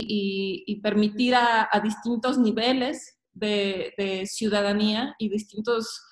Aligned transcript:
y, 0.00 0.80
permitir 0.82 1.34
a, 1.34 1.68
distintos 1.82 2.38
niveles 2.38 3.18
de, 3.32 4.24
ciudadanía 4.26 5.14
y 5.18 5.28
distintos 5.28 6.02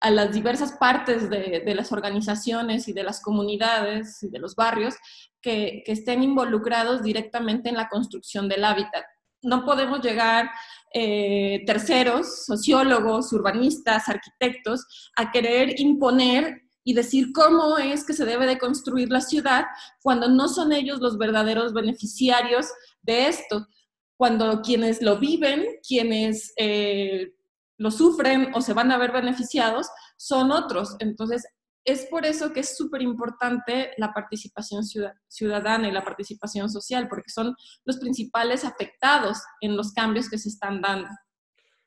a 0.00 0.10
las 0.10 0.32
diversas 0.32 0.72
partes 0.72 1.28
de, 1.28 1.74
las 1.74 1.92
organizaciones 1.92 2.88
y 2.88 2.92
de 2.92 3.02
las 3.02 3.20
comunidades 3.20 4.22
y 4.22 4.30
de 4.30 4.38
los 4.38 4.54
barrios 4.54 4.94
que, 5.40 5.82
estén 5.86 6.22
involucrados 6.22 7.02
directamente 7.02 7.68
en 7.68 7.76
la 7.76 7.88
construcción 7.88 8.48
del 8.48 8.64
hábitat. 8.64 9.04
No 9.42 9.64
podemos 9.64 10.00
llegar 10.02 10.50
eh, 10.92 11.62
terceros, 11.66 12.44
sociólogos, 12.44 13.32
urbanistas, 13.32 14.08
arquitectos, 14.08 14.84
a 15.16 15.30
querer 15.30 15.80
imponer 15.80 16.62
y 16.84 16.94
decir 16.94 17.32
cómo 17.32 17.78
es 17.78 18.04
que 18.04 18.14
se 18.14 18.24
debe 18.24 18.46
de 18.46 18.58
construir 18.58 19.10
la 19.10 19.20
ciudad 19.20 19.66
cuando 20.02 20.28
no 20.28 20.48
son 20.48 20.72
ellos 20.72 21.00
los 21.00 21.18
verdaderos 21.18 21.72
beneficiarios 21.72 22.66
de 23.02 23.28
esto, 23.28 23.66
cuando 24.16 24.60
quienes 24.62 25.00
lo 25.00 25.18
viven, 25.18 25.66
quienes 25.86 26.52
eh, 26.56 27.32
lo 27.78 27.90
sufren 27.90 28.52
o 28.54 28.60
se 28.60 28.74
van 28.74 28.92
a 28.92 28.98
ver 28.98 29.12
beneficiados, 29.12 29.88
son 30.16 30.50
otros. 30.50 30.96
Entonces, 30.98 31.44
es 31.84 32.06
por 32.06 32.26
eso 32.26 32.52
que 32.52 32.60
es 32.60 32.76
súper 32.76 33.02
importante 33.02 33.92
la 33.96 34.12
participación 34.12 34.82
ciudadana 35.28 35.88
y 35.88 35.92
la 35.92 36.04
participación 36.04 36.68
social, 36.70 37.08
porque 37.08 37.30
son 37.30 37.54
los 37.84 37.98
principales 37.98 38.64
afectados 38.64 39.38
en 39.60 39.76
los 39.76 39.92
cambios 39.92 40.28
que 40.28 40.38
se 40.38 40.50
están 40.50 40.82
dando. 40.82 41.08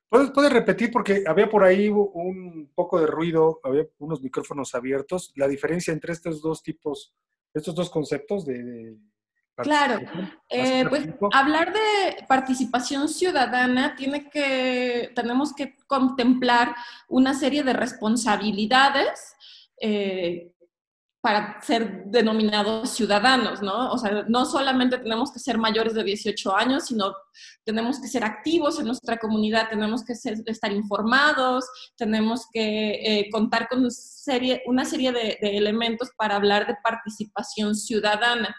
¿Puedes, 0.09 0.53
repetir? 0.53 0.91
Porque 0.91 1.23
había 1.25 1.49
por 1.49 1.63
ahí 1.63 1.89
un 1.89 2.71
poco 2.75 2.99
de 2.99 3.07
ruido, 3.07 3.59
había 3.63 3.88
unos 3.97 4.21
micrófonos 4.21 4.75
abiertos. 4.75 5.31
La 5.35 5.47
diferencia 5.47 5.91
entre 5.91 6.13
estos 6.13 6.39
dos 6.39 6.61
tipos, 6.61 7.16
estos 7.52 7.73
dos 7.73 7.89
conceptos 7.89 8.45
de 8.45 8.95
Claro, 9.55 9.99
eh, 10.49 10.84
pues 10.89 11.07
hablar 11.31 11.73
de 11.73 12.25
participación 12.27 13.07
ciudadana 13.07 13.95
tiene 13.95 14.27
que, 14.30 15.11
tenemos 15.16 15.53
que 15.53 15.75
contemplar 15.86 16.75
una 17.08 17.36
serie 17.36 17.64
de 17.64 17.73
responsabilidades 17.73 19.36
eh, 19.80 20.55
para 21.22 21.61
ser 21.61 22.05
denominados 22.05 22.89
ciudadanos, 22.89 23.61
¿no? 23.61 23.92
O 23.92 23.97
sea, 24.00 24.25
no 24.27 24.45
solamente 24.45 24.97
tenemos 24.97 25.31
que 25.31 25.39
ser 25.39 25.59
mayores 25.59 25.94
de 25.94 26.03
18 26.03 26.55
años, 26.55 26.88
sino 26.88 27.14
tenemos 27.64 28.02
que 28.02 28.08
ser 28.08 28.23
activos 28.23 28.80
en 28.80 28.88
nuestra 28.88 29.17
comunidad, 29.17 29.70
tenemos 29.70 30.03
que 30.03 30.14
estar 30.14 30.72
informados, 30.72 31.66
tenemos 31.95 32.47
que 32.52 33.20
eh, 33.20 33.30
contar 33.31 33.70
con 33.70 33.89
serie, 33.92 34.64
una 34.66 34.83
serie 34.83 35.11
de 35.11 35.38
elementos 35.42 36.09
para 36.17 36.38
hablar 36.38 36.66
de 36.66 36.75
participación 36.83 37.75
ciudadana. 37.75 38.53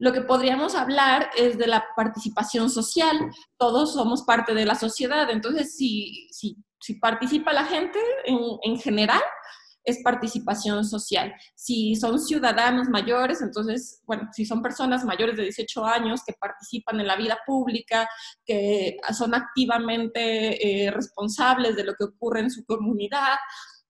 Lo 0.00 0.12
que 0.14 0.22
podríamos 0.22 0.74
hablar 0.74 1.30
es 1.36 1.58
de 1.58 1.66
la 1.66 1.84
participación 1.94 2.70
social. 2.70 3.18
Todos 3.58 3.92
somos 3.92 4.22
parte 4.22 4.54
de 4.54 4.64
la 4.64 4.74
sociedad. 4.74 5.30
Entonces, 5.30 5.76
si, 5.76 6.26
si, 6.32 6.56
si 6.80 6.94
participa 6.94 7.52
la 7.52 7.66
gente 7.66 7.98
en, 8.24 8.38
en 8.62 8.80
general, 8.80 9.20
es 9.84 10.02
participación 10.02 10.86
social. 10.86 11.34
Si 11.54 11.94
son 11.96 12.18
ciudadanos 12.18 12.88
mayores, 12.88 13.42
entonces, 13.42 14.02
bueno, 14.06 14.28
si 14.32 14.46
son 14.46 14.62
personas 14.62 15.04
mayores 15.04 15.36
de 15.36 15.44
18 15.44 15.84
años 15.84 16.22
que 16.26 16.32
participan 16.32 16.98
en 17.00 17.06
la 17.06 17.16
vida 17.16 17.38
pública, 17.46 18.08
que 18.44 18.96
son 19.16 19.34
activamente 19.34 20.86
eh, 20.86 20.90
responsables 20.90 21.76
de 21.76 21.84
lo 21.84 21.94
que 21.94 22.04
ocurre 22.04 22.40
en 22.40 22.50
su 22.50 22.64
comunidad 22.64 23.36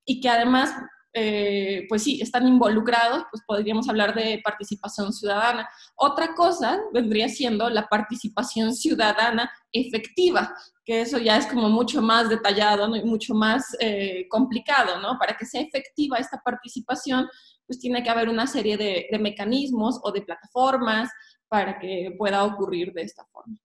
y 0.04 0.20
que 0.20 0.28
además 0.28 0.74
eh, 1.12 1.86
pues 1.88 2.04
sí, 2.04 2.20
están 2.20 2.46
involucrados, 2.46 3.24
pues 3.30 3.42
podríamos 3.46 3.88
hablar 3.88 4.14
de 4.14 4.40
participación 4.44 5.12
ciudadana. 5.12 5.68
Otra 5.96 6.34
cosa 6.34 6.80
vendría 6.92 7.28
siendo 7.28 7.68
la 7.68 7.88
participación 7.88 8.74
ciudadana 8.74 9.50
efectiva, 9.72 10.54
que 10.84 11.00
eso 11.00 11.18
ya 11.18 11.36
es 11.36 11.46
como 11.46 11.68
mucho 11.68 12.00
más 12.00 12.28
detallado 12.28 12.94
y 12.94 13.04
mucho 13.04 13.34
más 13.34 13.76
eh, 13.80 14.26
complicado, 14.28 15.00
¿no? 15.00 15.18
Para 15.18 15.36
que 15.36 15.46
sea 15.46 15.62
efectiva 15.62 16.18
esta 16.18 16.40
participación, 16.44 17.28
pues 17.66 17.78
tiene 17.80 18.02
que 18.02 18.10
haber 18.10 18.28
una 18.28 18.46
serie 18.46 18.76
de, 18.76 19.08
de 19.10 19.18
mecanismos 19.18 20.00
o 20.02 20.12
de 20.12 20.22
plataformas 20.22 21.10
para 21.48 21.78
que 21.78 22.14
pueda 22.16 22.44
ocurrir 22.44 22.92
de 22.92 23.02
esta 23.02 23.24
forma. 23.32 23.56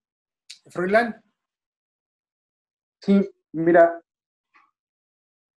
Froilán. 0.72 1.24
Sí, 3.02 3.30
mira, 3.52 4.02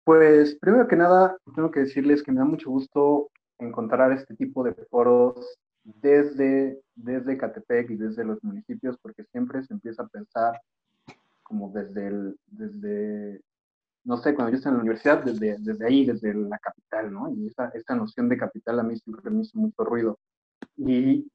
pues 0.09 0.55
primero 0.55 0.89
que 0.89 0.97
nada, 0.97 1.37
tengo 1.55 1.71
que 1.71 1.81
decirles 1.81 2.23
que 2.23 2.33
me 2.33 2.39
da 2.39 2.47
mucho 2.47 2.71
gusto 2.71 3.29
encontrar 3.59 4.11
este 4.11 4.35
tipo 4.37 4.65
de 4.65 4.73
foros 4.89 5.59
desde, 5.85 6.81
desde 6.95 7.37
Catepec 7.37 7.91
y 7.91 7.97
desde 7.97 8.25
los 8.25 8.43
municipios, 8.43 8.97
porque 9.03 9.25
siempre 9.25 9.63
se 9.65 9.75
empieza 9.75 10.05
a 10.05 10.09
pensar 10.09 10.59
como 11.43 11.71
desde, 11.73 12.07
el, 12.07 12.39
desde 12.47 13.43
no 14.05 14.17
sé, 14.17 14.35
cuando 14.35 14.53
yo 14.53 14.57
estaba 14.57 14.73
en 14.73 14.79
la 14.79 14.85
universidad, 14.85 15.23
desde, 15.23 15.59
desde 15.59 15.87
ahí, 15.87 16.07
desde 16.07 16.33
la 16.33 16.57
capital, 16.57 17.13
¿no? 17.13 17.31
Y 17.31 17.47
esta, 17.47 17.69
esta 17.75 17.95
noción 17.95 18.31
de 18.31 18.39
capital 18.39 18.81
a 18.81 18.85
mí 18.85 18.97
siempre 18.97 19.31
me 19.31 19.43
hizo 19.43 19.59
mucho 19.59 19.85
ruido. 19.85 20.19
Y, 20.79 21.31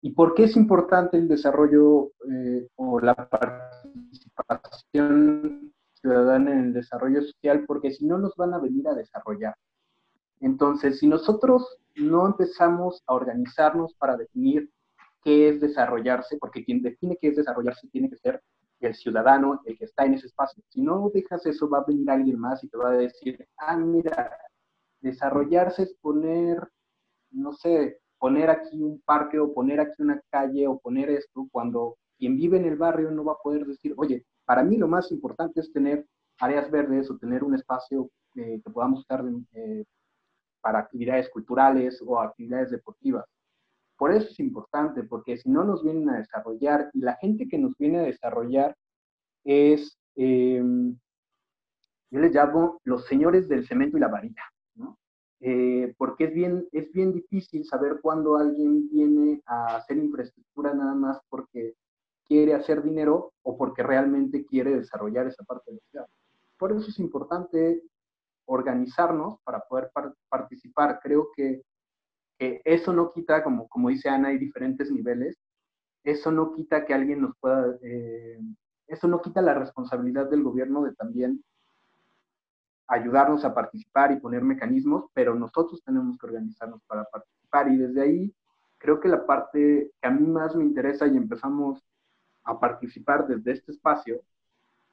¿Y 0.00 0.10
por 0.12 0.32
qué 0.32 0.44
es 0.44 0.56
importante 0.56 1.18
el 1.18 1.28
desarrollo 1.28 2.12
eh, 2.32 2.66
o 2.76 2.98
la 2.98 3.14
participación 3.14 5.69
ciudadana 6.00 6.52
en 6.52 6.58
el 6.66 6.72
desarrollo 6.72 7.22
social, 7.22 7.64
porque 7.66 7.90
si 7.90 8.06
no 8.06 8.18
nos 8.18 8.34
van 8.36 8.54
a 8.54 8.58
venir 8.58 8.88
a 8.88 8.94
desarrollar. 8.94 9.54
Entonces, 10.40 10.98
si 10.98 11.06
nosotros 11.06 11.78
no 11.96 12.26
empezamos 12.26 13.02
a 13.06 13.14
organizarnos 13.14 13.94
para 13.94 14.16
definir 14.16 14.70
qué 15.22 15.50
es 15.50 15.60
desarrollarse, 15.60 16.38
porque 16.38 16.64
quien 16.64 16.82
define 16.82 17.18
qué 17.20 17.28
es 17.28 17.36
desarrollarse 17.36 17.88
tiene 17.88 18.08
que 18.08 18.16
ser 18.16 18.42
el 18.80 18.94
ciudadano, 18.94 19.60
el 19.66 19.76
que 19.76 19.84
está 19.84 20.06
en 20.06 20.14
ese 20.14 20.26
espacio. 20.26 20.62
Si 20.68 20.80
no 20.80 21.10
dejas 21.12 21.44
eso, 21.44 21.68
va 21.68 21.78
a 21.78 21.84
venir 21.86 22.10
alguien 22.10 22.38
más 22.38 22.64
y 22.64 22.68
te 22.68 22.78
va 22.78 22.90
a 22.90 22.96
decir, 22.96 23.46
ah, 23.58 23.76
mira, 23.76 24.30
desarrollarse 25.00 25.82
es 25.82 25.94
poner, 26.00 26.66
no 27.30 27.52
sé, 27.52 28.00
poner 28.18 28.50
aquí 28.50 28.82
un 28.82 29.00
parque 29.02 29.38
o 29.38 29.52
poner 29.52 29.80
aquí 29.80 30.02
una 30.02 30.20
calle 30.30 30.66
o 30.66 30.78
poner 30.78 31.10
esto, 31.10 31.46
cuando 31.52 31.96
quien 32.18 32.36
vive 32.36 32.58
en 32.58 32.66
el 32.66 32.76
barrio 32.76 33.10
no 33.10 33.24
va 33.24 33.32
a 33.32 33.42
poder 33.42 33.66
decir, 33.66 33.94
oye, 33.96 34.24
para 34.50 34.64
mí 34.64 34.76
lo 34.76 34.88
más 34.88 35.12
importante 35.12 35.60
es 35.60 35.72
tener 35.72 36.04
áreas 36.40 36.68
verdes 36.72 37.08
o 37.08 37.16
tener 37.16 37.44
un 37.44 37.54
espacio 37.54 38.10
eh, 38.34 38.60
que 38.60 38.70
podamos 38.72 38.98
usar 38.98 39.24
eh, 39.52 39.84
para 40.60 40.80
actividades 40.80 41.30
culturales 41.30 42.02
o 42.04 42.18
actividades 42.18 42.72
deportivas. 42.72 43.26
Por 43.96 44.12
eso 44.12 44.26
es 44.28 44.40
importante, 44.40 45.04
porque 45.04 45.36
si 45.36 45.48
no 45.48 45.62
nos 45.62 45.84
vienen 45.84 46.10
a 46.10 46.18
desarrollar, 46.18 46.90
y 46.94 46.98
la 46.98 47.14
gente 47.18 47.46
que 47.46 47.58
nos 47.58 47.76
viene 47.78 48.00
a 48.00 48.02
desarrollar 48.02 48.76
es, 49.44 49.96
em, 50.16 50.98
yo 52.10 52.18
les 52.18 52.34
llamo 52.34 52.80
los 52.82 53.06
señores 53.06 53.48
del 53.48 53.64
cemento 53.68 53.98
y 53.98 54.00
la 54.00 54.08
varilla, 54.08 54.42
¿no? 54.74 54.98
Eh, 55.38 55.94
porque 55.96 56.24
es 56.24 56.34
bien, 56.34 56.66
es 56.72 56.90
bien 56.90 57.12
difícil 57.12 57.64
saber 57.66 58.00
cuándo 58.02 58.36
alguien 58.36 58.90
viene 58.90 59.42
a 59.46 59.76
hacer 59.76 59.96
infraestructura 59.96 60.74
nada 60.74 60.96
más 60.96 61.20
porque 61.28 61.74
quiere 62.30 62.54
hacer 62.54 62.80
dinero 62.84 63.32
o 63.42 63.58
porque 63.58 63.82
realmente 63.82 64.46
quiere 64.46 64.76
desarrollar 64.76 65.26
esa 65.26 65.42
parte 65.42 65.72
de 65.72 65.78
la 65.78 65.82
ciudad. 65.90 66.06
Por 66.56 66.70
eso 66.70 66.88
es 66.88 67.00
importante 67.00 67.82
organizarnos 68.44 69.40
para 69.42 69.58
poder 69.68 69.90
participar. 70.28 71.00
Creo 71.02 71.30
que, 71.34 71.62
eso 72.38 72.92
no 72.92 73.10
quita, 73.10 73.42
como, 73.42 73.66
como 73.68 73.88
dice 73.88 74.08
Ana, 74.08 74.28
hay 74.28 74.38
diferentes 74.38 74.90
niveles, 74.92 75.36
eso 76.04 76.30
no 76.30 76.52
quita 76.52 76.86
que 76.86 76.94
alguien 76.94 77.20
nos 77.20 77.36
pueda, 77.38 77.76
eh, 77.82 78.38
eso 78.86 79.08
no 79.08 79.20
quita 79.20 79.42
la 79.42 79.52
responsabilidad 79.52 80.30
del 80.30 80.44
gobierno 80.44 80.84
de 80.84 80.94
también 80.94 81.44
ayudarnos 82.86 83.44
a 83.44 83.52
participar 83.52 84.12
y 84.12 84.20
poner 84.20 84.42
mecanismos, 84.42 85.06
pero 85.12 85.34
nosotros 85.34 85.82
tenemos 85.84 86.16
que 86.16 86.26
organizarnos 86.26 86.80
para 86.86 87.04
participar 87.04 87.70
y 87.72 87.76
desde 87.76 88.00
ahí 88.00 88.34
creo 88.78 89.00
que 89.00 89.08
la 89.08 89.26
parte 89.26 89.90
que 90.00 90.08
a 90.08 90.10
mí 90.10 90.26
más 90.26 90.56
me 90.56 90.64
interesa 90.64 91.06
y 91.06 91.16
empezamos 91.16 91.84
a 92.44 92.58
participar 92.58 93.26
desde 93.26 93.52
este 93.52 93.72
espacio. 93.72 94.20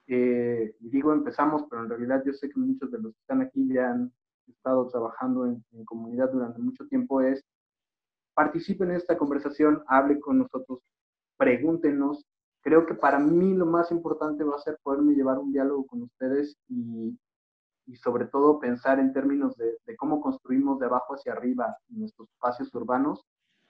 Eh, 0.07 0.75
digo 0.79 1.11
empezamos, 1.11 1.63
pero 1.69 1.83
en 1.83 1.89
realidad 1.89 2.23
yo 2.25 2.33
sé 2.33 2.49
que 2.49 2.59
muchos 2.59 2.89
de 2.91 2.99
los 2.99 3.13
que 3.13 3.19
están 3.19 3.41
aquí 3.41 3.67
ya 3.73 3.91
han 3.91 4.11
estado 4.47 4.87
trabajando 4.87 5.45
en, 5.45 5.63
comunidad 5.85 6.31
durante 6.31 6.59
mucho 6.59 6.87
tiempo, 6.87 7.21
es 7.21 7.43
participen 8.33 8.91
en 8.91 8.97
esta 8.97 9.17
conversación, 9.17 9.83
hable 9.87 10.19
con 10.19 10.39
nosotros, 10.39 10.79
pregúntenos. 11.37 12.25
Creo 12.61 12.85
que 12.85 12.93
para 12.93 13.19
mí 13.19 13.53
lo 13.53 13.65
más 13.65 13.91
importante 13.91 14.43
va 14.43 14.55
a 14.55 14.59
ser 14.59 14.77
poderme 14.83 15.15
llevar 15.15 15.39
un 15.39 15.51
diálogo 15.51 15.85
con 15.87 16.03
ustedes 16.03 16.57
y, 16.67 17.17
y 17.85 17.95
sobre 17.97 18.25
todo 18.25 18.59
pensar 18.59 18.99
en 18.99 19.13
términos 19.13 19.55
de, 19.57 19.77
de, 19.85 19.95
cómo 19.95 20.21
construimos 20.21 20.79
de 20.79 20.85
abajo 20.85 21.15
hacia 21.15 21.33
arriba 21.33 21.77
nuestros 21.89 22.29
espacios 22.29 22.73
urbanos 22.75 23.25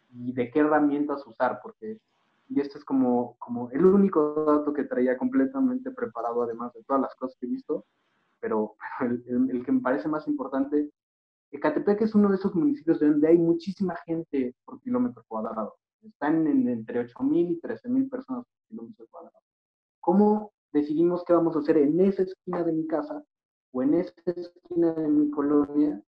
y 0.09 0.33
de 0.33 0.51
qué 0.51 0.59
herramientas 0.59 1.25
usar, 1.27 1.59
porque 1.61 1.99
y 2.49 2.61
este 2.61 2.77
es 2.77 2.85
como, 2.85 3.35
como 3.39 3.69
el 3.71 3.85
único 3.85 4.45
dato 4.45 4.73
que 4.73 4.85
traía 4.85 5.17
completamente 5.17 5.91
preparado, 5.91 6.43
además 6.43 6.73
de 6.73 6.83
todas 6.83 7.01
las 7.01 7.15
cosas 7.15 7.37
que 7.39 7.45
he 7.45 7.49
visto, 7.49 7.85
pero, 8.39 8.75
el, 9.01 9.49
el, 9.51 9.65
que 9.65 9.71
me 9.71 9.81
parece 9.81 10.07
más 10.07 10.27
importante, 10.27 10.89
Ecatepec 11.51 12.01
es 12.01 12.15
uno 12.15 12.29
de 12.29 12.35
esos 12.35 12.55
municipios 12.55 12.99
donde 12.99 13.27
hay 13.27 13.37
muchísima 13.37 13.95
gente 14.05 14.55
por 14.65 14.81
kilómetro 14.81 15.23
cuadrado. 15.27 15.75
están 16.03 16.45
en, 16.47 16.67
entre 16.67 17.05
8.000 17.07 17.51
y 17.51 17.61
13.000 17.61 18.09
personas 18.09 18.45
por 18.45 18.67
kilómetro 18.69 19.05
cuadrado. 19.09 19.39
¿Cómo 19.99 20.51
decidimos 20.71 21.23
qué 21.25 21.33
vamos 21.33 21.55
a 21.55 21.59
hacer 21.59 21.77
en 21.77 21.99
esa 22.01 22.23
esquina 22.23 22.63
de 22.63 22.73
mi 22.73 22.87
casa 22.87 23.23
o 23.71 23.83
en 23.83 23.93
esa 23.93 24.13
esquina 24.25 24.93
de 24.93 25.07
mi 25.07 25.29
colonia 25.31 26.01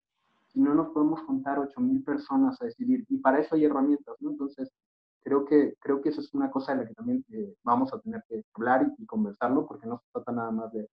si 0.49 0.61
no 0.61 0.75
nos 0.75 0.89
podemos 0.91 1.21
juntar 1.23 1.59
8.000 1.59 2.05
personas 2.05 2.61
a 2.61 2.67
decidir? 2.67 3.05
Y 3.09 3.19
para 3.19 3.41
eso 3.41 3.55
hay 3.55 3.65
herramientas, 3.65 4.17
¿no? 4.21 4.31
Entonces, 4.31 4.71
creo 5.29 5.45
que, 5.45 5.75
creo 5.79 6.01
que 6.01 6.09
eso 6.09 6.23
es 6.23 6.33
una 6.33 6.51
cosa 6.51 6.73
de 6.73 6.83
la 6.83 6.89
que 6.89 6.95
también 6.95 7.23
eh, 7.33 7.55
vamos 7.63 7.93
a 7.93 8.01
tener 8.01 8.25
que 8.29 8.43
hablar 8.55 8.91
y, 8.97 9.05
conversarlo, 9.05 9.67
porque 9.67 9.87
no 9.87 9.99
se 9.99 10.07
trata 10.13 10.33
nada 10.33 10.51
más 10.51 10.73
de, 10.73 10.89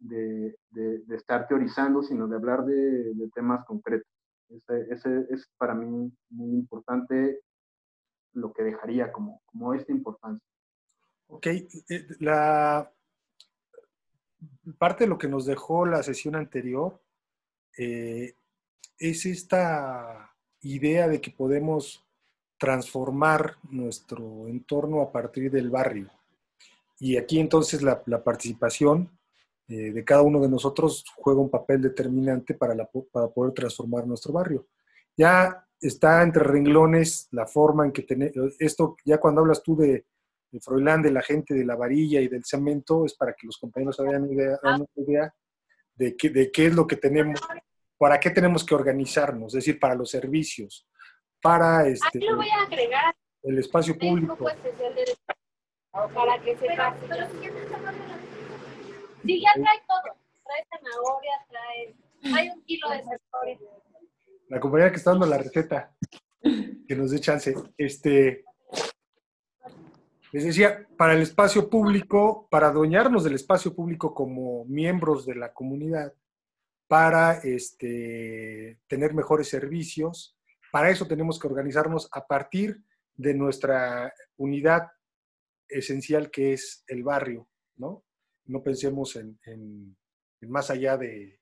de, 0.00 0.56
de, 0.70 1.16
estar 1.16 1.46
teorizando, 1.46 2.02
sino 2.02 2.26
de 2.26 2.36
hablar 2.36 2.64
de, 2.64 3.30
temas 3.32 3.64
concretos. 3.64 4.08
Ese, 4.48 4.92
ese, 4.92 5.26
es 5.30 5.48
para 5.56 5.74
mí 5.74 6.12
muy 6.30 6.50
importante 6.50 7.40
lo 8.32 8.52
que 8.52 8.64
dejaría 8.64 9.12
como, 9.12 9.40
como 9.46 9.74
esta 9.74 9.92
importancia. 9.92 10.44
Ok, 11.28 11.46
eh, 11.46 12.06
la 12.18 12.92
parte 14.76 15.04
de 15.04 15.08
lo 15.08 15.18
que 15.18 15.28
nos 15.28 15.46
dejó 15.46 15.86
la 15.86 16.02
sesión 16.02 16.34
anterior 16.34 17.00
eh, 17.78 18.34
es 18.98 19.24
esta 19.24 20.34
idea 20.62 21.06
de 21.06 21.20
que 21.20 21.30
podemos 21.30 22.04
transformar 22.60 23.56
nuestro 23.70 24.46
entorno 24.46 25.00
a 25.00 25.10
partir 25.10 25.50
del 25.50 25.70
barrio. 25.70 26.10
Y 26.98 27.16
aquí 27.16 27.40
entonces 27.40 27.80
la, 27.80 28.22
participación 28.22 29.10
eh, 29.66 29.92
de 29.92 30.04
cada 30.04 30.20
uno 30.20 30.40
de 30.40 30.50
nosotros 30.50 31.06
juega 31.16 31.40
un 31.40 31.48
papel 31.48 31.80
determinante 31.80 32.52
para, 32.52 32.76
para 33.10 33.28
poder 33.28 33.54
transformar 33.54 34.06
nuestro 34.06 34.34
barrio. 34.34 34.66
Ya 35.16 35.66
está 35.80 36.22
entre 36.22 36.44
renglones 36.44 37.28
la 37.30 37.46
forma 37.46 37.86
en 37.86 37.92
que 37.92 38.02
tenemos, 38.02 38.54
esto 38.58 38.94
ya 39.06 39.18
cuando 39.18 39.40
hablas 39.40 39.62
tú 39.62 39.74
de, 39.74 40.04
Froilán, 40.60 41.00
de 41.00 41.12
la 41.12 41.22
gente 41.22 41.54
de 41.54 41.64
la 41.64 41.76
varilla 41.76 42.20
y 42.20 42.28
del 42.28 42.44
cemento, 42.44 43.06
es 43.06 43.14
para 43.14 43.32
que 43.32 43.46
los 43.46 43.56
compañeros 43.56 43.98
hagan 44.00 44.30
idea, 44.30 44.58
idea 44.96 45.34
de 45.94 46.14
qué, 46.14 46.28
de 46.28 46.50
qué 46.50 46.66
es 46.66 46.74
lo 46.74 46.86
que 46.86 46.96
tenemos, 46.96 47.40
para 47.96 48.20
qué 48.20 48.28
tenemos 48.28 48.64
que 48.64 48.74
organizarnos, 48.74 49.54
es 49.54 49.64
decir, 49.64 49.80
para 49.80 49.94
los 49.94 50.10
servicios, 50.10 50.86
para 51.42 51.86
este, 51.86 52.20
lo 52.20 52.36
voy 52.36 52.48
a 52.48 52.62
agregar. 52.62 53.14
el 53.42 53.58
espacio 53.58 53.98
público. 53.98 54.36
Para 55.92 56.40
que 56.42 56.56
se 56.56 56.66
pase. 56.76 57.06
Sí, 59.24 59.42
ya 59.42 59.52
trae 59.54 59.82
todo. 59.88 60.16
Trae 60.44 60.66
zanahoria, 60.70 61.32
trae, 61.48 61.94
trae 62.22 62.52
un 62.52 62.62
kilo 62.64 62.90
de 62.90 63.02
zanahoria. 63.02 63.58
La 64.48 64.60
compañera 64.60 64.90
que 64.90 64.96
está 64.96 65.10
dando 65.10 65.26
la 65.26 65.38
receta, 65.38 65.94
que 66.42 66.96
nos 66.96 67.10
dé 67.10 67.20
chance. 67.20 67.54
Este, 67.76 68.44
les 70.32 70.44
decía, 70.44 70.86
para 70.96 71.14
el 71.14 71.22
espacio 71.22 71.68
público, 71.68 72.46
para 72.50 72.68
adueñarnos 72.68 73.24
del 73.24 73.34
espacio 73.34 73.74
público 73.74 74.14
como 74.14 74.64
miembros 74.66 75.26
de 75.26 75.34
la 75.34 75.52
comunidad, 75.52 76.14
para 76.86 77.38
este, 77.44 78.80
tener 78.86 79.14
mejores 79.14 79.48
servicios, 79.48 80.36
para 80.70 80.90
eso 80.90 81.06
tenemos 81.06 81.38
que 81.38 81.46
organizarnos 81.46 82.08
a 82.12 82.26
partir 82.26 82.82
de 83.14 83.34
nuestra 83.34 84.12
unidad 84.36 84.88
esencial 85.68 86.30
que 86.30 86.52
es 86.52 86.84
el 86.86 87.02
barrio, 87.02 87.48
¿no? 87.76 88.04
No 88.46 88.62
pensemos 88.62 89.16
en, 89.16 89.96
más 90.42 90.70
allá 90.70 90.96
de, 90.96 91.40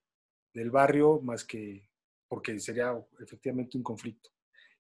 del 0.53 0.71
barrio, 0.71 1.21
más 1.21 1.45
que 1.45 1.89
porque 2.29 2.59
sería 2.61 2.93
efectivamente 3.21 3.79
un 3.79 3.83
conflicto. 3.83 4.31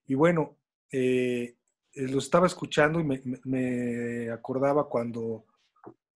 Y 0.06 0.14
bueno, 0.14 0.58
eh, 0.92 1.56
lo 1.94 2.18
estaba 2.18 2.46
escuchando 2.46 3.00
y 3.00 3.04
me, 3.04 3.22
me, 3.44 4.30
acordaba 4.30 4.88
cuando 4.88 5.46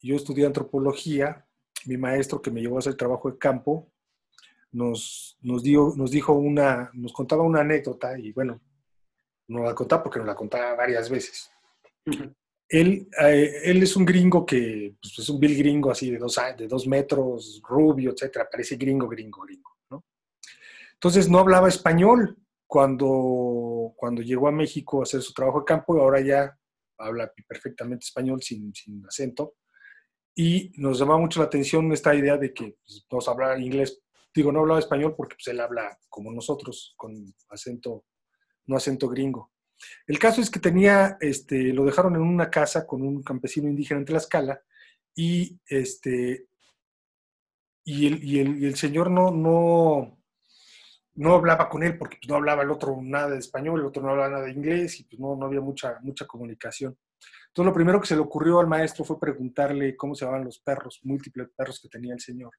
yo 0.01 0.15
estudié 0.15 0.45
antropología, 0.45 1.47
mi 1.85 1.97
maestro 1.97 2.41
que 2.41 2.51
me 2.51 2.59
llevó 2.59 2.75
a 2.75 2.79
hacer 2.79 2.95
trabajo 2.95 3.31
de 3.31 3.37
campo, 3.37 3.90
nos, 4.71 5.37
nos, 5.41 5.63
dio, 5.63 5.93
nos 5.95 6.11
dijo 6.11 6.33
una, 6.33 6.89
nos 6.93 7.13
contaba 7.13 7.43
una 7.43 7.61
anécdota 7.61 8.17
y 8.17 8.31
bueno, 8.31 8.61
no 9.47 9.63
la 9.63 9.75
contaba 9.75 10.03
porque 10.03 10.19
nos 10.19 10.27
la 10.27 10.35
contaba 10.35 10.75
varias 10.75 11.09
veces. 11.09 11.51
Él, 12.69 13.09
eh, 13.21 13.61
él 13.65 13.83
es 13.83 13.95
un 13.97 14.05
gringo 14.05 14.45
que 14.45 14.95
pues, 15.01 15.19
es 15.19 15.29
un 15.29 15.39
bill 15.39 15.57
gringo 15.57 15.91
así 15.91 16.09
de 16.09 16.17
dos, 16.17 16.39
de 16.57 16.67
dos 16.67 16.87
metros, 16.87 17.61
rubio, 17.67 18.11
etcétera, 18.11 18.47
parece 18.49 18.77
gringo, 18.77 19.09
gringo, 19.09 19.41
gringo, 19.41 19.77
¿no? 19.89 20.05
Entonces 20.93 21.29
no 21.29 21.39
hablaba 21.39 21.67
español 21.67 22.37
cuando, 22.65 23.93
cuando 23.97 24.21
llegó 24.21 24.47
a 24.47 24.53
México 24.53 25.01
a 25.01 25.03
hacer 25.03 25.21
su 25.21 25.33
trabajo 25.33 25.59
de 25.59 25.65
campo 25.65 25.97
y 25.97 25.99
ahora 25.99 26.21
ya 26.21 26.57
habla 26.97 27.31
perfectamente 27.45 28.05
español 28.05 28.41
sin, 28.41 28.73
sin 28.73 29.05
acento. 29.05 29.55
Y 30.33 30.71
nos 30.77 30.97
llamaba 30.97 31.19
mucho 31.19 31.41
la 31.41 31.47
atención 31.47 31.91
esta 31.91 32.15
idea 32.15 32.37
de 32.37 32.53
que 32.53 32.77
pues, 32.85 33.05
todos 33.09 33.27
hablar 33.27 33.59
inglés 33.59 34.01
Digo, 34.33 34.51
no 34.51 34.61
hablaba 34.61 34.79
español 34.79 35.13
porque 35.15 35.35
pues, 35.35 35.47
él 35.47 35.59
habla 35.59 35.97
como 36.09 36.31
nosotros, 36.31 36.93
con 36.95 37.33
acento, 37.49 38.05
no 38.65 38.77
acento 38.77 39.09
gringo. 39.09 39.51
El 40.07 40.19
caso 40.19 40.41
es 40.41 40.49
que 40.49 40.59
tenía, 40.59 41.17
este, 41.19 41.73
lo 41.73 41.85
dejaron 41.85 42.15
en 42.15 42.21
una 42.21 42.49
casa 42.49 42.85
con 42.85 43.01
un 43.01 43.23
campesino 43.23 43.67
indígena 43.67 43.99
en 43.99 44.05
Tlaxcala 44.05 44.61
y, 45.15 45.59
este, 45.67 46.47
y, 47.83 48.07
el, 48.07 48.23
y, 48.23 48.65
el, 48.65 48.75
señor 48.75 49.09
no, 49.09 49.31
no, 49.31 50.19
no 51.15 51.33
hablaba 51.33 51.67
con 51.67 51.83
él 51.83 51.97
porque 51.97 52.17
pues, 52.17 52.29
no 52.29 52.35
hablaba 52.35 52.63
el 52.63 52.71
otro 52.71 52.99
nada 53.01 53.31
de 53.31 53.39
español, 53.39 53.79
el 53.79 53.87
otro 53.87 54.03
no 54.03 54.09
hablaba 54.09 54.29
nada 54.29 54.45
de 54.45 54.51
inglés 54.51 54.99
y 54.99 55.03
pues 55.03 55.19
no, 55.19 55.35
no 55.35 55.47
había 55.47 55.61
mucha, 55.61 55.97
mucha 56.01 56.25
comunicación. 56.25 56.97
Entonces 57.47 57.65
lo 57.65 57.73
primero 57.73 57.99
que 57.99 58.07
se 58.07 58.15
le 58.15 58.21
ocurrió 58.21 58.59
al 58.59 58.67
maestro 58.67 59.03
fue 59.03 59.19
preguntarle 59.19 59.97
cómo 59.97 60.15
se 60.15 60.25
llamaban 60.25 60.45
los 60.45 60.59
perros, 60.59 61.01
múltiples 61.03 61.49
perros 61.55 61.79
que 61.81 61.89
tenía 61.89 62.13
el 62.13 62.21
señor. 62.21 62.51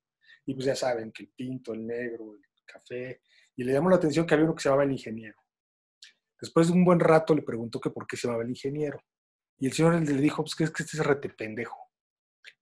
Y 0.46 0.54
pues 0.54 0.66
ya 0.66 0.74
saben 0.74 1.12
que 1.12 1.24
el 1.24 1.28
pinto, 1.30 1.72
el 1.72 1.86
negro, 1.86 2.34
el 2.34 2.42
café. 2.64 3.22
Y 3.56 3.64
le 3.64 3.72
llamó 3.72 3.90
la 3.90 3.96
atención 3.96 4.26
que 4.26 4.34
había 4.34 4.44
uno 4.44 4.54
que 4.54 4.62
se 4.62 4.68
llamaba 4.68 4.84
el 4.84 4.92
ingeniero. 4.92 5.38
Después 6.40 6.66
de 6.66 6.72
un 6.72 6.84
buen 6.84 6.98
rato 6.98 7.34
le 7.34 7.42
preguntó 7.42 7.80
que 7.80 7.90
por 7.90 8.06
qué 8.06 8.16
se 8.16 8.26
llamaba 8.26 8.42
el 8.42 8.50
ingeniero. 8.50 9.00
Y 9.58 9.66
el 9.66 9.72
señor 9.72 9.94
le 9.94 10.20
dijo, 10.20 10.42
pues 10.42 10.56
que 10.56 10.64
es 10.64 10.70
que 10.70 10.82
este 10.82 10.96
es 10.96 11.06
rete 11.06 11.28
pendejo. 11.28 11.78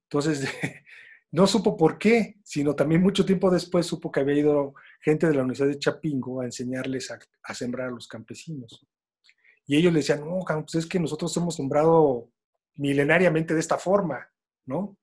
Entonces, 0.03 0.47
no 1.33 1.47
supo 1.47 1.77
por 1.77 1.97
qué, 1.97 2.37
sino 2.45 2.75
también 2.75 3.01
mucho 3.01 3.25
tiempo 3.25 3.51
después 3.51 3.87
supo 3.87 4.11
que 4.11 4.21
había 4.21 4.41
ido 4.41 4.75
gente 5.01 5.27
de 5.27 5.35
la 5.35 5.43
Universidad 5.43 5.69
de 5.69 5.79
Chapingo 5.79 6.41
a 6.41 6.45
enseñarles 6.45 7.11
a, 7.11 7.55
sembrar 7.55 7.89
a 7.89 7.93
los 7.93 8.07
campesinos. 8.07 8.87
Y 9.67 9.77
ellos 9.77 9.93
le 9.93 10.01
decían, 10.01 10.21
no, 10.21 10.41
pues 10.45 10.75
es 10.75 10.87
que 10.87 10.99
nosotros 11.01 11.35
hemos 11.37 11.55
sembrado 11.55 12.31
milenariamente 12.75 13.55
de 13.55 13.61
esta 13.61 13.79
forma, 13.79 14.29
¿no? 14.67 14.99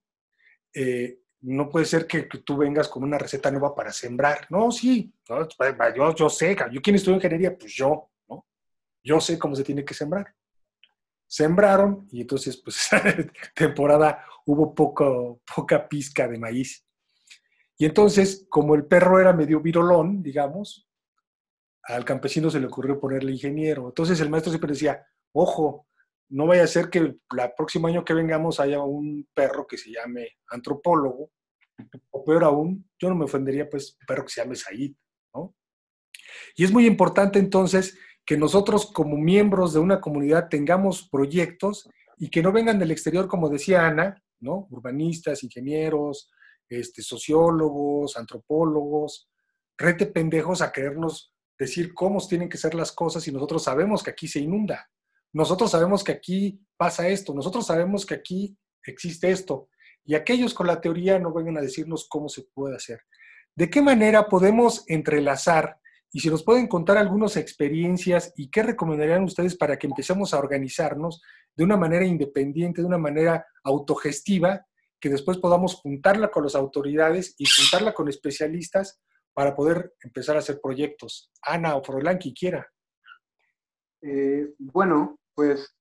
Eh, 0.74 1.22
no 1.41 1.70
puede 1.70 1.86
ser 1.86 2.08
que, 2.08 2.24
tú 2.24 2.58
vengas 2.58 2.88
con 2.88 3.03
una 3.03 3.17
receta 3.17 3.51
nueva 3.51 3.75
para 3.75 3.91
sembrar. 3.91 4.48
No, 4.50 4.72
sí, 4.72 5.13
pues, 5.25 5.75
yo, 5.96 6.15
yo 6.15 6.29
sé, 6.29 6.56
yo 6.72 6.82
quien 6.82 6.96
estudió 6.96 7.15
ingeniería, 7.15 7.58
pues 7.58 7.74
yo, 7.74 8.10
¿no? 8.27 8.46
Yo 9.03 9.20
sé 9.20 9.38
cómo 9.38 9.56
se 9.56 9.63
tiene 9.63 9.86
que 9.86 9.94
sembrar. 9.94 10.34
Sembraron 11.27 12.08
y 12.12 12.22
entonces, 12.22 12.58
pues, 12.58 12.89
temporada 13.56 14.25
hubo 14.46 14.74
poco, 14.74 15.41
poca 15.56 15.88
pizca 15.88 16.27
de 16.27 16.38
maíz. 16.38 16.86
Y 17.77 17.86
entonces, 17.86 18.46
como 18.50 18.75
el 18.75 18.86
perro 18.86 19.20
era 19.20 19.34
medio 19.34 19.62
virolón, 19.62 20.24
digamos, 20.24 20.88
al 21.84 22.03
campesino 22.03 22.50
se 22.50 22.60
le 22.60 22.67
ocurrió 22.67 23.00
ponerle 23.00 23.32
ingeniero. 23.32 23.88
Entonces 23.88 24.20
el 24.20 24.29
maestro 24.29 24.51
siempre 24.51 24.74
decía, 24.74 25.06
ojo, 25.32 25.87
no 26.29 26.48
vaya 26.48 26.63
a 26.63 26.67
ser 26.67 26.89
que 26.89 27.00
el 27.00 27.22
próximo 27.55 27.88
año 27.88 28.03
que 28.03 28.13
vengamos 28.13 28.60
haya 28.60 28.81
un 28.81 29.27
perro 29.34 29.65
que 29.67 29.77
se 29.77 29.91
llame 29.91 30.38
antropólogo, 30.50 31.31
o 32.12 32.24
peor 32.24 32.43
aún, 32.43 32.89
yo 33.00 33.10
no 33.10 33.15
me 33.15 33.25
ofendería 33.25 33.69
pues 33.69 33.98
un 34.00 34.05
perro 34.05 34.24
que 34.24 34.31
se 34.31 34.41
llame 34.41 34.55
Said, 34.55 34.93
¿no? 35.34 35.55
Y 36.55 36.63
es 36.63 36.72
muy 36.72 36.86
importante 36.86 37.39
entonces 37.39 37.98
que 38.25 38.38
nosotros 38.38 38.91
como 38.91 39.15
miembros 39.15 39.74
de 39.74 39.79
una 39.79 40.01
comunidad 40.01 40.50
tengamos 40.50 41.07
proyectos 41.10 41.89
y 42.17 42.29
que 42.29 42.41
no 42.41 42.51
vengan 42.51 42.79
del 42.79 42.91
exterior, 42.91 43.27
como 43.27 43.50
decía 43.50 43.86
Ana, 43.86 44.22
¿no? 44.39 44.67
Urbanistas, 44.69 45.43
ingenieros, 45.43 46.29
este, 46.67 47.01
sociólogos, 47.01 48.17
antropólogos, 48.17 49.29
rete 49.77 50.07
pendejos 50.07 50.62
a 50.62 50.72
querernos 50.72 51.34
decir 51.57 51.93
cómo 51.93 52.19
tienen 52.27 52.50
que 52.50 52.57
ser 52.57 52.75
las 52.75 52.91
cosas 52.91 53.27
y 53.27 53.31
nosotros 53.31 53.63
sabemos 53.63 54.03
que 54.03 54.12
aquí 54.12 54.27
se 54.27 54.39
inunda. 54.39 54.89
Nosotros 55.38 55.70
sabemos 55.70 56.03
que 56.03 56.13
aquí 56.13 56.60
pasa 56.77 57.08
esto, 57.08 57.32
nosotros 57.32 57.67
sabemos 57.67 58.08
que 58.08 58.15
aquí 58.15 58.58
existe 58.84 59.29
esto, 59.29 59.70
y 60.03 60.15
aquellos 60.15 60.56
con 60.56 60.65
la 60.65 60.82
teoría 60.82 61.20
no 61.20 61.32
vengan 61.32 61.60
a 61.60 61.62
decirnos 61.62 62.08
cómo 62.10 62.27
se 62.27 62.41
puede 62.56 62.75
hacer. 62.75 63.01
¿De 63.56 63.70
qué 63.70 63.84
manera 63.84 64.29
podemos 64.29 64.84
entrelazar 64.88 65.79
y 66.12 66.22
si 66.22 66.32
nos 66.32 66.44
pueden 66.44 66.65
contar 66.65 66.98
algunas 66.98 67.38
experiencias 67.38 68.34
y 68.36 68.50
qué 68.50 68.63
recomendarían 68.63 69.25
ustedes 69.25 69.56
para 69.56 69.77
que 69.77 69.86
empecemos 69.86 70.34
a 70.34 70.39
organizarnos 70.39 71.22
de 71.56 71.63
una 71.65 71.77
manera 71.77 72.03
independiente, 72.03 72.82
de 72.82 72.88
una 72.88 72.98
manera 72.98 73.46
autogestiva, 73.63 74.65
que 75.00 75.10
después 75.10 75.38
podamos 75.38 75.75
juntarla 75.75 76.32
con 76.32 76.46
las 76.46 76.56
autoridades 76.56 77.36
y 77.38 77.46
juntarla 77.46 77.94
con 77.94 78.10
especialistas 78.10 79.00
para 79.36 79.53
poder 79.56 79.94
empezar 80.01 80.36
a 80.36 80.39
hacer 80.39 80.60
proyectos? 80.60 81.29
Ana 81.44 81.75
o 81.75 81.84
Froilán, 81.84 82.17
quien 82.17 82.34
quiera. 82.34 82.67
Eh, 84.01 84.48
bueno, 84.58 85.20
pues 85.38 85.72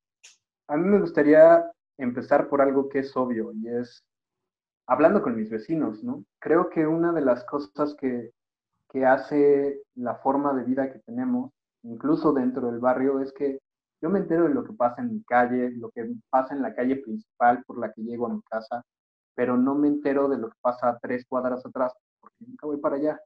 a 0.69 0.77
mí 0.77 0.87
me 0.87 1.01
gustaría 1.01 1.65
empezar 1.97 2.51
por 2.51 2.61
algo 2.61 2.91
que 2.91 2.99
es 2.99 3.17
obvio 3.17 3.53
y 3.55 3.69
es 3.69 4.05
hablando 4.87 5.23
con 5.23 5.35
mis 5.35 5.49
vecinos, 5.49 6.05
¿no? 6.05 6.25
Creo 6.39 6.69
que 6.69 6.87
una 6.87 7.11
de 7.15 7.23
las 7.23 7.43
cosas 7.45 7.97
que, 7.99 8.33
que 8.91 9.07
hace 9.07 9.81
la 9.95 10.17
forma 10.17 10.53
de 10.53 10.65
vida 10.65 10.93
que 10.93 10.99
tenemos, 10.99 11.53
incluso 11.85 12.35
dentro 12.35 12.71
del 12.71 12.81
barrio, 12.81 13.21
es 13.21 13.33
que 13.33 13.59
yo 14.03 14.11
me 14.11 14.19
entero 14.19 14.47
de 14.47 14.53
lo 14.53 14.63
que 14.63 14.75
pasa 14.75 15.01
en 15.01 15.15
mi 15.15 15.23
calle, 15.23 15.71
lo 15.71 15.91
que 15.91 16.07
pasa 16.29 16.55
en 16.55 16.61
la 16.61 16.75
calle 16.75 16.97
principal 16.97 17.65
por 17.65 17.79
la 17.79 17.91
que 17.95 18.03
llego 18.03 18.27
a 18.27 18.35
mi 18.35 18.43
casa, 18.43 18.85
pero 19.35 19.57
no 19.57 19.75
me 19.75 19.89
entero 19.89 20.29
de 20.29 20.37
lo 20.37 20.51
que 20.51 20.59
pasa 20.61 20.99
tres 21.01 21.25
cuadras 21.27 21.65
atrás, 21.65 21.95
porque 22.21 22.45
nunca 22.47 22.67
voy 22.67 22.77
para 22.77 22.97
allá. 22.97 23.19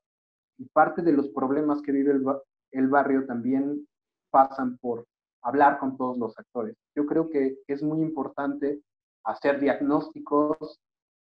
Y 0.59 0.67
parte 0.67 1.03
de 1.03 1.13
los 1.13 1.29
problemas 1.31 1.83
que 1.83 1.91
vive 1.91 2.13
el, 2.13 2.25
el 2.71 2.89
barrio 2.89 3.27
también 3.27 3.85
pasan 4.31 4.79
por 4.79 5.05
hablar 5.43 5.79
con 5.79 5.97
todos 5.97 6.19
los 6.19 6.39
actores. 6.39 6.77
Yo 6.95 7.07
creo 7.07 7.31
que 7.31 7.59
es 7.67 7.83
muy 7.83 8.01
importante 8.03 8.81
hacer 9.25 9.61
diagnósticos 9.61 10.81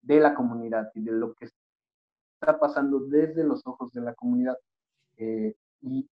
de 0.03 0.21
la 0.21 0.35
comunidad 0.35 0.91
y 0.95 1.03
de 1.03 1.12
lo 1.12 1.35
que 1.35 1.49
está 2.41 2.59
pasando 2.59 3.00
desde 3.00 3.45
los 3.45 3.67
ojos 3.67 3.93
de 3.93 4.00
la 4.00 4.15
comunidad 4.15 4.57
eh, 5.17 5.55
y, 5.81 6.09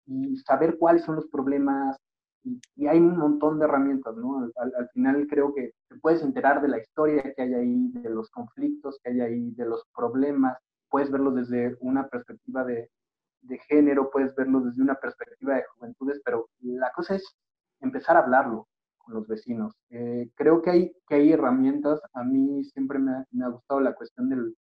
saber 0.46 0.78
cuáles 0.78 1.04
son 1.04 1.16
los 1.16 1.28
problemas. 1.28 1.98
Y, 2.44 2.88
hay 2.88 3.00
un 3.00 3.18
montón 3.18 3.60
de 3.60 3.66
herramientas, 3.66 4.16
¿no? 4.16 4.50
Al, 4.56 4.90
final 4.90 5.28
creo 5.28 5.54
que 5.54 5.74
te 5.88 5.96
puedes 6.00 6.22
enterar 6.24 6.62
de 6.62 6.68
la 6.68 6.80
historia 6.80 7.34
que 7.36 7.42
hay 7.42 7.54
ahí, 7.54 7.92
de 7.94 8.10
los 8.10 8.30
conflictos 8.30 9.00
que 9.04 9.12
hay 9.12 9.22
ahí, 9.22 9.52
de 9.52 9.66
los 9.66 9.84
problemas. 9.96 10.58
Puedes 10.90 11.12
verlo 11.12 11.32
desde 11.32 11.78
una 11.80 12.08
perspectiva 12.08 12.64
de, 12.64 12.90
de 13.42 13.58
género, 13.60 14.10
puedes 14.12 14.36
verlo 14.36 14.62
desde 14.62 14.82
una 14.82 14.96
perspectiva 14.96 15.56
de 15.56 15.66
juventudes, 15.76 16.22
pero 16.24 16.50
la 16.60 16.92
cosa 16.92 17.16
es 17.16 17.36
empezar 17.82 18.16
a 18.16 18.22
hablarlo 18.22 18.68
con 18.98 19.16
los 19.16 19.28
vecinos. 19.28 19.74
Eh, 19.90 20.30
creo 20.36 20.62
que 20.62 20.70
hay, 20.70 20.92
que 21.08 21.16
hay 21.16 21.32
herramientas, 21.34 22.00
a 22.14 22.24
mí 22.24 22.64
siempre 22.66 23.00
me 23.00 23.44
ha, 23.44 23.50
gustado 23.50 23.82
la 23.82 23.94
cuestión 23.96 24.30
del, 24.30 24.56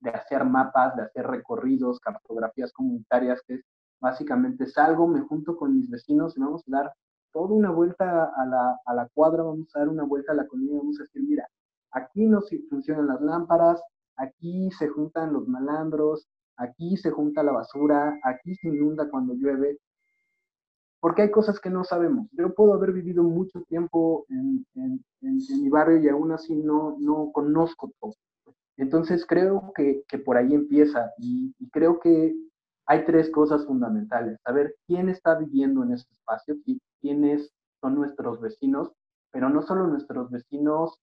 de 0.00 0.10
hacer 0.10 0.44
mapas, 0.44 0.96
de 0.96 1.02
hacer 1.02 1.26
recorridos, 1.26 2.00
cartografías 2.00 2.72
comunitarias, 2.72 3.42
que 3.46 3.54
es 3.54 3.64
básicamente 4.00 4.66
salgo, 4.66 5.08
me 5.08 5.20
junto 5.20 5.56
con 5.56 5.74
mis 5.74 5.90
vecinos 5.90 6.36
y 6.36 6.40
vamos 6.40 6.62
a 6.68 6.70
dar 6.70 6.92
toda 7.32 7.54
una 7.54 7.70
vuelta 7.70 8.30
a 8.36 8.46
la, 8.46 8.78
a 8.84 8.94
la 8.94 9.08
cuadra, 9.12 9.42
vamos 9.42 9.74
a 9.74 9.80
dar 9.80 9.88
una 9.88 10.04
vuelta 10.04 10.32
a 10.32 10.36
la 10.36 10.46
colonia, 10.46 10.78
vamos 10.78 10.98
a 11.00 11.02
decir, 11.02 11.22
mira, 11.22 11.46
aquí 11.92 12.26
no 12.26 12.40
funcionan 12.70 13.06
las 13.06 13.20
lámparas, 13.20 13.82
aquí 14.16 14.70
se 14.72 14.88
juntan 14.88 15.32
los 15.32 15.48
malandros, 15.48 16.26
aquí 16.56 16.96
se 16.96 17.10
junta 17.10 17.42
la 17.42 17.52
basura, 17.52 18.18
aquí 18.22 18.54
se 18.56 18.68
inunda 18.68 19.08
cuando 19.10 19.34
llueve, 19.34 19.78
porque 21.00 21.22
hay 21.22 21.30
cosas 21.30 21.60
que 21.60 21.70
no 21.70 21.84
sabemos. 21.84 22.28
Yo 22.32 22.54
puedo 22.54 22.74
haber 22.74 22.92
vivido 22.92 23.22
mucho 23.22 23.62
tiempo 23.68 24.26
en, 24.28 24.66
mi 25.20 25.68
barrio 25.68 25.98
y 25.98 26.08
aún 26.08 26.32
así 26.32 26.54
no, 26.54 26.96
no 26.98 27.30
conozco 27.32 27.92
todo. 28.00 28.14
Entonces 28.76 29.24
creo 29.26 29.72
que, 29.74 30.04
por 30.24 30.36
ahí 30.36 30.54
empieza 30.54 31.12
y, 31.18 31.54
creo 31.72 31.98
que 32.00 32.34
hay 32.86 33.04
tres 33.04 33.30
cosas 33.30 33.66
fundamentales. 33.66 34.38
Saber 34.44 34.76
quién 34.86 35.08
está 35.08 35.34
viviendo 35.34 35.82
en 35.82 35.92
ese 35.92 36.06
espacio, 36.12 36.56
y 36.64 36.80
quiénes 37.00 37.50
son 37.80 37.94
nuestros 37.96 38.40
vecinos, 38.40 38.92
pero 39.32 39.48
no 39.48 39.62
solo 39.62 39.86
nuestros 39.86 40.30
vecinos 40.30 40.98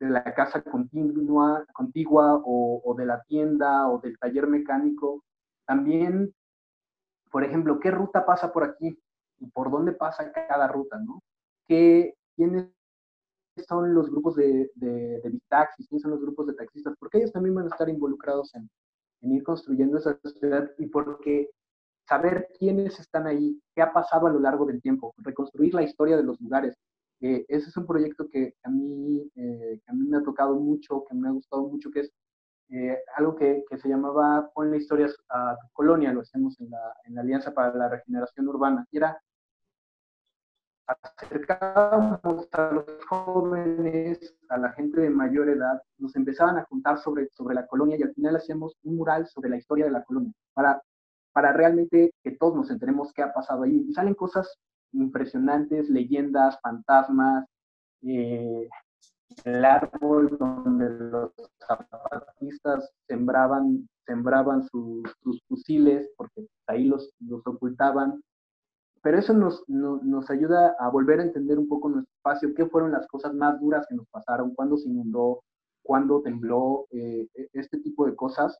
de 0.00 0.10
la 0.10 0.22
casa 0.34 0.62
continua, 0.62 1.66
contigua 1.72 2.40
o, 2.44 2.80
o 2.84 2.94
de 2.94 3.06
la 3.06 3.22
tienda 3.24 3.88
o 3.88 4.00
del 4.00 4.16
taller 4.18 4.46
mecánico, 4.46 5.24
también 5.66 6.32
por 7.30 7.44
ejemplo, 7.44 7.78
¿qué 7.80 7.90
ruta 7.90 8.24
pasa 8.26 8.52
por 8.52 8.64
aquí? 8.64 8.98
¿Y 9.38 9.46
por 9.50 9.70
dónde 9.70 9.92
pasa 9.92 10.32
cada 10.32 10.68
ruta? 10.68 10.98
¿no? 10.98 11.22
¿Qué, 11.66 12.14
¿Quiénes 12.36 12.68
son 13.66 13.94
los 13.94 14.10
grupos 14.10 14.36
de, 14.36 14.70
de, 14.74 15.20
de 15.20 15.30
bitaxis? 15.30 15.88
¿Quiénes 15.88 16.02
son 16.02 16.12
los 16.12 16.20
grupos 16.20 16.46
de 16.46 16.54
taxistas? 16.54 16.94
Porque 16.98 17.18
ellos 17.18 17.32
también 17.32 17.54
van 17.54 17.66
a 17.66 17.68
estar 17.68 17.88
involucrados 17.88 18.54
en, 18.54 18.68
en 19.22 19.32
ir 19.32 19.42
construyendo 19.42 19.98
esa 19.98 20.18
ciudad 20.38 20.70
y 20.78 20.86
porque 20.86 21.50
saber 22.08 22.48
quiénes 22.58 22.98
están 22.98 23.26
ahí, 23.26 23.60
qué 23.74 23.82
ha 23.82 23.92
pasado 23.92 24.26
a 24.26 24.32
lo 24.32 24.40
largo 24.40 24.64
del 24.64 24.80
tiempo, 24.80 25.14
reconstruir 25.18 25.74
la 25.74 25.82
historia 25.82 26.16
de 26.16 26.22
los 26.22 26.40
lugares. 26.40 26.74
Eh, 27.20 27.44
ese 27.48 27.68
es 27.68 27.76
un 27.76 27.86
proyecto 27.86 28.28
que 28.28 28.54
a, 28.62 28.70
mí, 28.70 29.30
eh, 29.34 29.80
que 29.84 29.90
a 29.90 29.94
mí 29.94 30.06
me 30.06 30.18
ha 30.18 30.22
tocado 30.22 30.54
mucho, 30.54 31.04
que 31.04 31.14
me 31.14 31.28
ha 31.28 31.32
gustado 31.32 31.68
mucho, 31.68 31.90
que 31.90 32.00
es 32.00 32.12
eh, 32.70 32.98
algo 33.16 33.34
que, 33.34 33.64
que, 33.68 33.78
se 33.78 33.88
llamaba 33.88 34.50
Ponle 34.54 34.76
historias 34.76 35.16
a 35.28 35.56
tu 35.60 35.68
colonia, 35.72 36.12
lo 36.12 36.20
hacemos 36.20 36.60
en 36.60 36.70
la, 36.70 36.94
en 37.04 37.14
la 37.14 37.22
Alianza 37.22 37.54
para 37.54 37.74
la 37.74 37.88
Regeneración 37.88 38.48
Urbana, 38.48 38.86
y 38.90 38.98
era 38.98 39.18
acercábamos 40.88 42.48
a 42.52 42.70
los 42.72 43.04
jóvenes, 43.06 44.34
a 44.48 44.56
la 44.56 44.72
gente 44.72 45.00
de 45.00 45.10
mayor 45.10 45.48
edad, 45.48 45.82
nos 45.98 46.16
empezaban 46.16 46.56
a 46.58 46.64
contar 46.64 46.98
sobre, 46.98 47.28
sobre 47.30 47.54
la 47.54 47.66
colonia 47.66 47.96
y 47.98 48.02
al 48.02 48.14
final 48.14 48.36
hacíamos 48.36 48.74
un 48.84 48.96
mural 48.96 49.26
sobre 49.26 49.50
la 49.50 49.56
historia 49.56 49.84
de 49.84 49.90
la 49.90 50.04
colonia, 50.04 50.32
para, 50.54 50.82
para 51.32 51.52
realmente 51.52 52.12
que 52.22 52.32
todos 52.32 52.54
nos 52.54 52.70
enteremos 52.70 53.12
qué 53.12 53.22
ha 53.22 53.32
pasado 53.32 53.64
ahí. 53.64 53.84
Y 53.88 53.92
salen 53.92 54.14
cosas 54.14 54.58
impresionantes, 54.92 55.90
leyendas, 55.90 56.58
fantasmas, 56.62 57.44
eh, 58.02 58.68
el 59.44 59.64
árbol 59.64 60.36
donde 60.38 60.90
los 60.90 61.32
zapatistas 61.66 62.90
sembraban, 63.06 63.88
sembraban 64.06 64.64
sus, 64.64 65.02
fusiles, 65.48 66.10
porque 66.16 66.46
ahí 66.66 66.84
los, 66.84 67.12
los 67.20 67.46
ocultaban. 67.46 68.22
Pero 69.02 69.18
eso 69.18 69.32
nos, 69.32 69.62
nos 69.68 70.30
ayuda 70.30 70.74
a 70.78 70.88
volver 70.90 71.20
a 71.20 71.24
entender 71.24 71.58
un 71.58 71.68
poco 71.68 71.88
nuestro 71.88 72.12
espacio, 72.16 72.54
qué 72.54 72.66
fueron 72.66 72.92
las 72.92 73.06
cosas 73.06 73.32
más 73.32 73.60
duras 73.60 73.86
que 73.88 73.94
nos 73.94 74.06
pasaron, 74.08 74.54
cuándo 74.54 74.76
se 74.76 74.88
inundó, 74.88 75.42
cuándo 75.82 76.20
tembló, 76.22 76.86
eh, 76.90 77.28
e, 77.34 77.48
este 77.52 77.78
tipo 77.78 78.06
de 78.06 78.16
cosas. 78.16 78.58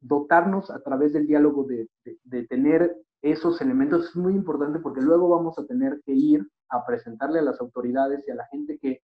Dotarnos 0.00 0.70
a 0.70 0.80
través 0.80 1.12
del 1.12 1.26
diálogo 1.26 1.64
de, 1.64 1.88
de, 2.04 2.18
de 2.24 2.46
tener 2.46 2.96
esos 3.22 3.60
elementos 3.62 4.10
es 4.10 4.16
muy 4.16 4.34
importante 4.34 4.78
porque 4.78 5.00
luego 5.00 5.28
vamos 5.30 5.58
a 5.58 5.64
tener 5.64 6.00
que 6.04 6.12
ir 6.12 6.46
a 6.68 6.84
presentarle 6.84 7.38
a 7.38 7.42
las 7.42 7.60
autoridades 7.60 8.22
y 8.26 8.30
a 8.30 8.34
la 8.34 8.46
gente 8.48 8.78
que 8.78 9.00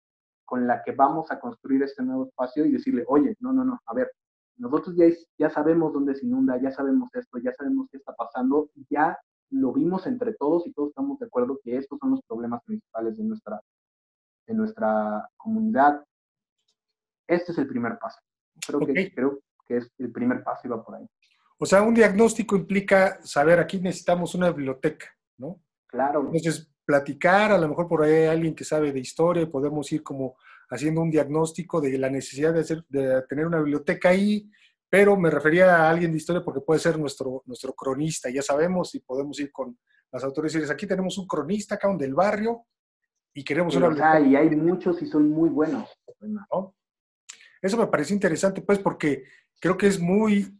con 0.47 0.65
la 0.65 0.81
que 0.81 0.93
vamos 0.93 1.29
a 1.29 1.39
construir 1.41 1.83
este 1.83 2.01
nuevo 2.01 2.27
espacio 2.27 2.65
y 2.65 2.71
decirle, 2.71 3.03
oye, 3.07 3.35
no, 3.41 3.51
no, 3.51 3.65
no, 3.65 3.81
a 3.85 3.93
ver, 3.93 4.09
nosotros 4.55 4.95
ya, 4.95 5.05
ya 5.37 5.49
sabemos 5.49 5.91
dónde 5.91 6.15
se 6.15 6.25
inunda, 6.25 6.57
ya 6.59 6.71
sabemos 6.71 7.13
esto, 7.13 7.37
ya 7.37 7.51
sabemos 7.51 7.89
qué 7.91 7.97
está 7.97 8.13
pasando, 8.13 8.69
ya 8.89 9.19
lo 9.49 9.73
vimos 9.73 10.07
entre 10.07 10.33
todos 10.35 10.65
y 10.65 10.71
todos 10.71 10.89
estamos 10.89 11.19
de 11.19 11.25
acuerdo 11.25 11.59
que 11.61 11.75
estos 11.75 11.99
son 11.99 12.11
los 12.11 12.21
problemas 12.21 12.63
principales 12.63 13.17
de 13.17 13.25
nuestra, 13.25 13.61
de 14.47 14.53
nuestra 14.53 15.29
comunidad. 15.35 16.01
Este 17.27 17.51
es 17.51 17.57
el 17.57 17.67
primer 17.67 17.99
paso. 17.99 18.17
Creo, 18.65 18.79
que, 18.79 19.13
creo 19.13 19.39
que 19.67 19.77
es 19.77 19.91
el 19.97 20.13
primer 20.13 20.45
paso 20.45 20.61
y 20.63 20.69
va 20.69 20.81
por 20.81 20.95
ahí. 20.95 21.05
O 21.59 21.65
sea, 21.65 21.81
un 21.81 21.93
diagnóstico 21.93 22.55
implica 22.55 23.19
saber, 23.21 23.59
aquí 23.59 23.81
necesitamos 23.81 24.33
una 24.33 24.49
biblioteca, 24.51 25.07
¿no? 25.37 25.59
Claro. 25.87 26.21
Entonces, 26.21 26.71
platicar, 26.87 27.51
a 27.51 27.57
lo 27.57 27.67
mejor 27.67 27.85
por 27.85 28.01
ahí 28.01 28.13
hay 28.13 28.27
alguien 28.27 28.55
que 28.55 28.63
sabe 28.63 28.93
de 28.93 28.99
historia 29.01 29.43
y 29.43 29.47
podemos 29.47 29.91
ir 29.91 30.01
como 30.01 30.37
haciendo 30.69 31.01
un 31.01 31.11
diagnóstico 31.11 31.81
de 31.81 31.97
la 31.97 32.09
necesidad 32.09 32.53
de, 32.53 32.61
hacer, 32.61 32.85
de 32.87 33.21
tener 33.23 33.45
una 33.45 33.57
biblioteca 33.57 34.09
ahí, 34.09 34.49
pero 34.89 35.17
me 35.17 35.29
refería 35.29 35.75
a 35.75 35.89
alguien 35.89 36.11
de 36.11 36.17
historia 36.17 36.41
porque 36.45 36.61
puede 36.61 36.79
ser 36.79 36.97
nuestro, 36.97 37.43
nuestro 37.45 37.73
cronista, 37.73 38.29
ya 38.29 38.41
sabemos, 38.41 38.95
y 38.95 39.01
podemos 39.01 39.37
ir 39.41 39.51
con 39.51 39.77
las 40.13 40.23
autoridades 40.23 40.53
y 40.53 40.57
decirles, 40.59 40.73
aquí 40.73 40.87
tenemos 40.87 41.17
un 41.17 41.27
cronista 41.27 41.75
acá 41.75 41.93
del 41.97 42.13
barrio 42.13 42.65
y 43.33 43.43
queremos 43.43 43.75
una 43.75 43.89
biblioteca. 43.89 44.21
Y 44.21 44.37
hay 44.37 44.55
muchos 44.55 45.01
y 45.01 45.07
son 45.07 45.29
muy 45.29 45.49
buenos. 45.49 45.89
Eso 47.61 47.75
me 47.75 47.87
parece 47.87 48.13
interesante, 48.13 48.61
pues, 48.61 48.79
porque 48.79 49.25
creo 49.59 49.75
que 49.75 49.87
es 49.87 49.99
muy 49.99 50.57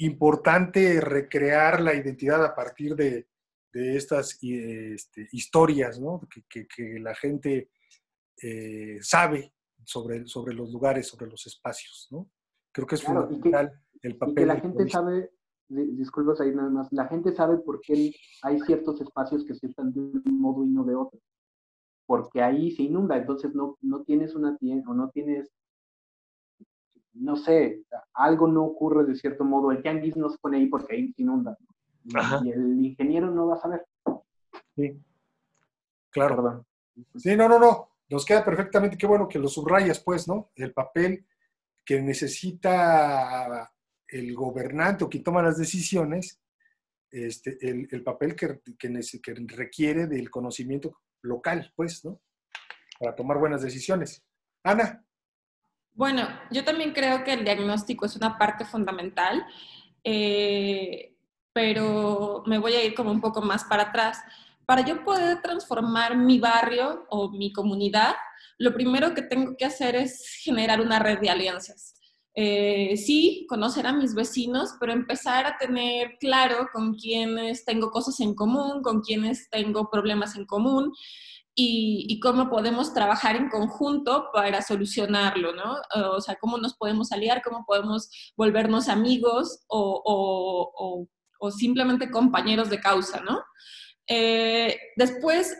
importante 0.00 1.00
recrear 1.00 1.80
la 1.80 1.94
identidad 1.94 2.44
a 2.44 2.54
partir 2.54 2.94
de, 2.94 3.29
de 3.72 3.96
estas 3.96 4.38
este, 4.42 5.28
historias 5.32 6.00
¿no? 6.00 6.20
que, 6.48 6.66
que, 6.66 6.98
la 7.00 7.14
gente 7.14 7.70
eh, 8.42 8.98
sabe 9.00 9.54
sobre, 9.84 10.26
sobre 10.26 10.54
los 10.54 10.72
lugares, 10.72 11.08
sobre 11.08 11.26
los 11.26 11.46
espacios. 11.46 12.08
¿no? 12.10 12.28
Creo 12.72 12.86
que 12.86 12.96
es 12.96 13.02
fundamental 13.02 13.72
el 14.02 14.16
papel. 14.16 14.32
Y 14.32 14.36
que 14.36 14.46
la 14.46 14.60
gente 14.60 14.88
sabe, 14.88 15.30
disculpas 15.68 16.40
ahí 16.40 16.54
nada 16.54 16.70
más, 16.70 16.88
la 16.92 17.06
gente 17.06 17.34
sabe 17.34 17.58
por 17.58 17.80
qué 17.80 18.14
hay 18.42 18.60
ciertos 18.60 19.00
espacios 19.00 19.44
que 19.44 19.54
se 19.54 19.66
están 19.66 19.92
de 19.92 20.00
un 20.00 20.40
modo 20.40 20.64
y 20.64 20.68
no 20.68 20.84
de 20.84 20.94
otro. 20.94 21.20
Porque 22.06 22.42
ahí 22.42 22.72
se 22.72 22.82
inunda, 22.82 23.16
entonces 23.16 23.54
no, 23.54 23.78
no 23.80 24.02
tienes 24.02 24.34
una 24.34 24.56
tienda 24.56 24.90
o 24.90 24.94
no 24.94 25.10
tienes 25.10 25.50
no 27.12 27.36
sé, 27.36 27.84
algo 28.14 28.46
no 28.46 28.64
ocurre 28.64 29.04
de 29.04 29.14
cierto 29.14 29.44
modo, 29.44 29.72
el 29.72 29.82
tianguis 29.82 30.16
no 30.16 30.30
se 30.30 30.38
pone 30.38 30.58
ahí 30.58 30.66
porque 30.66 30.94
ahí 30.94 31.12
se 31.12 31.22
inunda. 31.22 31.56
Y 32.04 32.50
el 32.50 32.84
ingeniero 32.84 33.30
no 33.30 33.48
va 33.48 33.56
a 33.56 33.60
saber. 33.60 33.86
Sí. 34.76 35.00
Claro. 36.10 36.66
Sí, 37.16 37.36
no, 37.36 37.48
no, 37.48 37.58
no. 37.58 37.90
Nos 38.08 38.24
queda 38.24 38.44
perfectamente. 38.44 38.98
Qué 38.98 39.06
bueno 39.06 39.28
que 39.28 39.38
lo 39.38 39.48
subrayas, 39.48 40.00
pues, 40.00 40.26
¿no? 40.26 40.50
El 40.56 40.72
papel 40.72 41.24
que 41.84 42.00
necesita 42.00 43.72
el 44.08 44.34
gobernante 44.34 45.04
o 45.04 45.08
quien 45.08 45.22
toma 45.22 45.42
las 45.42 45.56
decisiones 45.56 46.40
este, 47.10 47.58
el, 47.60 48.02
papel 48.04 48.36
que, 48.36 48.60
que, 48.78 49.00
que, 49.22 49.34
requiere 49.48 50.06
del 50.06 50.30
conocimiento 50.30 51.00
local, 51.22 51.72
pues, 51.74 52.04
¿no? 52.04 52.20
Para 52.98 53.16
tomar 53.16 53.38
buenas 53.38 53.62
decisiones. 53.62 54.22
Ana. 54.62 55.04
Bueno, 55.92 56.28
yo 56.52 56.64
también 56.64 56.92
creo 56.92 57.24
que 57.24 57.32
el 57.32 57.44
diagnóstico 57.44 58.06
es 58.06 58.14
una 58.14 58.38
parte 58.38 58.64
fundamental, 58.64 59.44
eh, 60.04 61.09
pero 61.52 62.42
me 62.46 62.58
voy 62.58 62.74
a 62.74 62.84
ir 62.84 62.94
como 62.94 63.10
un 63.10 63.20
poco 63.20 63.42
más 63.42 63.64
para 63.64 63.84
atrás. 63.84 64.18
Para 64.66 64.84
yo 64.84 65.04
poder 65.04 65.42
transformar 65.42 66.16
mi 66.16 66.38
barrio 66.38 67.06
o 67.10 67.30
mi 67.30 67.52
comunidad, 67.52 68.14
lo 68.58 68.72
primero 68.72 69.14
que 69.14 69.22
tengo 69.22 69.56
que 69.56 69.64
hacer 69.64 69.96
es 69.96 70.40
generar 70.42 70.80
una 70.80 70.98
red 70.98 71.18
de 71.18 71.30
alianzas. 71.30 71.94
Eh, 72.34 72.96
sí, 72.96 73.46
conocer 73.48 73.86
a 73.86 73.92
mis 73.92 74.14
vecinos, 74.14 74.74
pero 74.78 74.92
empezar 74.92 75.46
a 75.46 75.58
tener 75.58 76.16
claro 76.20 76.68
con 76.72 76.94
quiénes 76.94 77.64
tengo 77.64 77.90
cosas 77.90 78.20
en 78.20 78.34
común, 78.34 78.82
con 78.82 79.00
quiénes 79.00 79.50
tengo 79.50 79.90
problemas 79.90 80.36
en 80.36 80.46
común 80.46 80.92
y, 81.54 82.20
cómo 82.20 82.48
podemos 82.48 82.94
trabajar 82.94 83.36
en 83.36 83.48
conjunto 83.48 84.28
para 84.32 84.62
solucionarlo, 84.62 85.52
¿no? 85.54 85.76
O 86.14 86.20
sea, 86.20 86.36
cómo 86.36 86.58
nos 86.58 86.74
podemos 86.74 87.12
aliar, 87.12 87.42
cómo 87.42 87.64
podemos 87.66 88.08
volvernos 88.36 88.88
amigos 88.88 89.64
o, 89.68 91.06
simplemente 91.50 92.10
compañeros 92.10 92.68
de 92.68 92.80
causa, 92.80 93.20
¿no? 93.20 93.42
Eh, 94.08 94.76
después, 94.96 95.56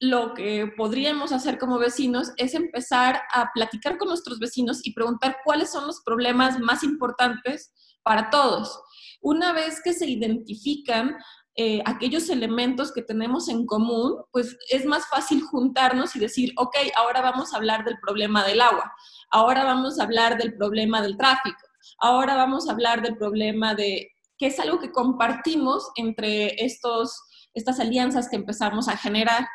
lo 0.00 0.32
que 0.32 0.72
podríamos 0.76 1.32
hacer 1.32 1.58
como 1.58 1.78
vecinos 1.78 2.32
es 2.36 2.54
empezar 2.54 3.20
a 3.34 3.50
platicar 3.52 3.98
con 3.98 4.08
nuestros 4.08 4.38
vecinos 4.38 4.80
y 4.84 4.94
preguntar 4.94 5.38
cuáles 5.44 5.70
son 5.70 5.86
los 5.86 6.00
problemas 6.02 6.58
más 6.60 6.82
importantes 6.82 7.74
para 8.02 8.30
todos. 8.30 8.80
Una 9.20 9.52
vez 9.52 9.80
que 9.84 9.92
se 9.92 10.08
identifican 10.08 11.16
eh, 11.56 11.82
aquellos 11.84 12.30
elementos 12.30 12.92
que 12.92 13.02
tenemos 13.02 13.48
en 13.48 13.66
común, 13.66 14.22
pues 14.30 14.56
es 14.70 14.86
más 14.86 15.06
fácil 15.08 15.42
juntarnos 15.42 16.16
y 16.16 16.20
decir, 16.20 16.52
ok, 16.56 16.76
ahora 16.96 17.20
vamos 17.20 17.52
a 17.52 17.56
hablar 17.56 17.84
del 17.84 17.98
problema 18.00 18.46
del 18.46 18.60
agua, 18.60 18.90
ahora 19.30 19.64
vamos 19.64 19.98
a 19.98 20.04
hablar 20.04 20.38
del 20.38 20.56
problema 20.56 21.02
del 21.02 21.18
tráfico, 21.18 21.60
ahora 21.98 22.36
vamos 22.36 22.68
a 22.68 22.72
hablar 22.72 23.02
del 23.02 23.18
problema 23.18 23.74
de 23.74 24.10
que 24.40 24.46
es 24.46 24.58
algo 24.58 24.80
que 24.80 24.90
compartimos 24.90 25.90
entre 25.96 26.64
estos, 26.64 27.14
estas 27.52 27.78
alianzas 27.78 28.28
que 28.30 28.36
empezamos 28.36 28.88
a 28.88 28.96
generar. 28.96 29.46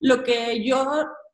Lo 0.00 0.24
que 0.24 0.64
yo 0.64 0.84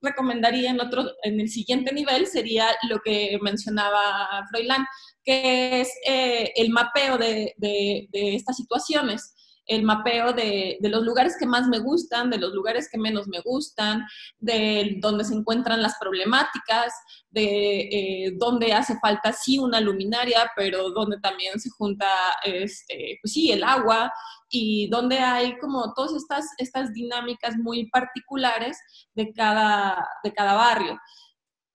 recomendaría 0.03 0.71
en, 0.71 0.81
otro, 0.81 1.05
en 1.23 1.41
el 1.41 1.49
siguiente 1.49 1.93
nivel 1.95 2.27
sería 2.27 2.67
lo 2.89 3.01
que 3.01 3.39
mencionaba 3.41 4.45
Froilán, 4.51 4.85
que 5.25 5.81
es 5.81 5.91
eh, 6.07 6.53
el 6.55 6.69
mapeo 6.69 7.17
de, 7.17 7.55
de, 7.57 8.09
de 8.13 8.37
estas 8.37 8.57
situaciones 8.57 9.35
el 9.69 9.83
mapeo 9.83 10.33
de, 10.33 10.79
los 10.81 11.05
lugares 11.05 11.37
que 11.39 11.47
más 11.47 11.69
me 11.69 11.79
gustan, 11.79 12.31
de 12.31 12.39
los 12.39 12.53
lugares 12.55 12.89
que 12.91 12.99
menos 12.99 13.29
me 13.29 13.41
gustan, 13.41 14.03
de 14.39 14.97
dónde 15.01 15.25
se 15.25 15.35
encuentran 15.35 15.83
las 15.83 15.97
problemáticas, 16.01 16.93
de 17.31 17.81
eh, 17.81 18.33
dónde 18.39 18.73
hace 18.73 18.99
falta 18.99 19.33
sí 19.33 19.59
una 19.59 19.81
luminaria, 19.81 20.51
pero 20.57 20.91
donde 20.91 21.21
también 21.21 21.61
se 21.61 21.69
junta, 21.69 22.09
este, 22.45 23.19
pues 23.23 23.33
sí, 23.33 23.53
el 23.53 23.63
agua 23.63 24.11
y 24.49 24.89
donde 24.89 25.19
hay 25.19 25.59
como 25.59 25.93
todas 25.95 26.15
estas, 26.15 26.47
estas 26.57 26.95
dinámicas 26.95 27.57
muy 27.59 27.91
particulares 27.91 28.79
de 29.15 29.33
cada, 29.35 30.09
de 30.25 30.33
cada 30.33 30.55
barrio. 30.55 30.99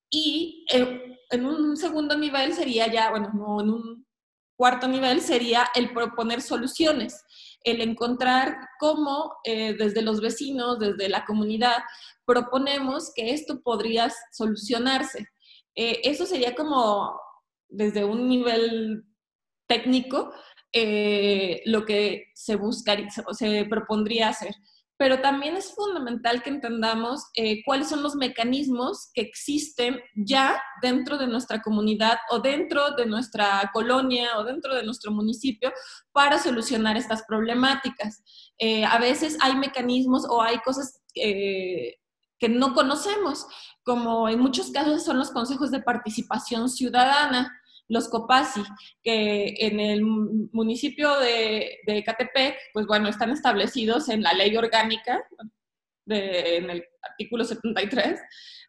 Y 0.09 0.65
en, 0.69 1.15
en 1.29 1.45
un 1.45 1.77
segundo 1.77 2.17
nivel 2.17 2.53
sería 2.53 2.91
ya, 2.91 3.11
bueno, 3.11 3.31
no, 3.35 3.61
en 3.61 3.69
un 3.69 4.07
cuarto 4.55 4.87
nivel 4.87 5.21
sería 5.21 5.67
el 5.75 5.93
proponer 5.93 6.41
soluciones 6.41 7.22
el 7.63 7.81
encontrar 7.81 8.57
cómo 8.79 9.35
eh, 9.43 9.73
desde 9.73 10.01
los 10.01 10.21
vecinos, 10.21 10.79
desde 10.79 11.09
la 11.09 11.25
comunidad, 11.25 11.77
proponemos 12.25 13.11
que 13.15 13.31
esto 13.31 13.61
podría 13.61 14.11
solucionarse. 14.31 15.27
Eh, 15.75 16.01
eso 16.03 16.25
sería 16.25 16.55
como 16.55 17.19
desde 17.69 18.05
un 18.05 18.27
nivel 18.27 19.03
técnico 19.67 20.31
eh, 20.71 21.61
lo 21.65 21.85
que 21.85 22.25
se 22.33 22.55
buscaría, 22.55 23.09
se 23.09 23.65
propondría 23.65 24.29
hacer 24.29 24.55
pero 24.97 25.21
también 25.21 25.55
es 25.55 25.73
fundamental 25.73 26.43
que 26.43 26.49
entendamos 26.49 27.25
eh, 27.35 27.63
cuáles 27.65 27.89
son 27.89 28.03
los 28.03 28.15
mecanismos 28.15 29.09
que 29.13 29.21
existen 29.21 29.99
ya 30.15 30.61
dentro 30.81 31.17
de 31.17 31.27
nuestra 31.27 31.61
comunidad 31.61 32.19
o 32.29 32.39
dentro 32.39 32.91
de 32.91 33.05
nuestra 33.05 33.69
colonia 33.73 34.37
o 34.37 34.43
dentro 34.43 34.75
de 34.75 34.83
nuestro 34.83 35.11
municipio 35.11 35.71
para 36.11 36.37
solucionar 36.37 36.95
estas 36.95 37.23
problemáticas. 37.23 38.23
Eh, 38.59 38.85
a 38.85 38.97
veces 38.99 39.37
hay 39.41 39.55
mecanismos 39.55 40.25
o 40.29 40.41
hay 40.41 40.59
cosas 40.59 41.01
eh, 41.15 41.95
que 42.39 42.49
no 42.49 42.73
conocemos, 42.73 43.47
como 43.83 44.29
en 44.29 44.39
muchos 44.39 44.71
casos 44.71 45.03
son 45.03 45.17
los 45.17 45.31
consejos 45.31 45.71
de 45.71 45.81
participación 45.81 46.69
ciudadana 46.69 47.51
los 47.93 48.09
COPASI, 48.09 48.63
que 49.01 49.55
en 49.59 49.79
el 49.79 50.03
municipio 50.03 51.17
de, 51.19 51.77
de 51.85 52.03
Catepec, 52.03 52.57
pues 52.73 52.85
bueno, 52.87 53.07
están 53.07 53.29
establecidos 53.29 54.09
en 54.09 54.23
la 54.23 54.33
ley 54.33 54.57
orgánica, 54.57 55.23
en 56.07 56.69
el 56.69 56.83
artículo 57.01 57.43
73, 57.43 58.19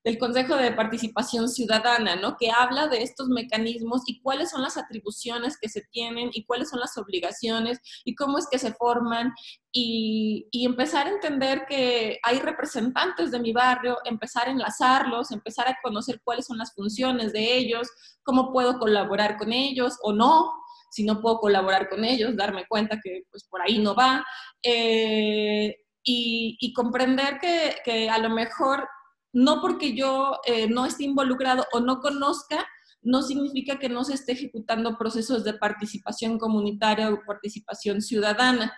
del 0.04 0.18
Consejo 0.18 0.56
de 0.56 0.72
Participación 0.72 1.48
Ciudadana, 1.48 2.16
¿no? 2.16 2.36
Que 2.36 2.50
habla 2.50 2.88
de 2.88 3.02
estos 3.02 3.28
mecanismos 3.28 4.02
y 4.06 4.20
cuáles 4.20 4.50
son 4.50 4.62
las 4.62 4.76
atribuciones 4.76 5.56
que 5.58 5.70
se 5.70 5.82
tienen 5.90 6.30
y 6.34 6.44
cuáles 6.44 6.68
son 6.68 6.80
las 6.80 6.96
obligaciones 6.98 7.80
y 8.04 8.14
cómo 8.14 8.36
es 8.36 8.46
que 8.50 8.58
se 8.58 8.74
forman 8.74 9.32
y, 9.72 10.46
y 10.50 10.66
empezar 10.66 11.06
a 11.06 11.10
entender 11.10 11.64
que 11.66 12.18
hay 12.22 12.38
representantes 12.38 13.30
de 13.30 13.40
mi 13.40 13.52
barrio, 13.52 13.96
empezar 14.04 14.48
a 14.48 14.50
enlazarlos, 14.50 15.32
empezar 15.32 15.68
a 15.68 15.78
conocer 15.82 16.20
cuáles 16.22 16.46
son 16.46 16.58
las 16.58 16.74
funciones 16.74 17.32
de 17.32 17.56
ellos, 17.56 17.88
cómo 18.22 18.52
puedo 18.52 18.78
colaborar 18.78 19.38
con 19.38 19.54
ellos 19.54 19.96
o 20.02 20.12
no, 20.12 20.52
si 20.90 21.02
no 21.02 21.20
puedo 21.20 21.38
colaborar 21.38 21.88
con 21.88 22.04
ellos, 22.04 22.36
darme 22.36 22.66
cuenta 22.68 23.00
que 23.02 23.22
pues 23.30 23.44
por 23.48 23.60
ahí 23.62 23.78
no 23.78 23.96
va. 23.96 24.24
Eh, 24.62 25.83
y, 26.04 26.72
comprender 26.74 27.38
que, 27.40 27.76
que, 27.84 28.10
a 28.10 28.18
lo 28.18 28.30
mejor 28.30 28.86
no 29.32 29.60
porque 29.60 29.94
yo 29.96 30.38
eh, 30.46 30.68
no 30.68 30.86
esté 30.86 31.04
involucrado 31.04 31.66
o 31.72 31.80
no 31.80 32.00
conozca, 32.00 32.66
no 33.02 33.22
significa 33.22 33.78
que 33.78 33.88
no 33.88 34.04
se 34.04 34.14
esté 34.14 34.32
ejecutando 34.32 34.96
procesos 34.96 35.44
de 35.44 35.54
participación 35.54 36.38
comunitaria 36.38 37.10
o 37.10 37.20
participación 37.26 38.00
ciudadana, 38.00 38.72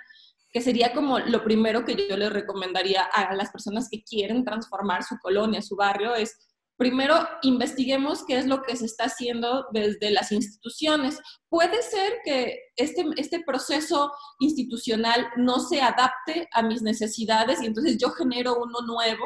que 0.51 0.61
sería 0.61 0.95
como 0.95 1.19
lo 1.19 1.45
primero 1.45 1.85
que 1.85 2.09
yo 2.09 2.17
le 2.17 2.31
recomendaría 2.31 3.03
a 3.03 3.35
las 3.35 3.51
personas 3.51 3.89
que 3.91 4.03
quieren 4.03 4.45
transformar 4.45 5.03
su 5.03 5.19
colonia, 5.19 5.61
su 5.61 5.77
barrio, 5.77 6.15
es 6.15 6.35
primero 6.77 7.15
investiguemos 7.43 8.25
qué 8.27 8.39
es 8.39 8.47
lo 8.47 8.63
que 8.63 8.77
se 8.77 8.85
está 8.85 9.05
haciendo 9.05 9.67
desde 9.73 10.11
las 10.11 10.31
instituciones. 10.33 11.19
Puede 11.49 11.83
ser 11.83 12.19
que 12.25 12.59
este, 12.77 13.05
este 13.17 13.43
proceso 13.45 14.13
institucional 14.41 15.27
no 15.37 15.61
se 15.61 15.81
adapte 15.81 16.49
a 16.53 16.63
mis 16.63 16.83
necesidades 16.83 17.63
y 17.63 17.67
entonces 17.67 17.97
yo 17.99 18.11
genero 18.11 18.57
uno 18.63 18.81
nuevo 18.87 19.25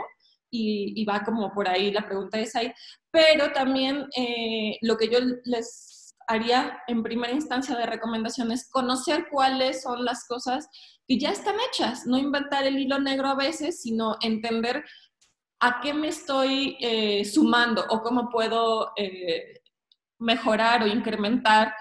y, 0.52 1.04
va 1.04 1.22
como 1.22 1.52
por 1.52 1.68
ahí 1.68 1.92
la 1.92 2.04
pregunta 2.06 2.38
es 2.38 2.56
ahí, 2.56 2.72
pero 3.10 3.52
también 3.52 4.06
eh, 4.16 4.76
lo 4.82 4.96
que 4.96 5.08
yo 5.08 5.18
les 5.44 6.16
haría 6.26 6.78
en 6.86 7.02
primera 7.02 7.32
instancia 7.32 7.76
de 7.76 7.86
recomendación 7.86 8.52
es 8.52 8.68
conocer 8.68 9.26
cuáles 9.30 9.82
son 9.82 10.04
las 10.04 10.26
cosas 10.26 10.68
que 11.06 11.18
ya 11.18 11.30
están 11.30 11.56
hechas, 11.68 12.06
no 12.06 12.18
inventar 12.18 12.64
el 12.66 12.78
hilo 12.78 13.00
negro 13.00 13.28
a 13.28 13.34
veces, 13.34 13.82
sino 13.82 14.16
entender 14.20 14.84
a 15.60 15.80
qué 15.82 15.92
me 15.92 16.08
estoy 16.08 16.76
eh, 16.80 17.24
sumando 17.24 17.84
o 17.90 18.02
cómo 18.02 18.30
puedo 18.30 18.92
eh, 18.96 19.62
mejorar 20.18 20.82
o 20.82 20.86
incrementar 20.86 21.74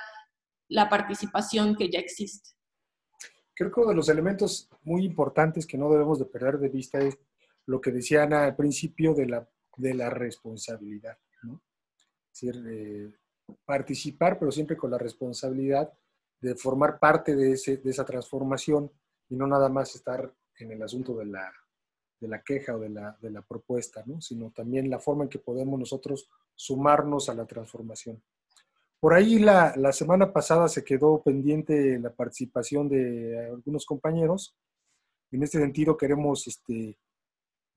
la 0.68 0.90
participación 0.90 1.76
que 1.76 1.90
ya 1.90 2.00
existe. 2.00 2.50
Creo 3.56 3.72
que 3.72 3.80
uno 3.80 3.90
de 3.90 3.96
los 3.96 4.10
elementos 4.10 4.70
muy 4.84 5.04
importantes 5.04 5.66
que 5.66 5.78
no 5.78 5.90
debemos 5.90 6.20
de 6.20 6.26
perder 6.26 6.60
de 6.60 6.70
vista 6.70 7.00
es 7.00 7.18
lo 7.66 7.82
que 7.82 7.92
decía 7.92 8.24
Ana 8.24 8.46
al 8.46 8.56
principio 8.56 9.14
de 9.14 9.28
la, 9.28 9.50
de 9.78 9.94
la 9.94 10.10
responsabilidad. 10.10 11.18
¿no? 11.44 11.62
Es 12.32 12.42
decir, 12.42 12.64
eh, 12.70 13.14
participar, 13.66 14.38
pero 14.40 14.52
siempre 14.52 14.78
con 14.78 14.92
la 14.92 14.98
responsabilidad 14.98 15.92
de 16.40 16.56
formar 16.56 17.00
parte 17.00 17.36
de, 17.36 17.54
ese, 17.54 17.78
de, 17.78 17.90
esa 17.90 18.06
transformación 18.06 18.92
y 19.28 19.36
no 19.36 19.48
nada 19.48 19.70
más 19.70 19.96
estar 19.96 20.34
en 20.58 20.72
el 20.72 20.82
asunto 20.82 21.16
de 21.18 21.26
la, 21.26 21.52
de 22.20 22.28
la 22.28 22.42
queja 22.42 22.76
o 22.76 22.80
de 22.80 22.90
la, 22.90 23.18
de 23.22 23.30
la 23.30 23.42
propuesta, 23.42 24.04
¿no? 24.06 24.22
sino 24.22 24.52
también 24.52 24.90
la 24.90 25.00
forma 25.00 25.24
en 25.24 25.30
que 25.30 25.40
podemos 25.40 25.80
nosotros 25.80 26.30
sumarnos 26.56 27.30
a 27.30 27.34
la 27.34 27.46
transformación. 27.46 28.22
Por 29.00 29.14
ahí 29.14 29.40
la, 29.40 29.74
la, 29.78 29.94
semana 29.94 30.34
pasada 30.34 30.68
se 30.68 30.84
quedó 30.84 31.22
pendiente 31.22 31.98
la 32.00 32.14
participación 32.14 32.90
de 32.90 33.48
algunos 33.48 33.86
compañeros. 33.86 34.58
En 35.32 35.42
este 35.44 35.58
sentido 35.58 35.96
queremos 35.96 36.48
este, 36.48 36.98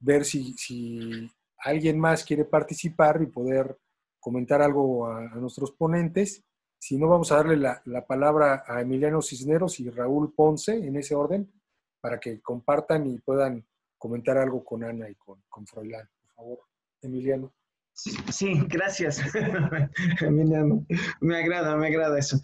ver 0.01 0.25
si, 0.25 0.55
si 0.55 1.31
alguien 1.59 2.01
más 2.01 2.25
quiere 2.25 2.45
participar 2.45 3.23
y 3.23 3.27
poder 3.27 3.79
comentar 4.19 4.63
algo 4.63 5.07
a, 5.07 5.23
nuestros 5.37 5.71
ponentes. 5.71 6.43
Si 6.81 6.99
no, 6.99 7.09
vamos 7.09 7.31
a 7.31 7.37
darle 7.37 7.57
la, 7.57 7.81
la, 7.85 8.05
palabra 8.05 8.65
a 8.67 8.81
Emiliano 8.81 9.23
Cisneros 9.23 9.79
y 9.79 9.89
Raúl 9.91 10.35
Ponce 10.35 10.75
en 10.75 10.97
ese 10.97 11.15
orden 11.15 11.53
para 12.01 12.19
que 12.19 12.41
compartan 12.41 13.07
y 13.07 13.19
puedan 13.19 13.65
comentar 14.03 14.37
algo 14.37 14.65
con 14.65 14.83
Ana 14.83 15.09
y 15.09 15.15
con, 15.15 15.41
con 15.49 15.65
Froilán. 15.65 16.09
Por 16.21 16.35
favor, 16.35 16.59
Emiliano. 17.03 17.55
Sí, 17.95 18.61
gracias. 18.67 19.23
Emiliano, 20.21 20.85
me 21.21 21.37
agrada, 21.37 21.77
me 21.77 21.87
agrada 21.87 22.19
eso. 22.19 22.41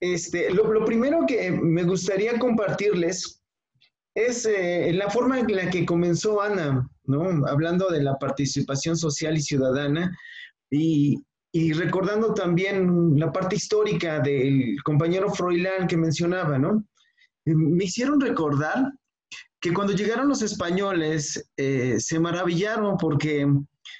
Este, 0.00 0.52
lo, 0.52 0.72
lo 0.72 0.84
primero 0.84 1.20
que 1.24 1.52
me 1.52 1.84
gustaría 1.84 2.36
compartirles 2.40 3.40
es 4.16 4.46
eh, 4.46 4.92
la 4.94 5.08
forma 5.08 5.38
en 5.38 5.54
la 5.54 5.70
que 5.70 5.86
comenzó 5.86 6.42
Ana, 6.42 6.90
¿no? 7.04 7.46
Hablando 7.46 7.88
de 7.88 8.02
la 8.02 8.18
participación 8.18 8.96
social 8.96 9.36
y 9.36 9.42
ciudadana 9.42 10.12
y, 10.70 11.22
y 11.52 11.72
recordando 11.72 12.34
también 12.34 13.16
la 13.16 13.30
parte 13.30 13.54
histórica 13.54 14.18
del 14.18 14.82
compañero 14.82 15.30
Froilán 15.32 15.86
que 15.86 15.96
mencionaba, 15.96 16.58
¿no? 16.58 16.84
Me 17.44 17.84
hicieron 17.84 18.20
recordar 18.20 18.90
que 19.66 19.74
cuando 19.74 19.94
llegaron 19.94 20.28
los 20.28 20.42
españoles 20.42 21.50
eh, 21.56 21.96
se 21.98 22.20
maravillaron 22.20 22.96
porque 22.96 23.44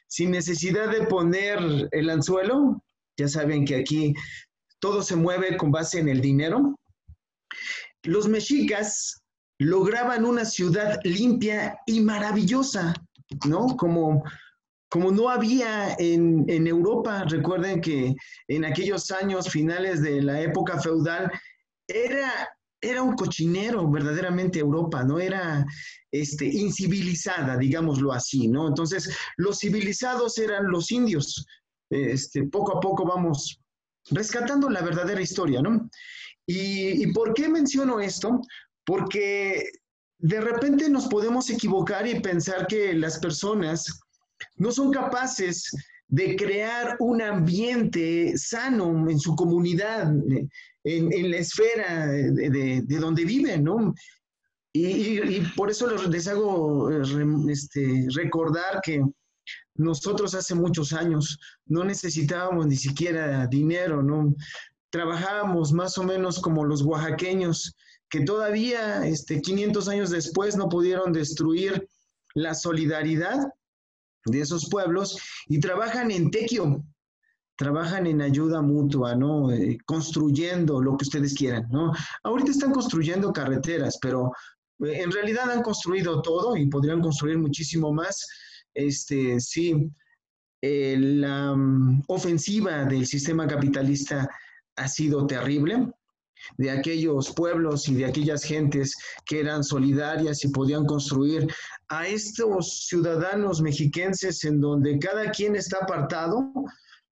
sin 0.06 0.30
necesidad 0.30 0.92
de 0.92 1.08
poner 1.08 1.88
el 1.90 2.08
anzuelo, 2.08 2.84
ya 3.18 3.26
saben 3.26 3.64
que 3.64 3.74
aquí 3.74 4.14
todo 4.78 5.02
se 5.02 5.16
mueve 5.16 5.56
con 5.56 5.72
base 5.72 5.98
en 5.98 6.08
el 6.08 6.20
dinero, 6.20 6.78
los 8.04 8.28
mexicas 8.28 9.24
lograban 9.58 10.24
una 10.24 10.44
ciudad 10.44 11.00
limpia 11.02 11.76
y 11.84 11.98
maravillosa, 11.98 12.94
¿no? 13.48 13.76
Como 13.76 14.22
como 14.88 15.10
no 15.10 15.28
había 15.28 15.96
en, 15.98 16.46
Europa, 16.68 17.24
recuerden 17.28 17.80
que 17.80 18.14
en 18.46 18.64
aquellos 18.64 19.10
años 19.10 19.50
finales 19.50 20.00
de 20.00 20.22
la 20.22 20.40
época 20.40 20.80
feudal, 20.80 21.28
era, 21.88 22.48
era 22.90 23.02
un 23.02 23.14
cochinero 23.14 23.90
verdaderamente 23.90 24.58
Europa, 24.58 25.02
¿no? 25.02 25.18
Era 25.18 25.66
este, 26.10 26.46
incivilizada, 26.46 27.56
digámoslo 27.56 28.12
así, 28.12 28.48
¿no? 28.48 28.68
Entonces, 28.68 29.14
los 29.36 29.58
civilizados 29.58 30.38
eran 30.38 30.68
los 30.68 30.90
indios. 30.90 31.46
Este, 31.90 32.44
poco 32.44 32.76
a 32.76 32.80
poco 32.80 33.04
vamos 33.04 33.60
rescatando 34.10 34.68
la 34.70 34.82
verdadera 34.82 35.20
historia, 35.20 35.62
¿no? 35.62 35.88
¿Y, 36.46 37.02
y 37.02 37.12
por 37.12 37.34
qué 37.34 37.48
menciono 37.48 38.00
esto? 38.00 38.40
Porque 38.84 39.64
de 40.18 40.40
repente 40.40 40.88
nos 40.88 41.08
podemos 41.08 41.50
equivocar 41.50 42.06
y 42.06 42.20
pensar 42.20 42.66
que 42.66 42.94
las 42.94 43.18
personas 43.18 44.00
no 44.56 44.70
son 44.70 44.90
capaces 44.90 45.70
de 46.08 46.36
crear 46.36 46.96
un 47.00 47.20
ambiente 47.20 48.36
sano 48.38 49.08
en 49.10 49.18
su 49.18 49.34
comunidad, 49.34 50.12
en, 50.84 51.30
la 51.30 51.36
esfera 51.38 52.06
de, 52.06 52.82
donde 53.00 53.24
viven, 53.24 53.64
¿no? 53.64 53.94
Y, 54.72 55.40
por 55.56 55.70
eso 55.70 55.88
les, 56.08 56.28
hago 56.28 56.90
este, 57.48 58.06
recordar 58.14 58.80
que 58.82 59.02
nosotros 59.74 60.34
hace 60.34 60.54
muchos 60.54 60.92
años 60.92 61.38
no 61.66 61.82
necesitábamos 61.82 62.66
ni 62.66 62.76
siquiera 62.76 63.46
dinero, 63.46 64.02
¿no? 64.02 64.34
Trabajábamos 64.90 65.72
más 65.72 65.98
o 65.98 66.04
menos 66.04 66.40
como 66.40 66.64
los 66.64 66.82
oaxaqueños, 66.82 67.74
que 68.08 68.20
todavía, 68.20 69.06
este, 69.06 69.40
500 69.40 69.88
años 69.88 70.10
después, 70.10 70.56
no 70.56 70.68
pudieron 70.68 71.12
destruir 71.12 71.88
la 72.34 72.54
solidaridad 72.54 73.48
de 74.26 74.40
esos 74.40 74.68
pueblos 74.68 75.18
y 75.48 75.60
trabajan 75.60 76.10
en 76.10 76.30
tequio, 76.30 76.84
trabajan 77.56 78.06
en 78.06 78.20
ayuda 78.20 78.60
mutua, 78.62 79.14
¿no? 79.14 79.50
Eh, 79.50 79.78
construyendo 79.86 80.80
lo 80.80 80.96
que 80.96 81.04
ustedes 81.04 81.34
quieran, 81.34 81.66
¿no? 81.70 81.92
Ahorita 82.22 82.50
están 82.50 82.72
construyendo 82.72 83.32
carreteras, 83.32 83.98
pero 84.00 84.32
eh, 84.84 85.00
en 85.02 85.10
realidad 85.10 85.50
han 85.50 85.62
construido 85.62 86.20
todo 86.22 86.56
y 86.56 86.66
podrían 86.66 87.00
construir 87.00 87.38
muchísimo 87.38 87.92
más. 87.92 88.26
Este, 88.74 89.40
sí, 89.40 89.90
eh, 90.60 90.96
la 90.98 91.54
mm, 91.54 92.04
ofensiva 92.08 92.84
del 92.84 93.06
sistema 93.06 93.46
capitalista 93.46 94.28
ha 94.76 94.88
sido 94.88 95.26
terrible 95.26 95.90
de 96.58 96.70
aquellos 96.70 97.32
pueblos 97.34 97.88
y 97.88 97.94
de 97.94 98.06
aquellas 98.06 98.44
gentes 98.44 98.94
que 99.24 99.40
eran 99.40 99.64
solidarias 99.64 100.44
y 100.44 100.48
podían 100.48 100.84
construir 100.86 101.46
a 101.88 102.06
estos 102.06 102.86
ciudadanos 102.86 103.62
mexiquenses 103.62 104.44
en 104.44 104.60
donde 104.60 104.98
cada 104.98 105.30
quien 105.30 105.56
está 105.56 105.78
apartado, 105.78 106.52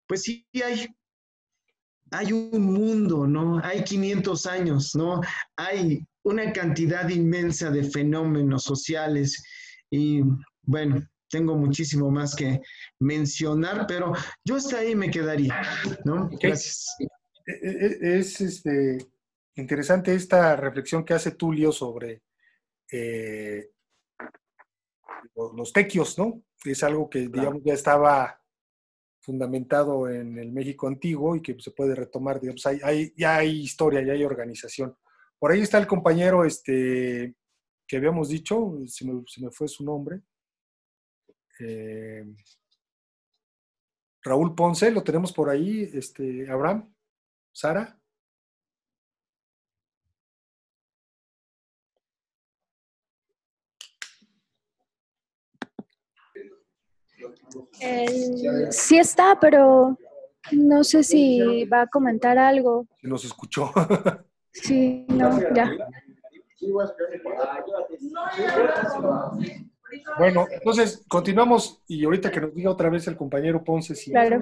pues 0.08 0.24
sí 0.24 0.46
hay, 0.64 0.88
hay 2.12 2.34
un 2.34 2.62
mundo, 2.62 3.28
¿no? 3.28 3.60
Hay 3.64 3.84
500 3.84 4.46
años, 4.46 4.96
¿no? 4.96 5.22
Hay 5.56 6.06
una 6.24 6.52
cantidad 6.54 7.08
inmensa 7.10 7.70
de 7.70 7.84
fenómenos 7.84 8.64
sociales 8.64 9.44
y 9.90 10.22
bueno, 10.64 11.06
tengo 11.30 11.56
muchísimo 11.56 12.12
más 12.12 12.36
que 12.36 12.62
mencionar, 13.00 13.86
pero 13.88 14.14
yo 14.46 14.56
hasta 14.56 14.78
ahí 14.78 14.96
me 14.96 15.10
quedaría, 15.10 15.62
¿no? 16.06 16.30
Gracias. 16.42 16.96
E, 17.46 17.52
e, 17.52 17.98
e, 18.02 18.20
es 18.20 18.40
este 18.40 19.00
interesante 19.56 20.14
esta 20.14 20.56
reflexión 20.56 21.04
que 21.06 21.14
hace 21.14 21.32
Tulio 21.32 21.72
sobre 21.72 22.24
eh, 22.92 23.72
los 25.56 25.74
tequios, 25.74 26.18
¿no? 26.18 26.44
Es 26.64 26.84
algo 26.84 27.10
que, 27.10 27.28
digamos, 27.28 27.62
ya 27.64 27.74
estaba 27.74 28.40
fundamentado 29.22 30.10
en 30.10 30.38
el 30.38 30.52
México 30.52 30.88
antiguo 30.88 31.36
y 31.36 31.42
que 31.42 31.58
se 31.60 31.72
puede 31.72 31.96
retomar, 31.96 32.40
digamos, 32.42 32.66
hay, 32.66 33.14
ya 33.16 33.38
hay 33.38 33.62
historia, 33.62 34.02
ya 34.02 34.14
hay 34.14 34.24
organización. 34.24 34.96
Por 35.40 35.52
ahí 35.52 35.62
está 35.62 35.78
el 35.78 35.88
compañero 35.88 36.46
este, 36.46 37.36
que 37.88 37.98
habíamos 37.98 38.30
dicho, 38.30 38.80
se 38.86 39.06
me, 39.06 39.52
fue 39.52 39.68
su 39.68 39.84
nombre, 39.84 40.22
eh, 41.60 42.26
Raúl 44.24 44.56
Ponce, 44.56 44.92
lo 44.92 45.04
tenemos 45.04 45.34
por 45.34 45.50
ahí, 45.50 45.90
este, 45.94 46.50
Abraham, 46.50 46.94
Sara. 47.52 48.00
Sí 58.70 58.98
está, 58.98 59.40
pero 59.40 59.98
no 60.52 60.84
sé 60.84 61.04
si 61.04 61.66
va 61.66 61.82
a 61.82 61.88
comentar 61.88 62.38
algo. 62.38 62.88
Nos 63.02 63.26
escuchó. 63.26 63.72
sí, 64.52 65.06
no, 65.10 65.40
ya. 65.54 65.72
Bueno, 70.18 70.48
entonces 70.50 71.04
continuamos 71.08 71.84
y 71.88 72.04
ahorita 72.04 72.32
que 72.32 72.42
nos 72.42 72.54
diga 72.54 72.72
otra 72.72 72.90
vez 72.90 73.08
el 73.08 73.16
compañero 73.16 73.64
Ponce 73.64 73.96
si 73.96 74.12
claro. 74.12 74.40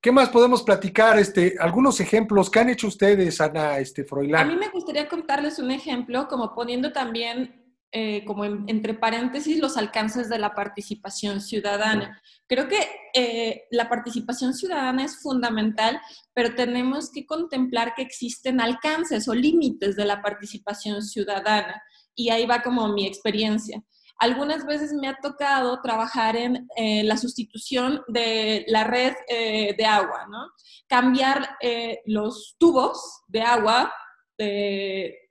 ¿Qué 0.00 0.12
más 0.12 0.28
podemos 0.28 0.62
platicar? 0.62 1.18
Este, 1.18 1.54
algunos 1.58 1.98
ejemplos 1.98 2.50
que 2.50 2.58
han 2.58 2.68
hecho 2.68 2.88
ustedes, 2.88 3.40
Ana 3.40 3.78
este, 3.78 4.04
Froilán. 4.04 4.48
A 4.48 4.52
mí 4.52 4.58
me 4.58 4.68
gustaría 4.68 5.08
contarles 5.08 5.58
un 5.58 5.70
ejemplo, 5.70 6.28
como 6.28 6.54
poniendo 6.54 6.92
también 6.92 7.63
eh, 7.96 8.24
como 8.24 8.44
entre 8.44 8.94
paréntesis, 8.94 9.56
los 9.60 9.76
alcances 9.76 10.28
de 10.28 10.40
la 10.40 10.52
participación 10.52 11.40
ciudadana. 11.40 12.20
Creo 12.48 12.66
que 12.66 12.88
eh, 13.14 13.66
la 13.70 13.88
participación 13.88 14.52
ciudadana 14.52 15.04
es 15.04 15.22
fundamental, 15.22 16.00
pero 16.32 16.56
tenemos 16.56 17.12
que 17.12 17.24
contemplar 17.24 17.94
que 17.94 18.02
existen 18.02 18.60
alcances 18.60 19.28
o 19.28 19.34
límites 19.34 19.94
de 19.94 20.06
la 20.06 20.20
participación 20.22 21.04
ciudadana. 21.04 21.80
Y 22.16 22.30
ahí 22.30 22.46
va 22.46 22.62
como 22.62 22.88
mi 22.88 23.06
experiencia. 23.06 23.80
Algunas 24.18 24.66
veces 24.66 24.92
me 24.92 25.06
ha 25.06 25.16
tocado 25.22 25.80
trabajar 25.80 26.34
en 26.34 26.66
eh, 26.76 27.04
la 27.04 27.16
sustitución 27.16 28.02
de 28.08 28.64
la 28.66 28.82
red 28.82 29.14
de 29.28 29.86
agua, 29.86 30.26
¿no? 30.28 30.50
Cambiar 30.88 31.58
los 32.06 32.56
tubos 32.58 33.22
de 33.28 33.42
agua 33.42 33.92
de 34.36 35.23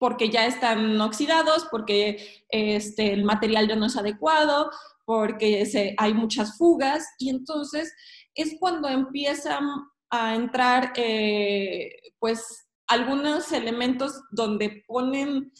porque 0.00 0.30
ya 0.30 0.46
están 0.46 0.98
oxidados, 0.98 1.68
porque 1.70 2.42
este, 2.48 3.12
el 3.12 3.22
material 3.22 3.68
ya 3.68 3.76
no 3.76 3.84
es 3.84 3.98
adecuado, 3.98 4.70
porque 5.04 5.66
se, 5.66 5.94
hay 5.98 6.14
muchas 6.14 6.56
fugas 6.56 7.06
y 7.18 7.28
entonces 7.28 7.94
es 8.34 8.56
cuando 8.58 8.88
empiezan 8.88 9.62
a 10.08 10.34
entrar 10.34 10.94
eh, 10.96 11.92
pues 12.18 12.66
algunos 12.86 13.52
elementos 13.52 14.22
donde 14.30 14.84
ponen 14.86 15.52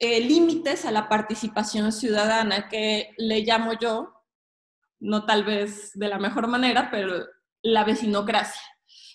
eh, 0.00 0.20
límites 0.20 0.84
a 0.84 0.90
la 0.90 1.08
participación 1.08 1.92
ciudadana, 1.92 2.68
que 2.68 3.10
le 3.18 3.42
llamo 3.42 3.74
yo, 3.80 4.12
no 4.98 5.26
tal 5.26 5.44
vez 5.44 5.92
de 5.94 6.08
la 6.08 6.18
mejor 6.18 6.48
manera, 6.48 6.90
pero 6.90 7.24
la 7.62 7.84
vecinocracia. 7.84 8.60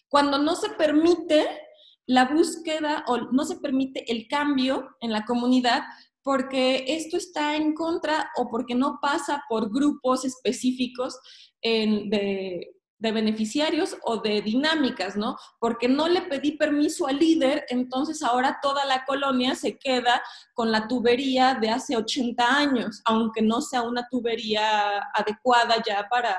Cuando 0.07 0.37
no 0.37 0.55
se 0.55 0.69
permite 0.69 1.66
la 2.07 2.25
búsqueda 2.25 3.03
o 3.07 3.17
no 3.31 3.45
se 3.45 3.57
permite 3.57 4.11
el 4.11 4.27
cambio 4.27 4.95
en 5.01 5.11
la 5.11 5.25
comunidad 5.25 5.83
porque 6.23 6.85
esto 6.87 7.15
está 7.17 7.55
en 7.55 7.73
contra 7.73 8.31
o 8.35 8.49
porque 8.49 8.75
no 8.75 8.99
pasa 9.01 9.43
por 9.47 9.71
grupos 9.71 10.25
específicos 10.25 11.17
de, 11.61 12.77
de 12.99 13.11
beneficiarios 13.11 13.95
o 14.03 14.17
de 14.17 14.41
dinámicas, 14.41 15.15
¿no? 15.15 15.37
Porque 15.59 15.87
no 15.87 16.07
le 16.07 16.23
pedí 16.23 16.57
permiso 16.57 17.07
al 17.07 17.19
líder, 17.19 17.65
entonces 17.69 18.23
ahora 18.23 18.59
toda 18.61 18.85
la 18.85 19.05
colonia 19.05 19.55
se 19.55 19.77
queda 19.77 20.21
con 20.53 20.71
la 20.71 20.87
tubería 20.87 21.55
de 21.55 21.69
hace 21.69 21.95
80 21.95 22.57
años, 22.57 23.01
aunque 23.05 23.41
no 23.41 23.61
sea 23.61 23.83
una 23.83 24.07
tubería 24.09 24.99
adecuada 25.13 25.75
ya 25.85 26.07
para, 26.09 26.35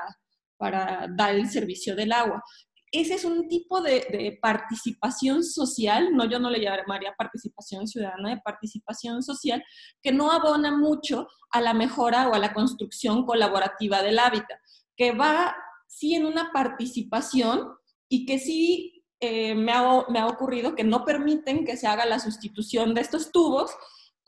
para 0.57 1.07
dar 1.17 1.35
el 1.35 1.49
servicio 1.49 1.95
del 1.95 2.13
agua. 2.13 2.43
Ese 2.91 3.15
es 3.15 3.25
un 3.25 3.49
tipo 3.49 3.81
de, 3.83 4.39
participación 4.41 5.45
social, 5.45 6.15
no 6.15 6.25
yo 6.25 6.39
no 6.39 6.51
le 6.51 6.61
llamaría 6.61 7.15
participación 7.17 7.87
ciudadana, 7.87 8.31
de 8.31 8.41
participación 8.41 9.23
social, 9.23 9.63
que 10.03 10.13
no 10.13 10.31
abona 10.31 10.77
mucho 10.77 11.29
a 11.51 11.61
la 11.61 11.75
mejora 11.75 12.29
o 12.29 12.35
a 12.35 12.39
la 12.39 12.55
construcción 12.55 13.27
colaborativa 13.27 14.03
del 14.03 14.19
hábitat, 14.19 14.59
que 14.97 15.13
va 15.13 15.55
sí 15.87 16.15
en 16.15 16.27
una 16.27 16.51
participación 16.53 17.69
y 18.09 18.25
que 18.25 18.39
sí 18.39 19.05
eh, 19.21 19.55
me, 19.55 19.73
ha, 19.73 20.05
me, 20.09 20.21
ha, 20.21 20.27
ocurrido 20.27 20.75
que 20.75 20.85
no 20.85 21.05
permiten 21.05 21.65
que 21.65 21.77
se 21.77 21.87
haga 21.87 22.07
la 22.07 22.21
sustitución 22.21 22.95
de 22.95 23.01
estos 23.01 23.33
tubos. 23.33 23.73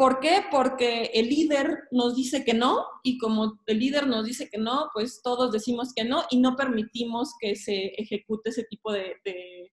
¿Por 0.00 0.18
qué? 0.18 0.46
Porque 0.50 1.10
el 1.12 1.28
líder 1.28 1.88
nos 1.90 2.16
dice 2.16 2.42
que 2.42 2.54
no 2.54 2.86
y 3.02 3.18
como 3.18 3.60
el 3.66 3.78
líder 3.78 4.06
nos 4.06 4.24
dice 4.24 4.48
que 4.48 4.56
no, 4.56 4.88
pues 4.94 5.20
todos 5.22 5.52
decimos 5.52 5.92
que 5.94 6.04
no 6.04 6.24
y 6.30 6.38
no 6.38 6.56
permitimos 6.56 7.34
que 7.38 7.54
se 7.54 7.88
ejecute 8.00 8.48
ese 8.48 8.64
tipo 8.64 8.90
de, 8.90 9.16
de, 9.26 9.70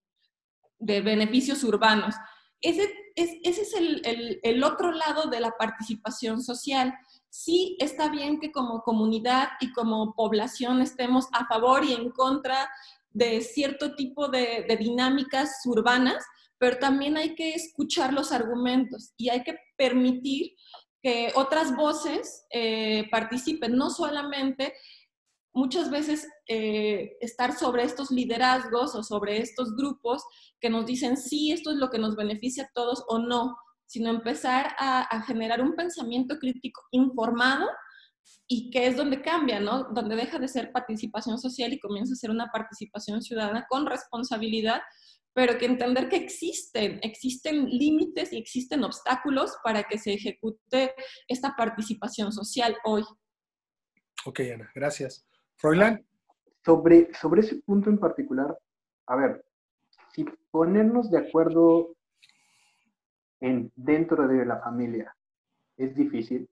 de 0.80 1.00
beneficios 1.00 1.64
urbanos. 1.64 2.14
Ese 2.60 2.94
es, 3.16 3.38
ese 3.42 3.62
es 3.62 3.74
el, 3.74 4.02
el, 4.06 4.40
el 4.44 4.64
otro 4.66 4.92
lado 4.92 5.30
de 5.30 5.40
la 5.40 5.52
participación 5.58 6.44
social 6.44 6.94
sí 7.30 7.78
está 7.80 8.10
bien 8.10 8.42
que 8.42 8.52
como 8.52 8.82
comunidad 8.82 9.52
y 9.62 9.72
como 9.72 10.14
población 10.14 10.82
estemos 10.82 11.28
a 11.32 11.46
favor 11.46 11.86
y 11.86 11.94
en 11.94 12.10
contra 12.12 12.70
de 13.12 13.40
cierto 13.40 13.96
tipo 13.96 14.28
de, 14.28 14.76
dinámicas 14.78 15.62
urbanas, 15.66 16.22
pero 16.58 16.78
también 16.78 17.18
hay 17.18 17.36
que 17.36 17.54
escuchar 17.54 18.14
los 18.14 18.32
argumentos 18.32 19.14
y 19.18 19.30
hay 19.30 19.44
que 19.44 19.58
permitir 19.78 20.54
que 21.02 21.32
otras 21.36 21.76
voces 21.76 22.46
eh, 22.52 23.08
participen, 23.12 23.76
no 23.76 23.90
solamente 23.90 24.74
muchas 25.58 25.90
veces 25.90 26.28
eh, 26.48 27.18
estar 27.20 27.58
sobre 27.58 27.84
estos 27.84 28.12
liderazgos 28.12 28.94
o 28.96 29.04
sobre 29.04 29.40
estos 29.40 29.76
grupos 29.76 30.24
que 30.60 30.70
nos 30.70 30.86
dicen 30.86 31.18
sí, 31.18 31.52
esto 31.52 31.72
es 31.72 31.78
lo 31.78 31.90
que 31.90 31.98
nos 31.98 32.16
beneficia 32.16 32.66
a 32.66 32.72
todos 32.74 33.04
o 33.08 33.18
no, 33.18 33.58
sino 33.88 34.12
empezar 34.12 34.76
a, 34.78 35.24
generar 35.24 35.62
un 35.62 35.74
pensamiento 35.76 36.38
crítico 36.38 36.84
informado 36.92 37.68
y 38.48 38.70
que 38.70 38.86
es 38.86 38.96
donde 38.96 39.22
cambia, 39.22 39.60
¿no? 39.60 39.86
Donde 39.86 40.16
deja 40.16 40.38
de 40.38 40.48
ser 40.48 40.72
participación 40.72 41.40
social 41.40 41.74
y 41.74 41.80
comienza 41.80 42.14
a 42.14 42.18
ser 42.18 42.30
una 42.30 42.48
participación 42.52 43.22
ciudadana 43.22 43.66
con 43.68 43.86
responsabilidad, 43.88 44.82
pero 45.38 45.56
que 45.60 45.68
entender 45.68 46.10
que 46.10 46.16
existen, 46.16 47.00
existen 47.04 47.70
límites 47.70 48.34
y 48.34 48.40
existen 48.40 48.84
obstáculos 48.84 49.56
para 49.64 49.84
que 49.84 50.00
se 50.00 50.14
ejecute 50.14 50.96
esta 51.28 51.56
participación 51.56 52.32
social 52.32 52.76
hoy. 52.84 53.04
Ok, 54.26 54.40
Ana, 54.52 54.72
gracias. 54.74 55.28
Froilán. 55.58 56.04
Sobre, 56.66 57.14
sobre 57.14 57.42
ese 57.42 57.58
punto 57.58 57.92
en 57.92 58.00
particular, 58.00 58.58
a 59.06 59.16
ver, 59.16 59.46
si 60.12 60.26
ponernos 60.50 61.12
de 61.12 61.20
acuerdo 61.20 61.96
en, 63.40 63.72
dentro 63.76 64.28
de 64.28 64.44
la 64.44 64.60
familia 64.62 65.16
es 65.78 65.94
difícil, 65.94 66.50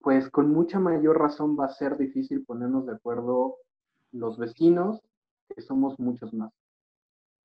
pues 0.00 0.28
con 0.30 0.50
mucha 0.52 0.80
mayor 0.80 1.16
razón 1.16 1.56
va 1.56 1.66
a 1.66 1.74
ser 1.74 1.96
difícil 1.96 2.44
ponernos 2.44 2.86
de 2.86 2.94
acuerdo 2.94 3.58
los 4.10 4.36
vecinos, 4.36 5.00
que 5.54 5.62
somos 5.62 5.96
muchos 6.00 6.34
más. 6.34 6.52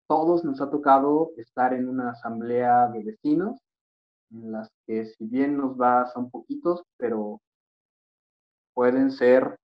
Todos 0.08 0.44
nos 0.44 0.62
ha 0.62 0.70
tocado 0.70 1.32
estar 1.38 1.74
en 1.74 1.90
una 1.90 2.12
asamblea 2.12 2.88
de 2.90 3.04
vecinos, 3.04 3.60
en 4.32 4.52
las 4.52 4.70
que 4.86 5.06
si 5.06 5.26
bien 5.26 5.58
nos 5.58 5.80
va, 5.80 6.06
son 6.08 6.30
poquitos, 6.30 6.84
pero 6.98 7.42
pueden 8.74 9.12
ser 9.12 9.58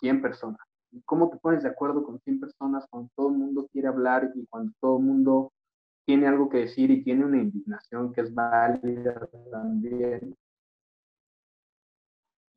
100 0.00 0.22
personas. 0.22 0.60
¿Cómo 1.04 1.30
te 1.30 1.36
pones 1.36 1.62
de 1.62 1.68
acuerdo 1.68 2.04
con 2.04 2.18
100 2.20 2.40
personas 2.40 2.86
cuando 2.90 3.10
todo 3.14 3.28
el 3.28 3.34
mundo 3.34 3.68
quiere 3.70 3.88
hablar 3.88 4.32
y 4.34 4.46
cuando 4.46 4.72
todo 4.80 4.98
el 4.98 5.04
mundo 5.04 5.52
tiene 6.04 6.26
algo 6.26 6.48
que 6.48 6.58
decir 6.58 6.90
y 6.90 7.04
tiene 7.04 7.24
una 7.24 7.38
indignación 7.38 8.12
que 8.12 8.22
es 8.22 8.34
válida 8.34 9.28
también. 9.50 10.36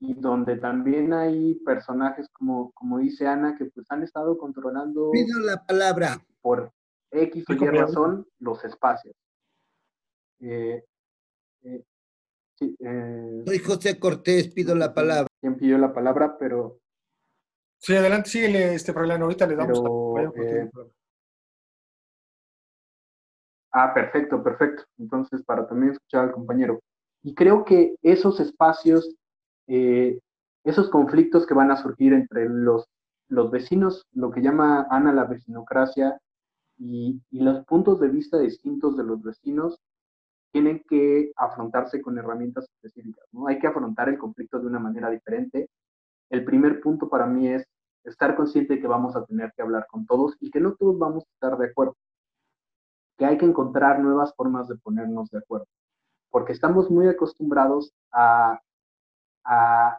Y 0.02 0.13
donde 0.13 0.56
también 0.56 1.12
hay 1.13 1.56
personajes 1.56 2.30
como, 2.30 2.72
como 2.72 3.00
dice 3.00 3.28
Ana, 3.28 3.58
que 3.58 3.65
pues 3.65 3.86
han 3.89 4.04
estado 4.04 4.38
controlando... 4.38 5.12
Pido 5.12 5.39
la 5.39 5.65
palabra. 5.65 6.22
Por 6.42 6.72
X 7.12 7.45
o 7.50 7.54
Y 7.54 7.67
razón 7.67 8.28
los 8.39 8.63
espacios. 8.63 9.15
Eh, 10.41 10.84
eh, 11.63 11.84
eh, 12.62 13.43
Soy 13.45 13.60
José 13.60 14.00
Cortés, 14.00 14.50
pido 14.50 14.76
la 14.76 14.93
palabra. 14.93 15.28
¿Quién 15.41 15.56
pidió 15.56 15.78
la 15.78 15.93
palabra? 15.93 16.38
Pero... 16.38 16.80
Sí, 17.78 17.95
adelante, 17.95 18.30
síguele 18.30 18.76
este 18.76 18.93
problema. 18.93 19.24
Ahorita 19.24 19.48
le 19.48 19.56
damos... 19.56 19.82
Ah, 23.72 23.93
perfecto, 23.93 24.43
perfecto. 24.43 24.84
Entonces, 24.98 25.43
para 25.43 25.67
también 25.67 25.93
escuchar 25.93 26.26
al 26.26 26.32
compañero. 26.32 26.80
Y 27.24 27.36
creo 27.36 27.65
que 27.65 27.95
esos 28.02 28.39
espacios, 28.39 29.15
eh, 29.67 30.19
esos 30.63 30.89
conflictos 30.89 31.45
que 31.45 31.54
van 31.54 31.72
a 31.72 31.78
surgir 31.78 32.13
entre 32.13 32.50
los, 32.50 32.86
los 33.28 33.52
vecinos, 33.52 34.08
lo 34.13 34.32
que 34.32 34.41
llama 34.41 34.88
Ana 34.89 35.13
la 35.13 35.26
vecinocracia, 35.26 36.17
y, 36.80 37.22
y 37.30 37.39
los 37.42 37.65
puntos 37.65 38.00
de 38.00 38.10
vista 38.10 38.39
distintos 38.39 38.98
de 38.98 39.04
los 39.04 39.22
vecinos, 39.22 39.80
tienen 40.52 40.84
que 40.89 41.32
afrontarse 41.36 42.02
con 42.02 42.18
herramientas 42.18 42.68
específicas. 42.76 43.24
¿no? 43.32 43.48
Hay 43.48 43.60
que 43.60 43.68
afrontar 43.68 44.10
el 44.10 44.18
conflicto 44.18 44.60
de 44.60 44.68
una 44.68 44.80
manera 44.80 45.10
diferente. 45.12 45.70
El 46.32 46.44
primer 46.44 46.82
punto 46.82 47.08
para 47.10 47.28
mí 47.28 47.48
es 47.48 47.65
estar 48.04 48.36
consciente 48.36 48.76
de 48.76 48.82
que 48.82 48.88
vamos 48.88 49.15
a 49.15 49.26
tener 49.26 49.52
que 49.56 49.62
hablar 49.62 49.86
con 49.88 50.08
todos 50.08 50.36
y 50.39 50.50
que 50.50 50.60
no 50.60 50.74
todos 50.76 50.98
vamos 50.98 51.24
a 51.24 51.30
estar 51.34 51.58
de 51.60 51.68
acuerdo 51.68 51.96
que 53.20 53.26
hay 53.26 53.38
que 53.38 53.46
encontrar 53.46 54.00
nuevas 54.00 54.34
formas 54.34 54.70
de 54.70 54.78
ponernos 54.78 55.30
de 55.30 55.39
acuerdo, 55.39 55.68
porque 56.32 56.54
estamos 56.54 56.89
muy 56.89 57.08
acostumbrados 57.08 57.92
a, 58.13 58.60
a, 59.44 59.98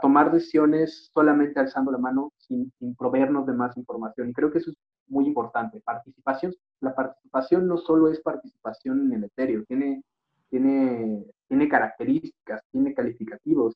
tomar 0.00 0.30
decisiones 0.30 1.10
solamente 1.12 1.58
alzando 1.58 1.90
la 1.90 1.98
mano 1.98 2.32
sin, 2.38 2.72
sin, 2.78 2.94
proveernos 2.94 3.46
de 3.46 3.52
más 3.52 3.76
información. 3.76 4.30
Y 4.30 4.32
creo 4.32 4.52
que 4.52 4.58
eso 4.58 4.70
es 4.70 4.76
muy 5.10 5.26
importante. 5.26 5.80
Participación, 5.80 6.54
la 6.80 6.94
participación 6.94 7.66
no 7.66 7.76
solo 7.76 8.08
es 8.08 8.20
participación 8.20 9.06
en 9.06 9.12
el 9.12 9.24
etéreo, 9.24 9.64
tiene, 9.64 10.02
tiene, 10.48 11.24
tiene 11.48 11.68
características, 11.68 12.62
tiene 12.70 12.94
calificativos, 12.94 13.74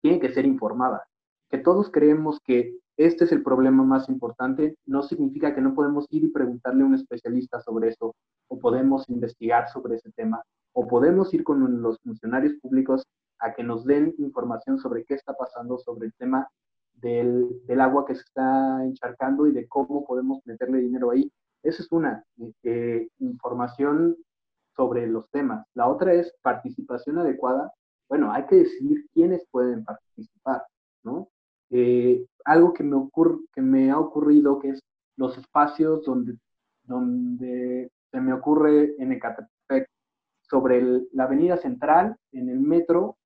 tiene 0.00 0.20
que 0.20 0.30
ser 0.30 0.46
informada. 0.46 1.04
Que 1.50 1.58
todos 1.58 1.90
creemos 1.90 2.38
que 2.44 2.76
este 2.96 3.24
es 3.24 3.32
el 3.32 3.42
problema 3.42 3.82
más 3.84 4.08
importante, 4.08 4.76
no 4.84 5.02
significa 5.02 5.54
que 5.54 5.60
no 5.60 5.74
podemos 5.74 6.06
ir 6.10 6.24
y 6.24 6.30
preguntarle 6.30 6.82
a 6.82 6.86
un 6.86 6.94
especialista 6.94 7.60
sobre 7.60 7.88
eso, 7.88 8.14
o 8.48 8.58
podemos 8.58 9.08
investigar 9.08 9.68
sobre 9.68 9.96
ese 9.96 10.10
tema, 10.12 10.42
o 10.72 10.86
podemos 10.86 11.32
ir 11.32 11.44
con 11.44 11.80
los 11.80 11.98
funcionarios 12.00 12.54
públicos 12.60 13.04
a 13.38 13.54
que 13.54 13.62
nos 13.62 13.84
den 13.84 14.14
información 14.18 14.78
sobre 14.78 15.04
qué 15.04 15.14
está 15.14 15.34
pasando 15.34 15.78
sobre 15.78 16.06
el 16.06 16.12
tema 16.14 16.48
del, 17.00 17.80
agua 17.80 18.04
que 18.06 18.14
se 18.14 18.22
está 18.22 18.84
encharcando 18.84 19.46
y 19.46 19.52
de 19.52 19.68
cómo 19.68 20.04
podemos 20.04 20.40
meterle 20.44 20.78
dinero 20.78 21.10
ahí. 21.10 21.30
Esa 21.62 21.82
es 21.82 21.92
una 21.92 22.24
eh, 22.62 23.08
información 23.18 24.16
sobre 24.76 25.06
los 25.06 25.28
temas. 25.30 25.66
La 25.74 25.88
otra 25.88 26.14
es 26.14 26.32
participación 26.42 27.18
adecuada. 27.18 27.72
Bueno, 28.08 28.32
hay 28.32 28.46
que 28.46 28.56
decidir 28.56 29.06
quiénes 29.12 29.44
pueden 29.50 29.84
participar, 29.84 30.62
¿no? 31.02 31.28
Eh, 31.70 32.24
algo 32.44 32.72
que 32.72 32.82
me, 32.82 32.96
ocurre, 32.96 33.38
que 33.52 33.60
me 33.60 33.90
ha 33.90 33.98
ocurrido, 33.98 34.58
que 34.58 34.70
es 34.70 34.80
los 35.16 35.36
espacios 35.36 36.04
donde, 36.04 36.38
donde 36.84 37.90
se 38.10 38.20
me 38.20 38.32
ocurre 38.32 38.94
en 38.98 39.12
Ecatepec, 39.12 39.88
sobre 40.42 40.82
la 41.12 41.24
avenida 41.24 41.58
central, 41.58 42.16
en 42.32 42.48
el 42.48 42.60
metro, 42.60 43.18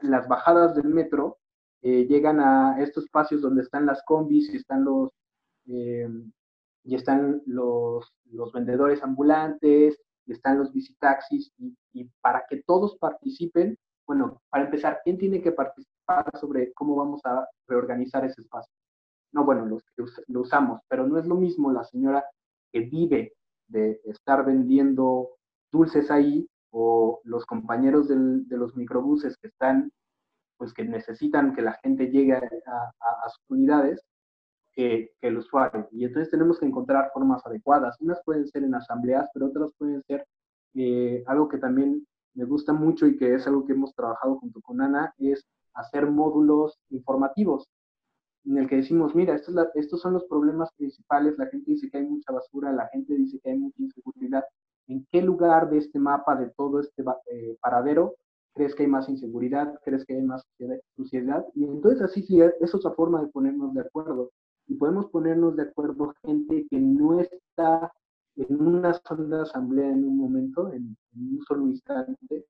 las 0.00 0.26
bajadas 0.28 0.74
del 0.74 0.88
metro, 0.88 1.39
eh, 1.82 2.06
llegan 2.06 2.40
a 2.40 2.80
estos 2.80 3.04
espacios 3.04 3.42
donde 3.42 3.62
están 3.62 3.86
las 3.86 4.02
combis 4.04 4.52
y 4.52 4.56
están 4.56 4.84
los, 4.84 5.10
eh, 5.66 6.08
y 6.84 6.94
están 6.94 7.42
los, 7.46 8.12
los 8.24 8.52
vendedores 8.52 9.02
ambulantes, 9.02 10.00
y 10.26 10.32
están 10.32 10.58
los 10.58 10.72
visitaxis, 10.72 11.52
y, 11.58 11.74
y 11.92 12.10
para 12.20 12.44
que 12.48 12.62
todos 12.62 12.96
participen, 12.98 13.76
bueno, 14.06 14.40
para 14.50 14.64
empezar, 14.64 15.00
¿quién 15.04 15.18
tiene 15.18 15.40
que 15.40 15.52
participar 15.52 16.30
sobre 16.38 16.72
cómo 16.72 16.96
vamos 16.96 17.20
a 17.24 17.46
reorganizar 17.68 18.24
ese 18.24 18.40
espacio? 18.42 18.72
No, 19.32 19.44
bueno, 19.44 19.64
los 19.66 19.84
lo 20.26 20.40
usamos, 20.40 20.80
pero 20.88 21.06
no 21.06 21.18
es 21.18 21.26
lo 21.26 21.36
mismo 21.36 21.72
la 21.72 21.84
señora 21.84 22.24
que 22.72 22.80
vive 22.80 23.32
de 23.68 24.00
estar 24.04 24.44
vendiendo 24.44 25.30
dulces 25.70 26.10
ahí 26.10 26.48
o 26.72 27.20
los 27.24 27.46
compañeros 27.46 28.08
del, 28.08 28.48
de 28.48 28.56
los 28.56 28.74
microbuses 28.76 29.36
que 29.38 29.48
están, 29.48 29.92
pues 30.60 30.74
que 30.74 30.84
necesitan 30.84 31.54
que 31.54 31.62
la 31.62 31.72
gente 31.82 32.10
llegue 32.10 32.34
a, 32.34 33.28
sus 33.30 33.44
unidades, 33.48 34.02
que, 34.74 35.10
el 35.22 35.38
usuario. 35.38 35.88
Y 35.90 36.04
entonces 36.04 36.30
tenemos 36.30 36.58
que 36.58 36.66
encontrar 36.66 37.10
formas 37.14 37.40
adecuadas. 37.46 37.96
Unas 37.98 38.20
pueden 38.26 38.46
ser 38.46 38.64
en 38.64 38.74
asambleas, 38.74 39.26
pero 39.32 39.46
otras 39.46 39.70
pueden 39.78 40.02
ser 40.02 40.26
eh, 40.74 41.24
algo 41.26 41.48
que 41.48 41.56
también 41.56 42.06
me 42.34 42.44
gusta 42.44 42.74
mucho 42.74 43.06
y 43.06 43.16
que 43.16 43.36
es 43.36 43.46
algo 43.46 43.64
que 43.64 43.72
hemos 43.72 43.94
trabajado 43.94 44.36
junto 44.38 44.60
con 44.60 44.82
Ana, 44.82 45.14
es 45.16 45.46
hacer 45.72 46.06
módulos 46.10 46.78
informativos 46.90 47.66
en 48.44 48.58
el 48.58 48.68
que 48.68 48.76
decimos, 48.76 49.14
mira, 49.14 49.34
estos, 49.34 49.54
estos 49.74 50.02
son 50.02 50.12
los 50.12 50.24
problemas 50.24 50.70
principales, 50.76 51.38
la 51.38 51.46
gente 51.46 51.70
dice 51.70 51.90
que 51.90 51.98
hay 51.98 52.06
mucha 52.06 52.32
basura, 52.32 52.70
la 52.70 52.88
gente 52.88 53.14
dice 53.14 53.38
que 53.42 53.50
hay 53.50 53.58
mucha 53.58 53.82
inseguridad, 53.82 54.44
¿en 54.88 55.06
qué 55.10 55.22
lugar 55.22 55.70
de 55.70 55.78
este 55.78 55.98
mapa, 55.98 56.36
de 56.36 56.50
todo 56.50 56.80
este 56.80 57.02
eh, 57.30 57.56
paradero, 57.60 58.14
crees 58.54 58.74
que 58.74 58.84
hay 58.84 58.88
más 58.88 59.08
inseguridad, 59.08 59.78
crees 59.84 60.04
que 60.04 60.14
hay 60.14 60.22
más 60.22 60.44
suciedad? 60.96 61.44
Y 61.54 61.64
entonces 61.64 62.02
así 62.02 62.22
sí, 62.22 62.40
es 62.40 62.74
otra 62.74 62.92
forma 62.92 63.22
de 63.22 63.28
ponernos 63.28 63.74
de 63.74 63.82
acuerdo. 63.82 64.30
Y 64.66 64.74
podemos 64.74 65.06
ponernos 65.06 65.56
de 65.56 65.64
acuerdo 65.64 66.14
gente 66.22 66.66
que 66.70 66.78
no 66.78 67.20
está 67.20 67.92
en 68.36 68.60
una 68.60 68.94
sola 68.94 69.42
asamblea 69.42 69.90
en 69.90 70.04
un 70.04 70.16
momento, 70.16 70.72
en, 70.72 70.96
un 71.14 71.42
solo 71.46 71.66
instante, 71.66 72.46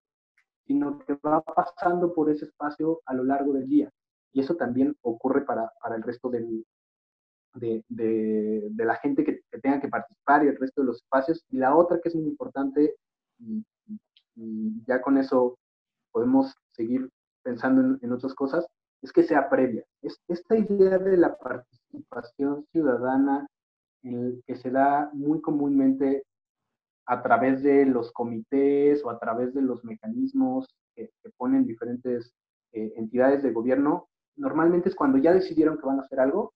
sino 0.67 0.99
que 0.99 1.15
va 1.25 1.43
pasando 1.43 2.13
por 2.13 2.31
ese 2.31 2.45
espacio 2.45 3.01
a 3.07 3.15
lo 3.15 3.25
largo 3.25 3.53
del 3.55 3.69
día. 3.69 3.91
Y 4.33 4.41
eso 4.41 4.55
también 4.55 4.97
ocurre 5.03 5.45
para, 5.45 5.73
para 5.83 5.97
el 5.97 6.03
resto 6.03 6.29
del, 6.29 6.65
de, 7.55 7.85
de, 7.89 8.85
la 8.85 8.97
gente 8.97 9.25
que, 9.25 9.41
tenga 9.61 9.81
que 9.81 9.89
participar 9.89 10.45
y 10.45 10.49
el 10.49 10.59
resto 10.59 10.83
de 10.83 10.89
los 10.89 10.97
espacios. 10.99 11.45
Y 11.51 11.59
la 11.59 11.75
otra 11.75 12.01
que 12.01 12.09
es 12.09 12.15
muy 12.15 12.27
importante, 12.29 12.95
y, 13.39 13.65
ya 14.87 15.03
con 15.03 15.19
eso 15.19 15.59
podemos 16.13 16.55
seguir 16.73 17.11
pensando 17.43 17.81
en, 17.83 17.99
en, 18.03 18.13
otras 18.13 18.35
cosas, 18.35 18.67
es 19.03 19.13
que 19.13 19.23
sea 19.23 19.49
previa. 19.49 19.85
Es, 20.03 20.21
esta 20.29 20.57
idea 20.57 20.99
de 20.99 21.17
la 21.17 21.37
participación 21.37 22.67
ciudadana 22.73 23.47
que 24.03 24.57
se 24.57 24.71
da 24.71 25.11
muy 25.13 25.41
comúnmente 25.41 26.25
a 27.07 27.23
través 27.23 27.63
de 27.63 27.85
los 27.87 28.13
comités 28.13 29.05
o 29.05 29.11
a 29.11 29.19
través 29.19 29.53
de 29.53 29.63
los 29.63 29.85
mecanismos 29.85 30.69
que, 30.95 31.11
ponen 31.37 31.67
diferentes 31.67 32.33
eh, 32.73 32.93
entidades 32.97 33.43
de 33.43 33.53
gobierno, 33.53 34.09
normalmente 34.37 34.89
es 34.89 34.95
cuando 34.95 35.19
ya 35.19 35.33
decidieron 35.33 35.79
que 35.79 35.87
van 35.87 35.99
a 35.99 36.03
hacer 36.03 36.21
algo, 36.21 36.53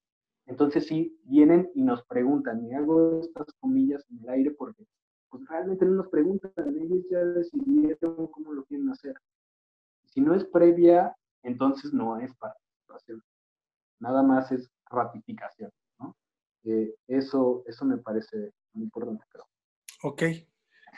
entonces 0.47 0.87
sí 0.87 1.19
vienen 1.25 1.71
y 1.75 1.83
nos 1.83 2.05
preguntan, 2.07 2.65
y 2.65 2.75
hago 2.75 3.21
estas 3.21 3.53
comillas 3.61 4.05
en 4.11 4.23
el 4.23 4.29
aire 4.29 4.51
porque 4.53 4.85
pues 5.29 5.47
realmente 5.49 5.85
no 5.85 5.93
nos 5.93 6.09
preguntan, 6.09 6.53
ellos 6.57 7.05
ya 7.11 7.19
decidieron 7.19 8.29
cómo 8.29 8.53
lo 8.53 8.65
quieren 8.65 8.91
hacer. 8.91 9.15
Si 10.15 10.21
no 10.21 10.35
es 10.35 10.45
previa, 10.45 11.15
entonces 11.43 11.93
no 11.93 12.19
es 12.19 12.33
participación. 12.37 13.23
Nada 13.99 14.23
más 14.23 14.53
es 14.53 14.71
ratificación. 14.89 15.71
Eh, 16.63 16.95
eso, 17.09 17.63
eso 17.67 17.85
me 17.85 17.99
parece 17.99 18.53
muy 18.73 18.85
importante, 18.85 19.25
creo. 19.29 19.45
Ok. 20.03 20.23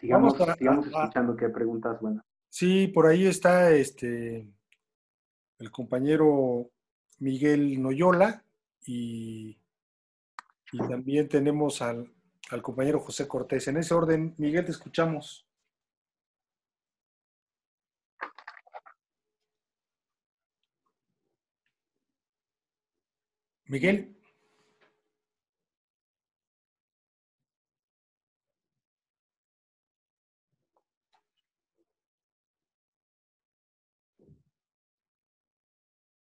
Sigamos, 0.00 0.36
sigamos 0.58 0.86
escuchando 0.86 1.34
qué 1.34 1.48
preguntas 1.48 2.00
buenas. 2.00 2.24
Sí, 2.48 2.88
por 2.88 3.06
ahí 3.06 3.26
está 3.26 3.72
este 3.72 4.46
el 5.58 5.70
compañero 5.70 6.70
Miguel 7.18 7.82
Noyola 7.82 8.44
y, 8.84 9.58
y 10.72 10.78
también 10.88 11.28
tenemos 11.28 11.80
al, 11.80 12.12
al 12.50 12.62
compañero 12.62 13.00
José 13.00 13.26
Cortés. 13.26 13.66
En 13.68 13.78
ese 13.78 13.94
orden, 13.94 14.34
Miguel, 14.36 14.66
te 14.66 14.70
escuchamos. 14.72 15.45
Miguel. 23.68 24.16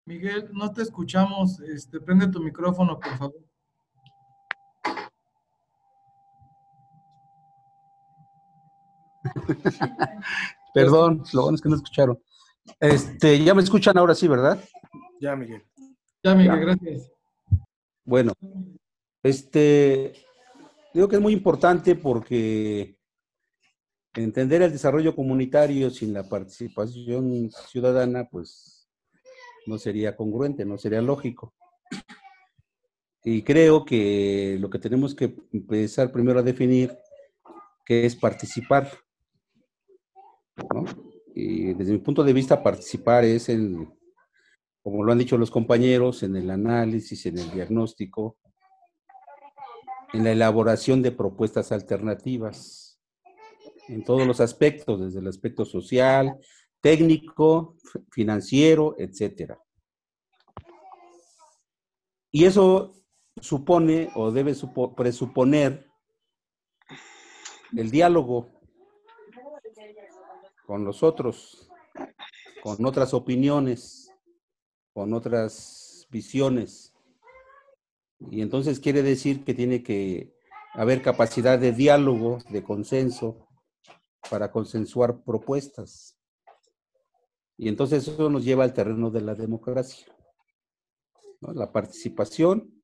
Miguel, 0.05 0.49
no 0.53 0.71
te 0.71 0.81
escuchamos. 0.81 1.59
Este, 1.61 1.99
prende 1.99 2.27
tu 2.27 2.41
micrófono, 2.41 2.99
por 2.99 3.17
favor. 3.17 3.43
Perdón, 10.73 11.23
lo 11.33 11.43
bueno 11.43 11.55
es 11.55 11.61
que 11.61 11.69
no 11.69 11.75
escucharon. 11.75 12.19
Este, 12.79 13.43
ya 13.43 13.53
me 13.53 13.61
escuchan 13.61 13.97
ahora 13.97 14.15
sí, 14.15 14.27
¿verdad? 14.27 14.63
Ya, 15.19 15.35
Miguel. 15.35 15.63
Ya, 16.23 16.35
Miguel, 16.35 16.59
gracias. 16.59 17.12
Bueno, 18.05 18.33
este, 19.23 20.13
digo 20.93 21.07
que 21.07 21.15
es 21.15 21.21
muy 21.21 21.33
importante 21.33 21.95
porque 21.95 22.97
entender 24.13 24.61
el 24.61 24.71
desarrollo 24.71 25.15
comunitario 25.15 25.89
sin 25.89 26.13
la 26.13 26.27
participación 26.27 27.49
ciudadana, 27.69 28.27
pues 28.29 28.89
no 29.65 29.77
sería 29.77 30.17
congruente, 30.17 30.65
no 30.65 30.77
sería 30.77 31.01
lógico. 31.01 31.53
Y 33.23 33.41
creo 33.41 33.85
que 33.85 34.57
lo 34.59 34.69
que 34.69 34.79
tenemos 34.79 35.15
que 35.15 35.33
empezar 35.53 36.11
primero 36.11 36.39
a 36.39 36.43
definir 36.43 36.97
qué 37.85 38.05
es 38.05 38.17
participar. 38.17 38.91
Y 41.33 41.73
desde 41.73 41.93
mi 41.93 41.99
punto 41.99 42.21
de 42.21 42.33
vista, 42.33 42.61
participar 42.61 43.23
es 43.23 43.47
el, 43.47 43.87
como 44.83 45.03
lo 45.03 45.13
han 45.13 45.17
dicho 45.17 45.37
los 45.37 45.49
compañeros, 45.49 46.23
en 46.23 46.35
el 46.35 46.51
análisis, 46.51 47.25
en 47.25 47.39
el 47.39 47.49
diagnóstico, 47.51 48.37
en 50.11 50.25
la 50.25 50.31
elaboración 50.31 51.01
de 51.01 51.11
propuestas 51.11 51.71
alternativas, 51.71 52.99
en 53.87 54.03
todos 54.03 54.27
los 54.27 54.41
aspectos, 54.41 54.99
desde 54.99 55.19
el 55.19 55.27
aspecto 55.27 55.63
social, 55.63 56.37
técnico, 56.81 57.77
financiero, 58.11 58.95
etcétera. 58.97 59.57
Y 62.29 62.43
eso 62.43 62.93
supone 63.41 64.09
o 64.15 64.31
debe 64.31 64.53
presuponer 64.97 65.87
el 67.75 67.89
diálogo 67.89 68.49
con 70.65 70.83
los 70.83 71.03
otros, 71.03 71.69
con 72.61 72.85
otras 72.85 73.13
opiniones, 73.13 74.02
con 74.93 75.13
otras 75.13 76.07
visiones. 76.09 76.93
Y 78.31 78.41
entonces 78.41 78.79
quiere 78.79 79.01
decir 79.01 79.43
que 79.43 79.53
tiene 79.53 79.83
que 79.83 80.33
haber 80.73 81.01
capacidad 81.01 81.59
de 81.59 81.71
diálogo, 81.71 82.39
de 82.49 82.63
consenso, 82.63 83.47
para 84.29 84.51
consensuar 84.51 85.23
propuestas. 85.23 86.17
Y 87.57 87.67
entonces 87.67 88.07
eso 88.07 88.29
nos 88.29 88.45
lleva 88.45 88.63
al 88.63 88.73
terreno 88.73 89.11
de 89.11 89.21
la 89.21 89.35
democracia. 89.35 90.07
La 91.41 91.71
participación 91.71 92.83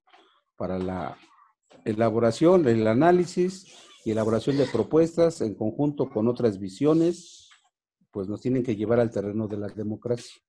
para 0.57 0.77
la 0.77 1.17
elaboración, 1.85 2.67
el 2.67 2.85
análisis 2.87 3.73
y 4.03 4.11
elaboración 4.11 4.57
de 4.57 4.65
propuestas 4.65 5.41
en 5.41 5.55
conjunto 5.55 6.09
con 6.09 6.27
otras 6.27 6.59
visiones, 6.59 7.49
pues 8.11 8.27
nos 8.27 8.41
tienen 8.41 8.63
que 8.63 8.75
llevar 8.75 8.99
al 8.99 9.11
terreno 9.11 9.47
de 9.47 9.57
la 9.57 9.67
democracia. 9.67 10.41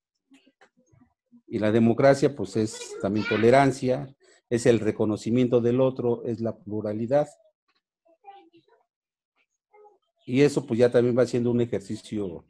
Y 1.51 1.59
la 1.59 1.73
democracia, 1.73 2.35
pues 2.37 2.57
es 2.57 2.97
también 3.03 3.27
tolerancia, 3.29 4.15
es 4.49 4.67
el 4.67 4.79
reconocimiento 4.79 5.61
del 5.61 5.81
otro, 5.81 6.25
es 6.25 6.41
la 6.41 6.57
pluralidad. 6.57 7.29
Y 10.25 10.43
eso 10.43 10.65
pues 10.65 10.79
ya 10.79 10.93
también 10.93 11.19
va 11.19 11.27
siendo 11.27 11.51
un 11.51 11.61
ejercicio 11.61 12.45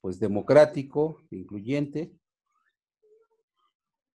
pues 0.00 0.18
democrático, 0.18 1.22
incluyente, 1.30 2.12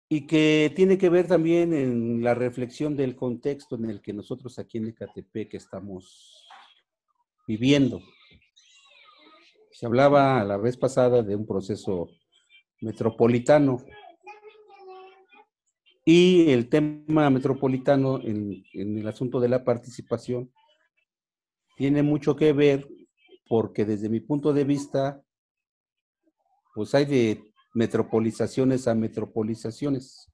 y 0.10 0.26
que 0.26 0.74
tiene 0.76 0.98
que 0.98 1.10
ver 1.10 1.28
también 1.28 1.72
en 1.72 2.24
la 2.24 2.34
reflexión 2.34 2.96
del 2.96 3.16
contexto 3.16 3.76
en 3.76 3.92
el 3.92 4.02
que 4.02 4.12
nosotros 4.12 4.58
aquí 4.58 4.80
en 4.80 4.88
Ecatepec 4.88 5.54
estamos 5.54 6.48
viviendo. 7.48 8.02
Se 9.72 9.86
hablaba 9.86 10.44
la 10.44 10.58
vez 10.58 10.78
pasada 10.78 11.22
de 11.22 11.36
un 11.36 11.46
proceso 11.46 12.10
metropolitano 12.82 13.84
y 16.06 16.52
el 16.52 16.70
tema 16.70 17.30
metropolitano 17.30 18.22
en, 18.22 18.64
en 18.74 18.98
el 18.98 19.08
asunto 19.08 19.40
de 19.40 19.50
la 19.50 19.64
participación 19.64 20.52
tiene 21.76 22.02
mucho 22.02 22.36
que 22.36 22.54
ver 22.54 22.88
porque 23.50 23.86
desde 23.86 24.10
mi 24.10 24.20
punto 24.20 24.54
de 24.54 24.64
vista 24.64 25.22
pues 26.74 26.94
hay 26.94 27.06
de 27.06 27.44
metropolizaciones 27.74 28.88
a 28.88 28.96
metropolizaciones. 28.96 30.32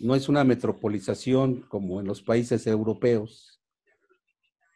No 0.00 0.14
es 0.14 0.28
una 0.28 0.44
metropolización 0.44 1.62
como 1.62 2.00
en 2.00 2.06
los 2.06 2.22
países 2.22 2.66
europeos 2.66 3.60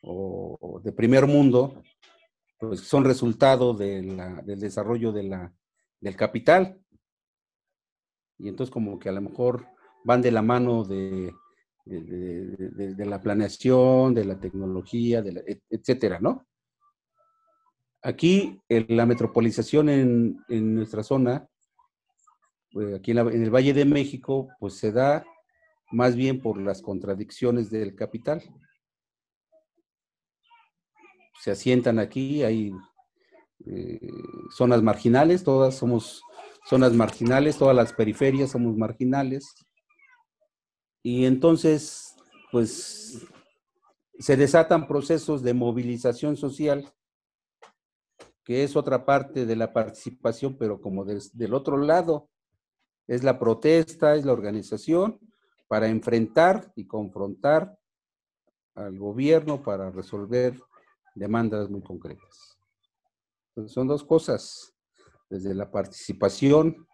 o, 0.02 0.80
de 0.82 0.92
primer 0.92 1.26
mundo, 1.26 1.82
pues 2.58 2.80
son 2.80 3.04
resultado 3.04 3.74
del 3.74 4.16
desarrollo 4.44 5.12
de 5.12 5.22
la, 5.24 5.52
del 6.00 6.16
capital. 6.16 6.80
Y 8.38 8.48
entonces 8.48 8.72
como 8.72 8.98
que 8.98 9.08
a 9.08 9.12
lo 9.12 9.20
mejor 9.20 9.66
van 10.04 10.22
de 10.22 10.30
la 10.30 10.42
mano 10.42 10.84
de, 10.84 11.32
de, 11.84 13.06
la 13.06 13.20
planeación, 13.20 14.14
de 14.14 14.24
la 14.24 14.38
tecnología, 14.38 15.24
etcétera, 15.70 16.18
¿no? 16.20 16.46
Aquí, 18.02 18.60
la 18.68 19.06
metropolización 19.06 19.88
en, 19.88 20.44
en 20.48 20.74
nuestra 20.74 21.02
zona, 21.02 21.48
pues, 22.70 22.94
aquí 22.94 23.10
en, 23.10 23.18
el 23.18 23.50
Valle 23.50 23.72
de 23.72 23.84
México, 23.84 24.48
pues 24.60 24.74
se 24.74 24.92
da 24.92 25.24
más 25.90 26.14
bien 26.14 26.40
por 26.40 26.60
las 26.60 26.82
contradicciones 26.82 27.70
del 27.70 27.94
capital. 27.94 28.42
Se 31.40 31.50
asientan 31.50 31.98
aquí, 31.98 32.42
hay 32.42 32.72
eh, 33.66 33.98
zonas 34.50 34.82
marginales, 34.82 35.42
todas 35.42 35.76
somos 35.76 36.22
zonas 36.68 36.92
marginales, 36.92 37.58
todas 37.58 37.74
las 37.74 37.92
periferias 37.92 38.50
somos 38.50 38.76
marginales. 38.76 39.54
Y 41.02 41.24
entonces, 41.24 42.14
pues, 42.52 43.26
se 44.18 44.36
desatan 44.36 44.86
procesos 44.86 45.42
de 45.42 45.54
movilización 45.54 46.36
social, 46.36 46.92
que 48.44 48.64
es 48.64 48.76
otra 48.76 49.04
parte 49.04 49.46
de 49.46 49.56
la 49.56 49.72
participación, 49.72 50.56
pero 50.56 50.80
como 50.80 51.04
del 51.04 51.54
otro 51.54 51.76
lado, 51.78 52.30
es 53.06 53.22
la 53.22 53.38
protesta, 53.38 54.14
es 54.16 54.24
la 54.24 54.32
organización 54.32 55.18
para 55.66 55.88
enfrentar 55.88 56.72
y 56.76 56.86
confrontar 56.86 57.78
al 58.74 58.98
gobierno 58.98 59.62
para 59.62 59.90
resolver 59.90 60.58
demandas 61.14 61.68
muy 61.68 61.82
concretas 61.82 62.57
son 63.66 63.88
dos 63.88 64.04
cosas, 64.04 64.74
desde 65.28 65.54
la 65.54 65.70
participación 65.70 66.86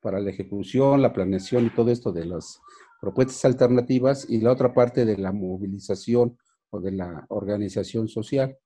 para 0.00 0.20
la 0.20 0.30
ejecución, 0.30 1.02
la 1.02 1.12
planeación 1.12 1.66
y 1.66 1.74
todo 1.74 1.90
esto 1.90 2.12
de 2.12 2.26
las 2.26 2.60
propuestas 3.00 3.44
alternativas 3.44 4.28
y 4.28 4.40
la 4.40 4.52
otra 4.52 4.74
parte 4.74 5.04
de 5.04 5.16
la 5.16 5.32
movilización 5.32 6.38
o 6.70 6.80
de 6.80 6.92
la 6.92 7.26
organización 7.28 8.08
social. 8.08 8.56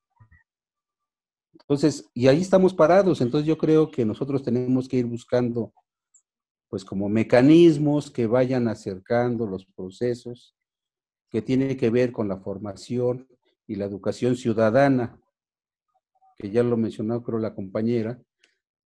Entonces, 1.52 2.11
y 2.14 2.26
ahí 2.26 2.40
estamos 2.40 2.74
parados, 2.74 3.20
entonces 3.20 3.46
yo 3.46 3.57
creo 3.57 3.90
que 3.90 4.05
nosotros 4.05 4.42
tenemos 4.42 4.88
que 4.88 4.98
ir 4.98 5.07
buscando 5.07 5.72
pues 6.68 6.84
como 6.84 7.09
mecanismos 7.09 8.11
que 8.11 8.26
vayan 8.26 8.66
acercando 8.66 9.46
los 9.46 9.64
procesos 9.64 10.57
que 11.30 11.40
tienen 11.40 11.76
que 11.76 11.90
ver 11.90 12.11
con 12.11 12.26
la 12.28 12.38
formación 12.38 13.28
y 13.66 13.76
la 13.76 13.84
educación 13.84 14.36
ciudadana 14.36 15.20
que 16.37 16.51
ya 16.51 16.62
lo 16.62 16.76
mencionó 16.76 17.22
creo 17.22 17.39
la 17.39 17.55
compañera, 17.55 18.20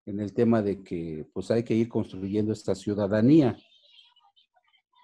en 0.05 0.19
el 0.19 0.33
tema 0.33 0.61
de 0.61 0.83
que 0.83 1.27
pues 1.33 1.51
hay 1.51 1.63
que 1.63 1.75
ir 1.75 1.87
construyendo 1.87 2.51
esta 2.51 2.73
ciudadanía 2.73 3.57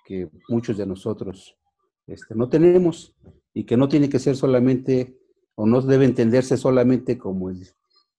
que 0.05 0.29
muchos 0.49 0.77
de 0.77 0.85
nosotros 0.85 1.57
este, 2.07 2.35
no 2.35 2.49
tenemos 2.49 3.13
y 3.53 3.65
que 3.65 3.77
no 3.77 3.87
tiene 3.87 4.09
que 4.09 4.19
ser 4.19 4.35
solamente 4.35 5.17
o 5.55 5.65
no 5.65 5.81
debe 5.81 6.05
entenderse 6.05 6.57
solamente 6.57 7.17
como 7.17 7.49
el, 7.49 7.67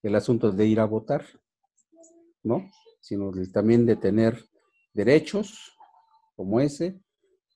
el 0.03 0.15
asunto 0.15 0.51
de 0.51 0.65
ir 0.65 0.79
a 0.79 0.85
votar, 0.85 1.25
¿no? 2.43 2.69
Sino 2.99 3.31
también 3.53 3.85
de 3.85 3.95
tener 3.95 4.43
derechos 4.93 5.77
como 6.35 6.59
ese, 6.59 6.99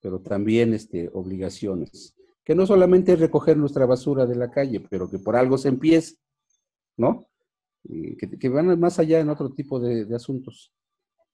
pero 0.00 0.20
también 0.20 0.72
este, 0.72 1.10
obligaciones. 1.12 2.14
Que 2.44 2.54
no 2.54 2.66
solamente 2.66 3.12
es 3.12 3.20
recoger 3.20 3.56
nuestra 3.56 3.86
basura 3.86 4.26
de 4.26 4.36
la 4.36 4.50
calle, 4.50 4.80
pero 4.88 5.10
que 5.10 5.18
por 5.18 5.36
algo 5.36 5.58
se 5.58 5.68
empiece 5.68 6.16
¿no? 6.96 7.26
que, 8.38 8.48
van 8.48 8.78
más 8.78 8.98
allá 8.98 9.20
en 9.20 9.28
otro 9.28 9.50
tipo 9.50 9.80
de, 9.80 10.14
asuntos. 10.14 10.72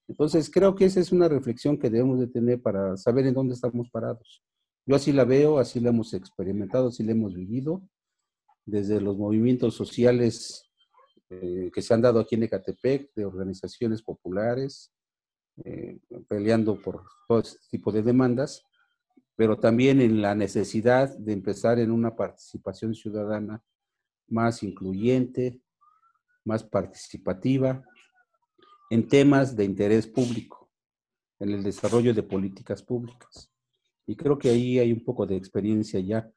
Entonces, 0.09 0.51
creo 0.51 0.75
que 0.75 0.87
esa 0.87 1.01
es 1.01 1.13
una 1.13 1.29
reflexión 1.29 1.79
que 1.79 1.91
debemos 1.91 2.19
de 2.19 2.27
tener 2.27 2.63
para 2.63 2.97
saber 2.97 3.27
en 3.27 3.35
dónde 3.35 3.55
estamos 3.55 3.91
parados. 3.91 4.43
Yo 4.87 4.97
así 4.97 5.13
la 5.13 5.25
veo, 5.25 5.59
así 5.59 5.81
la 5.81 5.91
hemos 5.91 6.15
experimentado, 6.15 6.89
así 6.89 7.03
la 7.03 7.13
hemos 7.13 7.35
vivido, 7.35 7.83
desde 8.65 9.01
los 9.01 9.19
movimientos 9.19 9.75
sociales 9.75 10.71
eh, 11.29 11.71
que 11.75 11.83
se 11.83 11.93
han 11.93 12.01
dado 12.01 12.21
aquí 12.21 12.37
en 12.37 12.45
Ecatepec, 12.45 13.13
de 13.15 13.27
organizaciones 13.27 14.03
populares, 14.03 14.91
eh, 15.65 15.99
peleando 16.27 16.81
por 16.81 17.03
todo 17.27 17.41
este 17.41 17.59
tipo 17.71 17.93
de 17.93 18.03
demandas, 18.03 18.65
pero 19.37 19.59
también 19.59 20.01
en 20.01 20.23
la 20.23 20.35
necesidad 20.35 21.15
de 21.19 21.33
empezar 21.33 21.79
en 21.79 21.91
una 21.91 22.17
participación 22.17 22.95
ciudadana 22.95 23.63
más 24.29 24.63
incluyente, 24.63 25.61
más 26.45 26.63
participativa 26.65 27.83
en 28.91 29.07
temas 29.07 29.55
de 29.55 29.65
interés 29.65 30.07
público, 30.07 30.71
en 31.39 31.51
el 31.51 31.63
desarrollo 31.63 32.15
de 32.15 32.23
políticas 32.23 32.83
públicas. 32.83 33.53
Y 34.07 34.17
creo 34.17 34.39
que 34.39 34.49
ahí 34.49 34.79
hay 34.79 34.93
un 34.93 35.05
poco 35.05 35.27
de 35.27 35.37
experiencia 35.37 36.01
ya 36.01 36.31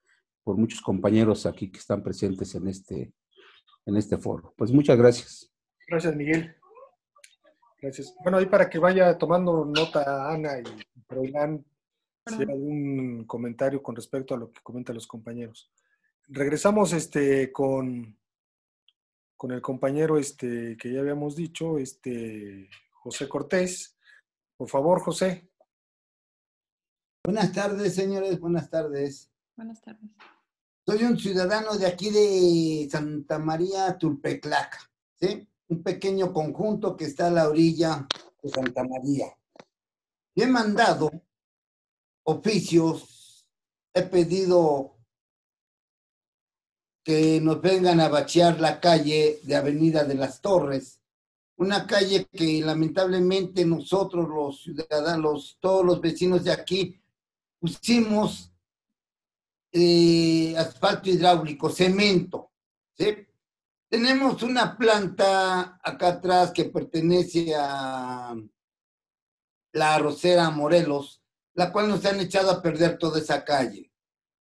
por 0.43 0.57
muchos 0.57 0.81
compañeros 0.81 1.45
aquí 1.45 1.71
que 1.71 1.79
están 1.79 2.03
presentes 2.03 2.53
en 2.55 2.67
este, 2.67 3.13
en 3.85 3.95
este 3.95 4.17
foro. 4.17 4.53
Pues 4.57 4.71
muchas 4.71 4.97
gracias. 4.97 5.53
Gracias, 5.87 6.15
Miguel. 6.15 6.55
Gracias. 7.81 8.13
Bueno, 8.21 8.37
ahí 8.37 8.45
para 8.45 8.69
que 8.69 8.79
vaya 8.79 9.17
tomando 9.17 9.65
nota 9.65 10.31
Ana 10.31 10.59
y 10.59 10.63
Froilán, 11.07 11.65
si 12.27 12.35
hay 12.35 12.51
algún 12.51 13.25
comentario 13.25 13.81
con 13.81 13.95
respecto 13.95 14.35
a 14.35 14.37
lo 14.37 14.51
que 14.51 14.61
comentan 14.61 14.95
los 14.95 15.07
compañeros 15.07 15.71
regresamos 16.31 16.93
este, 16.93 17.51
con, 17.51 18.17
con 19.35 19.51
el 19.51 19.61
compañero 19.61 20.17
este, 20.17 20.77
que 20.77 20.93
ya 20.93 21.01
habíamos 21.01 21.35
dicho, 21.35 21.77
este, 21.77 22.69
José 22.91 23.27
Cortés. 23.27 23.97
Por 24.57 24.69
favor, 24.69 25.01
José. 25.01 25.49
Buenas 27.23 27.51
tardes, 27.51 27.93
señores, 27.93 28.39
buenas 28.39 28.69
tardes. 28.69 29.29
Buenas 29.55 29.81
tardes. 29.81 30.09
Soy 30.85 31.03
un 31.03 31.19
ciudadano 31.19 31.77
de 31.77 31.85
aquí 31.85 32.09
de 32.09 32.87
Santa 32.89 33.37
María 33.37 33.97
Tulpeclaca, 33.97 34.79
¿sí? 35.19 35.47
Un 35.67 35.83
pequeño 35.83 36.33
conjunto 36.33 36.97
que 36.97 37.05
está 37.05 37.27
a 37.27 37.31
la 37.31 37.47
orilla 37.47 38.07
de 38.41 38.49
Santa 38.49 38.83
María. 38.83 39.27
he 40.35 40.47
mandado 40.47 41.11
oficios, 42.23 43.47
he 43.93 44.01
pedido 44.03 45.00
que 47.03 47.41
nos 47.41 47.61
vengan 47.61 47.99
a 47.99 48.09
bachear 48.09 48.59
la 48.59 48.79
calle 48.79 49.39
de 49.43 49.55
Avenida 49.55 50.03
de 50.03 50.15
las 50.15 50.41
Torres, 50.41 51.01
una 51.57 51.85
calle 51.85 52.27
que 52.31 52.61
lamentablemente 52.61 53.65
nosotros 53.65 54.27
los 54.27 54.63
ciudadanos, 54.63 55.57
todos 55.59 55.85
los 55.85 56.01
vecinos 56.01 56.43
de 56.43 56.51
aquí, 56.51 56.99
pusimos 57.59 58.51
eh, 59.71 60.55
asfalto 60.57 61.09
hidráulico, 61.09 61.69
cemento. 61.69 62.51
Tenemos 63.89 64.41
una 64.43 64.77
planta 64.77 65.79
acá 65.83 66.07
atrás 66.07 66.51
que 66.51 66.65
pertenece 66.65 67.53
a 67.55 68.35
la 69.73 69.95
arrocera 69.95 70.49
Morelos, 70.49 71.21
la 71.53 71.71
cual 71.71 71.89
nos 71.89 72.05
han 72.05 72.19
echado 72.19 72.51
a 72.51 72.61
perder 72.61 72.97
toda 72.97 73.19
esa 73.19 73.43
calle. 73.43 73.90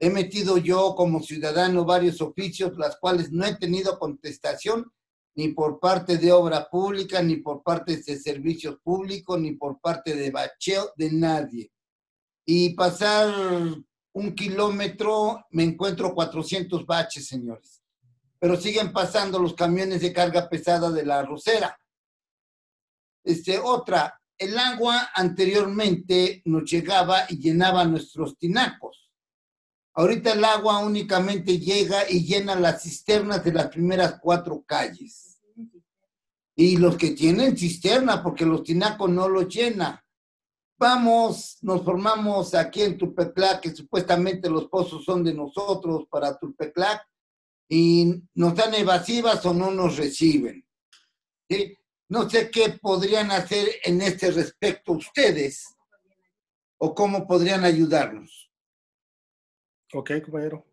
He 0.01 0.11
metido 0.11 0.59
yo 0.59 0.95
como 0.95 1.23
ciudadano 1.23 1.85
varios 1.85 2.21
oficios, 2.21 2.77
las 2.79 2.97
cuales 2.99 3.33
no 3.33 3.45
he 3.45 3.57
tenido 3.57 3.99
contestación 3.99 4.93
ni 5.35 5.49
por 5.49 5.81
parte 5.81 6.19
de 6.19 6.33
obra 6.33 6.69
pública, 6.69 7.21
ni 7.23 7.37
por 7.37 7.63
parte 7.63 7.97
de 7.97 8.19
servicios 8.19 8.79
públicos, 8.83 9.41
ni 9.41 9.53
por 9.53 9.81
parte 9.81 10.15
de 10.15 10.31
bacheo 10.31 10.93
de 10.97 11.13
nadie. 11.13 11.73
Y 12.45 12.75
pasar 12.75 13.33
un 14.13 14.35
kilómetro 14.35 15.45
me 15.51 15.65
encuentro 15.65 16.15
400 16.15 16.87
baches, 16.87 17.27
señores. 17.27 17.83
Pero 18.39 18.57
siguen 18.57 18.93
pasando 18.93 19.39
los 19.39 19.55
camiones 19.55 20.01
de 20.01 20.13
carga 20.13 20.49
pesada 20.49 20.91
de 20.91 21.05
la 21.05 21.23
rosera. 21.23 21.79
Este, 23.25 23.59
otra, 23.59 24.21
el 24.39 24.57
agua 24.59 25.11
anteriormente 25.13 26.41
nos 26.45 26.71
llegaba 26.71 27.27
y 27.29 27.39
llenaba 27.39 27.85
nuestros 27.85 28.39
tinacos 28.39 29.08
Ahorita 29.99 30.33
el 30.35 30.45
agua 30.45 30.79
únicamente 30.79 31.59
llega 31.59 32.09
y 32.09 32.25
llena 32.25 32.55
las 32.55 32.85
cisternas 32.85 33.43
de 33.43 33.53
las 33.53 33.67
primeras 33.67 34.21
cuatro 34.21 34.63
calles. 34.65 35.41
Y 36.55 36.77
los 36.77 36.97
que 36.97 37.11
tienen 37.11 37.57
cisterna, 37.57 38.23
porque 38.23 38.47
los 38.47 38.63
tinacos 38.63 39.11
no 39.11 39.29
lo 39.29 39.43
llena. 39.43 40.07
Vamos, 40.79 41.59
nos 41.63 41.85
formamos 41.85 42.55
aquí 42.55 42.83
en 42.83 42.97
Tulpeclac, 42.97 43.61
que 43.61 43.75
supuestamente 43.75 44.49
los 44.49 44.69
pozos 44.69 45.05
son 45.05 45.25
de 45.25 45.35
nosotros 45.35 46.05
para 46.09 46.39
Tulpeclac, 46.39 47.05
y 47.69 48.23
nos 48.35 48.55
dan 48.55 48.75
evasivas 48.75 49.45
o 49.47 49.53
no 49.53 49.73
nos 49.73 49.97
reciben. 49.97 50.65
No 52.09 52.31
sé 52.31 52.53
qué 52.53 52.79
podrían 52.81 53.33
hacer 53.33 53.69
en 53.83 54.01
este 54.01 54.31
respecto 54.31 54.93
ustedes 54.93 55.75
o 56.79 56.95
cómo 56.95 57.27
podrían 57.27 57.65
ayudarnos. 57.65 58.48
Ok, 59.95 60.11
compañero. 60.23 60.67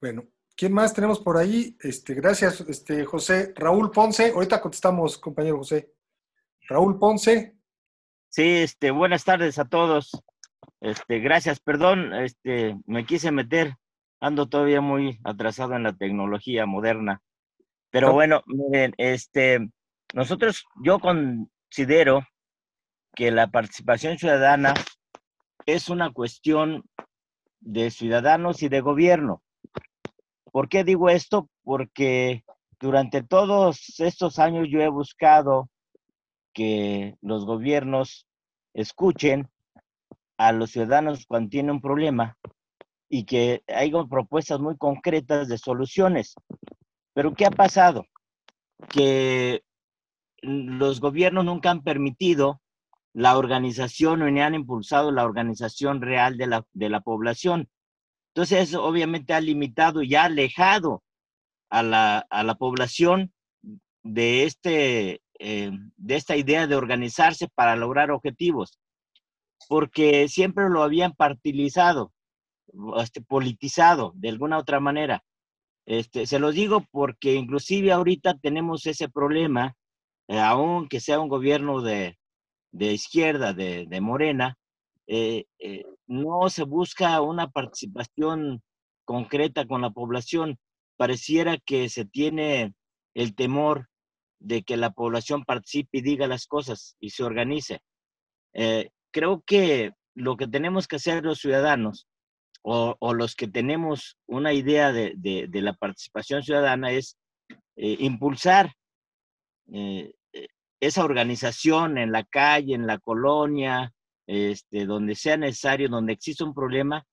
Bueno, 0.00 0.24
¿quién 0.56 0.72
más 0.72 0.94
tenemos 0.94 1.20
por 1.20 1.36
ahí? 1.36 1.76
Este, 1.80 2.14
gracias, 2.14 2.62
este, 2.62 3.04
José. 3.04 3.52
Raúl 3.54 3.90
Ponce, 3.90 4.30
ahorita 4.30 4.62
contestamos, 4.62 5.18
compañero 5.18 5.58
José. 5.58 5.92
Raúl 6.66 6.98
Ponce. 6.98 7.56
Sí, 8.30 8.42
este, 8.42 8.90
buenas 8.90 9.24
tardes 9.24 9.58
a 9.58 9.66
todos. 9.66 10.12
Este, 10.80 11.18
gracias, 11.18 11.60
perdón, 11.60 12.14
este, 12.14 12.74
me 12.86 13.04
quise 13.04 13.32
meter, 13.32 13.74
ando 14.18 14.48
todavía 14.48 14.80
muy 14.80 15.20
atrasado 15.22 15.74
en 15.74 15.82
la 15.82 15.92
tecnología 15.92 16.64
moderna. 16.64 17.20
Pero 17.90 18.14
bueno, 18.14 18.42
miren, 18.46 18.94
este, 18.96 19.68
nosotros, 20.14 20.64
yo 20.82 21.00
considero 21.00 22.26
que 23.14 23.30
la 23.30 23.48
participación 23.48 24.16
ciudadana 24.16 24.72
es 25.66 25.90
una 25.90 26.10
cuestión 26.12 26.82
de 27.60 27.90
ciudadanos 27.90 28.62
y 28.62 28.68
de 28.68 28.80
gobierno. 28.80 29.42
¿Por 30.52 30.68
qué 30.68 30.84
digo 30.84 31.08
esto? 31.08 31.48
Porque 31.62 32.44
durante 32.80 33.22
todos 33.22 34.00
estos 34.00 34.38
años 34.38 34.68
yo 34.70 34.80
he 34.80 34.88
buscado 34.88 35.68
que 36.52 37.16
los 37.20 37.44
gobiernos 37.44 38.26
escuchen 38.74 39.48
a 40.36 40.52
los 40.52 40.70
ciudadanos 40.70 41.26
cuando 41.26 41.50
tienen 41.50 41.72
un 41.72 41.80
problema 41.80 42.36
y 43.08 43.24
que 43.24 43.62
hay 43.68 43.92
propuestas 44.08 44.60
muy 44.60 44.76
concretas 44.76 45.48
de 45.48 45.58
soluciones. 45.58 46.34
Pero 47.12 47.34
¿qué 47.34 47.46
ha 47.46 47.50
pasado? 47.50 48.06
Que 48.88 49.62
los 50.40 51.00
gobiernos 51.00 51.44
nunca 51.44 51.70
han 51.70 51.82
permitido 51.82 52.60
la 53.12 53.36
organización 53.36 54.22
o 54.22 54.30
ni 54.30 54.40
han 54.40 54.54
impulsado 54.54 55.10
la 55.10 55.24
organización 55.24 56.00
real 56.00 56.36
de 56.36 56.46
la, 56.46 56.64
de 56.72 56.88
la 56.88 57.00
población. 57.00 57.68
Entonces, 58.34 58.68
eso 58.68 58.84
obviamente 58.84 59.34
ha 59.34 59.40
limitado 59.40 60.02
y 60.02 60.14
ha 60.14 60.24
alejado 60.24 61.02
a 61.70 61.82
la, 61.82 62.18
a 62.30 62.44
la 62.44 62.54
población 62.54 63.32
de, 64.02 64.44
este, 64.44 65.22
eh, 65.38 65.70
de 65.96 66.14
esta 66.14 66.36
idea 66.36 66.66
de 66.66 66.76
organizarse 66.76 67.48
para 67.48 67.76
lograr 67.76 68.10
objetivos, 68.10 68.78
porque 69.68 70.28
siempre 70.28 70.68
lo 70.68 70.82
habían 70.82 71.12
partilizado, 71.12 72.12
este, 72.98 73.20
politizado 73.20 74.12
de 74.14 74.28
alguna 74.28 74.58
otra 74.58 74.78
manera. 74.78 75.24
Este, 75.86 76.26
se 76.26 76.38
los 76.38 76.54
digo 76.54 76.86
porque 76.92 77.34
inclusive 77.34 77.90
ahorita 77.90 78.34
tenemos 78.34 78.86
ese 78.86 79.08
problema, 79.08 79.74
eh, 80.28 80.38
aunque 80.38 81.00
sea 81.00 81.18
un 81.18 81.28
gobierno 81.28 81.82
de, 81.82 82.19
de 82.72 82.92
izquierda, 82.92 83.52
de, 83.52 83.86
de 83.88 84.00
Morena, 84.00 84.56
eh, 85.12 85.46
eh, 85.58 85.82
no 86.06 86.48
se 86.50 86.62
busca 86.62 87.20
una 87.20 87.50
participación 87.50 88.62
concreta 89.04 89.66
con 89.66 89.80
la 89.82 89.90
población. 89.90 90.56
Pareciera 90.96 91.58
que 91.58 91.88
se 91.88 92.04
tiene 92.04 92.74
el 93.14 93.34
temor 93.34 93.88
de 94.38 94.62
que 94.62 94.76
la 94.76 94.90
población 94.90 95.44
participe 95.44 95.98
y 95.98 96.02
diga 96.02 96.28
las 96.28 96.46
cosas 96.46 96.96
y 97.00 97.10
se 97.10 97.24
organice. 97.24 97.80
Eh, 98.54 98.90
creo 99.10 99.42
que 99.44 99.90
lo 100.14 100.36
que 100.36 100.46
tenemos 100.46 100.86
que 100.86 100.96
hacer 100.96 101.24
los 101.24 101.40
ciudadanos 101.40 102.06
o, 102.62 102.96
los 103.12 103.34
que 103.34 103.48
tenemos 103.48 104.16
una 104.28 104.52
idea 104.52 104.92
de, 104.92 105.14
de, 105.16 105.62
la 105.62 105.72
participación 105.72 106.44
ciudadana 106.44 106.92
es 106.92 107.16
impulsar 107.74 108.74
esa 110.80 111.04
organización 111.04 111.98
en 111.98 112.10
la 112.10 112.24
calle, 112.24 112.74
en 112.74 112.86
la 112.86 112.98
colonia, 112.98 113.92
este, 114.26 114.86
donde 114.86 115.14
sea 115.14 115.36
necesario, 115.36 115.88
donde 115.88 116.14
exista 116.14 116.44
un 116.44 116.54
problema, 116.54 117.04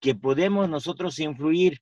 que 0.00 0.14
podemos 0.14 0.68
nosotros 0.68 1.18
influir, 1.18 1.80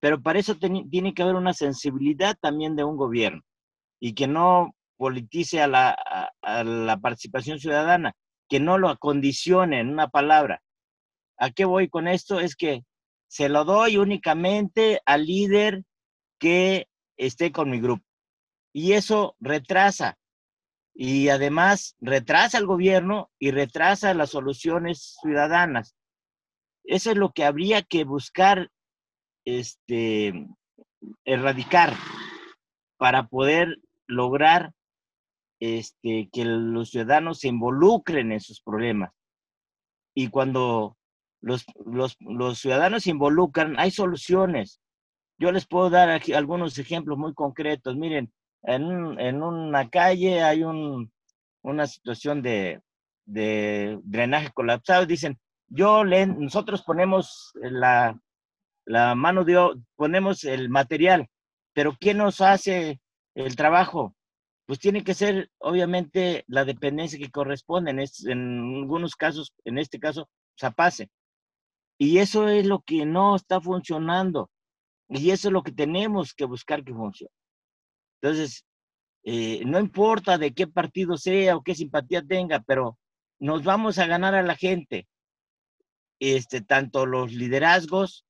pero 0.00 0.22
para 0.22 0.38
eso 0.38 0.56
tiene 0.56 1.14
que 1.14 1.22
haber 1.22 1.34
una 1.34 1.54
sensibilidad 1.54 2.36
también 2.40 2.76
de 2.76 2.84
un 2.84 2.96
gobierno 2.96 3.42
y 4.00 4.14
que 4.14 4.28
no 4.28 4.74
politice 4.96 5.60
a 5.60 5.66
la, 5.66 5.96
a 6.42 6.64
la 6.64 6.98
participación 6.98 7.58
ciudadana, 7.58 8.12
que 8.48 8.60
no 8.60 8.78
lo 8.78 8.90
acondicione 8.90 9.80
en 9.80 9.88
una 9.88 10.08
palabra. 10.08 10.62
¿A 11.38 11.50
qué 11.50 11.64
voy 11.64 11.88
con 11.88 12.06
esto? 12.06 12.38
Es 12.38 12.54
que 12.54 12.84
se 13.28 13.48
lo 13.48 13.64
doy 13.64 13.96
únicamente 13.96 15.00
al 15.06 15.24
líder 15.24 15.82
que 16.38 16.86
esté 17.16 17.50
con 17.50 17.70
mi 17.70 17.80
grupo. 17.80 18.04
Y 18.72 18.92
eso 18.92 19.36
retrasa 19.40 20.16
y 20.94 21.28
además 21.28 21.96
retrasa 22.00 22.56
al 22.58 22.66
gobierno 22.66 23.30
y 23.38 23.50
retrasa 23.50 24.14
las 24.14 24.30
soluciones 24.30 25.16
ciudadanas. 25.20 25.96
Eso 26.84 27.10
es 27.10 27.16
lo 27.16 27.32
que 27.32 27.44
habría 27.44 27.82
que 27.82 28.04
buscar 28.04 28.70
este, 29.44 30.46
erradicar 31.24 31.94
para 32.96 33.26
poder 33.26 33.78
lograr 34.06 34.72
este, 35.60 36.28
que 36.32 36.44
los 36.44 36.90
ciudadanos 36.90 37.40
se 37.40 37.48
involucren 37.48 38.30
en 38.30 38.40
sus 38.40 38.60
problemas. 38.60 39.12
Y 40.14 40.28
cuando 40.28 40.96
los, 41.40 41.64
los, 41.84 42.16
los 42.20 42.58
ciudadanos 42.60 43.02
se 43.02 43.10
involucran, 43.10 43.78
hay 43.80 43.90
soluciones. 43.90 44.80
Yo 45.38 45.50
les 45.50 45.66
puedo 45.66 45.90
dar 45.90 46.10
aquí 46.10 46.32
algunos 46.34 46.78
ejemplos 46.78 47.18
muy 47.18 47.34
concretos. 47.34 47.96
Miren, 47.96 48.32
en, 48.64 49.18
en 49.20 49.42
una 49.42 49.88
calle 49.88 50.42
hay 50.42 50.62
un, 50.62 51.12
una 51.62 51.86
situación 51.86 52.42
de, 52.42 52.80
de 53.24 53.98
drenaje 54.04 54.50
colapsado, 54.52 55.06
dicen, 55.06 55.38
yo 55.68 56.04
le, 56.04 56.26
nosotros 56.26 56.82
ponemos 56.82 57.52
la, 57.54 58.18
la 58.84 59.14
mano 59.14 59.44
de 59.44 59.56
ponemos 59.96 60.44
el 60.44 60.68
material, 60.68 61.28
pero 61.72 61.96
¿quién 61.98 62.18
nos 62.18 62.40
hace 62.40 63.00
el 63.34 63.56
trabajo? 63.56 64.14
Pues 64.66 64.78
tiene 64.78 65.04
que 65.04 65.14
ser, 65.14 65.50
obviamente, 65.58 66.44
la 66.46 66.64
dependencia 66.64 67.18
que 67.18 67.30
corresponde. 67.30 67.90
En, 67.90 68.00
en 68.00 68.76
algunos 68.82 69.14
casos, 69.14 69.52
en 69.64 69.78
este 69.78 69.98
caso, 69.98 70.28
Zapase. 70.58 71.10
Y 71.98 72.18
eso 72.18 72.48
es 72.48 72.66
lo 72.66 72.80
que 72.80 73.04
no 73.04 73.36
está 73.36 73.60
funcionando. 73.60 74.50
Y 75.08 75.30
eso 75.30 75.48
es 75.48 75.52
lo 75.52 75.62
que 75.62 75.72
tenemos 75.72 76.32
que 76.32 76.46
buscar 76.46 76.82
que 76.82 76.94
funcione. 76.94 77.30
Entonces, 78.24 78.64
eh, 79.24 79.62
no 79.66 79.78
importa 79.78 80.38
de 80.38 80.54
qué 80.54 80.66
partido 80.66 81.18
sea 81.18 81.56
o 81.56 81.62
qué 81.62 81.74
simpatía 81.74 82.22
tenga, 82.22 82.60
pero 82.60 82.98
nos 83.38 83.64
vamos 83.64 83.98
a 83.98 84.06
ganar 84.06 84.34
a 84.34 84.42
la 84.42 84.56
gente. 84.56 85.06
Este, 86.18 86.62
tanto 86.62 87.04
los 87.04 87.34
liderazgos 87.34 88.24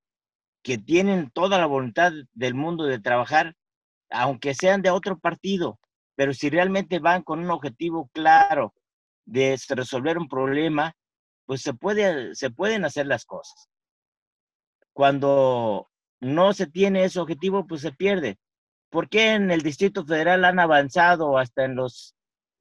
que 0.61 0.77
tienen 0.77 1.31
toda 1.31 1.57
la 1.57 1.65
voluntad 1.65 2.11
del 2.33 2.55
mundo 2.55 2.83
de 2.83 2.99
trabajar, 2.99 3.55
aunque 4.09 4.53
sean 4.53 4.81
de 4.81 4.89
otro 4.89 5.17
partido, 5.17 5.79
pero 6.15 6.33
si 6.33 6.49
realmente 6.49 6.99
van 6.99 7.23
con 7.23 7.39
un 7.39 7.49
objetivo 7.49 8.09
claro 8.11 8.73
de 9.23 9.57
resolver 9.69 10.17
un 10.17 10.27
problema, 10.27 10.93
pues 11.45 11.61
se, 11.61 11.73
puede, 11.73 12.35
se 12.35 12.49
pueden 12.49 12.83
hacer 12.83 13.05
las 13.05 13.23
cosas. 13.23 13.69
Cuando 14.91 15.89
no 16.19 16.51
se 16.51 16.67
tiene 16.67 17.05
ese 17.05 17.21
objetivo, 17.21 17.65
pues 17.65 17.79
se 17.79 17.93
pierde. 17.93 18.37
¿Por 18.95 19.09
qué 19.09 19.33
en 19.33 19.51
el 19.51 19.61
Distrito 19.61 20.05
Federal 20.05 20.45
han 20.45 20.57
avanzado 20.57 21.37
hasta 21.37 21.65
en 21.65 21.75
los, 21.75 22.15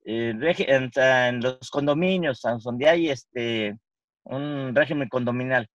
eh, 0.04 0.34
en, 0.66 1.40
los 1.40 1.70
condominios, 1.70 2.40
donde 2.64 2.88
hay 2.88 3.08
este, 3.08 3.78
un 4.24 4.74
régimen 4.74 5.08
condominal? 5.08 5.68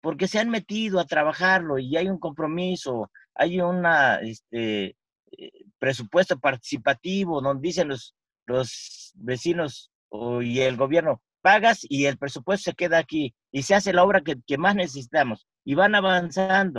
Porque 0.00 0.26
se 0.26 0.38
han 0.38 0.48
metido 0.48 1.00
a 1.00 1.04
trabajarlo 1.04 1.78
y 1.78 1.98
hay 1.98 2.08
un 2.08 2.18
compromiso, 2.18 3.10
hay 3.34 3.60
un 3.60 3.84
este, 4.22 4.96
eh, 5.32 5.50
presupuesto 5.78 6.40
participativo 6.40 7.42
donde 7.42 7.68
dicen 7.68 7.88
los, 7.88 8.14
los 8.46 9.12
vecinos 9.16 9.92
y 10.40 10.60
el 10.60 10.78
gobierno, 10.78 11.20
pagas 11.42 11.80
y 11.82 12.06
el 12.06 12.16
presupuesto 12.16 12.70
se 12.70 12.74
queda 12.74 12.96
aquí 12.96 13.34
y 13.52 13.64
se 13.64 13.74
hace 13.74 13.92
la 13.92 14.02
obra 14.02 14.22
que, 14.22 14.36
que 14.46 14.56
más 14.56 14.76
necesitamos 14.76 15.46
y 15.62 15.74
van 15.74 15.94
avanzando. 15.94 16.78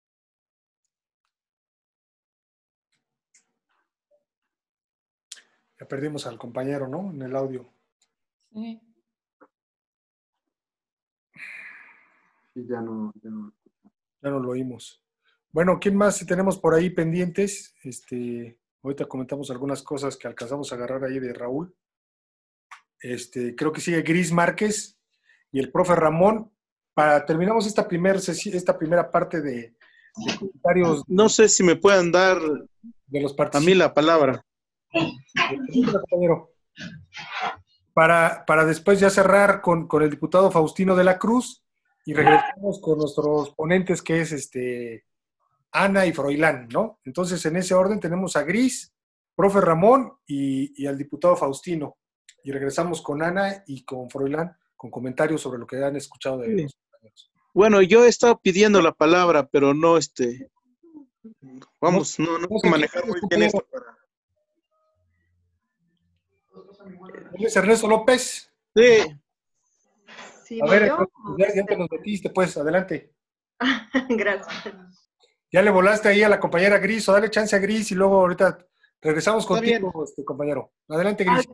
Ya 5.79 5.87
perdimos 5.87 6.25
al 6.25 6.37
compañero, 6.37 6.87
¿no? 6.87 7.11
En 7.11 7.21
el 7.21 7.35
audio. 7.35 7.69
Sí. 8.51 8.81
Sí, 12.53 12.65
ya 12.67 12.81
no, 12.81 13.13
ya 13.21 13.29
no, 13.29 13.53
ya 14.21 14.29
no 14.29 14.39
lo 14.39 14.49
oímos. 14.49 15.03
Bueno, 15.51 15.79
¿quién 15.79 15.95
más 15.95 16.25
tenemos 16.25 16.57
por 16.57 16.73
ahí 16.73 16.89
pendientes? 16.89 17.75
Este, 17.83 18.59
ahorita 18.83 19.05
comentamos 19.05 19.51
algunas 19.51 19.83
cosas 19.83 20.17
que 20.17 20.27
alcanzamos 20.27 20.71
a 20.71 20.75
agarrar 20.75 21.03
ahí 21.03 21.19
de 21.19 21.33
Raúl. 21.33 21.75
Este, 22.99 23.55
creo 23.55 23.71
que 23.71 23.81
sigue 23.81 24.01
Gris 24.01 24.31
Márquez 24.31 24.99
y 25.51 25.59
el 25.59 25.71
profe 25.71 25.95
Ramón. 25.95 26.51
Para 26.93 27.25
terminamos 27.25 27.67
esta, 27.67 27.87
primer, 27.87 28.15
esta 28.15 28.77
primera 28.77 29.11
parte 29.11 29.41
de, 29.41 29.75
comentarios. 30.39 31.03
No 31.07 31.29
sé 31.29 31.47
si 31.47 31.63
me 31.63 31.75
puedan 31.75 32.11
dar 32.11 32.39
de 33.07 33.21
los 33.21 33.35
a 33.37 33.59
mí 33.59 33.75
la 33.75 33.93
palabra. 33.93 34.43
Para, 37.93 38.45
para 38.45 38.65
después 38.65 38.99
ya 38.99 39.09
cerrar 39.09 39.61
con, 39.61 39.87
con, 39.87 40.03
el 40.03 40.09
diputado 40.09 40.51
Faustino 40.51 40.95
de 40.95 41.03
la 41.03 41.17
Cruz 41.17 41.63
y 42.05 42.13
regresamos 42.13 42.79
con 42.79 42.99
nuestros 42.99 43.55
ponentes 43.55 44.01
que 44.01 44.21
es 44.21 44.31
este 44.31 45.05
Ana 45.71 46.05
y 46.05 46.13
Froilán, 46.13 46.67
¿no? 46.71 46.99
Entonces 47.03 47.43
en 47.45 47.57
ese 47.57 47.73
orden 47.73 47.99
tenemos 47.99 48.35
a 48.35 48.43
Gris, 48.43 48.93
profe 49.35 49.61
Ramón 49.61 50.13
y, 50.25 50.81
y 50.81 50.85
al 50.87 50.97
diputado 50.97 51.35
Faustino. 51.35 51.97
Y 52.43 52.51
regresamos 52.51 53.01
con 53.01 53.21
Ana 53.21 53.63
y 53.65 53.83
con 53.83 54.09
Froilán 54.09 54.55
con 54.77 54.91
comentarios 54.91 55.41
sobre 55.41 55.59
lo 55.59 55.67
que 55.67 55.83
han 55.83 55.95
escuchado 55.95 56.37
de 56.37 56.53
ellos. 56.53 56.77
Bueno, 57.53 57.81
yo 57.81 58.05
he 58.05 58.07
estado 58.07 58.39
pidiendo 58.39 58.81
la 58.81 58.91
palabra, 58.91 59.47
pero 59.47 59.73
no, 59.73 59.97
este, 59.97 60.51
vamos, 61.81 62.19
no, 62.19 62.37
no, 62.37 62.47
puedo 62.47 62.69
manejar 62.69 63.05
muy 63.05 63.19
bien 63.27 63.43
esto 63.43 63.65
para... 63.71 63.97
Ernesto 67.55 67.87
López. 67.87 68.51
Sí. 68.75 70.59
a 70.61 70.69
ver, 70.69 70.91
ya, 71.37 71.55
ya, 71.55 71.65
te 71.65 71.77
nos 71.77 71.89
metiste, 71.91 72.29
pues, 72.29 72.55
adelante. 72.57 73.13
Gracias. 74.09 74.75
Ya 75.51 75.61
le 75.61 75.71
volaste 75.71 76.09
ahí 76.09 76.23
a 76.23 76.29
la 76.29 76.39
compañera 76.39 76.77
Gris, 76.77 77.07
o 77.07 77.13
dale 77.13 77.29
chance 77.29 77.55
a 77.55 77.59
Gris 77.59 77.91
y 77.91 77.95
luego 77.95 78.19
ahorita 78.19 78.57
regresamos 79.01 79.45
contigo, 79.45 80.03
este, 80.03 80.25
compañero. 80.25 80.73
Adelante, 80.89 81.23
Gris. 81.23 81.47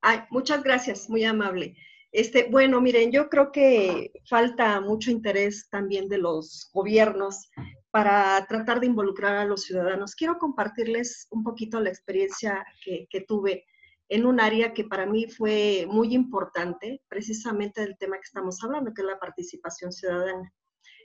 Ay, 0.00 0.20
muchas 0.30 0.62
gracias, 0.62 1.08
muy 1.08 1.24
amable. 1.24 1.76
Este, 2.12 2.48
bueno, 2.50 2.80
miren, 2.80 3.10
yo 3.10 3.28
creo 3.28 3.52
que 3.52 4.12
falta 4.28 4.80
mucho 4.80 5.10
interés 5.10 5.68
también 5.70 6.08
de 6.08 6.18
los 6.18 6.70
gobiernos 6.72 7.50
para 7.90 8.46
tratar 8.46 8.80
de 8.80 8.86
involucrar 8.86 9.36
a 9.36 9.44
los 9.44 9.62
ciudadanos. 9.62 10.14
Quiero 10.14 10.38
compartirles 10.38 11.26
un 11.30 11.42
poquito 11.42 11.80
la 11.80 11.90
experiencia 11.90 12.64
que, 12.84 13.06
que 13.10 13.22
tuve 13.22 13.66
en 14.08 14.26
un 14.26 14.40
área 14.40 14.72
que 14.72 14.84
para 14.84 15.06
mí 15.06 15.26
fue 15.26 15.86
muy 15.90 16.14
importante, 16.14 17.02
precisamente 17.08 17.80
del 17.80 17.96
tema 17.98 18.16
que 18.16 18.24
estamos 18.24 18.62
hablando, 18.62 18.94
que 18.94 19.02
es 19.02 19.06
la 19.06 19.18
participación 19.18 19.92
ciudadana. 19.92 20.52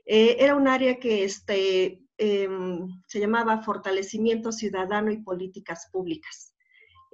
Eh, 0.06 0.38
era 0.39 0.56
un 0.56 0.68
área 0.68 0.99
que 0.99 1.24
este, 1.24 2.01
em, 2.18 2.88
se 3.08 3.20
llamaba 3.20 3.62
Fortalecimiento 3.64 4.51
Ciudadano 4.51 5.12
y 5.12 5.22
Políticas 5.22 5.89
Públicas. 5.91 6.54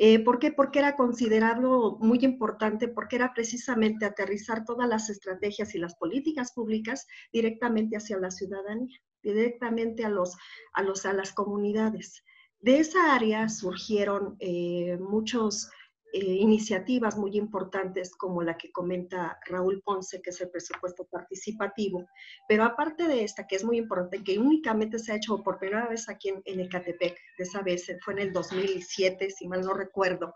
Eh, 0.02 0.20
¿Por 0.20 0.40
qué? 0.40 0.52
Porque 0.52 0.80
era 0.80 0.96
considerado 0.96 1.98
muy 2.00 2.20
importante, 2.22 2.88
porque 2.88 3.18
era 3.18 3.34
precisamente 3.34 4.06
aterrizar 4.06 4.64
todas 4.64 4.88
las 4.88 5.10
estrategias 5.10 5.76
y 5.76 5.78
las 5.78 5.96
políticas 5.96 6.54
públicas 6.54 7.06
directamente 7.34 7.98
hacia 7.98 8.18
la 8.18 8.32
ciudadanía, 8.32 8.98
directamente 9.22 10.06
a, 10.06 10.10
los, 10.10 10.38
a, 10.74 10.84
los, 10.84 11.06
a 11.06 11.12
las 11.12 11.34
comunidades. 11.34 12.24
De 12.62 12.80
esa 12.80 13.14
área 13.14 13.50
surgieron 13.50 14.38
eh, 14.40 14.98
muchos 15.02 15.70
eh, 16.14 16.20
iniciativas 16.20 17.18
muy 17.18 17.38
importantes 17.38 18.16
como 18.16 18.41
la 18.41 18.57
que 18.57 18.72
comenta 18.72 19.39
Raúl 19.45 19.82
Ponce, 19.84 20.22
que 20.22 20.32
es 20.32 20.41
el 20.41 20.49
presupuesto 20.49 21.05
participativo. 21.05 22.07
Pero 22.47 22.64
aparte 22.64 23.07
de 23.07 23.24
esta, 23.24 23.45
que 23.45 23.55
es 23.55 23.64
muy 23.64 23.78
importante, 23.78 24.24
que 24.24 24.39
únicamente 24.39 24.99
se 24.99 25.12
ha 25.12 25.16
hecho 25.16 25.43
por 25.43 25.60
primera 25.60 25.88
vez 25.88 26.10
aquí 26.10 26.30
en, 26.30 26.41
en 26.45 26.62
Ecatepec, 26.62 27.18
de 27.38 27.43
esa 27.43 27.62
vez 27.62 27.91
fue 28.03 28.14
en 28.14 28.20
el 28.20 28.34
2007, 28.34 29.30
si 29.30 29.47
mal 29.47 29.62
no 29.62 29.74
recuerdo, 29.74 30.34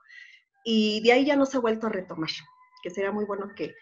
y 0.63 1.01
de 1.01 1.11
ahí 1.11 1.26
ya 1.26 1.36
no 1.36 1.45
se 1.45 1.57
ha 1.57 1.61
vuelto 1.61 1.88
a 1.88 1.89
retomar, 1.89 2.30
que 2.82 2.89
sería 2.89 3.11
muy 3.11 3.26
bueno 3.26 3.49
que 3.55 3.76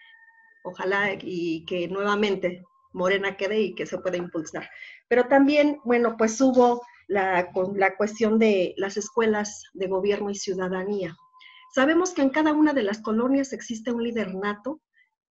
ojalá 0.64 1.14
y 1.20 1.66
que 1.66 1.88
nuevamente 1.88 2.64
Morena 2.94 3.38
quede 3.38 3.60
y 3.60 3.76
que 3.76 3.86
se 3.86 3.98
pueda 3.98 4.18
impulsar. 4.18 4.70
Pero 5.08 5.28
también, 5.28 5.80
bueno, 5.84 6.16
pues 6.18 6.40
hubo 6.42 6.82
la, 7.08 7.52
la 7.76 7.96
cuestión 7.96 8.40
de 8.40 8.74
las 8.78 8.98
escuelas 8.98 9.64
de 9.74 9.88
gobierno 9.88 10.30
y 10.30 10.36
ciudadanía, 10.36 11.16
Sabemos 11.74 12.12
que 12.12 12.22
en 12.22 12.30
cada 12.30 12.54
una 12.54 12.74
de 12.74 12.84
las 12.84 13.00
colonias 13.02 13.54
existe 13.54 13.92
un 13.92 14.04
líder 14.04 14.36
nato 14.36 14.82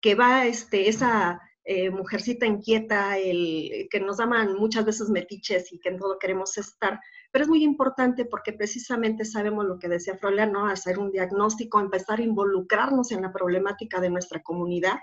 que 0.00 0.14
va, 0.14 0.46
este, 0.46 0.88
esa 0.88 1.40
eh, 1.64 1.90
mujercita 1.90 2.46
inquieta, 2.46 3.18
el, 3.18 3.86
que 3.90 4.00
nos 4.00 4.18
llaman 4.18 4.54
muchas 4.54 4.86
veces 4.86 5.10
metiches 5.10 5.70
y 5.72 5.78
que 5.78 5.90
en 5.90 5.98
todo 5.98 6.18
queremos 6.18 6.56
estar, 6.56 6.98
pero 7.30 7.44
es 7.44 7.48
muy 7.48 7.62
importante 7.62 8.24
porque 8.24 8.54
precisamente 8.54 9.26
sabemos 9.26 9.66
lo 9.66 9.78
que 9.78 9.88
decía 9.88 10.16
Froila, 10.16 10.46
¿no? 10.46 10.66
Hacer 10.66 10.98
un 10.98 11.12
diagnóstico, 11.12 11.78
empezar 11.78 12.18
a 12.18 12.24
involucrarnos 12.24 13.12
en 13.12 13.20
la 13.20 13.32
problemática 13.32 14.00
de 14.00 14.08
nuestra 14.08 14.42
comunidad. 14.42 14.98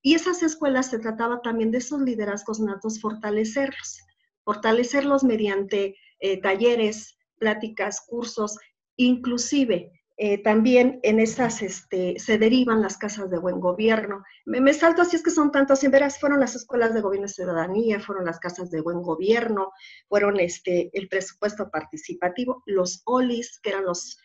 Y 0.00 0.14
esas 0.14 0.44
escuelas 0.44 0.88
se 0.88 1.00
trataba 1.00 1.42
también 1.42 1.72
de 1.72 1.78
esos 1.78 2.00
liderazgos 2.00 2.60
natos, 2.60 3.00
fortalecerlos, 3.00 4.00
fortalecerlos 4.44 5.24
mediante 5.24 5.96
eh, 6.20 6.40
talleres, 6.40 7.18
pláticas, 7.38 8.00
cursos, 8.06 8.56
inclusive 8.96 9.95
eh, 10.18 10.42
también 10.42 10.98
en 11.02 11.20
esas 11.20 11.60
este, 11.60 12.18
se 12.18 12.38
derivan 12.38 12.80
las 12.80 12.96
casas 12.96 13.28
de 13.28 13.38
buen 13.38 13.60
gobierno. 13.60 14.24
Me, 14.46 14.72
salto 14.72 15.02
así 15.02 15.16
es 15.16 15.22
que 15.22 15.30
son 15.30 15.52
tantos, 15.52 15.84
en 15.84 15.90
veras 15.90 16.18
fueron 16.18 16.40
las 16.40 16.56
escuelas 16.56 16.94
de 16.94 17.02
gobierno 17.02 17.26
y 17.26 17.30
ciudadanía, 17.30 18.00
fueron 18.00 18.24
las 18.24 18.38
casas 18.38 18.70
de 18.70 18.80
buen 18.80 19.02
gobierno, 19.02 19.72
fueron 20.08 20.40
este, 20.40 20.88
el 20.94 21.08
presupuesto 21.08 21.70
participativo, 21.70 22.62
los 22.64 23.02
OLIS, 23.04 23.60
que 23.60 23.70
eran 23.70 23.84
los, 23.84 24.18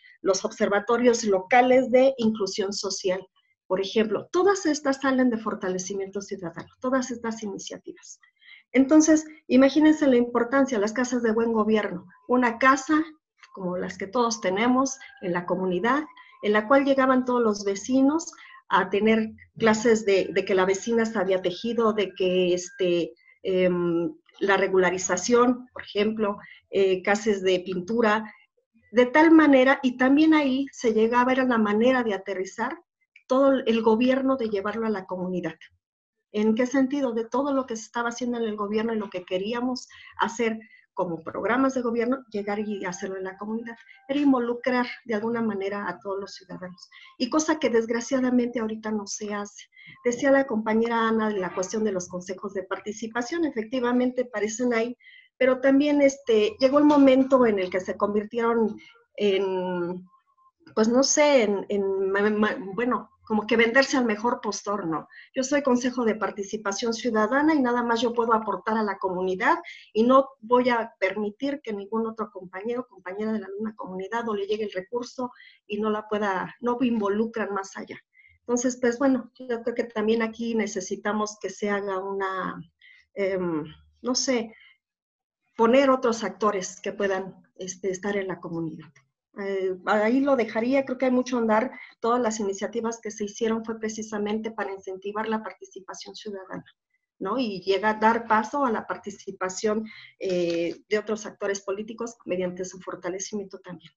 observatorios 0.44 1.24
locales 1.24 1.90
de 1.90 2.14
inclusión 2.16 2.72
social. 2.72 3.26
Por 3.66 3.80
ejemplo, 3.80 4.28
todas 4.32 4.64
estas 4.64 5.00
salen 5.02 5.28
de 5.28 5.36
fortalecimiento 5.36 6.22
ciudadano, 6.22 6.68
todas 6.80 7.10
estas 7.10 7.42
iniciativas. 7.42 8.18
Entonces, 8.70 9.26
imagínense 9.46 10.06
la 10.06 10.16
importancia 10.16 10.78
las 10.78 10.94
casas 10.94 11.22
de 11.22 11.32
buen 11.32 11.52
gobierno. 11.52 12.06
Una 12.28 12.58
casa 12.58 13.04
como 13.52 13.76
las 13.76 13.98
que 13.98 14.06
todos 14.06 14.40
tenemos 14.40 14.98
en 15.20 15.32
la 15.32 15.46
comunidad, 15.46 16.04
en 16.42 16.52
la 16.52 16.66
cual 16.66 16.84
llegaban 16.84 17.24
todos 17.24 17.42
los 17.42 17.64
vecinos 17.64 18.32
a 18.68 18.90
tener 18.90 19.32
clases 19.58 20.04
de, 20.04 20.32
que 20.46 20.54
la 20.54 20.64
vecina 20.64 21.04
se 21.04 21.18
había 21.18 21.42
tejido, 21.42 21.92
de 21.92 22.12
que 22.14 22.54
este, 22.54 23.12
em, 23.42 24.12
la 24.40 24.56
regularización, 24.56 25.68
por 25.72 25.82
ejemplo, 25.82 26.38
eh, 26.70 27.02
clases 27.02 27.42
de 27.42 27.60
pintura, 27.60 28.32
de 28.90 29.06
tal 29.06 29.30
manera, 29.30 29.78
y 29.82 29.96
también 29.96 30.34
ahí 30.34 30.66
se 30.72 30.92
llegaba, 30.92 31.32
era 31.32 31.44
la 31.44 31.58
manera 31.58 32.02
de 32.02 32.14
aterrizar 32.14 32.78
todo 33.26 33.52
el 33.52 33.82
gobierno, 33.82 34.36
de 34.36 34.48
llevarlo 34.50 34.86
a 34.86 34.90
la 34.90 35.06
comunidad. 35.06 35.54
¿En 36.32 36.54
qué 36.54 36.66
sentido? 36.66 37.12
De 37.12 37.26
todo 37.26 37.52
lo 37.52 37.66
que 37.66 37.76
se 37.76 37.84
estaba 37.84 38.08
haciendo 38.08 38.38
en 38.38 38.44
el 38.44 38.56
gobierno 38.56 38.94
y 38.94 38.98
lo 38.98 39.10
que 39.10 39.24
queríamos 39.24 39.88
hacer 40.18 40.58
como 40.94 41.22
programas 41.22 41.74
de 41.74 41.82
gobierno, 41.82 42.24
llegar 42.30 42.58
y 42.58 42.84
hacerlo 42.84 43.16
en 43.16 43.24
la 43.24 43.38
comunidad. 43.38 43.76
Era 44.08 44.20
involucrar 44.20 44.86
de 45.04 45.14
alguna 45.14 45.40
manera 45.40 45.88
a 45.88 45.98
todos 45.98 46.20
los 46.20 46.34
ciudadanos. 46.34 46.88
Y 47.18 47.30
cosa 47.30 47.58
que 47.58 47.70
desgraciadamente 47.70 48.60
ahorita 48.60 48.90
no 48.90 49.06
se 49.06 49.32
hace. 49.32 49.64
Decía 50.04 50.30
la 50.30 50.46
compañera 50.46 51.08
Ana 51.08 51.28
de 51.28 51.38
la 51.38 51.54
cuestión 51.54 51.84
de 51.84 51.92
los 51.92 52.08
consejos 52.08 52.54
de 52.54 52.64
participación, 52.64 53.44
efectivamente 53.44 54.24
parecen 54.24 54.74
ahí, 54.74 54.96
pero 55.38 55.60
también 55.60 56.02
este, 56.02 56.56
llegó 56.60 56.78
el 56.78 56.84
momento 56.84 57.46
en 57.46 57.58
el 57.58 57.70
que 57.70 57.80
se 57.80 57.96
convirtieron 57.96 58.76
en, 59.16 60.06
pues 60.74 60.88
no 60.88 61.02
sé, 61.02 61.42
en, 61.42 61.66
en 61.68 62.12
bueno, 62.74 63.10
como 63.24 63.46
que 63.46 63.56
venderse 63.56 63.96
al 63.96 64.04
mejor 64.04 64.40
postor, 64.40 64.86
no. 64.86 65.08
Yo 65.34 65.42
soy 65.42 65.62
Consejo 65.62 66.04
de 66.04 66.14
Participación 66.14 66.92
Ciudadana 66.92 67.54
y 67.54 67.60
nada 67.60 67.82
más 67.82 68.00
yo 68.00 68.12
puedo 68.12 68.32
aportar 68.34 68.76
a 68.76 68.82
la 68.82 68.98
comunidad 68.98 69.58
y 69.92 70.02
no 70.02 70.30
voy 70.40 70.68
a 70.70 70.92
permitir 70.98 71.60
que 71.62 71.72
ningún 71.72 72.06
otro 72.06 72.30
compañero 72.30 72.86
compañera 72.88 73.32
de 73.32 73.40
la 73.40 73.48
misma 73.48 73.74
comunidad 73.76 74.28
o 74.28 74.34
le 74.34 74.46
llegue 74.46 74.64
el 74.64 74.72
recurso 74.72 75.30
y 75.66 75.80
no 75.80 75.90
la 75.90 76.08
pueda, 76.08 76.54
no 76.60 76.78
involucran 76.80 77.52
más 77.52 77.76
allá. 77.76 77.98
Entonces, 78.40 78.78
pues 78.80 78.98
bueno, 78.98 79.30
yo 79.34 79.62
creo 79.62 79.74
que 79.74 79.84
también 79.84 80.22
aquí 80.22 80.54
necesitamos 80.54 81.38
que 81.40 81.48
se 81.48 81.70
haga 81.70 81.98
una, 81.98 82.60
em, 83.14 83.64
no 84.02 84.14
sé, 84.14 84.54
poner 85.56 85.90
otros 85.90 86.24
actores 86.24 86.80
que 86.80 86.92
puedan 86.92 87.36
este, 87.56 87.90
estar 87.90 88.16
en 88.16 88.26
la 88.28 88.40
comunidad. 88.40 88.92
Eh, 89.38 89.76
ahí 89.86 90.20
lo 90.20 90.36
dejaría, 90.36 90.84
creo 90.84 90.98
que 90.98 91.06
hay 91.06 91.10
mucho 91.10 91.38
andar. 91.38 91.72
Todas 92.00 92.20
las 92.20 92.40
iniciativas 92.40 93.00
que 93.00 93.10
se 93.10 93.24
hicieron 93.24 93.64
fue 93.64 93.78
precisamente 93.78 94.50
para 94.50 94.72
incentivar 94.72 95.28
la 95.28 95.42
participación 95.42 96.14
ciudadana, 96.14 96.64
¿no? 97.18 97.38
Y 97.38 97.62
llega 97.62 97.90
a 97.90 97.94
dar 97.94 98.26
paso 98.26 98.64
a 98.64 98.70
la 98.70 98.86
participación 98.86 99.86
eh, 100.18 100.82
de 100.88 100.98
otros 100.98 101.24
actores 101.24 101.60
políticos 101.62 102.16
mediante 102.26 102.64
su 102.64 102.78
fortalecimiento 102.80 103.58
también. 103.60 103.92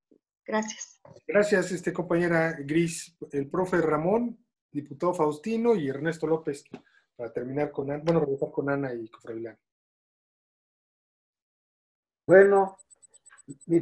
Gracias. 0.45 1.01
Gracias, 1.27 1.71
este, 1.71 1.91
compañera 1.91 2.53
Gris. 2.59 3.17
El 3.31 3.49
profe 3.49 3.81
Ramón, 3.81 4.38
diputado 4.71 5.13
Faustino 5.13 5.75
y 5.75 5.89
Ernesto 5.89 6.27
López, 6.27 6.63
para 7.15 7.33
terminar 7.33 7.71
con, 7.71 7.88
bueno, 8.03 8.19
regresar 8.19 8.51
con 8.51 8.69
Ana 8.69 8.93
y 8.93 9.09
con 9.09 9.21
Froilán. 9.21 9.57
Bueno, 12.27 12.77
mi 13.66 13.82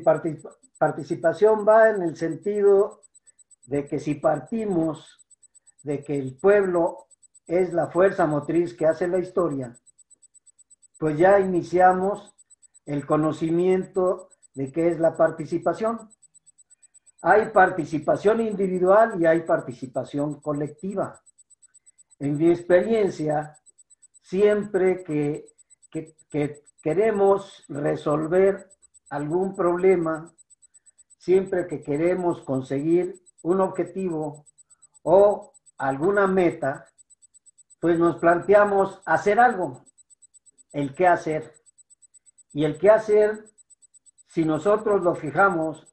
participación 0.78 1.66
va 1.68 1.90
en 1.90 2.02
el 2.02 2.16
sentido 2.18 3.02
de 3.66 3.88
que 3.88 4.00
si 4.00 4.16
partimos 4.16 5.20
de 5.84 6.04
que 6.04 6.18
el 6.18 6.38
pueblo 6.38 7.08
es 7.46 7.74
la 7.74 7.88
fuerza 7.88 8.26
motriz 8.26 8.74
que 8.74 8.86
hace 8.86 9.08
la 9.08 9.20
historia, 9.20 9.78
pues 10.98 11.18
ya 11.18 11.40
iniciamos 11.40 12.34
el 12.86 13.06
conocimiento 13.06 14.30
de 14.54 14.72
qué 14.72 14.90
es 14.90 15.00
la 15.00 15.16
participación. 15.16 16.10
Hay 17.22 17.50
participación 17.50 18.42
individual 18.42 19.20
y 19.22 19.26
hay 19.26 19.42
participación 19.42 20.42
colectiva. 20.42 21.22
En 22.20 22.38
mi 22.38 22.52
experiencia, 22.52 23.58
siempre 24.22 25.04
que, 25.04 25.48
que, 25.90 26.16
que 26.30 26.64
queremos 26.82 27.66
resolver 27.70 28.70
algún 29.14 29.56
problema, 29.56 30.34
siempre 31.20 31.68
que 31.68 31.84
queremos 31.84 32.42
conseguir 32.42 33.22
un 33.44 33.62
objetivo 33.62 34.48
o 35.04 35.54
alguna 35.78 36.26
meta, 36.26 36.88
pues 37.80 38.00
nos 38.00 38.16
planteamos 38.18 39.04
hacer 39.06 39.40
algo, 39.40 39.86
el 40.72 40.96
qué 40.96 41.06
hacer. 41.08 41.54
Y 42.54 42.66
el 42.66 42.80
qué 42.80 42.90
hacer, 42.90 43.46
si 44.30 44.46
nosotros 44.46 45.04
lo 45.04 45.14
fijamos 45.14 45.88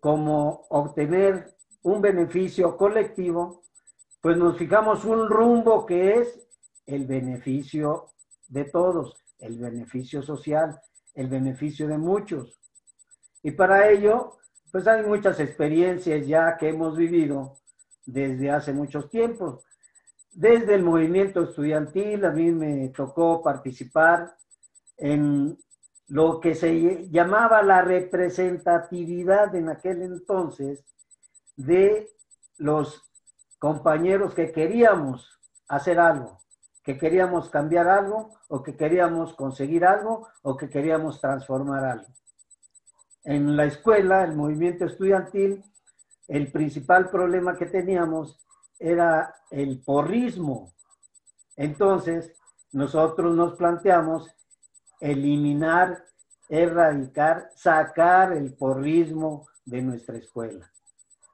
como 0.00 0.66
obtener 0.68 1.54
un 1.82 2.00
beneficio 2.00 2.76
colectivo, 2.76 3.62
pues 4.20 4.36
nos 4.36 4.58
fijamos 4.58 5.04
un 5.04 5.28
rumbo 5.28 5.86
que 5.86 6.14
es 6.14 6.40
el 6.86 7.06
beneficio 7.06 8.08
de 8.48 8.64
todos, 8.64 9.14
el 9.38 9.60
beneficio 9.60 10.22
social, 10.22 10.80
el 11.18 11.26
beneficio 11.26 11.88
de 11.88 11.98
muchos. 11.98 12.60
Y 13.42 13.50
para 13.50 13.90
ello, 13.90 14.38
pues 14.70 14.86
hay 14.86 15.04
muchas 15.04 15.40
experiencias 15.40 16.24
ya 16.28 16.56
que 16.56 16.68
hemos 16.68 16.96
vivido 16.96 17.54
desde 18.06 18.52
hace 18.52 18.72
muchos 18.72 19.10
tiempos. 19.10 19.64
Desde 20.30 20.76
el 20.76 20.84
movimiento 20.84 21.42
estudiantil, 21.42 22.24
a 22.24 22.30
mí 22.30 22.52
me 22.52 22.90
tocó 22.90 23.42
participar 23.42 24.36
en 24.96 25.58
lo 26.06 26.38
que 26.38 26.54
se 26.54 27.08
llamaba 27.10 27.62
la 27.64 27.82
representatividad 27.82 29.52
en 29.56 29.70
aquel 29.70 30.02
entonces 30.02 30.84
de 31.56 32.10
los 32.58 33.02
compañeros 33.58 34.34
que 34.34 34.52
queríamos 34.52 35.40
hacer 35.66 35.98
algo, 35.98 36.38
que 36.88 36.96
queríamos 36.96 37.50
cambiar 37.50 37.86
algo 37.86 38.30
o 38.48 38.62
que 38.62 38.74
queríamos 38.74 39.34
conseguir 39.34 39.84
algo 39.84 40.26
o 40.40 40.56
que 40.56 40.70
queríamos 40.70 41.20
transformar 41.20 41.84
algo. 41.84 42.06
En 43.24 43.58
la 43.58 43.66
escuela, 43.66 44.24
el 44.24 44.34
movimiento 44.34 44.86
estudiantil, 44.86 45.62
el 46.28 46.50
principal 46.50 47.10
problema 47.10 47.58
que 47.58 47.66
teníamos 47.66 48.42
era 48.78 49.34
el 49.50 49.82
porrismo. 49.84 50.72
Entonces, 51.56 52.32
nosotros 52.72 53.36
nos 53.36 53.52
planteamos 53.56 54.34
eliminar, 54.98 56.06
erradicar, 56.48 57.50
sacar 57.54 58.32
el 58.32 58.54
porrismo 58.54 59.46
de 59.66 59.82
nuestra 59.82 60.16
escuela. 60.16 60.72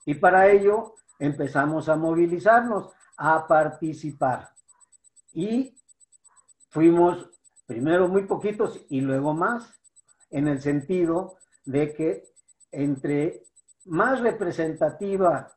Y 0.05 0.15
para 0.15 0.49
ello 0.49 0.97
empezamos 1.21 1.89
a 1.89 1.95
movilizarnos, 1.95 2.91
a 3.17 3.47
participar. 3.47 4.54
Y 5.35 5.77
fuimos 6.71 7.29
primero 7.67 8.09
muy 8.09 8.25
poquitos 8.25 8.81
y 8.89 9.01
luego 9.01 9.35
más, 9.35 9.75
en 10.31 10.49
el 10.49 10.63
sentido 10.63 11.37
de 11.65 11.93
que 11.93 12.25
entre 12.71 13.43
más 13.85 14.21
representativa 14.21 15.53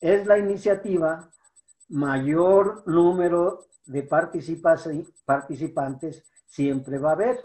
es 0.00 0.26
la 0.26 0.38
iniciativa, 0.38 1.30
mayor 1.88 2.82
número 2.86 3.66
de 3.84 4.02
participantes 4.02 6.24
siempre 6.46 6.98
va 6.98 7.10
a 7.10 7.14
haber. 7.14 7.38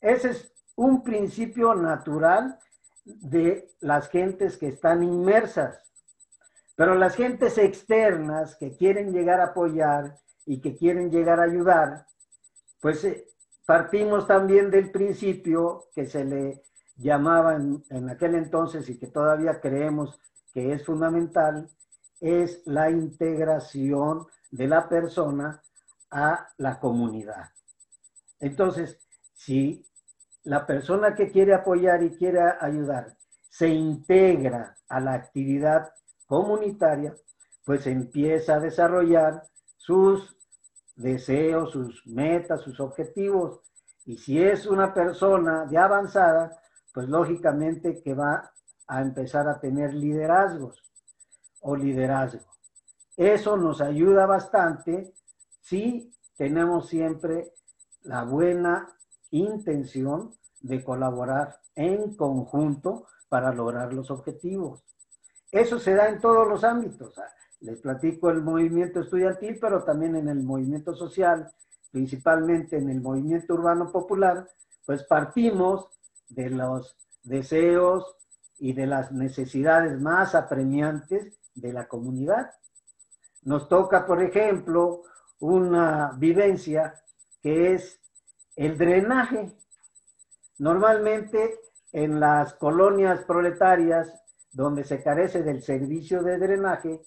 Ese 0.00 0.30
es 0.30 0.52
un 0.76 1.02
principio 1.02 1.74
natural 1.74 2.58
de 3.04 3.68
las 3.80 4.08
gentes 4.08 4.56
que 4.56 4.68
están 4.68 5.02
inmersas. 5.02 5.80
Pero 6.74 6.94
las 6.94 7.16
gentes 7.16 7.58
externas 7.58 8.56
que 8.56 8.74
quieren 8.76 9.12
llegar 9.12 9.40
a 9.40 9.46
apoyar 9.46 10.21
y 10.46 10.60
que 10.60 10.76
quieren 10.76 11.10
llegar 11.10 11.40
a 11.40 11.44
ayudar, 11.44 12.06
pues 12.80 13.04
eh, 13.04 13.26
partimos 13.66 14.26
también 14.26 14.70
del 14.70 14.90
principio 14.90 15.84
que 15.94 16.06
se 16.06 16.24
le 16.24 16.62
llamaba 16.96 17.56
en, 17.56 17.82
en 17.90 18.10
aquel 18.10 18.34
entonces 18.34 18.88
y 18.88 18.98
que 18.98 19.06
todavía 19.06 19.60
creemos 19.60 20.20
que 20.52 20.72
es 20.72 20.84
fundamental, 20.84 21.68
es 22.20 22.62
la 22.66 22.90
integración 22.90 24.26
de 24.50 24.68
la 24.68 24.88
persona 24.88 25.62
a 26.10 26.48
la 26.58 26.78
comunidad. 26.78 27.50
Entonces, 28.38 28.98
si 29.34 29.84
la 30.44 30.66
persona 30.66 31.14
que 31.14 31.30
quiere 31.30 31.54
apoyar 31.54 32.02
y 32.02 32.10
quiere 32.16 32.40
ayudar 32.60 33.16
se 33.48 33.68
integra 33.68 34.76
a 34.88 34.98
la 34.98 35.12
actividad 35.12 35.92
comunitaria, 36.26 37.14
pues 37.64 37.86
empieza 37.86 38.54
a 38.54 38.60
desarrollar 38.60 39.42
sus 39.82 40.36
deseos, 40.94 41.72
sus 41.72 42.06
metas, 42.06 42.62
sus 42.62 42.78
objetivos. 42.78 43.60
Y 44.04 44.16
si 44.16 44.40
es 44.40 44.66
una 44.66 44.94
persona 44.94 45.66
de 45.66 45.76
avanzada, 45.76 46.60
pues 46.94 47.08
lógicamente 47.08 48.00
que 48.00 48.14
va 48.14 48.52
a 48.86 49.00
empezar 49.00 49.48
a 49.48 49.58
tener 49.58 49.92
liderazgos 49.92 50.82
o 51.60 51.74
liderazgo. 51.74 52.46
Eso 53.16 53.56
nos 53.56 53.80
ayuda 53.80 54.26
bastante 54.26 55.14
si 55.60 56.12
tenemos 56.36 56.88
siempre 56.88 57.52
la 58.02 58.24
buena 58.24 58.88
intención 59.30 60.32
de 60.60 60.84
colaborar 60.84 61.60
en 61.74 62.14
conjunto 62.14 63.06
para 63.28 63.52
lograr 63.52 63.92
los 63.92 64.10
objetivos. 64.10 64.84
Eso 65.50 65.78
se 65.78 65.94
da 65.94 66.08
en 66.08 66.20
todos 66.20 66.46
los 66.46 66.62
ámbitos. 66.64 67.14
Les 67.62 67.80
platico 67.80 68.28
el 68.30 68.42
movimiento 68.42 69.00
estudiantil, 69.00 69.58
pero 69.60 69.84
también 69.84 70.16
en 70.16 70.28
el 70.28 70.42
movimiento 70.42 70.94
social, 70.94 71.48
principalmente 71.92 72.76
en 72.76 72.90
el 72.90 73.00
movimiento 73.00 73.54
urbano 73.54 73.90
popular, 73.92 74.48
pues 74.84 75.04
partimos 75.04 75.88
de 76.28 76.50
los 76.50 76.96
deseos 77.22 78.16
y 78.58 78.72
de 78.72 78.86
las 78.86 79.12
necesidades 79.12 80.00
más 80.00 80.34
apremiantes 80.34 81.38
de 81.54 81.72
la 81.72 81.86
comunidad. 81.86 82.50
Nos 83.42 83.68
toca, 83.68 84.06
por 84.06 84.20
ejemplo, 84.20 85.02
una 85.38 86.12
vivencia 86.18 86.94
que 87.40 87.74
es 87.74 88.00
el 88.56 88.76
drenaje. 88.76 89.52
Normalmente 90.58 91.60
en 91.92 92.18
las 92.18 92.54
colonias 92.54 93.22
proletarias 93.24 94.12
donde 94.52 94.82
se 94.82 95.00
carece 95.00 95.44
del 95.44 95.62
servicio 95.62 96.22
de 96.22 96.38
drenaje, 96.38 97.02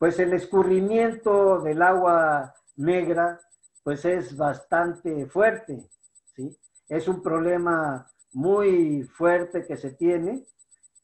pues 0.00 0.18
el 0.18 0.32
escurrimiento 0.32 1.60
del 1.60 1.82
agua 1.82 2.54
negra 2.76 3.38
pues 3.82 4.06
es 4.06 4.34
bastante 4.34 5.26
fuerte, 5.26 5.90
¿sí? 6.34 6.58
Es 6.88 7.06
un 7.06 7.22
problema 7.22 8.10
muy 8.32 9.02
fuerte 9.02 9.66
que 9.66 9.76
se 9.76 9.90
tiene 9.90 10.46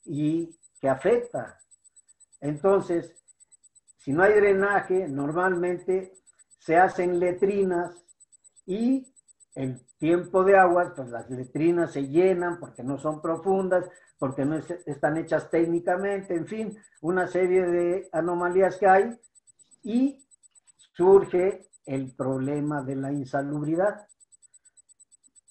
y 0.06 0.58
que 0.80 0.88
afecta. 0.88 1.58
Entonces, 2.40 3.14
si 3.98 4.14
no 4.14 4.22
hay 4.22 4.32
drenaje, 4.32 5.06
normalmente 5.08 6.14
se 6.58 6.78
hacen 6.78 7.20
letrinas 7.20 8.02
y 8.64 9.12
en 9.54 9.78
tiempo 9.98 10.42
de 10.42 10.56
aguas, 10.56 10.92
pues 10.96 11.10
las 11.10 11.28
letrinas 11.28 11.92
se 11.92 12.08
llenan 12.08 12.58
porque 12.58 12.82
no 12.82 12.96
son 12.96 13.20
profundas, 13.20 13.90
porque 14.18 14.44
no 14.44 14.56
están 14.56 15.16
hechas 15.16 15.50
técnicamente, 15.50 16.34
en 16.34 16.46
fin, 16.46 16.78
una 17.00 17.26
serie 17.26 17.66
de 17.66 18.08
anomalías 18.12 18.76
que 18.76 18.86
hay 18.86 19.20
y 19.82 20.24
surge 20.94 21.68
el 21.84 22.14
problema 22.14 22.82
de 22.82 22.96
la 22.96 23.12
insalubridad. 23.12 24.06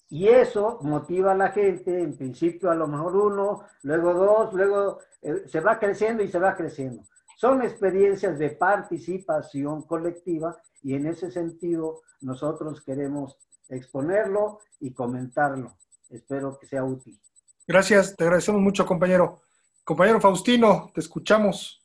Y 0.10 0.28
eso 0.28 0.80
motiva 0.82 1.32
a 1.32 1.38
la 1.38 1.50
gente, 1.50 2.02
en 2.02 2.16
principio 2.16 2.70
a 2.70 2.76
lo 2.76 2.88
mejor 2.88 3.16
uno, 3.16 3.64
luego 3.84 4.14
dos, 4.14 4.54
luego 4.54 5.00
eh, 5.22 5.44
se 5.48 5.60
va 5.60 5.80
creciendo 5.80 6.24
y 6.24 6.30
se 6.30 6.40
va 6.40 6.56
creciendo. 6.56 7.04
Son 7.38 7.62
experiencias 7.62 8.40
de 8.40 8.52
participación 8.52 9.84
colectiva 9.84 10.56
y 10.82 10.94
en 10.94 11.08
ese 11.08 11.32
sentido 11.32 12.02
nosotros 12.22 12.82
queremos 12.82 13.38
exponerlo 13.70 14.60
y 14.80 14.94
comentarlo. 14.94 15.76
Espero 16.10 16.58
que 16.58 16.68
sea 16.68 16.84
útil. 16.84 17.20
Gracias, 17.68 18.16
te 18.16 18.24
agradecemos 18.24 18.62
mucho, 18.62 18.86
compañero. 18.86 19.42
Compañero 19.84 20.22
Faustino, 20.22 20.92
te 20.94 21.02
escuchamos. 21.02 21.82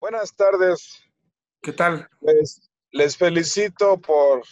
Buenas 0.00 0.34
tardes. 0.34 0.98
¿Qué 1.60 1.74
tal? 1.74 2.08
Les, 2.22 2.70
les 2.90 3.18
felicito 3.18 4.00
por 4.00 4.42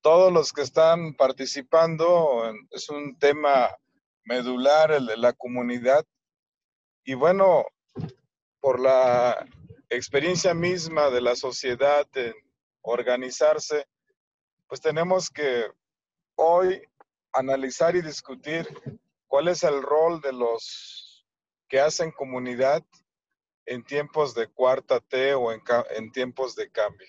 todos 0.00 0.32
los 0.32 0.52
que 0.52 0.62
están 0.62 1.14
participando. 1.14 2.44
Es 2.70 2.88
un 2.88 3.18
tema 3.18 3.76
medular, 4.22 4.92
el 4.92 5.06
de 5.06 5.16
la 5.16 5.32
comunidad. 5.32 6.06
Y 7.04 7.14
bueno, 7.14 7.64
por 8.60 8.78
la 8.78 9.44
experiencia 9.88 10.54
misma 10.54 11.10
de 11.10 11.20
la 11.20 11.34
sociedad 11.34 12.06
en 12.14 12.32
organizarse, 12.82 13.88
pues 14.68 14.80
tenemos 14.80 15.30
que 15.30 15.66
hoy 16.36 16.82
analizar 17.32 17.96
y 17.96 18.02
discutir 18.02 18.66
cuál 19.26 19.48
es 19.48 19.62
el 19.62 19.82
rol 19.82 20.20
de 20.20 20.32
los 20.32 21.26
que 21.68 21.80
hacen 21.80 22.10
comunidad 22.12 22.84
en 23.66 23.84
tiempos 23.84 24.34
de 24.34 24.46
cuarta 24.48 25.00
T 25.00 25.34
o 25.34 25.52
en, 25.52 25.60
en 25.90 26.12
tiempos 26.12 26.54
de 26.54 26.70
cambio. 26.70 27.08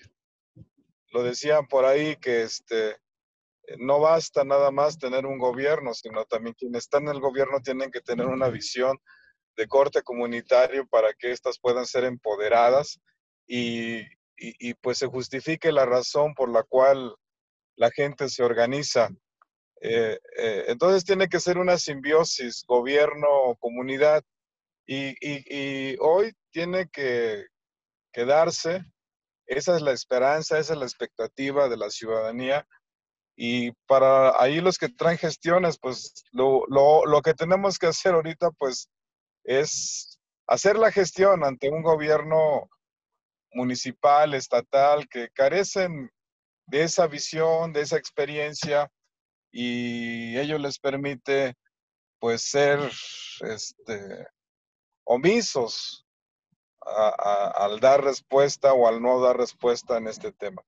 Lo 1.12 1.22
decían 1.22 1.66
por 1.66 1.84
ahí 1.84 2.16
que 2.16 2.42
este, 2.42 2.96
no 3.78 4.00
basta 4.00 4.44
nada 4.44 4.70
más 4.70 4.98
tener 4.98 5.26
un 5.26 5.38
gobierno, 5.38 5.94
sino 5.94 6.24
también 6.24 6.54
quienes 6.54 6.84
están 6.84 7.04
en 7.04 7.14
el 7.14 7.20
gobierno 7.20 7.60
tienen 7.60 7.90
que 7.90 8.00
tener 8.00 8.26
una 8.26 8.48
visión 8.48 8.98
de 9.56 9.66
corte 9.66 10.02
comunitario 10.02 10.86
para 10.86 11.12
que 11.14 11.32
éstas 11.32 11.58
puedan 11.58 11.86
ser 11.86 12.04
empoderadas 12.04 13.00
y, 13.46 14.02
y, 14.36 14.74
pues 14.74 14.98
se 14.98 15.06
justifique 15.06 15.72
la 15.72 15.84
razón 15.84 16.34
por 16.34 16.48
la 16.48 16.62
cual 16.62 17.14
la 17.78 17.90
gente 17.90 18.28
se 18.28 18.42
organiza. 18.42 19.08
Eh, 19.80 20.18
eh, 20.36 20.64
entonces 20.66 21.04
tiene 21.04 21.28
que 21.28 21.40
ser 21.40 21.56
una 21.56 21.78
simbiosis 21.78 22.64
gobierno-comunidad 22.66 24.24
y, 24.86 25.14
y, 25.20 25.96
hoy 26.00 26.32
tiene 26.50 26.88
que, 26.88 27.46
quedarse 28.12 28.84
esa 29.46 29.76
es 29.76 29.82
la 29.82 29.92
esperanza, 29.92 30.58
esa 30.58 30.74
es 30.74 30.78
la 30.78 30.84
expectativa 30.84 31.68
de 31.68 31.76
la 31.76 31.88
ciudadanía. 31.88 32.66
Y 33.36 33.72
para 33.86 34.40
ahí 34.42 34.60
los 34.60 34.76
que 34.76 34.88
traen 34.88 35.16
gestiones, 35.16 35.78
pues 35.78 36.24
lo, 36.32 36.66
lo, 36.68 37.06
lo 37.06 37.22
que 37.22 37.32
tenemos 37.32 37.78
que 37.78 37.86
hacer 37.86 38.14
ahorita, 38.14 38.50
pues 38.58 38.90
es 39.44 40.18
hacer 40.46 40.76
la 40.76 40.92
gestión 40.92 41.44
ante 41.44 41.70
un 41.70 41.82
gobierno 41.82 42.68
municipal, 43.52 44.34
estatal, 44.34 45.08
que 45.08 45.28
carecen 45.30 46.10
de 46.68 46.82
esa 46.82 47.06
visión, 47.06 47.72
de 47.72 47.82
esa 47.82 47.96
experiencia, 47.96 48.90
y 49.50 50.38
ello 50.38 50.58
les 50.58 50.78
permite 50.78 51.54
pues 52.20 52.42
ser 52.42 52.78
este, 53.40 54.26
omisos 55.04 56.04
al 56.80 57.80
dar 57.80 58.02
respuesta 58.02 58.72
o 58.72 58.88
al 58.88 59.02
no 59.02 59.20
dar 59.20 59.36
respuesta 59.36 59.98
en 59.98 60.08
este 60.08 60.32
tema. 60.32 60.62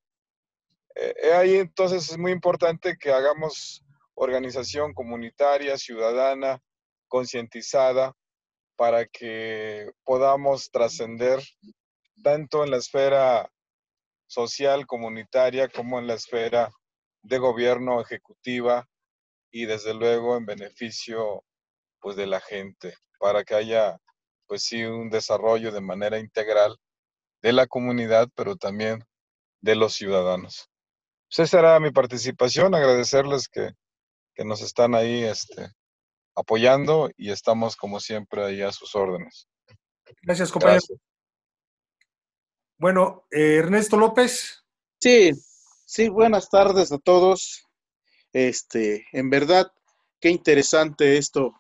Eh, 0.95 1.33
ahí 1.33 1.57
entonces 1.57 2.11
es 2.11 2.19
muy 2.19 2.33
importante 2.33 2.97
que 2.99 3.13
hagamos 3.13 3.83
organización 4.15 4.93
comunitaria, 4.93 5.79
ciudadana, 5.79 6.61
concientizada, 7.09 8.15
para 8.77 9.07
que 9.07 9.91
podamos 10.05 10.71
trascender 10.71 11.43
tanto 12.23 12.65
en 12.65 12.71
la 12.71 12.79
esfera 12.79 13.51
social, 14.31 14.87
comunitaria, 14.87 15.69
como 15.69 15.99
en 15.99 16.07
la 16.07 16.15
esfera 16.15 16.71
de 17.23 17.39
gobierno 17.39 18.01
ejecutiva 18.01 18.87
y 19.51 19.67
desde 19.67 19.93
luego 19.93 20.37
en 20.37 20.47
beneficio 20.47 21.45
pues 22.01 22.17
de 22.17 22.27
la 22.27 22.41
gente, 22.41 22.95
para 23.19 23.43
que 23.43 23.57
haya 23.57 23.99
pues 24.47 24.63
sí 24.63 24.85
un 24.85 25.11
desarrollo 25.11 25.73
de 25.73 25.81
manera 25.81 26.19
integral 26.19 26.77
de 27.43 27.53
la 27.53 27.67
comunidad, 27.67 28.29
pero 28.35 28.57
también 28.57 29.05
de 29.61 29.75
los 29.75 29.95
ciudadanos. 29.95 30.71
Pues 31.29 31.49
esa 31.49 31.59
era 31.59 31.81
mi 31.81 31.91
participación, 31.91 32.75
agradecerles 32.75 33.49
que, 33.49 33.73
que 34.35 34.45
nos 34.45 34.63
están 34.63 34.95
ahí 34.95 35.25
este, 35.25 35.73
apoyando 36.37 37.11
y 37.17 37.31
estamos 37.31 37.77
como 37.77 37.99
siempre 37.99 38.45
ahí 38.45 38.63
a 38.63 38.73
sus 38.73 38.95
órdenes. 38.95 39.49
Gracias, 40.23 40.53
compañero. 40.53 40.83
Bueno, 42.81 43.27
eh, 43.31 43.57
Ernesto 43.57 43.99
López. 43.99 44.65
Sí, 44.99 45.33
sí, 45.85 46.09
buenas 46.09 46.49
tardes 46.49 46.91
a 46.93 46.99
todos. 46.99 47.69
Este, 48.33 49.05
en 49.13 49.29
verdad, 49.29 49.71
qué 50.19 50.31
interesante 50.31 51.19
esto. 51.19 51.53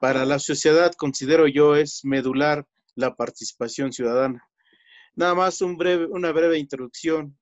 Para 0.00 0.24
la 0.24 0.40
sociedad, 0.40 0.92
considero 0.94 1.46
yo, 1.46 1.76
es 1.76 2.04
medular 2.04 2.66
la 2.96 3.14
participación 3.14 3.92
ciudadana. 3.92 4.48
Nada 5.14 5.36
más 5.36 5.60
un 5.60 5.76
breve, 5.76 6.06
una 6.06 6.32
breve 6.32 6.58
introducción. 6.58 7.38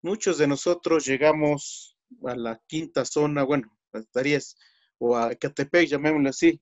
Muchos 0.00 0.38
de 0.38 0.46
nosotros 0.46 1.04
llegamos 1.06 1.96
a 2.24 2.36
la 2.36 2.62
quinta 2.68 3.04
zona, 3.04 3.42
bueno, 3.42 3.76
estarías 3.92 4.56
o 4.98 5.16
a 5.16 5.34
Catepec, 5.34 5.88
llamémoslo 5.88 6.28
así, 6.28 6.60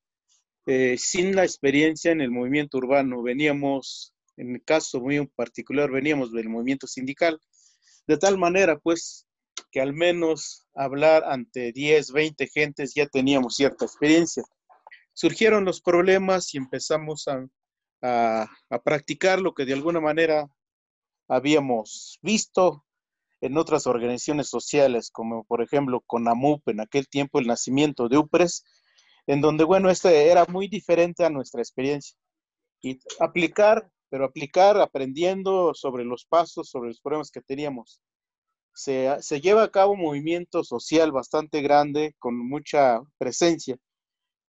eh, 0.65 0.97
sin 0.97 1.37
la 1.37 1.45
experiencia 1.45 2.13
en 2.13 2.23
el 2.23 2.31
movimiento 2.31 2.79
urbano. 2.79 3.23
Veníamos, 3.23 4.15
en 4.37 4.55
el 4.55 4.65
caso 4.65 5.01
muy 5.01 5.27
particular, 5.27 5.91
veníamos 5.91 6.33
del 6.33 6.49
movimiento 6.49 6.87
sindical, 6.87 7.41
de 8.07 8.19
tal 8.19 8.39
manera, 8.39 8.79
pues, 8.79 9.27
que 9.71 9.81
al 9.81 9.93
menos 9.93 10.67
hablar 10.75 11.25
ante 11.25 11.73
10, 11.73 12.13
20 12.13 12.47
gentes 12.49 12.95
ya 12.95 13.07
teníamos 13.07 13.57
cierta 13.57 13.85
experiencia. 13.85 14.45
Surgieron 15.13 15.65
los 15.65 15.81
problemas 15.81 16.55
y 16.55 16.59
empezamos 16.59 17.27
a, 17.29 17.47
a, 18.03 18.47
a 18.71 18.83
practicar 18.83 19.41
lo 19.41 19.55
que 19.55 19.65
de 19.65 19.73
alguna 19.73 20.01
manera 20.01 20.47
habíamos 21.29 22.19
visto 22.23 22.85
en 23.41 23.57
otras 23.59 23.87
organizaciones 23.87 24.49
sociales, 24.49 25.11
como 25.11 25.45
por 25.45 25.63
ejemplo 25.63 26.03
con 26.07 26.29
AMUP, 26.29 26.69
en 26.69 26.81
aquel 26.81 27.09
tiempo 27.09 27.39
el 27.39 27.47
nacimiento 27.47 28.09
de 28.09 28.19
UPRES, 28.19 28.65
en 29.27 29.41
donde, 29.41 29.65
bueno, 29.65 29.91
este 29.91 30.31
era 30.31 30.45
muy 30.47 30.69
diferente 30.69 31.25
a 31.25 31.31
nuestra 31.31 31.61
experiencia. 31.61 32.17
Y 32.81 33.01
aplicar, 33.19 33.91
pero 34.09 34.25
aplicar 34.25 34.81
aprendiendo 34.81 35.75
sobre 35.75 36.05
los 36.05 36.25
pasos, 36.27 36.69
sobre 36.69 36.89
los 36.89 37.01
problemas 37.01 37.31
que 37.31 37.43
teníamos. 37.43 38.01
Se, 38.75 39.17
se 39.21 39.41
lleva 39.41 39.65
a 39.65 39.71
cabo 39.71 39.93
un 39.93 40.01
movimiento 40.03 40.63
social 40.65 41.13
bastante 41.13 41.63
grande, 41.63 42.15
con 42.19 42.37
mucha 42.37 43.01
presencia, 43.19 43.77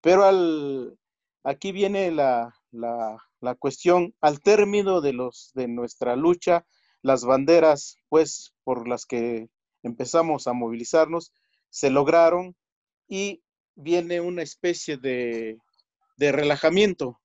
pero 0.01 0.23
al, 0.25 0.97
aquí 1.43 1.71
viene 1.71 2.11
la, 2.11 2.53
la, 2.71 3.17
la 3.39 3.55
cuestión, 3.55 4.13
al 4.21 4.41
término 4.41 5.01
de, 5.01 5.13
los, 5.13 5.51
de 5.53 5.67
nuestra 5.67 6.15
lucha, 6.15 6.65
las 7.01 7.23
banderas, 7.23 7.97
pues, 8.09 8.53
por 8.63 8.87
las 8.87 9.05
que 9.05 9.49
empezamos 9.83 10.47
a 10.47 10.53
movilizarnos, 10.53 11.31
se 11.69 11.89
lograron 11.89 12.55
y 13.07 13.43
viene 13.75 14.19
una 14.21 14.41
especie 14.41 14.97
de, 14.97 15.57
relajamiento. 16.17 17.19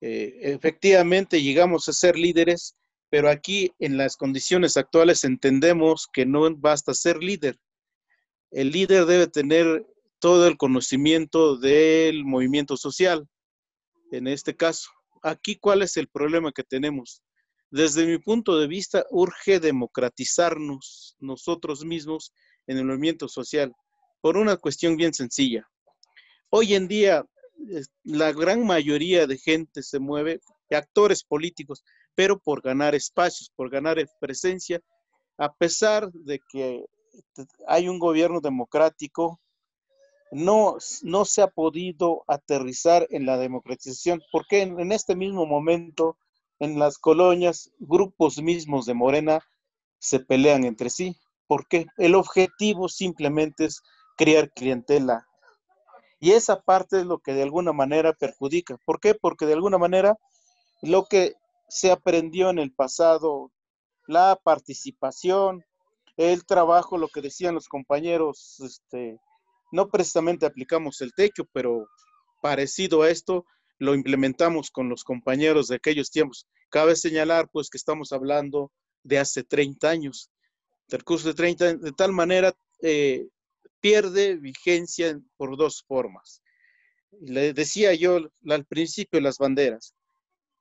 Eh, 0.00 0.38
efectivamente, 0.42 1.42
llegamos 1.42 1.88
a 1.88 1.92
ser 1.92 2.16
líderes, 2.16 2.76
pero 3.10 3.28
aquí 3.28 3.72
en 3.78 3.96
las 3.96 4.16
condiciones 4.16 4.76
actuales 4.76 5.24
entendemos 5.24 6.08
que 6.12 6.26
no 6.26 6.54
basta 6.56 6.94
ser 6.94 7.22
líder. 7.22 7.58
El 8.50 8.70
líder 8.70 9.06
debe 9.06 9.26
tener 9.26 9.86
todo 10.18 10.46
el 10.46 10.56
conocimiento 10.56 11.56
del 11.56 12.24
movimiento 12.24 12.76
social. 12.76 13.28
En 14.10 14.26
este 14.26 14.56
caso, 14.56 14.90
aquí, 15.22 15.56
¿cuál 15.56 15.82
es 15.82 15.96
el 15.96 16.08
problema 16.08 16.52
que 16.52 16.64
tenemos? 16.64 17.22
Desde 17.70 18.06
mi 18.06 18.18
punto 18.18 18.58
de 18.58 18.66
vista, 18.66 19.04
urge 19.10 19.60
democratizarnos 19.60 21.16
nosotros 21.18 21.84
mismos 21.84 22.32
en 22.66 22.78
el 22.78 22.86
movimiento 22.86 23.28
social 23.28 23.72
por 24.20 24.36
una 24.36 24.56
cuestión 24.56 24.96
bien 24.96 25.12
sencilla. 25.12 25.68
Hoy 26.50 26.74
en 26.74 26.88
día, 26.88 27.24
la 28.04 28.32
gran 28.32 28.66
mayoría 28.66 29.26
de 29.26 29.38
gente 29.38 29.82
se 29.82 29.98
mueve, 29.98 30.40
actores 30.70 31.24
políticos, 31.24 31.84
pero 32.14 32.38
por 32.38 32.62
ganar 32.62 32.94
espacios, 32.94 33.50
por 33.54 33.70
ganar 33.70 33.98
presencia, 34.20 34.80
a 35.38 35.52
pesar 35.52 36.10
de 36.12 36.40
que 36.50 36.84
hay 37.66 37.88
un 37.88 37.98
gobierno 37.98 38.40
democrático, 38.40 39.40
no, 40.30 40.76
no 41.02 41.24
se 41.24 41.42
ha 41.42 41.46
podido 41.48 42.22
aterrizar 42.26 43.06
en 43.10 43.24
la 43.24 43.38
democratización, 43.38 44.20
porque 44.30 44.62
en 44.62 44.92
este 44.92 45.16
mismo 45.16 45.46
momento 45.46 46.18
en 46.58 46.78
las 46.78 46.98
colonias, 46.98 47.70
grupos 47.78 48.42
mismos 48.42 48.86
de 48.86 48.94
Morena 48.94 49.40
se 49.98 50.20
pelean 50.20 50.64
entre 50.64 50.90
sí. 50.90 51.16
porque 51.46 51.86
El 51.96 52.14
objetivo 52.14 52.88
simplemente 52.88 53.66
es 53.66 53.80
crear 54.16 54.52
clientela. 54.52 55.27
Y 56.20 56.32
esa 56.32 56.60
parte 56.60 57.00
es 57.00 57.06
lo 57.06 57.18
que 57.18 57.32
de 57.32 57.42
alguna 57.42 57.72
manera 57.72 58.12
perjudica. 58.12 58.76
¿Por 58.84 59.00
qué? 59.00 59.14
Porque 59.14 59.46
de 59.46 59.54
alguna 59.54 59.78
manera 59.78 60.16
lo 60.82 61.06
que 61.06 61.34
se 61.68 61.90
aprendió 61.90 62.50
en 62.50 62.58
el 62.58 62.72
pasado, 62.72 63.52
la 64.06 64.38
participación, 64.42 65.64
el 66.16 66.44
trabajo, 66.44 66.98
lo 66.98 67.08
que 67.08 67.20
decían 67.20 67.54
los 67.54 67.68
compañeros, 67.68 68.58
este, 68.60 69.18
no 69.70 69.88
precisamente 69.88 70.46
aplicamos 70.46 71.00
el 71.00 71.12
techo, 71.14 71.44
pero 71.52 71.86
parecido 72.40 73.02
a 73.02 73.10
esto, 73.10 73.44
lo 73.78 73.94
implementamos 73.94 74.70
con 74.70 74.88
los 74.88 75.04
compañeros 75.04 75.68
de 75.68 75.76
aquellos 75.76 76.10
tiempos. 76.10 76.46
Cabe 76.70 76.96
señalar, 76.96 77.48
pues, 77.52 77.70
que 77.70 77.78
estamos 77.78 78.12
hablando 78.12 78.72
de 79.04 79.18
hace 79.18 79.44
30 79.44 79.88
años. 79.88 80.30
El 80.88 81.04
curso 81.04 81.28
de 81.28 81.34
30, 81.34 81.74
de 81.74 81.92
tal 81.92 82.12
manera, 82.12 82.52
eh, 82.82 83.28
pierde 83.80 84.36
vigencia 84.36 85.18
por 85.36 85.56
dos 85.56 85.84
formas. 85.86 86.42
Le 87.20 87.52
decía 87.52 87.94
yo 87.94 88.18
al 88.48 88.64
principio 88.66 89.20
las 89.20 89.38
banderas. 89.38 89.94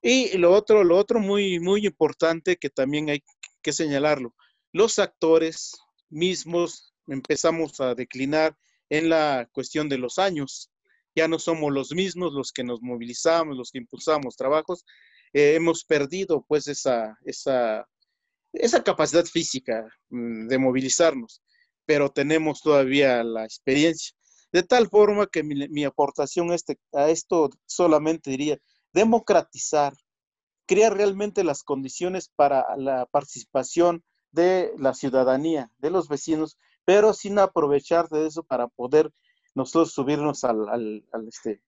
Y 0.02 0.38
lo 0.38 0.54
otro, 0.54 0.84
lo 0.84 0.98
otro 0.98 1.20
muy, 1.20 1.60
muy 1.60 1.86
importante 1.86 2.58
que 2.58 2.70
también 2.70 3.10
hay 3.10 3.24
que 3.62 3.74
señalarlo, 3.74 4.36
los 4.72 5.00
actores 5.00 5.74
mismos 6.10 6.94
empezamos 7.08 7.80
a 7.80 7.96
declinar 7.96 8.56
en 8.90 9.10
la 9.10 9.50
cuestión 9.52 9.90
de 9.90 9.98
los 9.98 10.20
años 10.20 10.72
ya 11.18 11.28
no 11.28 11.40
somos 11.40 11.74
los 11.74 11.92
mismos 11.94 12.32
los 12.32 12.52
que 12.52 12.64
nos 12.64 12.80
movilizamos, 12.82 13.58
los 13.58 13.72
que 13.72 13.80
impulsamos 13.80 14.36
trabajos, 14.36 14.86
eh, 15.34 15.56
hemos 15.56 15.84
perdido 15.84 16.46
pues 16.48 16.68
esa, 16.68 17.18
esa, 17.26 17.88
esa 18.54 18.84
capacidad 18.84 19.26
física 19.26 19.84
mm, 20.10 20.48
de 20.48 20.58
movilizarnos, 20.60 21.42
pero 21.88 22.12
tenemos 22.12 22.62
todavía 22.62 23.24
la 23.24 23.46
experiencia. 23.46 24.16
De 24.52 24.62
tal 24.62 24.90
forma 24.90 25.28
que 25.28 25.42
mi, 25.44 25.86
aportación 25.86 26.52
este, 26.52 26.78
a 26.94 27.10
esto 27.10 27.50
solamente 27.66 28.30
diría 28.30 28.58
democratizar, 28.94 29.94
crear 30.66 30.96
realmente 30.96 31.44
las 31.44 31.64
condiciones 31.64 32.30
para 32.36 32.66
la 32.78 33.06
participación 33.08 34.04
de 34.32 34.74
la 34.78 34.94
ciudadanía, 34.94 35.72
de 35.78 35.90
los 35.90 36.10
vecinos, 36.10 36.58
pero 36.86 37.14
sin 37.14 37.40
aprovechar 37.40 38.10
de 38.10 38.28
eso 38.28 38.44
para 38.44 38.68
poder 38.68 39.12
nosotros 39.56 39.94
subirnos 39.94 40.44
al, 40.44 40.68
al, 40.70 41.28
este, 41.28 41.64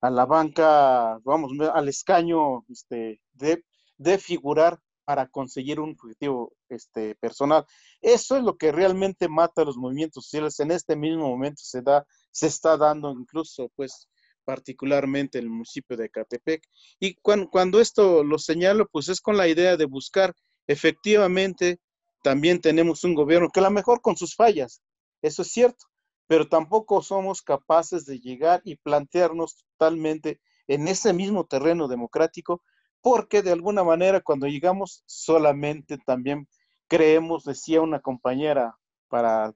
a 0.00 0.10
la 0.10 0.24
banca, 0.24 1.18
vamos, 1.24 1.52
al 1.74 1.88
escaño 1.88 2.64
este, 2.68 3.20
de 3.32 4.18
figurar 4.18 4.78
para 5.12 5.26
conseguir 5.26 5.78
un 5.78 5.90
objetivo 5.90 6.54
este, 6.70 7.14
personal. 7.16 7.66
Eso 8.00 8.34
es 8.34 8.42
lo 8.42 8.56
que 8.56 8.72
realmente 8.72 9.28
mata 9.28 9.60
a 9.60 9.64
los 9.66 9.76
movimientos 9.76 10.24
sociales. 10.24 10.58
En 10.58 10.70
este 10.70 10.96
mismo 10.96 11.28
momento 11.28 11.60
se 11.62 11.82
da, 11.82 12.06
se 12.30 12.46
está 12.46 12.78
dando 12.78 13.10
incluso, 13.10 13.70
pues, 13.76 14.08
particularmente 14.46 15.36
en 15.36 15.44
el 15.44 15.50
municipio 15.50 15.98
de 15.98 16.08
Catepec. 16.08 16.62
Y 16.98 17.16
cuando, 17.16 17.50
cuando 17.50 17.78
esto 17.78 18.24
lo 18.24 18.38
señalo, 18.38 18.88
pues 18.90 19.10
es 19.10 19.20
con 19.20 19.36
la 19.36 19.48
idea 19.48 19.76
de 19.76 19.84
buscar 19.84 20.34
efectivamente, 20.66 21.78
también 22.22 22.62
tenemos 22.62 23.04
un 23.04 23.12
gobierno 23.12 23.50
que 23.50 23.60
a 23.60 23.64
lo 23.64 23.70
mejor 23.70 24.00
con 24.00 24.16
sus 24.16 24.34
fallas, 24.34 24.80
eso 25.20 25.42
es 25.42 25.48
cierto, 25.52 25.84
pero 26.26 26.48
tampoco 26.48 27.02
somos 27.02 27.42
capaces 27.42 28.06
de 28.06 28.18
llegar 28.18 28.62
y 28.64 28.76
plantearnos 28.76 29.66
totalmente 29.76 30.40
en 30.68 30.88
ese 30.88 31.12
mismo 31.12 31.44
terreno 31.44 31.86
democrático 31.86 32.62
porque 33.02 33.42
de 33.42 33.52
alguna 33.52 33.84
manera 33.84 34.20
cuando 34.20 34.46
llegamos 34.46 35.02
solamente 35.06 35.98
también 35.98 36.48
creemos, 36.88 37.44
decía 37.44 37.80
una 37.80 38.00
compañera, 38.00 38.76
para, 39.08 39.52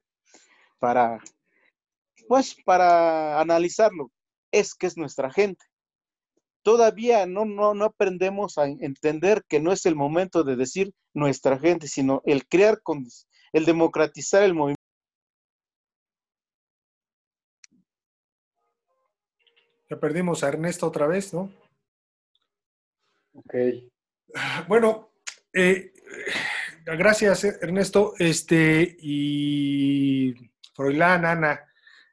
para, 0.79 1.19
pues 2.27 2.55
para 2.65 3.39
analizarlo, 3.39 4.11
es 4.51 4.75
que 4.75 4.85
es 4.85 4.97
nuestra 4.97 5.31
gente. 5.31 5.65
Todavía 6.61 7.25
no, 7.25 7.45
no, 7.45 7.73
no 7.73 7.85
aprendemos 7.85 8.57
a 8.57 8.65
entender 8.65 9.43
que 9.47 9.59
no 9.59 9.71
es 9.71 9.85
el 9.85 9.95
momento 9.95 10.43
de 10.43 10.57
decir 10.57 10.93
nuestra 11.13 11.57
gente, 11.57 11.87
sino 11.87 12.21
el 12.25 12.47
crear, 12.47 12.81
el 13.53 13.65
democratizar 13.65 14.43
el 14.43 14.53
movimiento. 14.53 14.77
Ya 19.89 19.97
perdimos 19.97 20.43
a 20.43 20.49
Ernesto 20.49 20.85
otra 20.85 21.07
vez, 21.07 21.33
¿no? 21.33 21.49
Ok. 23.37 23.53
Bueno, 24.67 25.11
eh, 25.53 25.93
gracias 26.85 27.43
Ernesto. 27.43 28.13
Este, 28.17 28.97
y 28.99 30.33
Froilán, 30.73 31.23
Ana, 31.23 31.59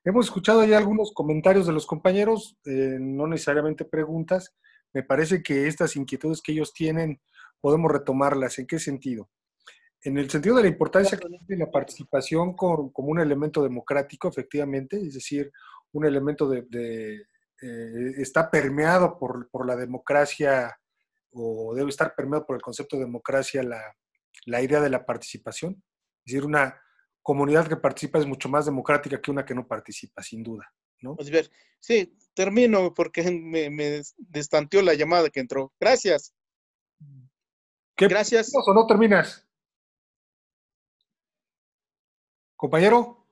hemos 0.05 0.27
escuchado 0.27 0.65
ya 0.65 0.77
algunos 0.77 1.13
comentarios 1.15 1.67
de 1.67 1.73
los 1.73 1.87
compañeros, 1.87 2.59
eh, 2.67 2.99
no 3.01 3.27
necesariamente 3.27 3.87
preguntas. 3.87 4.55
Me 4.93 5.03
parece 5.03 5.43
que 5.43 5.67
estas 5.67 5.97
inquietudes 5.97 6.43
que 6.43 6.53
ellos 6.53 6.75
tienen 6.75 7.21
podemos 7.59 7.91
retomarlas. 7.91 8.59
¿En 8.59 8.67
qué 8.67 8.79
sentido? 8.79 9.31
En 10.03 10.19
el 10.19 10.29
sentido 10.29 10.57
de 10.57 10.63
la 10.65 10.69
importancia 10.69 11.17
que 11.17 11.27
tiene 11.47 11.65
la 11.65 11.71
participación 11.71 12.55
como 12.55 12.93
un 12.93 13.19
elemento 13.19 13.63
democrático, 13.63 14.29
efectivamente, 14.29 14.99
es 15.01 15.15
decir, 15.15 15.51
un 15.93 16.05
elemento 16.05 16.47
de, 16.51 16.67
eh, 17.63 18.13
está 18.19 18.51
permeado 18.51 19.17
por, 19.17 19.49
por 19.49 19.67
la 19.67 19.75
democracia 19.75 20.79
o 21.35 21.75
debe 21.75 21.91
estar 21.91 22.15
permeado 22.15 22.47
por 22.47 22.57
el 22.57 22.63
concepto 22.63 22.97
de 22.97 23.05
democracia 23.05 23.63
la, 23.63 23.95
la 24.47 24.63
idea 24.63 24.81
de 24.81 24.91
la 24.91 25.05
participación. 25.05 25.83
Es 26.25 26.33
decir, 26.33 26.45
una 26.45 26.81
comunidad 27.23 27.69
que 27.69 27.77
participa 27.77 28.19
es 28.19 28.27
mucho 28.27 28.49
más 28.49 28.67
democrática 28.67 29.21
que 29.21 29.31
una 29.31 29.45
que 29.45 29.55
no 29.55 29.67
participa, 29.67 30.23
sin 30.23 30.43
duda. 30.43 30.73
¿no? 31.01 31.17
Pues 31.17 31.31
ver, 31.31 31.51
sí, 31.81 32.17
termino 32.35 32.95
porque 32.95 33.23
me, 33.31 33.71
me 33.71 34.03
destanteó 34.17 34.83
la 34.83 34.95
llamada 34.95 35.31
que 35.31 35.41
entró. 35.41 35.73
Gracias. 35.81 36.33
¿Qué 37.97 38.09
Gracias. 38.09 38.53
¿O 38.55 38.75
no 38.75 38.87
terminas? 38.87 39.47
Compañero. 42.57 43.25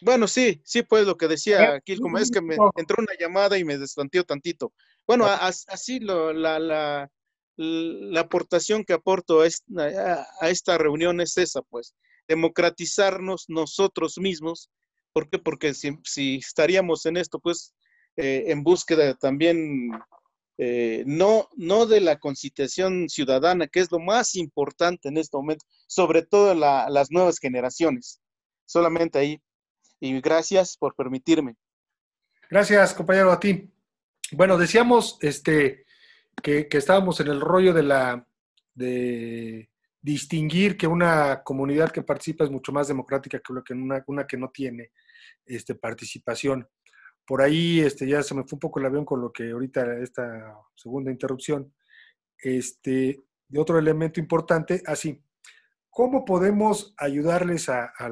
Bueno, 0.00 0.26
sí, 0.26 0.60
sí, 0.64 0.82
pues 0.82 1.06
lo 1.06 1.16
que 1.16 1.28
decía 1.28 1.74
aquí, 1.74 1.96
como 1.96 2.18
es 2.18 2.30
que 2.30 2.40
me 2.40 2.56
entró 2.76 2.96
una 3.00 3.14
llamada 3.18 3.56
y 3.56 3.64
me 3.64 3.78
destanteó 3.78 4.24
tantito. 4.24 4.72
Bueno, 5.06 5.26
así 5.26 6.00
lo, 6.00 6.32
la, 6.32 6.58
la, 6.58 7.10
la, 7.56 8.20
aportación 8.20 8.84
que 8.84 8.92
aporto 8.92 9.40
a 9.40 9.46
esta, 9.46 10.26
a 10.40 10.48
esta, 10.48 10.78
reunión 10.78 11.20
es 11.20 11.36
esa, 11.36 11.62
pues, 11.62 11.94
democratizarnos 12.28 13.46
nosotros 13.48 14.18
mismos. 14.18 14.70
¿Por 15.12 15.28
qué? 15.28 15.38
Porque 15.38 15.74
si, 15.74 15.98
si 16.04 16.36
estaríamos 16.36 17.04
en 17.06 17.16
esto, 17.16 17.38
pues, 17.40 17.74
eh, 18.16 18.44
en 18.48 18.62
búsqueda 18.62 19.14
también, 19.14 19.90
eh, 20.58 21.02
no, 21.06 21.48
no 21.56 21.86
de 21.86 22.00
la 22.00 22.18
concitación 22.18 23.08
ciudadana, 23.08 23.66
que 23.66 23.80
es 23.80 23.90
lo 23.90 23.98
más 23.98 24.34
importante 24.36 25.08
en 25.08 25.18
este 25.18 25.36
momento, 25.36 25.64
sobre 25.86 26.22
todo 26.22 26.54
la, 26.54 26.88
las 26.88 27.10
nuevas 27.10 27.38
generaciones. 27.38 28.20
Solamente 28.66 29.18
ahí. 29.18 29.42
Y 30.00 30.20
gracias 30.20 30.76
por 30.76 30.94
permitirme. 30.94 31.54
Gracias, 32.50 32.92
compañero, 32.92 33.32
a 33.32 33.40
ti. 33.40 33.71
Bueno, 34.34 34.56
decíamos 34.56 35.18
este, 35.20 35.84
que, 36.42 36.66
estábamos 36.70 37.20
en 37.20 37.26
el 37.26 37.40
rollo 37.40 37.74
de 37.74 37.82
la 37.82 38.26
de 38.74 39.68
distinguir 40.00 40.78
que 40.78 40.86
una 40.86 41.42
comunidad 41.42 41.90
que 41.90 42.02
participa 42.02 42.44
es 42.44 42.50
mucho 42.50 42.72
más 42.72 42.88
democrática 42.88 43.40
que 43.40 43.74
una, 43.74 44.02
una 44.06 44.26
que 44.26 44.38
no 44.38 44.48
tiene 44.48 44.90
este, 45.44 45.74
participación. 45.74 46.66
Por 47.26 47.42
ahí 47.42 47.80
este, 47.80 48.08
ya 48.08 48.22
se 48.22 48.34
me 48.34 48.44
fue 48.44 48.56
un 48.56 48.60
poco 48.60 48.80
el 48.80 48.86
avión 48.86 49.04
con 49.04 49.20
lo 49.20 49.30
que 49.30 49.50
ahorita 49.50 49.98
esta 49.98 50.56
segunda 50.74 51.10
interrupción. 51.10 51.72
Este, 52.38 53.20
y 53.50 53.58
otro 53.58 53.78
elemento 53.78 54.18
importante, 54.18 54.82
así, 54.86 55.22
¿cómo 55.90 56.24
podemos 56.24 56.94
ayudarles 56.96 57.68
a, 57.68 57.92
a 57.98 58.08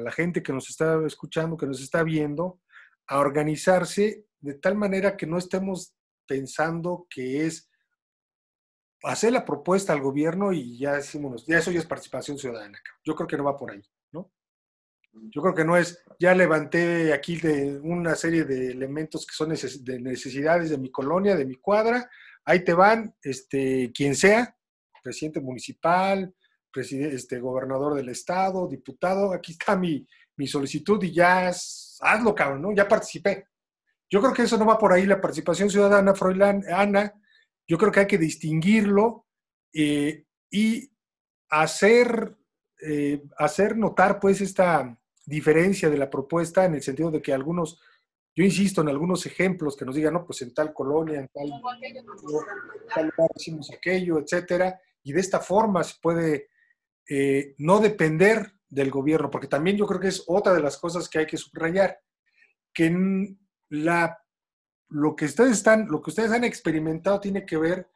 la 0.00 0.12
gente 0.12 0.42
que 0.42 0.54
nos 0.54 0.70
está 0.70 1.06
escuchando, 1.06 1.58
que 1.58 1.66
nos 1.66 1.82
está 1.82 2.02
viendo, 2.02 2.58
a 3.06 3.18
organizarse 3.18 4.27
de 4.40 4.54
tal 4.54 4.74
manera 4.74 5.16
que 5.16 5.26
no 5.26 5.38
estemos 5.38 5.94
pensando 6.26 7.06
que 7.10 7.46
es 7.46 7.68
hacer 9.02 9.32
la 9.32 9.44
propuesta 9.44 9.92
al 9.92 10.00
gobierno 10.00 10.52
y 10.52 10.78
ya 10.78 10.94
decimos, 10.94 11.46
ya 11.46 11.58
eso 11.58 11.70
ya 11.70 11.78
es 11.78 11.86
participación 11.86 12.38
ciudadana. 12.38 12.78
Yo 13.04 13.14
creo 13.14 13.28
que 13.28 13.36
no 13.36 13.44
va 13.44 13.56
por 13.56 13.70
ahí, 13.70 13.82
¿no? 14.12 14.32
Yo 15.12 15.42
creo 15.42 15.54
que 15.54 15.64
no 15.64 15.76
es, 15.76 16.02
ya 16.18 16.34
levanté 16.34 17.12
aquí 17.12 17.36
de 17.36 17.78
una 17.82 18.14
serie 18.14 18.44
de 18.44 18.70
elementos 18.70 19.26
que 19.26 19.34
son 19.34 19.50
de 19.50 20.00
necesidades 20.00 20.70
de 20.70 20.78
mi 20.78 20.90
colonia, 20.90 21.36
de 21.36 21.46
mi 21.46 21.56
cuadra, 21.56 22.10
ahí 22.44 22.64
te 22.64 22.72
van, 22.72 23.14
este, 23.22 23.92
quien 23.92 24.14
sea, 24.14 24.56
presidente 25.02 25.40
municipal, 25.40 26.34
presidente, 26.70 27.16
este, 27.16 27.40
gobernador 27.40 27.94
del 27.94 28.08
estado, 28.08 28.66
diputado, 28.68 29.32
aquí 29.32 29.52
está 29.52 29.76
mi, 29.76 30.06
mi 30.36 30.46
solicitud 30.46 31.02
y 31.02 31.12
ya 31.12 31.48
hazlo, 31.48 32.34
cabrón, 32.34 32.62
¿no? 32.62 32.74
Ya 32.74 32.86
participé. 32.86 33.47
Yo 34.10 34.20
creo 34.20 34.32
que 34.32 34.42
eso 34.42 34.56
no 34.56 34.66
va 34.66 34.78
por 34.78 34.92
ahí, 34.92 35.04
la 35.06 35.20
participación 35.20 35.68
ciudadana, 35.68 36.14
Ana, 36.70 37.14
yo 37.66 37.76
creo 37.76 37.92
que 37.92 38.00
hay 38.00 38.06
que 38.06 38.18
distinguirlo 38.18 39.26
eh, 39.72 40.24
y 40.50 40.90
hacer, 41.50 42.36
eh, 42.80 43.22
hacer 43.36 43.76
notar 43.76 44.18
pues 44.18 44.40
esta 44.40 44.98
diferencia 45.26 45.90
de 45.90 45.98
la 45.98 46.08
propuesta 46.08 46.64
en 46.64 46.74
el 46.74 46.82
sentido 46.82 47.10
de 47.10 47.20
que 47.20 47.34
algunos, 47.34 47.82
yo 48.34 48.44
insisto 48.44 48.80
en 48.80 48.88
algunos 48.88 49.26
ejemplos 49.26 49.76
que 49.76 49.84
nos 49.84 49.94
digan, 49.94 50.14
no, 50.14 50.24
pues 50.24 50.40
en 50.40 50.54
tal 50.54 50.72
colonia, 50.72 51.20
en 51.20 51.28
tal, 51.28 51.50
tal 52.94 53.04
lugar 53.04 53.30
hicimos 53.36 53.70
aquello, 53.70 54.18
etcétera, 54.18 54.80
y 55.02 55.12
de 55.12 55.20
esta 55.20 55.40
forma 55.40 55.84
se 55.84 55.96
puede 56.00 56.48
eh, 57.06 57.54
no 57.58 57.80
depender 57.80 58.54
del 58.68 58.90
gobierno, 58.90 59.30
porque 59.30 59.48
también 59.48 59.76
yo 59.76 59.86
creo 59.86 60.00
que 60.00 60.08
es 60.08 60.24
otra 60.26 60.54
de 60.54 60.60
las 60.60 60.78
cosas 60.78 61.08
que 61.08 61.18
hay 61.18 61.26
que 61.26 61.36
subrayar, 61.36 61.98
que 62.72 62.90
la, 63.70 64.22
lo, 64.88 65.14
que 65.16 65.26
ustedes 65.26 65.52
están, 65.52 65.86
lo 65.88 66.02
que 66.02 66.10
ustedes 66.10 66.32
han 66.32 66.44
experimentado 66.44 67.20
tiene 67.20 67.44
que 67.44 67.56
ver 67.56 67.88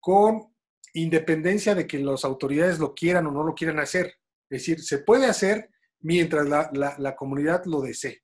con 0.00 0.54
independencia 0.94 1.74
de 1.74 1.86
que 1.86 1.98
las 1.98 2.24
autoridades 2.24 2.78
lo 2.78 2.94
quieran 2.94 3.26
o 3.26 3.30
no 3.30 3.44
lo 3.44 3.54
quieran 3.54 3.78
hacer. 3.78 4.06
Es 4.48 4.60
decir, 4.60 4.80
se 4.80 4.98
puede 4.98 5.26
hacer 5.26 5.70
mientras 6.00 6.48
la, 6.48 6.70
la, 6.98 7.16
comunidad 7.16 7.64
lo 7.66 7.80
desee. 7.80 8.22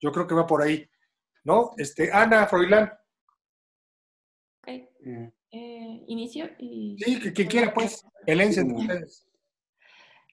Yo 0.00 0.12
creo 0.12 0.26
que 0.26 0.34
va 0.34 0.46
por 0.46 0.62
ahí. 0.62 0.88
¿No? 1.44 1.72
Este, 1.76 2.10
Ana 2.10 2.46
Froilán. 2.46 2.90
Ok. 4.62 4.68
Eh, 5.50 6.04
inicio 6.08 6.48
y... 6.58 6.96
Sí, 6.98 7.32
que 7.32 7.46
quiera, 7.46 7.72
pues. 7.72 8.02
Pelense 8.24 8.60
entre 8.60 8.78
ustedes. 8.78 9.26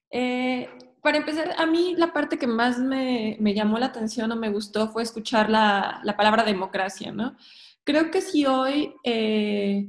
Eh, 0.09 0.69
para 1.01 1.17
empezar, 1.17 1.55
a 1.57 1.65
mí 1.65 1.95
la 1.97 2.13
parte 2.13 2.37
que 2.37 2.47
más 2.47 2.77
me, 2.77 3.37
llamó 3.53 3.79
la 3.79 3.87
atención 3.87 4.31
o 4.31 4.35
me 4.35 4.49
gustó 4.49 4.89
fue 4.89 5.03
escuchar 5.03 5.49
la, 5.49 6.01
palabra 6.15 6.43
democracia, 6.43 7.11
¿no? 7.11 7.35
Creo 7.83 8.11
que 8.11 8.21
si 8.21 8.45
hoy 8.45 8.93
eh, 9.03 9.87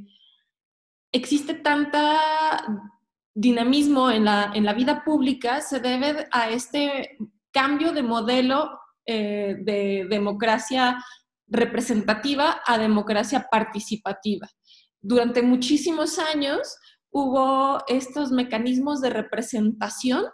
existe 1.13 1.55
tanta 1.55 2.19
dinamismo 3.35 4.11
en 4.11 4.25
la, 4.25 4.53
en 4.55 4.65
la 4.65 4.73
vida 4.73 5.05
pública, 5.05 5.61
se 5.61 5.81
debe 5.81 6.27
a 6.31 6.51
este 6.51 7.17
cambio 7.51 7.93
de 7.93 8.03
modelo 8.03 8.79
eh, 9.05 9.57
de 9.61 10.07
democracia 10.09 11.03
representativa 11.47 12.63
a 12.65 12.79
democracia 12.79 13.47
participativa. 13.51 14.49
Durante 15.01 15.43
muchísimos 15.43 16.19
años 16.19 16.77
hubo 17.11 17.83
estos 17.89 18.31
mecanismos 18.31 19.01
de 19.01 19.11
representación 19.11 20.25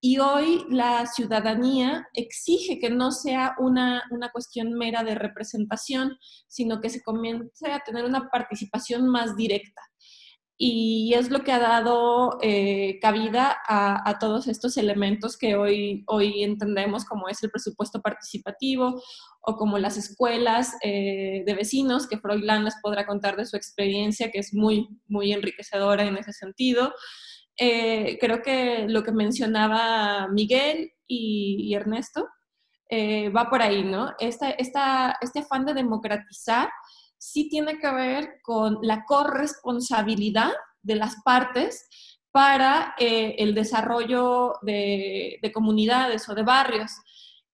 y 0.00 0.18
hoy 0.18 0.64
la 0.68 1.06
ciudadanía 1.06 2.06
exige 2.14 2.78
que 2.78 2.90
no 2.90 3.10
sea 3.10 3.54
una, 3.58 4.04
una, 4.10 4.30
cuestión 4.30 4.72
mera 4.72 5.02
de 5.02 5.14
representación, 5.14 6.16
sino 6.46 6.80
que 6.80 6.90
se 6.90 7.02
comience 7.02 7.70
a 7.70 7.80
tener 7.80 8.04
una 8.04 8.28
participación 8.30 9.08
más 9.08 9.36
directa 9.36 9.82
y 10.60 11.14
es 11.14 11.30
lo 11.30 11.44
que 11.44 11.52
ha 11.52 11.60
dado 11.60 12.36
eh, 12.42 12.98
cabida 13.00 13.56
a, 13.68 14.18
todos 14.18 14.48
estos 14.48 14.76
elementos 14.76 15.38
que 15.38 15.54
hoy, 15.54 16.02
hoy 16.08 16.42
entendemos 16.42 17.04
como 17.04 17.28
es 17.28 17.40
el 17.44 17.50
presupuesto 17.50 18.02
participativo 18.02 19.00
o 19.40 19.56
como 19.56 19.78
las 19.78 19.96
escuelas 19.96 20.74
eh, 20.82 21.44
de 21.46 21.54
vecinos, 21.54 22.08
que 22.08 22.18
Froilán 22.18 22.64
les 22.64 22.74
podrá 22.82 23.06
contar 23.06 23.36
de 23.36 23.46
su 23.46 23.56
experiencia, 23.56 24.32
que 24.32 24.40
es 24.40 24.52
muy, 24.52 24.88
muy 25.06 25.32
enriquecedora 25.32 26.04
en 26.04 26.16
ese 26.16 26.32
sentido. 26.32 26.92
Eh, 27.58 28.18
creo 28.20 28.40
que 28.40 28.86
lo 28.88 29.02
que 29.02 29.12
mencionaba 29.12 30.28
Miguel 30.28 30.92
y, 31.06 31.74
Ernesto 31.74 32.28
va 32.90 33.50
por 33.50 33.60
ahí, 33.60 33.84
¿no? 33.84 34.14
Este 34.18 34.56
afán 35.40 35.66
de 35.66 35.74
democratizar 35.74 36.70
sí 37.18 37.48
tiene 37.48 37.78
que 37.78 37.90
ver 37.90 38.40
con 38.42 38.78
la 38.82 39.04
corresponsabilidad 39.04 40.52
de 40.82 40.94
las 40.94 41.16
partes 41.24 41.88
para 42.30 42.94
eh, 42.98 43.34
el 43.38 43.54
desarrollo 43.54 44.54
de, 44.62 45.40
comunidades 45.52 46.28
o 46.28 46.34
de 46.34 46.42
barrios. 46.42 46.92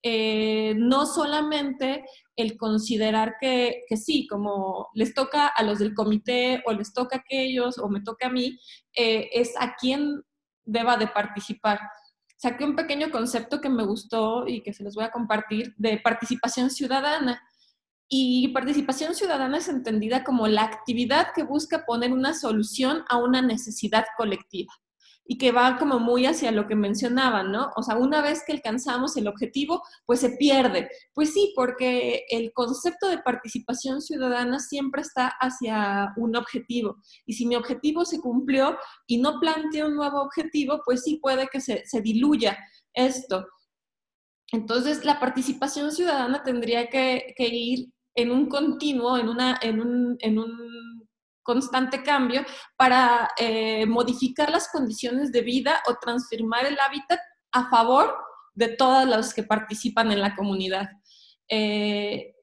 Eh, 0.02 0.74
no 0.76 1.07
solamente 1.07 2.05
el 2.37 2.57
considerar 2.57 3.37
que, 3.41 3.85
sí, 3.97 4.26
como 4.26 4.89
les 4.95 5.14
toca 5.14 5.47
a 5.47 5.62
los 5.62 5.78
del 5.78 5.95
comité 5.95 6.62
o 6.66 6.72
les 6.72 6.93
toca 6.93 7.16
a 7.16 7.20
aquellos 7.20 7.78
o 7.78 7.89
me 7.89 8.01
toca 8.01 8.26
a 8.26 8.30
mí, 8.30 8.59
eh, 8.97 9.30
es 9.32 9.55
a 9.59 9.74
quien 9.76 10.22
deba 10.64 10.97
de 10.97 11.07
participar. 11.07 11.80
Saqué 12.37 12.64
un 12.64 12.76
pequeño 12.76 13.11
concepto 13.11 13.61
que 13.61 13.70
me 13.70 13.85
gustó 13.85 14.47
y 14.47 14.62
que 14.62 14.72
se 14.72 14.82
los 14.82 14.95
voy 14.95 15.05
a 15.05 15.11
compartir 15.11 15.74
de 15.76 15.99
participación 15.99 16.70
ciudadana. 16.70 17.41
Y 18.09 18.49
participación 18.49 19.14
ciudadana 19.14 19.59
es 19.59 19.68
entendida 19.68 20.24
como 20.24 20.47
la 20.47 20.62
actividad 20.62 21.28
que 21.35 21.43
busca 21.43 21.87
poner 21.87 22.12
una 22.12 22.35
solución 22.35 23.05
a 23.09 23.16
una 23.16 23.41
necesidad 23.41 24.05
colectiva 24.16 24.72
y 25.27 25.39
que 25.39 25.53
va 25.53 25.79
como 25.79 25.99
muy 25.99 26.27
hacia 26.27 26.51
lo 26.51 26.66
que 26.66 26.75
mencionaban, 26.75 27.51
¿no? 27.51 27.70
O 27.77 27.83
sea, 27.83 27.97
una 27.97 28.20
vez 28.20 28.43
que 28.47 28.53
alcanzamos 28.53 29.16
el 29.16 29.27
objetivo, 29.27 29.83
pues 30.07 30.20
se 30.20 30.31
pierde. 30.31 30.89
Pues 31.14 31.33
sí, 31.33 31.53
porque 31.57 32.25
el 32.29 32.53
concepto 32.53 33.09
de 33.09 33.18
participación 33.18 34.03
ciudadana 34.03 34.61
siempre 34.61 35.03
está 35.03 35.33
hacia 35.41 36.12
un 36.16 36.37
objetivo. 36.37 36.97
Y 37.27 37.35
si 37.35 37.47
mi 37.47 37.57
objetivo 37.57 38.05
se 38.05 38.20
cumplió 38.20 38.77
y 39.07 39.18
no 39.18 39.41
planteo 39.41 39.89
un 39.89 39.97
nuevo 39.97 40.20
objetivo, 40.20 40.81
pues 40.85 41.03
sí 41.03 41.18
puede 41.22 41.49
que 41.49 41.61
se, 41.61 41.85
se 41.87 42.01
diluya 42.01 42.59
esto. 42.93 43.47
Entonces, 44.55 45.05
la 45.05 45.18
participación 45.18 45.91
ciudadana 45.91 46.43
tendría 46.43 46.89
que, 46.89 47.35
ir 47.39 47.91
en 48.14 48.31
un 48.31 48.49
continuo, 48.49 49.18
en, 49.18 49.29
una, 49.29 49.59
en, 49.61 49.81
un, 49.81 50.16
constante 51.45 52.03
cambio 52.03 52.45
para 52.76 53.30
eh, 53.38 53.86
modificar 53.86 54.51
las 54.51 54.68
condiciones 54.68 55.30
de 55.30 55.42
vida 55.42 55.80
o 55.88 55.95
transformar 56.01 56.66
el 56.66 56.78
hábitat 56.80 57.20
a 57.53 57.70
favor 57.70 58.16
de 58.55 58.68
todos 58.68 59.07
los 59.07 59.32
que 59.32 59.45
participan 59.45 60.11
en 60.11 60.20
la 60.20 60.34
comunidad. 60.34 60.88
Eh, 61.49 62.34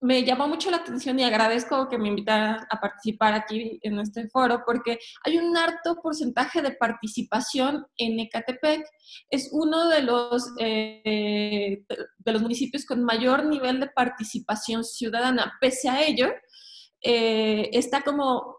me 0.00 0.24
llamó 0.24 0.46
mucho 0.46 0.70
la 0.70 0.78
atención 0.78 1.18
y 1.18 1.24
agradezco 1.24 1.88
que 1.88 1.98
me 1.98 2.08
invitaran 2.08 2.66
a 2.70 2.80
participar 2.80 3.32
aquí 3.32 3.78
en 3.82 3.98
este 3.98 4.28
foro 4.28 4.62
porque 4.64 4.98
hay 5.24 5.38
un 5.38 5.56
alto 5.56 5.96
porcentaje 6.02 6.60
de 6.60 6.72
participación 6.72 7.86
en 7.96 8.20
Ecatepec. 8.20 8.86
Es 9.30 9.48
uno 9.52 9.88
de 9.88 10.02
los, 10.02 10.52
eh, 10.60 11.82
de 11.88 12.32
los 12.32 12.42
municipios 12.42 12.84
con 12.84 13.02
mayor 13.04 13.46
nivel 13.46 13.80
de 13.80 13.88
participación 13.88 14.84
ciudadana. 14.84 15.54
Pese 15.60 15.88
a 15.88 16.02
ello, 16.02 16.30
eh, 17.02 17.70
está 17.72 18.02
como 18.02 18.56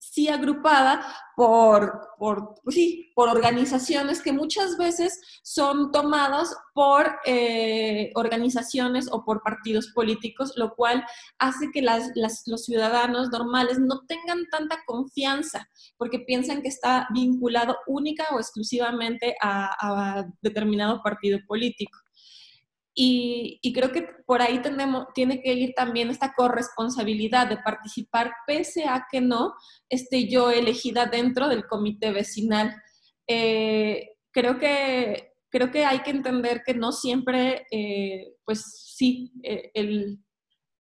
sí 0.00 0.28
agrupada 0.28 1.04
por, 1.36 2.08
por, 2.18 2.54
pues 2.62 2.74
sí, 2.74 3.12
por 3.14 3.28
organizaciones 3.28 4.22
que 4.22 4.32
muchas 4.32 4.76
veces 4.76 5.20
son 5.42 5.90
tomadas 5.92 6.54
por 6.72 7.16
eh, 7.26 8.10
organizaciones 8.14 9.08
o 9.10 9.24
por 9.24 9.42
partidos 9.42 9.88
políticos, 9.94 10.52
lo 10.56 10.74
cual 10.74 11.04
hace 11.38 11.70
que 11.72 11.82
las, 11.82 12.12
los 12.46 12.64
ciudadanos 12.64 13.30
normales 13.30 13.78
no 13.78 14.00
tengan 14.06 14.46
tanta 14.50 14.78
confianza 14.86 15.68
porque 15.96 16.20
piensan 16.20 16.62
que 16.62 16.68
está 16.68 17.08
vinculado 17.12 17.76
única 17.86 18.24
o 18.32 18.38
exclusivamente 18.38 19.36
a 19.42 20.24
determinado 20.42 21.02
partido 21.02 21.38
político. 21.46 21.98
Y, 23.00 23.60
creo 23.72 23.92
que 23.92 24.08
por 24.26 24.42
ahí 24.42 24.60
tenemos, 24.60 25.06
tiene 25.14 25.40
que 25.40 25.52
ir 25.52 25.72
también 25.76 26.10
esta 26.10 26.32
corresponsabilidad 26.34 27.46
de 27.46 27.58
participar, 27.58 28.32
pese 28.44 28.86
a 28.88 29.06
que 29.08 29.20
no 29.20 29.54
esté 29.88 30.28
yo 30.28 30.50
elegida 30.50 31.06
dentro 31.06 31.46
del 31.46 31.68
comité 31.68 32.10
vecinal. 32.10 32.74
Eh, 33.28 34.16
creo, 34.32 34.58
que, 34.58 35.34
creo 35.48 35.70
que 35.70 35.84
hay 35.84 36.00
que 36.00 36.10
entender 36.10 36.62
que 36.66 36.74
no 36.74 36.90
siempre, 36.90 37.68
eh, 37.70 38.34
pues 38.44 38.64
sí, 38.96 39.30
eh, 39.44 39.70
el, 39.74 40.18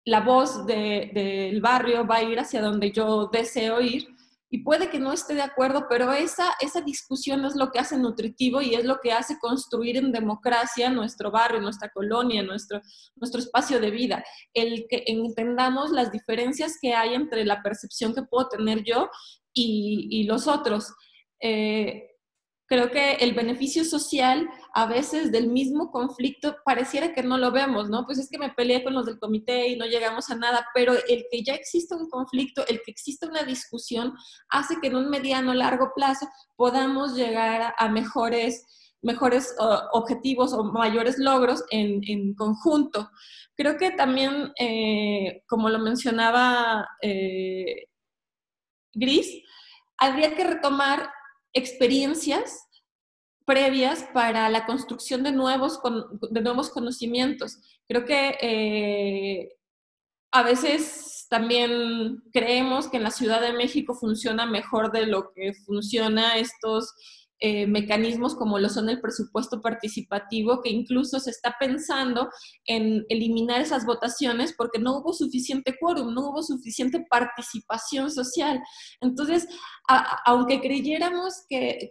la 0.04 0.20
voz 0.20 0.66
del 0.66 1.60
barrio 1.60 2.04
va 2.08 2.16
a 2.16 2.22
ir 2.24 2.40
hacia 2.40 2.60
donde 2.60 2.90
yo 2.90 3.30
deseo 3.32 3.80
ir, 3.80 4.08
y 4.52 4.64
puede 4.64 4.90
que 4.90 4.98
no 4.98 5.12
esté 5.12 5.34
de 5.34 5.42
acuerdo, 5.42 5.86
pero 5.88 6.12
esa, 6.12 6.54
esa 6.60 6.80
discusión 6.80 7.44
es 7.44 7.54
lo 7.54 7.70
que 7.70 7.78
hace 7.78 7.96
nutritivo 7.96 8.60
y 8.60 8.74
es 8.74 8.84
lo 8.84 8.98
que 9.00 9.12
hace 9.12 9.38
construir 9.38 9.96
en 9.96 10.10
democracia 10.10 10.90
nuestro 10.90 11.30
barrio, 11.30 11.60
nuestra 11.60 11.88
colonia, 11.90 12.42
nuestro, 12.42 12.80
nuestro 13.14 13.40
espacio 13.40 13.78
de 13.78 13.92
vida. 13.92 14.24
El 14.52 14.86
que 14.88 15.04
entendamos 15.06 15.92
las 15.92 16.10
diferencias 16.10 16.78
que 16.82 16.94
hay 16.94 17.14
entre 17.14 17.44
la 17.44 17.62
percepción 17.62 18.12
que 18.12 18.24
puedo 18.24 18.48
tener 18.48 18.82
yo 18.82 19.08
y, 19.52 20.08
y 20.10 20.24
los 20.24 20.48
otros. 20.48 20.92
Eh, 21.40 22.09
creo 22.70 22.92
que 22.92 23.14
el 23.14 23.34
beneficio 23.34 23.84
social 23.84 24.48
a 24.72 24.86
veces 24.86 25.32
del 25.32 25.48
mismo 25.48 25.90
conflicto 25.90 26.56
pareciera 26.64 27.12
que 27.12 27.24
no 27.24 27.36
lo 27.36 27.50
vemos, 27.50 27.90
¿no? 27.90 28.06
Pues 28.06 28.18
es 28.18 28.30
que 28.30 28.38
me 28.38 28.50
peleé 28.50 28.84
con 28.84 28.94
los 28.94 29.06
del 29.06 29.18
comité 29.18 29.66
y 29.66 29.76
no 29.76 29.86
llegamos 29.86 30.30
a 30.30 30.36
nada, 30.36 30.64
pero 30.72 30.92
el 31.08 31.26
que 31.28 31.42
ya 31.42 31.54
exista 31.54 31.96
un 31.96 32.08
conflicto, 32.08 32.64
el 32.68 32.80
que 32.82 32.92
exista 32.92 33.26
una 33.26 33.42
discusión, 33.42 34.14
hace 34.48 34.76
que 34.80 34.86
en 34.86 34.94
un 34.94 35.10
mediano 35.10 35.52
largo 35.52 35.90
plazo 35.96 36.28
podamos 36.54 37.16
llegar 37.16 37.74
a 37.76 37.88
mejores 37.88 38.64
mejores 39.02 39.56
objetivos 39.92 40.52
o 40.52 40.62
mayores 40.62 41.18
logros 41.18 41.64
en, 41.70 42.34
conjunto. 42.34 43.10
Creo 43.56 43.78
que 43.78 43.92
también, 43.92 44.52
eh, 44.60 45.42
como 45.48 45.70
lo 45.70 45.78
mencionaba 45.78 46.86
eh, 47.00 47.86
Gris, 48.92 49.42
habría 49.96 50.36
que 50.36 50.44
retomar 50.44 51.10
experiencias 51.52 52.66
previas 53.44 54.04
para 54.14 54.48
la 54.48 54.66
construcción 54.66 55.22
de 55.22 55.32
nuevos, 55.32 55.80
de 56.30 56.40
nuevos 56.40 56.70
conocimientos. 56.70 57.58
Creo 57.88 58.04
que 58.04 58.36
eh, 58.40 59.56
a 60.30 60.42
veces 60.42 61.26
también 61.28 62.22
creemos 62.32 62.88
que 62.88 62.98
en 62.98 63.02
la 63.02 63.10
Ciudad 63.10 63.40
de 63.40 63.52
México 63.52 63.94
funciona 63.94 64.46
mejor 64.46 64.92
de 64.92 65.06
lo 65.06 65.32
que 65.32 65.52
funciona 65.66 66.36
estos 66.36 66.94
eh, 67.42 67.66
mecanismos 67.66 68.34
como 68.34 68.58
lo 68.58 68.68
son 68.68 68.90
el 68.90 69.00
presupuesto 69.00 69.62
participativo, 69.62 70.60
que 70.62 70.68
incluso 70.68 71.18
se 71.20 71.30
está 71.30 71.56
pensando 71.58 72.28
en 72.66 73.06
eliminar 73.08 73.62
esas 73.62 73.86
votaciones 73.86 74.54
porque 74.56 74.78
no 74.78 74.98
hubo 74.98 75.14
suficiente 75.14 75.74
quórum, 75.80 76.12
no 76.12 76.28
hubo 76.28 76.42
suficiente 76.42 77.02
participación 77.08 78.10
social. 78.10 78.60
Entonces, 79.00 79.48
aunque 80.26 80.60
creyéramos 80.60 81.32
que, 81.48 81.88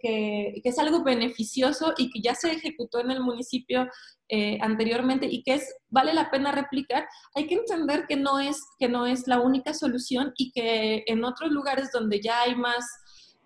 es 0.62 0.78
algo 0.78 1.02
beneficioso 1.02 1.94
y 1.98 2.10
que 2.10 2.20
ya 2.20 2.36
se 2.36 2.52
ejecutó 2.52 3.00
en 3.00 3.10
el 3.10 3.20
municipio 3.20 3.88
eh, 4.28 4.58
anteriormente 4.60 5.26
y 5.28 5.42
que 5.42 5.54
es, 5.54 5.74
vale 5.88 6.14
la 6.14 6.30
pena 6.30 6.52
replicar, 6.52 7.08
hay 7.34 7.48
que 7.48 7.56
entender 7.56 8.06
que 8.08 8.14
no, 8.14 8.38
es, 8.38 8.56
que 8.78 8.88
no 8.88 9.04
es 9.04 9.26
la 9.26 9.40
única 9.40 9.74
solución 9.74 10.32
y 10.36 10.52
que 10.52 11.02
en 11.06 11.24
otros 11.24 11.50
lugares 11.50 11.90
donde 11.92 12.20
ya 12.22 12.42
hay 12.42 12.54
más 12.54 12.84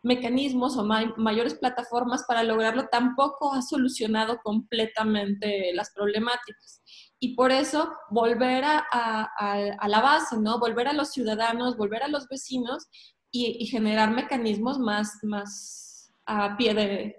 mecanismos 0.04 0.76
o 0.76 0.84
mayores 0.84 1.54
plataformas 1.54 2.24
para 2.28 2.44
lograrlo, 2.44 2.88
tampoco 2.88 3.54
ha 3.54 3.62
solucionado 3.62 4.38
completamente 4.42 5.72
las 5.72 5.90
problemáticas. 5.92 6.82
Y 7.18 7.34
por 7.34 7.50
eso 7.50 7.90
volver 8.10 8.64
a, 8.66 9.78
la 9.88 10.00
base, 10.00 10.36
¿no? 10.38 10.58
Volver 10.58 10.88
a 10.88 10.92
los 10.92 11.10
ciudadanos, 11.10 11.78
volver 11.78 12.02
a 12.02 12.08
los 12.08 12.28
vecinos 12.28 12.86
y, 13.30 13.66
generar 13.66 14.10
mecanismos 14.10 14.78
más, 14.78 15.18
más 15.22 16.12
a 16.26 16.56
pie 16.56 16.74
de, 16.74 17.16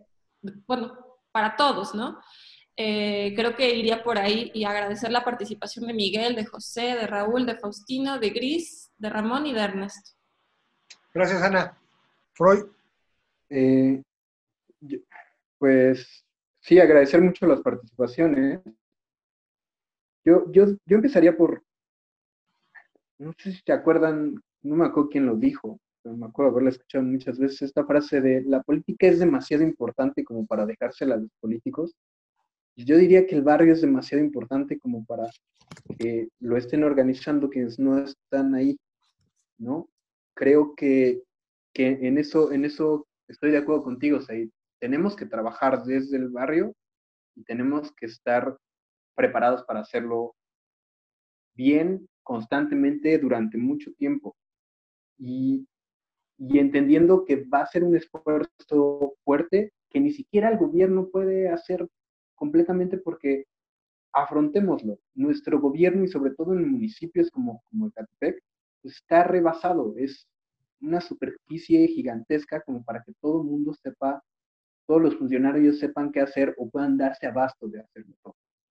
bueno, 0.67 0.93
para 1.31 1.55
todos, 1.55 1.95
¿no? 1.95 2.19
Eh, 2.77 3.33
creo 3.35 3.55
que 3.55 3.73
iría 3.73 4.03
por 4.03 4.19
ahí 4.19 4.51
y 4.53 4.65
agradecer 4.65 5.11
la 5.11 5.23
participación 5.23 5.87
de 5.87 5.93
Miguel, 5.93 6.35
de 6.35 6.45
José, 6.45 6.95
de 6.95 7.07
Raúl, 7.07 7.45
de 7.45 7.57
Faustino, 7.57 8.19
de 8.19 8.29
Gris, 8.29 8.91
de 8.97 9.09
Ramón 9.09 9.47
y 9.47 9.53
de 9.53 9.61
Ernesto. 9.61 10.11
Gracias, 11.13 11.41
Ana. 11.41 11.79
Freud. 12.35 12.65
Eh, 13.49 14.01
pues 15.57 16.25
sí, 16.59 16.79
agradecer 16.79 17.21
mucho 17.21 17.47
las 17.47 17.61
participaciones. 17.61 18.59
Yo, 20.23 20.51
yo, 20.51 20.65
yo 20.85 20.95
empezaría 20.95 21.35
por, 21.35 21.63
no 23.19 23.33
sé 23.37 23.51
si 23.51 23.63
te 23.63 23.71
acuerdan, 23.71 24.35
no 24.63 24.75
me 24.75 24.85
acuerdo 24.85 25.09
quién 25.09 25.27
lo 25.27 25.35
dijo, 25.35 25.79
pero 26.01 26.17
me 26.17 26.25
acuerdo 26.25 26.51
haberla 26.51 26.71
escuchado 26.71 27.03
muchas 27.03 27.37
veces, 27.37 27.61
esta 27.61 27.85
frase 27.85 28.21
de 28.21 28.43
la 28.43 28.61
política 28.63 29.07
es 29.07 29.19
demasiado 29.19 29.63
importante 29.63 30.23
como 30.23 30.45
para 30.45 30.65
dejársela 30.65 31.15
a 31.15 31.19
los 31.19 31.31
políticos. 31.39 31.95
Yo 32.75 32.97
diría 32.97 33.25
que 33.25 33.35
el 33.35 33.43
barrio 33.43 33.73
es 33.73 33.81
demasiado 33.81 34.23
importante 34.23 34.77
como 34.79 35.05
para 35.05 35.29
que 35.97 36.27
lo 36.39 36.57
estén 36.57 36.83
organizando 36.83 37.49
quienes 37.49 37.79
no 37.79 37.99
están 37.99 38.53
ahí, 38.55 38.77
¿no? 39.57 39.87
Creo 40.33 40.73
que, 40.75 41.21
que 41.75 41.89
en, 41.89 42.17
eso, 42.17 42.53
en 42.53 42.63
eso 42.63 43.05
estoy 43.27 43.51
de 43.51 43.57
acuerdo 43.57 43.83
contigo, 43.83 44.21
Said. 44.21 44.49
Tenemos 44.79 45.15
que 45.15 45.25
trabajar 45.25 45.83
desde 45.83 46.15
el 46.17 46.29
barrio 46.29 46.73
y 47.35 47.43
tenemos 47.43 47.93
que 47.95 48.05
estar 48.05 48.57
preparados 49.13 49.63
para 49.63 49.81
hacerlo 49.81 50.35
bien, 51.53 52.07
constantemente, 52.23 53.17
durante 53.19 53.57
mucho 53.57 53.91
tiempo. 53.93 54.37
Y, 55.17 55.67
y 56.37 56.59
entendiendo 56.59 57.25
que 57.25 57.43
va 57.43 57.61
a 57.61 57.67
ser 57.67 57.83
un 57.83 57.95
esfuerzo 57.95 59.15
fuerte 59.25 59.73
que 59.89 59.99
ni 59.99 60.11
siquiera 60.11 60.49
el 60.49 60.57
gobierno 60.57 61.09
puede 61.09 61.49
hacer 61.49 61.87
completamente 62.35 62.97
porque 62.97 63.45
afrontémoslo. 64.13 64.97
Nuestro 65.13 65.59
gobierno 65.59 66.05
y 66.05 66.07
sobre 66.07 66.31
todo 66.31 66.53
en 66.53 66.71
municipios 66.71 67.29
como, 67.31 67.61
como 67.69 67.87
Ecatepec, 67.87 68.41
está 68.83 69.23
rebasado. 69.23 69.93
Es 69.97 70.25
una 70.81 71.01
superficie 71.01 71.87
gigantesca 71.87 72.61
como 72.61 72.83
para 72.83 73.03
que 73.03 73.13
todo 73.21 73.41
el 73.41 73.47
mundo 73.47 73.73
sepa, 73.73 74.21
todos 74.87 75.01
los 75.01 75.15
funcionarios 75.15 75.79
sepan 75.79 76.11
qué 76.11 76.21
hacer 76.21 76.53
o 76.57 76.69
puedan 76.69 76.97
darse 76.97 77.27
abasto 77.27 77.67
de 77.67 77.81
hacerlo. 77.81 78.15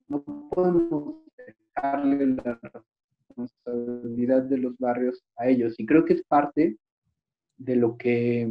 No 0.08 0.22
podemos 0.50 1.16
dejarle 1.36 2.26
la 2.26 2.60
responsabilidad 3.28 4.42
de 4.42 4.58
los 4.58 4.76
barrios 4.78 5.22
a 5.36 5.48
ellos. 5.48 5.74
Y 5.78 5.86
creo 5.86 6.04
que 6.04 6.14
es 6.14 6.22
parte 6.24 6.76
de 7.56 7.76
lo 7.76 7.96
que, 7.96 8.48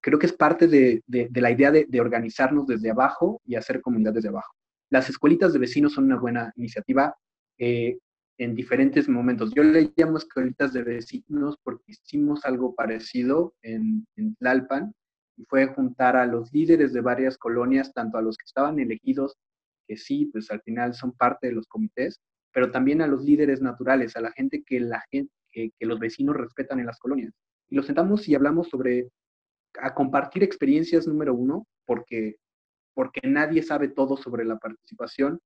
creo 0.00 0.18
que 0.18 0.26
es 0.26 0.32
parte 0.32 0.66
de, 0.66 1.02
la 1.34 1.50
idea 1.50 1.70
de, 1.70 1.86
de, 1.88 2.00
organizarnos 2.00 2.66
desde 2.66 2.90
abajo 2.90 3.40
y 3.44 3.54
hacer 3.54 3.80
comunidad 3.80 4.12
desde 4.12 4.28
abajo. 4.28 4.54
Las 4.90 5.08
escuelitas 5.08 5.52
de 5.52 5.58
vecinos 5.58 5.92
son 5.92 6.04
una 6.04 6.18
buena 6.18 6.52
iniciativa 6.56 7.14
eh, 7.58 7.98
en 8.40 8.54
diferentes 8.54 9.06
momentos. 9.06 9.52
Yo 9.54 9.62
le 9.62 9.92
llamo 9.94 10.16
escuelitas 10.16 10.72
de 10.72 10.82
vecinos 10.82 11.58
porque 11.62 11.92
hicimos 11.92 12.42
algo 12.46 12.74
parecido 12.74 13.52
en, 13.60 14.06
en 14.16 14.34
Tlalpan 14.36 14.94
y 15.36 15.44
fue 15.44 15.66
juntar 15.66 16.16
a 16.16 16.24
los 16.24 16.50
líderes 16.50 16.94
de 16.94 17.02
varias 17.02 17.36
colonias, 17.36 17.92
tanto 17.92 18.16
a 18.16 18.22
los 18.22 18.38
que 18.38 18.46
estaban 18.46 18.80
elegidos, 18.80 19.36
que 19.86 19.98
sí, 19.98 20.24
pues 20.32 20.50
al 20.50 20.62
final 20.62 20.94
son 20.94 21.12
parte 21.12 21.48
de 21.48 21.52
los 21.52 21.66
comités, 21.66 22.18
pero 22.50 22.70
también 22.70 23.02
a 23.02 23.06
los 23.06 23.22
líderes 23.24 23.60
naturales, 23.60 24.16
a 24.16 24.22
la 24.22 24.32
gente 24.32 24.62
que, 24.64 24.80
la 24.80 25.04
gente, 25.10 25.30
que, 25.52 25.70
los 25.80 25.98
vecinos 25.98 26.34
respetan 26.34 26.80
en 26.80 26.86
las 26.86 26.98
colonias. 26.98 27.34
Y 27.68 27.76
los 27.76 27.84
sentamos 27.84 28.26
y 28.26 28.34
hablamos 28.34 28.68
sobre 28.70 29.10
a 29.78 29.94
compartir 29.94 30.42
experiencias 30.42 31.06
número 31.06 31.34
uno, 31.34 31.66
porque, 31.84 32.36
porque 32.94 33.20
nadie 33.28 33.62
sabe 33.62 33.88
todo 33.88 34.16
sobre 34.16 34.46
la 34.46 34.56
participación, 34.56 35.40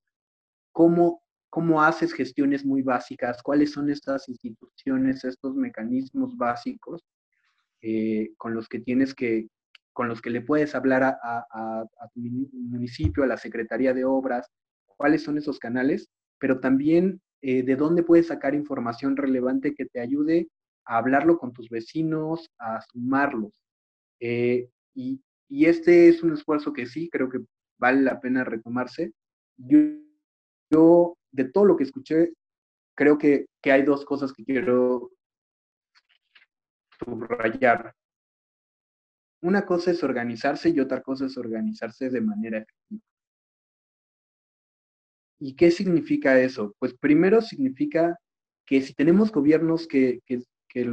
cómo, 0.71 1.24
cómo 1.55 1.81
haces 1.81 2.13
gestiones 2.13 2.67
muy 2.67 2.83
básicas, 2.83 3.41
cuáles 3.41 3.71
son 3.71 3.89
estas 3.89 4.29
instituciones, 4.29 5.23
estos 5.25 5.55
mecanismos 5.55 6.37
básicos 6.37 7.05
eh, 7.81 8.33
con 8.39 8.55
los 8.55 8.69
que 8.69 8.81
tienes 8.81 9.15
que, 9.15 9.47
con 9.93 10.09
los 10.09 10.21
que 10.21 10.31
le 10.31 10.41
puedes 10.41 10.75
hablar 10.75 11.05
a, 11.05 11.17
a, 11.23 11.83
a, 11.83 12.09
tu 12.13 12.21
municipio, 12.53 13.23
a 13.23 13.29
la 13.29 13.37
Secretaría 13.37 13.95
de 13.95 14.05
Obras, 14.05 14.51
cuáles 14.97 15.23
son 15.23 15.39
esos 15.39 15.61
canales, 15.61 16.11
pero 16.41 16.59
también 16.59 17.21
eh, 17.41 17.63
de 17.63 17.77
dónde 17.77 18.03
puedes 18.03 18.27
sacar 18.27 18.57
información 18.57 19.17
relevante 19.17 19.77
que 19.77 19.87
te 19.87 20.01
ayude 20.01 20.49
a 20.85 20.97
hablarlo 20.97 21.39
con 21.39 21.53
tus 21.53 21.69
vecinos, 21.69 22.51
a 22.59 22.81
sumarlos. 22.81 23.53
Eh, 24.19 24.71
y, 24.93 25.23
y, 25.49 25.67
este 25.67 26.09
es 26.09 26.21
un 26.25 26.33
esfuerzo 26.33 26.73
que 26.73 26.87
sí 26.87 27.09
creo 27.11 27.31
que 27.31 27.39
vale 27.79 28.03
la 28.03 28.21
pena 28.21 28.43
retomarse. 28.43 29.13
Yo, 29.57 29.79
yo 30.69 31.17
de 31.35 31.44
todo 31.44 31.65
lo 31.65 31.77
que 31.77 31.85
escuché, 31.85 32.32
creo 32.97 33.19
que, 33.19 33.47
que 33.61 33.73
hay 33.73 33.82
dos 33.82 34.05
cosas 34.05 34.32
que 34.32 34.44
quiero 34.44 35.11
subrayar. 36.98 37.93
Una 39.43 39.66
cosa 39.66 39.90
es 39.90 40.02
organizarse 40.02 40.70
y 40.70 40.81
otra 40.81 41.02
cosa 41.02 41.27
es 41.27 41.36
organizarse 41.36 42.09
de 42.09 42.20
manera 42.20 42.59
efectiva. 42.59 43.02
¿Y 45.40 45.55
qué 45.56 45.70
significa 45.70 46.40
eso? 46.40 46.74
Pues 46.78 46.94
primero 46.94 47.43
significa 47.43 48.16
que 48.65 48.81
si 48.81 48.94
tenemos 48.94 49.32
gobiernos 49.32 49.86
que, 49.86 50.20
que, 50.24 50.43
que 50.69 50.89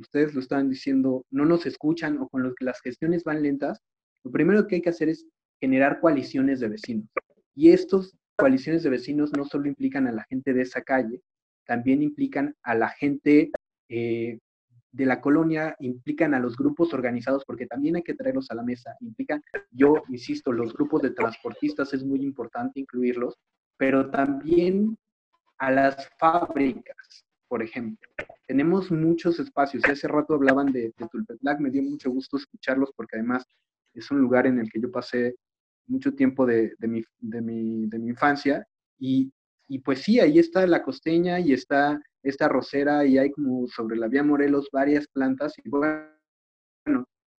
ustedes 0.00 0.34
lo 0.34 0.40
estaban 0.40 0.70
diciendo, 0.70 1.24
no 1.30 1.44
nos 1.44 1.66
escuchan 1.66 2.18
o 2.18 2.28
con 2.28 2.42
los 2.42 2.54
que 2.54 2.64
las 2.64 2.80
gestiones 2.80 3.22
van 3.22 3.42
lentas, 3.42 3.80
lo 4.24 4.32
primero 4.32 4.66
que 4.66 4.76
hay 4.76 4.82
que 4.82 4.88
hacer 4.88 5.10
es 5.10 5.26
generar 5.60 6.00
coaliciones 6.00 6.58
de 6.60 6.68
vecinos. 6.68 7.06
Y 7.54 7.70
estos 7.70 8.16
coaliciones 8.36 8.82
de 8.82 8.90
vecinos 8.90 9.32
no 9.36 9.44
solo 9.44 9.68
implican 9.68 10.06
a 10.06 10.12
la 10.12 10.24
gente 10.24 10.52
de 10.52 10.62
esa 10.62 10.82
calle, 10.82 11.22
también 11.66 12.02
implican 12.02 12.54
a 12.62 12.74
la 12.74 12.88
gente 12.88 13.50
eh, 13.88 14.38
de 14.92 15.06
la 15.06 15.20
colonia, 15.20 15.74
implican 15.80 16.34
a 16.34 16.38
los 16.38 16.56
grupos 16.56 16.94
organizados, 16.94 17.44
porque 17.44 17.66
también 17.66 17.96
hay 17.96 18.02
que 18.02 18.14
traerlos 18.14 18.50
a 18.50 18.54
la 18.54 18.62
mesa, 18.62 18.96
implican, 19.00 19.42
yo 19.70 20.02
insisto, 20.08 20.52
los 20.52 20.72
grupos 20.72 21.02
de 21.02 21.10
transportistas 21.10 21.92
es 21.94 22.04
muy 22.04 22.22
importante 22.22 22.78
incluirlos, 22.78 23.34
pero 23.76 24.10
también 24.10 24.96
a 25.58 25.70
las 25.70 26.08
fábricas, 26.18 27.24
por 27.48 27.62
ejemplo. 27.62 28.08
Tenemos 28.46 28.90
muchos 28.90 29.40
espacios. 29.40 29.84
Hace 29.84 30.06
rato 30.06 30.34
hablaban 30.34 30.70
de, 30.72 30.92
de 30.96 31.08
Tulpetlac, 31.10 31.58
me 31.58 31.70
dio 31.70 31.82
mucho 31.82 32.10
gusto 32.10 32.36
escucharlos 32.36 32.92
porque 32.94 33.16
además 33.16 33.44
es 33.94 34.10
un 34.10 34.20
lugar 34.20 34.46
en 34.46 34.60
el 34.60 34.70
que 34.70 34.80
yo 34.80 34.90
pasé 34.90 35.34
mucho 35.86 36.14
tiempo 36.14 36.46
de, 36.46 36.74
mi, 36.80 37.02
de, 37.18 37.40
mi, 37.40 37.86
de 37.86 37.98
mi, 37.98 38.08
infancia. 38.08 38.66
Y, 38.98 39.32
y, 39.68 39.78
pues 39.80 40.00
sí, 40.02 40.20
ahí 40.20 40.38
está 40.38 40.66
la 40.66 40.82
costeña 40.82 41.40
y 41.40 41.52
está 41.52 42.00
esta 42.22 42.48
rosera 42.48 43.04
y 43.04 43.18
hay 43.18 43.30
como 43.30 43.66
sobre 43.68 43.96
la 43.96 44.08
vía 44.08 44.22
Morelos 44.22 44.68
varias 44.72 45.06
plantas. 45.08 45.54
Y 45.62 45.68
bueno, 45.68 46.06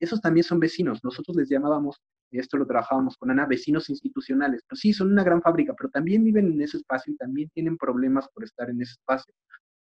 esos 0.00 0.20
también 0.20 0.44
son 0.44 0.60
vecinos. 0.60 1.00
Nosotros 1.02 1.36
les 1.36 1.48
llamábamos, 1.48 2.00
y 2.30 2.38
esto 2.38 2.56
lo 2.56 2.66
trabajábamos 2.66 3.16
con 3.16 3.30
Ana, 3.30 3.46
vecinos 3.46 3.88
institucionales. 3.90 4.62
Pues 4.68 4.80
sí, 4.80 4.92
son 4.92 5.12
una 5.12 5.24
gran 5.24 5.40
fábrica, 5.40 5.74
pero 5.76 5.90
también 5.90 6.24
viven 6.24 6.52
en 6.52 6.60
ese 6.62 6.78
espacio 6.78 7.12
y 7.12 7.16
también 7.16 7.50
tienen 7.54 7.76
problemas 7.76 8.28
por 8.34 8.44
estar 8.44 8.68
en 8.70 8.82
ese 8.82 8.92
espacio 8.92 9.34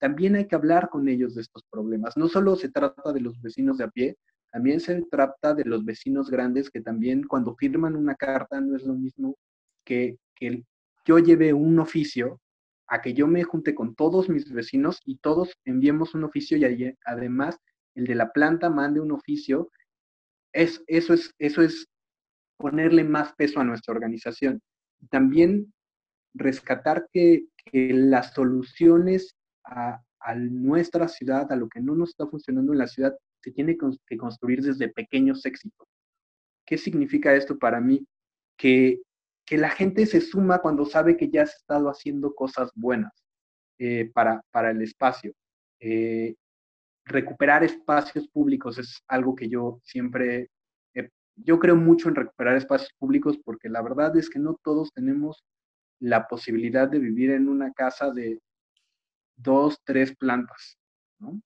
también 0.03 0.35
hay 0.35 0.49
que 0.49 0.57
hablar 0.57 0.91
con 0.91 1.09
ellos 1.09 1.37
de 1.37 1.43
estos 1.43 1.63
problemas. 1.71 2.17
No 2.17 2.27
solo 2.27 2.57
se 2.57 2.69
trata 2.69 3.13
de 3.13 3.21
los 3.21 3.41
vecinos 3.41 3.79
de 3.79 3.85
a 3.85 3.89
pie, 3.89 4.17
también 4.53 4.81
se 4.81 5.01
trata 5.11 5.55
de 5.55 5.65
los 5.65 5.85
vecinos 5.85 6.31
grandes 6.31 6.71
que 6.71 6.83
también 6.83 7.25
cuando 7.25 7.57
firman 7.57 7.97
una 7.97 8.15
carta 8.15 8.61
no 8.61 8.77
es 8.77 8.83
lo 8.85 8.93
mismo 8.93 9.37
que, 9.85 10.19
que 10.35 10.63
yo 11.07 11.19
lleve 11.19 11.55
un 11.55 11.79
oficio 11.79 12.39
a 12.87 13.01
que 13.01 13.15
yo 13.15 13.27
me 13.27 13.43
junte 13.45 13.75
con 13.75 13.95
todos 13.95 14.29
mis 14.29 14.53
vecinos 14.53 15.01
y 15.07 15.17
todos 15.17 15.57
enviemos 15.65 16.15
un 16.15 16.25
oficio 16.25 16.59
y 16.59 16.95
además 17.07 17.59
el 17.95 18.05
de 18.05 18.15
la 18.15 18.31
planta 18.31 18.69
mande 18.69 19.01
un 19.01 19.13
oficio. 19.13 19.71
Es, 20.53 20.85
eso, 20.87 21.15
es, 21.15 21.33
eso 21.39 21.63
es 21.63 21.87
ponerle 22.59 23.05
más 23.05 23.33
peso 23.35 23.61
a 23.61 23.65
nuestra 23.65 23.95
organización. 23.95 24.61
También 25.11 25.73
rescatar 26.35 27.09
que, 27.11 27.47
las 27.73 28.35
soluciones 28.35 29.37
a, 29.65 30.03
a, 30.19 30.35
nuestra 30.35 31.07
ciudad, 31.07 31.51
a 31.53 31.57
lo 31.57 31.69
que 31.69 31.81
no 31.81 31.95
nos 31.95 32.11
está 32.11 32.27
funcionando 32.27 32.73
en 32.73 32.79
la 32.79 32.89
ciudad, 32.89 33.17
se 33.43 33.51
tiene 33.51 33.77
que 34.07 34.17
construir 34.17 34.63
desde 34.63 34.89
pequeños 34.89 35.45
éxitos. 35.45 35.89
¿Qué 36.67 36.79
significa 36.79 37.35
esto 37.35 37.59
para 37.59 37.81
mí? 37.81 38.07
Que, 38.57 39.01
que 39.45 39.59
la 39.59 39.71
gente 39.71 40.07
se 40.07 40.21
suma 40.21 40.61
cuando 40.61 40.85
sabe 40.85 41.17
que 41.17 41.29
ya 41.29 41.43
has 41.43 41.57
estado 41.57 41.89
haciendo 41.89 42.35
cosas 42.35 42.71
buenas 42.75 43.13
eh, 43.79 44.11
para, 44.13 44.43
para 44.51 44.71
el 44.71 44.83
espacio. 44.83 45.33
Eh, 45.81 46.35
recuperar 47.05 47.65
espacios 47.65 48.29
públicos 48.29 48.79
es 48.79 49.03
algo 49.09 49.35
que 49.35 49.49
yo 49.49 49.81
siempre, 49.83 50.49
yo 51.35 51.59
creo 51.59 51.75
mucho 51.75 52.09
en 52.09 52.15
recuperar 52.15 52.57
espacios 52.57 52.93
públicos 52.99 53.39
porque 53.45 53.69
la 53.69 53.83
verdad 53.83 54.17
es 54.17 54.31
que 54.31 54.39
no 54.39 54.57
todos 54.63 54.93
tenemos 54.93 55.43
la 55.99 56.29
posibilidad 56.29 56.89
de 56.89 57.01
vivir 57.01 57.31
en 57.31 57.49
una 57.49 57.73
casa 57.73 58.13
de, 58.13 58.39
dos, 59.37 59.79
tres 59.85 60.15
plantas, 60.17 60.79
¿no? 61.19 61.41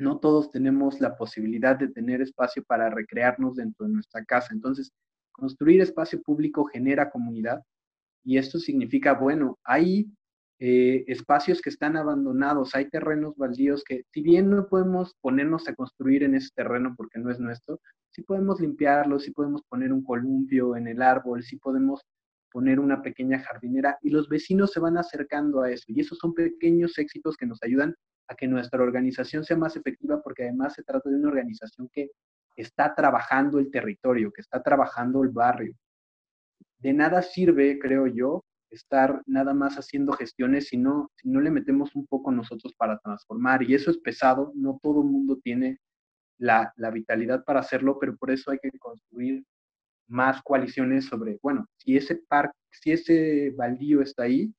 No 0.00 0.18
todos 0.18 0.50
tenemos 0.50 1.00
la 1.00 1.16
posibilidad 1.16 1.78
de 1.78 1.88
tener 1.88 2.22
espacio 2.22 2.64
para 2.64 2.90
recrearnos 2.90 3.56
dentro 3.56 3.86
de 3.86 3.92
nuestra 3.92 4.24
casa. 4.24 4.48
Entonces, 4.52 4.92
Construir 5.40 5.80
espacio 5.80 6.20
público 6.20 6.66
genera 6.66 7.10
comunidad 7.10 7.62
y 8.22 8.36
esto 8.36 8.58
significa, 8.58 9.14
bueno, 9.14 9.58
hay 9.64 10.12
eh, 10.58 11.02
espacios 11.06 11.62
que 11.62 11.70
están 11.70 11.96
abandonados, 11.96 12.74
hay 12.74 12.90
terrenos 12.90 13.34
baldíos 13.38 13.82
que, 13.82 14.04
si 14.12 14.20
bien 14.20 14.50
no 14.50 14.68
podemos 14.68 15.14
ponernos 15.22 15.66
a 15.66 15.74
construir 15.74 16.24
en 16.24 16.34
ese 16.34 16.50
terreno 16.54 16.94
porque 16.94 17.18
no 17.18 17.30
es 17.30 17.40
nuestro, 17.40 17.80
sí 18.10 18.22
podemos 18.22 18.60
limpiarlo, 18.60 19.18
sí 19.18 19.30
podemos 19.30 19.62
poner 19.62 19.94
un 19.94 20.04
columpio 20.04 20.76
en 20.76 20.88
el 20.88 21.00
árbol, 21.00 21.42
sí 21.42 21.56
podemos 21.56 22.02
poner 22.52 22.78
una 22.78 23.00
pequeña 23.00 23.38
jardinera 23.38 23.96
y 24.02 24.10
los 24.10 24.28
vecinos 24.28 24.72
se 24.72 24.80
van 24.80 24.98
acercando 24.98 25.62
a 25.62 25.70
eso. 25.70 25.84
Y 25.88 26.00
esos 26.00 26.18
son 26.18 26.34
pequeños 26.34 26.98
éxitos 26.98 27.34
que 27.38 27.46
nos 27.46 27.62
ayudan 27.62 27.94
a 28.30 28.36
que 28.36 28.46
nuestra 28.46 28.82
organización 28.82 29.44
sea 29.44 29.56
más 29.56 29.76
efectiva 29.76 30.22
porque 30.22 30.44
además 30.44 30.74
se 30.74 30.84
trata 30.84 31.10
de 31.10 31.16
una 31.16 31.28
organización 31.28 31.88
que 31.92 32.10
está 32.54 32.94
trabajando 32.94 33.58
el 33.58 33.70
territorio, 33.70 34.30
que 34.32 34.40
está 34.40 34.62
trabajando 34.62 35.24
el 35.24 35.30
barrio. 35.30 35.74
De 36.78 36.92
nada 36.92 37.22
sirve, 37.22 37.78
creo 37.80 38.06
yo, 38.06 38.44
estar 38.70 39.20
nada 39.26 39.52
más 39.52 39.76
haciendo 39.76 40.12
gestiones 40.12 40.68
si 40.68 40.76
no, 40.76 41.10
si 41.16 41.28
no 41.28 41.40
le 41.40 41.50
metemos 41.50 41.96
un 41.96 42.06
poco 42.06 42.30
nosotros 42.30 42.72
para 42.76 42.98
transformar. 42.98 43.64
Y 43.64 43.74
eso 43.74 43.90
es 43.90 43.98
pesado, 43.98 44.52
no 44.54 44.78
todo 44.80 45.02
el 45.02 45.08
mundo 45.08 45.40
tiene 45.42 45.78
la, 46.38 46.72
la 46.76 46.90
vitalidad 46.90 47.44
para 47.44 47.60
hacerlo, 47.60 47.98
pero 47.98 48.16
por 48.16 48.30
eso 48.30 48.52
hay 48.52 48.58
que 48.60 48.70
construir 48.78 49.44
más 50.06 50.40
coaliciones 50.42 51.06
sobre, 51.06 51.38
bueno, 51.42 51.66
si 51.78 51.96
ese 51.96 52.14
parque, 52.28 52.56
si 52.70 52.92
ese 52.92 53.50
baldío 53.56 54.02
está 54.02 54.22
ahí, 54.22 54.54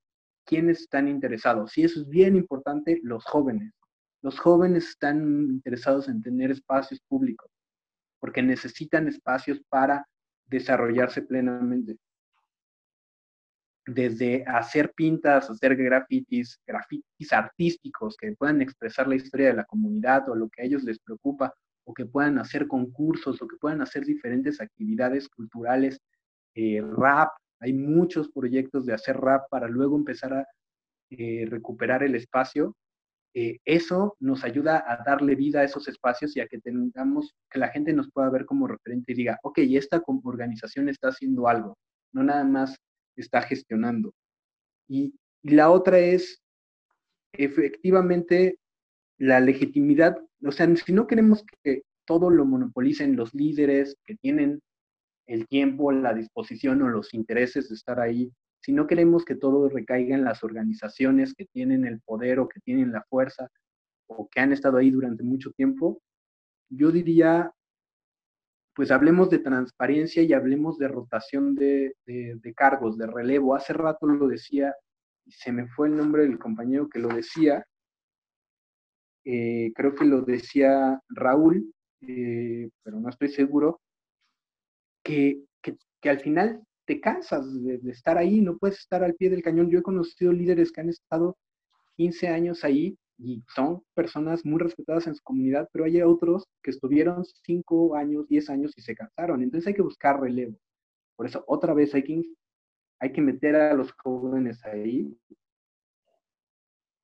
¿quiénes 0.46 0.82
están 0.82 1.08
interesados? 1.08 1.72
Si 1.72 1.84
eso 1.84 2.02
es 2.02 2.10
bien 2.10 2.36
importante, 2.36 3.00
los 3.04 3.24
jóvenes. 3.26 3.74
Los 4.22 4.40
jóvenes 4.40 4.90
están 4.90 5.50
interesados 5.50 6.08
en 6.08 6.22
tener 6.22 6.52
espacios 6.52 7.02
públicos, 7.08 7.50
porque 8.20 8.42
necesitan 8.44 9.08
espacios 9.08 9.60
para 9.70 10.06
desarrollarse 10.46 11.22
plenamente 11.24 11.98
desde 13.86 14.44
hacer 14.46 14.94
pintas, 14.94 15.50
hacer 15.50 15.76
grafitis, 15.76 16.60
grafitis 16.66 17.34
artísticos 17.34 18.16
que 18.16 18.34
puedan 18.34 18.62
expresar 18.62 19.08
la 19.08 19.16
historia 19.16 19.48
de 19.48 19.56
la 19.56 19.66
comunidad 19.66 20.30
o 20.30 20.36
lo 20.36 20.50
que 20.50 20.62
a 20.62 20.66
ellos 20.66 20.84
les 20.84 21.00
preocupa, 21.00 21.54
o 21.84 21.94
que 21.94 22.06
puedan 22.06 22.38
hacer 22.38 22.68
concursos, 22.68 23.42
o 23.42 23.48
que 23.48 23.58
puedan 23.58 23.82
hacer 23.82 24.06
diferentes 24.06 24.62
actividades 24.62 25.28
culturales, 25.30 26.00
eh, 26.56 26.82
rap. 26.82 27.30
Hay 27.62 27.74
muchos 27.74 28.30
proyectos 28.30 28.86
de 28.86 28.94
hacer 28.94 29.18
rap 29.18 29.44
para 29.50 29.68
luego 29.68 29.96
empezar 29.96 30.34
a 30.34 30.48
eh, 31.12 31.46
recuperar 31.48 32.04
el 32.04 32.16
espacio. 32.16 32.76
Eh, 33.34 33.60
eso 33.64 34.16
nos 34.20 34.44
ayuda 34.44 34.84
a 34.86 35.04
darle 35.06 35.36
vida 35.36 35.62
a 35.62 35.64
esos 35.64 35.88
espacios 35.88 36.36
y 36.36 36.42
a 36.42 36.48
que 36.48 36.60
tengamos, 36.60 37.34
que 37.50 37.60
la 37.60 37.70
gente 37.70 37.94
nos 37.94 38.12
pueda 38.12 38.30
ver 38.30 38.46
como 38.46 38.68
referente 38.68 39.12
y 39.12 39.16
diga, 39.16 39.40
ok, 39.44 39.60
esta 39.60 40.02
organización 40.24 40.90
está 40.90 41.10
haciendo 41.10 41.48
algo, 41.48 41.78
no 42.14 42.24
nada 42.24 42.44
más 42.44 42.76
está 43.16 43.42
gestionando. 43.42 44.14
Y, 44.88 45.14
la 45.44 45.72
otra 45.72 45.98
es, 45.98 46.40
efectivamente, 47.34 48.60
la 49.18 49.40
legitimidad, 49.40 50.18
o 50.46 50.52
sea, 50.52 50.74
si 50.76 50.94
no 50.94 51.08
queremos 51.08 51.44
que 51.64 51.82
todo 52.06 52.30
lo 52.30 52.46
monopolicen 52.46 53.16
los 53.16 53.34
líderes 53.34 53.96
que 54.06 54.16
tienen 54.18 54.62
el 55.34 55.48
tiempo, 55.48 55.92
la 55.92 56.14
disposición 56.14 56.82
o 56.82 56.90
los 56.90 57.14
intereses 57.14 57.70
de 57.70 57.76
estar 57.76 58.00
ahí, 58.00 58.32
si 58.62 58.74
no 58.74 58.86
queremos 58.86 59.26
que 59.26 59.36
todo 59.36 59.70
recaiga 59.70 60.16
en 60.16 60.24
las 60.24 60.44
organizaciones 60.44 61.34
que 61.34 61.46
tienen 61.46 61.86
el 61.86 62.00
poder 62.02 62.40
o 62.40 62.48
que 62.48 62.60
tienen 62.60 62.92
la 62.92 63.04
fuerza 63.10 63.50
o 64.08 64.28
que 64.30 64.40
han 64.40 64.52
estado 64.52 64.78
ahí 64.78 64.92
durante 64.92 65.24
mucho 65.24 65.52
tiempo, 65.52 66.02
yo 66.70 66.92
diría 66.92 67.52
pues 68.74 68.92
hablemos 68.92 69.30
de 69.30 69.40
transparencia 69.40 70.24
y 70.24 70.34
hablemos 70.34 70.78
de 70.78 70.88
rotación 70.88 71.56
de, 71.56 71.94
cargos, 72.56 72.98
de 72.98 73.08
relevo. 73.08 73.56
Hace 73.56 73.74
rato 73.74 74.08
lo 74.08 74.28
decía, 74.28 74.74
y 75.26 75.32
se 75.32 75.52
me 75.52 75.68
fue 75.68 75.88
el 75.90 75.98
nombre 75.98 76.24
del 76.24 76.40
compañero 76.40 76.90
que 76.90 77.00
lo 77.00 77.10
decía, 77.10 77.66
eh, 79.26 79.72
creo 79.76 79.94
que 79.94 80.06
lo 80.06 80.22
decía 80.22 81.00
Raúl, 81.10 81.74
eh, 82.02 82.70
pero 82.82 83.00
no 83.00 83.10
estoy 83.10 83.30
seguro, 83.30 83.82
que, 85.04 85.44
al 86.04 86.20
final 86.20 86.64
te 86.86 87.00
cansas 87.00 87.54
de, 87.64 87.78
de, 87.78 87.92
estar 87.92 88.18
ahí, 88.18 88.42
no 88.42 88.58
puedes 88.58 88.80
estar 88.80 89.04
al 89.04 89.16
pie 89.16 89.30
del 89.30 89.44
cañón. 89.44 89.70
Yo 89.70 89.80
he 89.80 89.84
conocido 89.84 90.32
líderes 90.32 90.72
que 90.72 90.82
han 90.82 90.90
estado 90.90 91.38
15 91.98 92.28
años 92.28 92.64
ahí 92.64 92.98
y 93.24 93.44
son 93.54 93.84
personas 93.94 94.44
muy 94.46 94.60
respetadas 94.60 95.06
en 95.08 95.16
su 95.16 95.24
comunidad, 95.24 95.70
pero 95.72 95.86
hay 95.86 96.02
otros 96.02 96.48
que 96.64 96.72
estuvieron 96.72 97.24
5 97.46 97.96
años, 97.96 98.28
10 98.28 98.50
años 98.50 98.74
y 98.76 98.82
se 98.82 98.96
cansaron. 98.96 99.44
Entonces 99.44 99.68
hay 99.68 99.76
que 99.76 99.84
buscar 99.84 100.20
relevo. 100.20 100.58
Por 101.16 101.28
eso 101.28 101.44
otra 101.48 101.74
vez 101.74 101.94
hay 101.94 102.04
que, 102.04 102.24
hay 103.00 103.12
que 103.12 103.22
meter 103.22 103.56
a 103.56 103.74
los 103.76 103.92
jóvenes 103.94 104.64
ahí. 104.66 105.16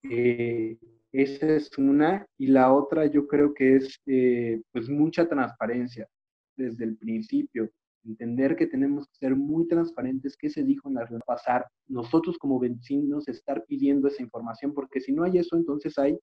Eh, 0.04 0.78
esa 1.12 1.56
es 1.56 1.78
una. 1.78 2.26
Y 2.38 2.48
la 2.48 2.74
otra 2.74 3.06
yo 3.06 3.28
creo 3.28 3.54
que 3.54 3.76
es 3.76 4.02
eh, 4.08 4.62
pues 4.72 4.90
mucha 4.90 5.28
transparencia 5.28 6.08
desde 6.56 6.86
el 6.86 6.98
principio 6.98 7.70
entender 8.08 8.56
que 8.56 8.68
tenemos 8.68 9.08
que 9.08 9.16
ser 9.18 9.36
muy 9.36 9.68
transparentes, 9.68 10.38
qué 10.38 10.50
se 10.50 10.64
dijo 10.64 10.90
en 10.90 10.96
la 10.96 11.02
reunión 11.02 11.22
pasar, 11.26 11.66
nosotros 11.88 12.38
como 12.38 12.60
vecinos 12.60 13.28
estar 13.28 13.66
pidiendo 13.66 14.08
esa 14.08 14.24
información, 14.24 14.74
porque 14.74 15.02
si 15.02 15.12
no 15.12 15.24
hay 15.24 15.38
eso, 15.38 15.56
entonces 15.56 15.98
hay 15.98 16.18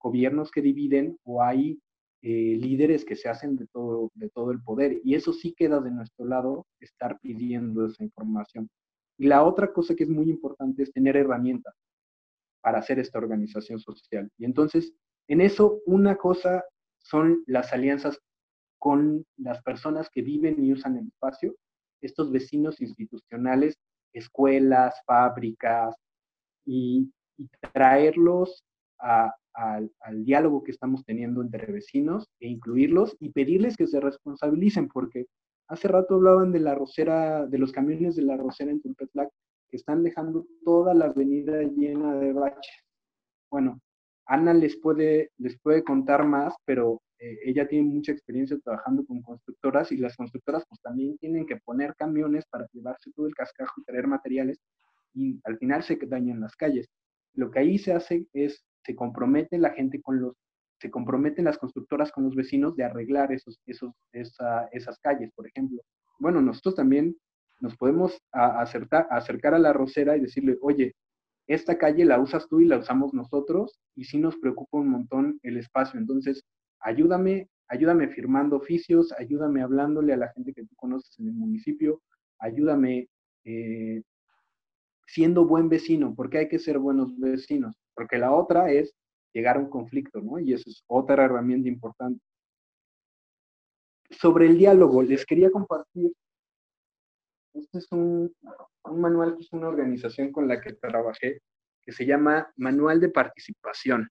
gobiernos 0.00 0.50
que 0.50 0.62
dividen 0.62 1.18
o 1.24 1.42
hay 1.42 1.80
eh, 2.22 2.56
líderes 2.60 3.04
que 3.04 3.16
se 3.16 3.28
hacen 3.28 3.56
de 3.56 3.66
todo, 3.66 4.10
de 4.14 4.28
todo 4.30 4.50
el 4.50 4.62
poder. 4.62 5.00
Y 5.04 5.14
eso 5.14 5.32
sí 5.32 5.54
queda 5.56 5.80
de 5.80 5.90
nuestro 5.90 6.26
lado, 6.26 6.66
estar 6.80 7.18
pidiendo 7.20 7.86
esa 7.86 8.02
información. 8.02 8.68
Y 9.18 9.26
la 9.26 9.44
otra 9.44 9.72
cosa 9.72 9.94
que 9.94 10.04
es 10.04 10.10
muy 10.10 10.30
importante 10.30 10.82
es 10.82 10.92
tener 10.92 11.16
herramientas 11.16 11.74
para 12.60 12.78
hacer 12.78 12.98
esta 12.98 13.18
organización 13.18 13.80
social. 13.80 14.30
Y 14.36 14.44
entonces, 14.44 14.92
en 15.28 15.40
eso, 15.40 15.80
una 15.86 16.16
cosa 16.16 16.64
son 16.98 17.42
las 17.46 17.72
alianzas 17.72 18.18
con 18.78 19.24
las 19.36 19.62
personas 19.62 20.08
que 20.10 20.22
viven 20.22 20.64
y 20.64 20.72
usan 20.72 20.96
el 20.96 21.08
espacio, 21.08 21.54
estos 22.00 22.30
vecinos 22.30 22.80
institucionales, 22.80 23.76
escuelas, 24.12 24.94
fábricas, 25.06 25.94
y, 26.68 27.10
traerlos 27.72 28.64
al, 28.98 29.40
diálogo 30.24 30.62
que 30.62 30.72
estamos 30.72 31.04
teniendo 31.04 31.40
entre 31.40 31.72
vecinos 31.72 32.28
e 32.40 32.48
incluirlos 32.48 33.16
y 33.20 33.30
pedirles 33.30 33.76
que 33.76 33.86
se 33.86 34.00
responsabilicen, 34.00 34.88
porque 34.88 35.26
hace 35.68 35.88
rato 35.88 36.16
hablaban 36.16 36.52
de 36.52 36.60
la 36.60 36.74
rosera, 36.74 37.46
de 37.46 37.58
los 37.58 37.72
camiones 37.72 38.16
de 38.16 38.22
la 38.22 38.36
rosera 38.36 38.70
en 38.70 38.80
Tulpetlac, 38.80 39.30
que 39.68 39.76
están 39.76 40.02
dejando 40.02 40.46
toda 40.64 40.94
la 40.94 41.06
avenida 41.06 41.62
llena 41.62 42.16
de 42.16 42.32
baches. 42.32 42.84
Bueno, 43.50 43.80
Ana 44.26 44.52
les 44.52 44.76
puede, 44.76 45.30
les 45.38 45.58
puede 45.60 45.82
contar 45.84 46.26
más, 46.26 46.54
pero 46.64 47.00
eh, 47.18 47.38
ella 47.44 47.66
tiene 47.66 47.88
mucha 47.88 48.12
experiencia 48.12 48.58
trabajando 48.58 49.04
con 49.04 49.22
constructoras 49.22 49.90
y 49.90 49.96
las 49.96 50.16
constructoras 50.16 50.64
pues 50.68 50.80
también 50.80 51.18
tienen 51.18 51.46
que 51.46 51.56
poner 51.56 51.94
camiones 51.96 52.44
para 52.46 52.66
llevarse 52.72 53.10
todo 53.12 53.26
el 53.26 53.34
cascajo 53.34 53.80
y 53.80 53.84
traer 53.84 54.06
materiales 54.06 54.60
y 55.14 55.40
al 55.44 55.58
final 55.58 55.82
se 55.82 55.96
dañan 55.96 56.40
las 56.40 56.54
calles. 56.54 56.88
Lo 57.34 57.50
que 57.50 57.58
ahí 57.58 57.78
se 57.78 57.92
hace 57.92 58.26
es, 58.32 58.64
se 58.84 58.94
compromete 58.94 59.58
la 59.58 59.70
gente 59.70 60.00
con 60.00 60.20
los, 60.20 60.34
se 60.80 60.90
comprometen 60.90 61.44
las 61.44 61.58
constructoras 61.58 62.12
con 62.12 62.24
los 62.24 62.36
vecinos 62.36 62.76
de 62.76 62.84
arreglar 62.84 63.32
esos, 63.32 63.58
esos, 63.66 63.92
esas 64.12 64.98
calles, 65.00 65.32
por 65.34 65.46
ejemplo. 65.46 65.82
Bueno, 66.20 66.40
nosotros 66.40 66.76
también 66.76 67.16
nos 67.60 67.76
podemos 67.76 68.16
acercar, 68.32 69.08
acercar 69.10 69.54
a 69.54 69.58
la 69.58 69.72
rosera 69.72 70.16
y 70.16 70.20
decirle, 70.20 70.56
oye, 70.60 70.94
esta 71.48 71.78
calle 71.78 72.04
la 72.04 72.20
usas 72.20 72.46
tú 72.48 72.60
y 72.60 72.66
la 72.66 72.78
usamos 72.78 73.14
nosotros 73.14 73.80
y 73.96 74.04
sí 74.04 74.18
nos 74.18 74.36
preocupa 74.36 74.78
un 74.78 74.88
montón 74.88 75.40
el 75.42 75.56
espacio. 75.56 75.98
Entonces, 75.98 76.44
ayúdame, 76.80 77.48
ayúdame 77.68 78.08
firmando 78.08 78.56
oficios, 78.56 79.12
ayúdame 79.12 79.62
hablándole 79.62 80.12
a 80.12 80.16
la 80.16 80.32
gente 80.32 80.52
que 80.52 80.64
tú 80.64 80.74
conoces 80.76 81.18
en 81.18 81.28
el 81.28 81.34
municipio, 81.34 82.02
ayúdame 82.38 83.08
eh, 83.44 84.02
siendo 85.06 85.46
buen 85.46 85.68
vecino, 85.68 86.14
porque 86.14 86.38
hay 86.38 86.48
que 86.48 86.58
ser 86.58 86.78
buenos 86.78 87.18
vecinos, 87.18 87.76
porque 87.94 88.18
la 88.18 88.32
otra 88.32 88.70
es 88.70 88.94
llegar 89.32 89.56
a 89.56 89.60
un 89.60 89.70
conflicto, 89.70 90.20
¿no? 90.20 90.38
Y 90.38 90.52
esa 90.52 90.68
es 90.68 90.84
otra 90.86 91.24
herramienta 91.24 91.68
importante. 91.68 92.20
Sobre 94.10 94.46
el 94.46 94.58
diálogo, 94.58 95.02
les 95.02 95.24
quería 95.26 95.50
compartir, 95.50 96.12
este 97.54 97.78
es 97.78 97.92
un, 97.92 98.34
un 98.84 99.00
manual 99.00 99.34
que 99.34 99.40
es 99.40 99.52
una 99.52 99.68
organización 99.68 100.32
con 100.32 100.48
la 100.48 100.60
que 100.60 100.74
trabajé, 100.74 101.40
que 101.82 101.92
se 101.92 102.06
llama 102.06 102.50
Manual 102.56 103.00
de 103.00 103.10
Participación 103.10 104.08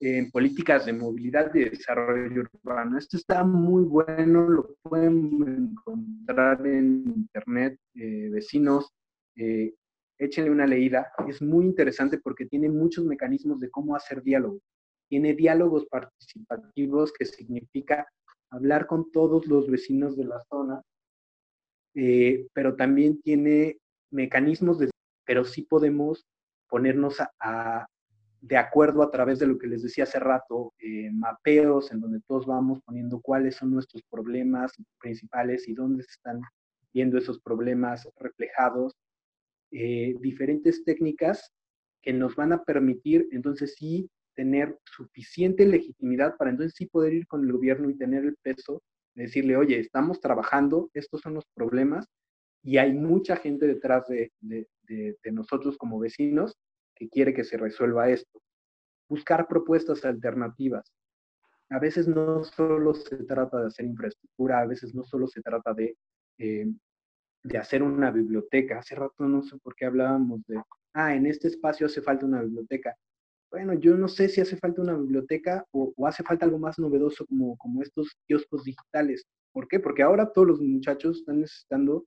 en 0.00 0.30
políticas 0.30 0.86
de 0.86 0.92
movilidad 0.92 1.54
y 1.54 1.70
desarrollo 1.70 2.44
urbano. 2.62 2.98
Esto 2.98 3.16
está 3.16 3.44
muy 3.44 3.84
bueno, 3.84 4.48
lo 4.48 4.76
pueden 4.82 5.70
encontrar 5.72 6.66
en 6.66 7.04
internet, 7.16 7.78
eh, 7.94 8.28
vecinos, 8.30 8.92
eh, 9.36 9.74
échenle 10.18 10.50
una 10.50 10.66
leída. 10.66 11.12
Es 11.28 11.40
muy 11.40 11.64
interesante 11.64 12.18
porque 12.18 12.46
tiene 12.46 12.68
muchos 12.68 13.04
mecanismos 13.04 13.60
de 13.60 13.70
cómo 13.70 13.96
hacer 13.96 14.22
diálogo. 14.22 14.60
Tiene 15.08 15.34
diálogos 15.34 15.86
participativos, 15.86 17.12
que 17.12 17.24
significa 17.24 18.06
hablar 18.50 18.86
con 18.86 19.10
todos 19.12 19.46
los 19.46 19.70
vecinos 19.70 20.16
de 20.16 20.24
la 20.24 20.40
zona 20.50 20.82
eh, 21.98 22.46
pero 22.52 22.76
también 22.76 23.22
tiene 23.22 23.78
mecanismos, 24.10 24.78
de, 24.78 24.90
pero 25.24 25.46
sí 25.46 25.62
podemos 25.62 26.26
ponernos 26.68 27.16
a, 27.40 27.86
de 28.40 28.56
acuerdo 28.56 29.02
a 29.02 29.10
través 29.10 29.38
de 29.38 29.46
lo 29.46 29.58
que 29.58 29.66
les 29.66 29.82
decía 29.82 30.04
hace 30.04 30.18
rato, 30.18 30.72
eh, 30.78 31.10
mapeos 31.12 31.90
en 31.92 32.00
donde 32.00 32.20
todos 32.26 32.46
vamos 32.46 32.80
poniendo 32.84 33.20
cuáles 33.20 33.56
son 33.56 33.72
nuestros 33.72 34.02
problemas 34.10 34.72
principales 35.00 35.68
y 35.68 35.74
dónde 35.74 36.02
se 36.04 36.12
están 36.12 36.40
viendo 36.92 37.18
esos 37.18 37.40
problemas 37.40 38.08
reflejados, 38.16 38.94
eh, 39.70 40.14
diferentes 40.20 40.84
técnicas 40.84 41.52
que 42.02 42.12
nos 42.12 42.36
van 42.36 42.52
a 42.52 42.62
permitir 42.62 43.28
entonces 43.32 43.74
sí 43.76 44.08
tener 44.34 44.78
suficiente 44.84 45.66
legitimidad 45.66 46.36
para 46.36 46.50
entonces 46.50 46.74
sí 46.76 46.86
poder 46.86 47.14
ir 47.14 47.26
con 47.26 47.44
el 47.44 47.52
gobierno 47.52 47.90
y 47.90 47.96
tener 47.96 48.24
el 48.24 48.36
peso 48.42 48.82
de 49.14 49.24
decirle, 49.24 49.56
oye, 49.56 49.80
estamos 49.80 50.20
trabajando, 50.20 50.90
estos 50.94 51.22
son 51.22 51.34
los 51.34 51.44
problemas 51.54 52.06
y 52.62 52.78
hay 52.78 52.92
mucha 52.92 53.36
gente 53.36 53.66
detrás 53.66 54.06
de, 54.08 54.30
nosotros 55.32 55.76
como 55.78 55.98
vecinos 55.98 56.56
que 56.96 57.08
quiere 57.08 57.34
que 57.34 57.44
se 57.44 57.56
resuelva 57.56 58.10
esto. 58.10 58.40
Buscar 59.08 59.46
propuestas 59.46 60.04
alternativas. 60.04 60.92
A 61.68 61.78
veces 61.78 62.08
no 62.08 62.42
solo 62.44 62.94
se 62.94 63.16
trata 63.24 63.60
de 63.60 63.66
hacer 63.66 63.86
infraestructura, 63.86 64.60
a 64.60 64.66
veces 64.66 64.94
no 64.94 65.04
solo 65.04 65.26
se 65.26 65.42
trata 65.42 65.74
de, 65.74 65.96
eh, 66.38 66.66
de 67.42 67.58
hacer 67.58 67.82
una 67.82 68.10
biblioteca. 68.10 68.78
Hace 68.78 68.94
rato 68.94 69.24
no 69.28 69.42
sé 69.42 69.56
por 69.58 69.74
qué 69.74 69.86
hablábamos 69.86 70.42
de, 70.46 70.60
ah, 70.94 71.14
en 71.14 71.26
este 71.26 71.48
espacio 71.48 71.86
hace 71.86 72.02
falta 72.02 72.26
una 72.26 72.42
biblioteca. 72.42 72.94
Bueno, 73.50 73.74
yo 73.74 73.96
no 73.96 74.08
sé 74.08 74.28
si 74.28 74.40
hace 74.40 74.56
falta 74.56 74.82
una 74.82 74.96
biblioteca 74.96 75.64
o, 75.70 75.92
o 75.96 76.06
hace 76.06 76.22
falta 76.22 76.44
algo 76.46 76.58
más 76.58 76.78
novedoso 76.78 77.26
como, 77.26 77.56
como 77.58 77.82
estos 77.82 78.16
kioscos 78.26 78.64
digitales. 78.64 79.24
¿Por 79.52 79.68
qué? 79.68 79.80
Porque 79.80 80.02
ahora 80.02 80.32
todos 80.32 80.48
los 80.48 80.60
muchachos 80.60 81.18
están 81.18 81.40
necesitando 81.40 82.04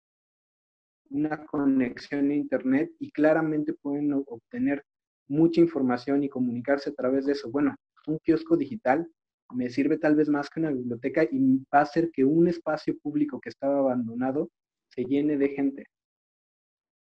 una 1.09 1.45
conexión 1.45 2.29
a 2.29 2.35
Internet 2.35 2.91
y 2.99 3.11
claramente 3.11 3.73
pueden 3.73 4.13
obtener 4.13 4.83
mucha 5.27 5.61
información 5.61 6.23
y 6.23 6.29
comunicarse 6.29 6.89
a 6.89 6.93
través 6.93 7.25
de 7.25 7.33
eso. 7.33 7.49
Bueno, 7.51 7.75
un 8.07 8.19
kiosco 8.19 8.57
digital 8.57 9.07
me 9.53 9.69
sirve 9.69 9.97
tal 9.97 10.15
vez 10.15 10.29
más 10.29 10.49
que 10.49 10.59
una 10.59 10.71
biblioteca 10.71 11.23
y 11.23 11.57
va 11.73 11.79
a 11.79 11.81
hacer 11.81 12.11
que 12.11 12.23
un 12.23 12.47
espacio 12.47 12.97
público 12.99 13.39
que 13.39 13.49
estaba 13.49 13.79
abandonado 13.79 14.49
se 14.89 15.05
llene 15.05 15.37
de 15.37 15.49
gente. 15.49 15.85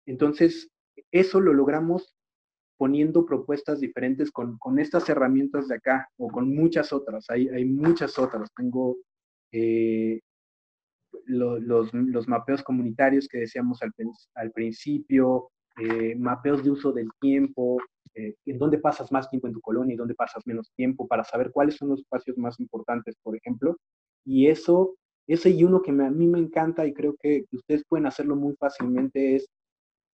Entonces, 0.07 0.69
eso 1.11 1.41
lo 1.41 1.53
logramos 1.53 2.15
poniendo 2.79 3.25
propuestas 3.25 3.81
diferentes 3.81 4.31
con, 4.31 4.59
con 4.59 4.79
estas 4.79 5.09
herramientas 5.09 5.69
de 5.69 5.77
acá 5.77 6.09
o 6.19 6.29
con 6.29 6.55
muchas 6.55 6.93
otras. 6.93 7.25
Hay, 7.31 7.49
hay 7.49 7.65
muchas 7.65 8.19
otras. 8.19 8.49
Tengo 8.55 8.97
eh, 9.53 10.21
los, 11.25 11.93
los, 11.93 12.29
mapeos 12.29 12.63
comunitarios 12.63 13.29
que 13.29 13.39
decíamos 13.39 13.83
al, 13.83 13.93
al 14.35 14.53
principio, 14.53 15.51
eh, 15.79 16.15
mapeos 16.17 16.63
de 16.65 16.71
uso 16.71 16.93
del 16.93 17.09
tiempo, 17.21 17.79
eh, 18.15 18.35
en 18.47 18.59
dónde 18.59 18.79
pasas 18.79 19.13
más 19.13 19.29
tiempo 19.29 19.47
en 19.47 19.53
tu 19.53 19.61
colonia 19.61 19.95
y 19.95 19.97
dónde 19.97 20.15
pasas 20.15 20.47
menos 20.47 20.73
tiempo, 20.75 21.07
para 21.07 21.23
saber 21.25 21.51
cuáles 21.53 21.77
son 21.77 21.91
los 21.91 22.01
espacios 22.01 22.39
más 22.39 22.59
importantes, 22.61 23.15
por 23.23 23.37
ejemplo. 23.37 23.77
Y 24.25 24.49
eso, 24.49 24.97
ese 25.27 25.51
y 25.51 25.65
uno 25.65 25.83
que 25.83 25.91
a 25.91 25.95
mí 25.95 26.27
me 26.27 26.39
encanta 26.39 26.87
y 26.87 26.95
creo 26.95 27.15
que 27.21 27.45
ustedes 27.53 27.85
pueden 27.89 28.07
hacerlo 28.07 28.37
muy 28.37 28.55
fácilmente 28.57 29.37
es, 29.37 29.47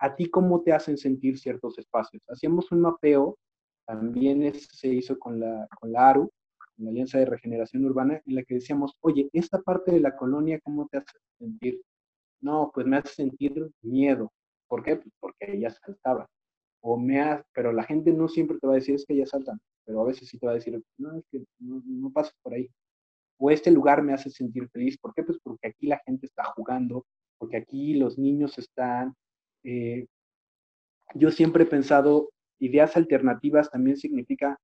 ¿a 0.01 0.17
ti 0.17 0.29
cómo 0.31 0.63
te 0.63 0.73
hacen 0.73 0.99
sentir 0.99 1.39
ciertos 1.39 1.79
espacios? 1.79 2.23
Hacíamos 2.29 2.73
un 2.73 2.81
mapeo, 2.81 3.39
también 3.87 4.53
se 4.55 4.89
hizo 4.89 5.19
con 5.19 5.39
la, 5.39 5.69
con 5.81 5.93
la 5.93 6.11
ARU, 6.11 6.31
la 6.85 6.91
Alianza 6.91 7.19
de 7.19 7.27
Regeneración 7.27 7.85
Urbana, 7.85 8.21
en 8.27 8.35
la 8.35 8.43
que 8.45 8.55
decíamos, 8.55 8.97
oye, 9.01 9.29
esta 9.33 9.61
parte 9.61 9.93
de 9.93 10.01
la 10.01 10.17
colonia, 10.17 10.61
¿cómo 10.61 10.89
te 10.89 10.99
hace 10.99 11.19
sentir? 11.39 11.81
No, 12.41 12.71
pues 12.75 12.87
me 12.87 12.97
hace 12.99 13.15
sentir 13.15 13.71
miedo. 13.83 14.33
¿Por 14.69 14.83
qué? 14.83 14.97
Pues 14.97 15.13
porque 15.21 15.53
ella 15.53 15.71
saltaba. 15.71 16.29
O 16.81 16.99
me 16.99 17.21
ha, 17.21 17.45
pero 17.55 17.73
la 17.73 17.85
gente 17.85 18.13
no 18.13 18.29
siempre 18.29 18.59
te 18.59 18.67
va 18.67 18.75
a 18.75 18.77
decir, 18.77 18.95
es 18.97 19.07
que 19.07 19.17
ya 19.17 19.27
saltan, 19.27 19.61
pero 19.85 20.01
a 20.01 20.05
veces 20.05 20.29
sí 20.29 20.39
te 20.39 20.47
va 20.47 20.53
a 20.53 20.57
decir, 20.57 20.83
no, 20.99 21.17
es 21.17 21.25
que 21.31 21.45
no, 21.61 21.83
no 21.85 22.13
por 22.43 22.55
ahí. 22.55 22.69
O 23.39 23.51
este 23.51 23.71
lugar 23.71 24.03
me 24.03 24.13
hace 24.13 24.31
sentir 24.31 24.69
feliz. 24.71 24.99
¿Por 24.99 25.15
qué? 25.15 25.23
Pues 25.25 25.39
porque 25.43 25.69
aquí 25.69 25.87
la 25.87 26.01
gente 26.07 26.27
está 26.27 26.45
jugando, 26.57 27.07
porque 27.39 27.57
aquí 27.57 27.95
los 27.95 28.19
niños 28.19 28.59
están. 28.59 29.15
Eh, 29.65 30.07
yo 31.15 31.31
siempre 31.31 31.65
he 31.65 31.67
pensado, 31.67 32.31
ideas 32.59 32.97
alternativas 32.97 33.71
también 33.71 33.97
significa 33.97 34.59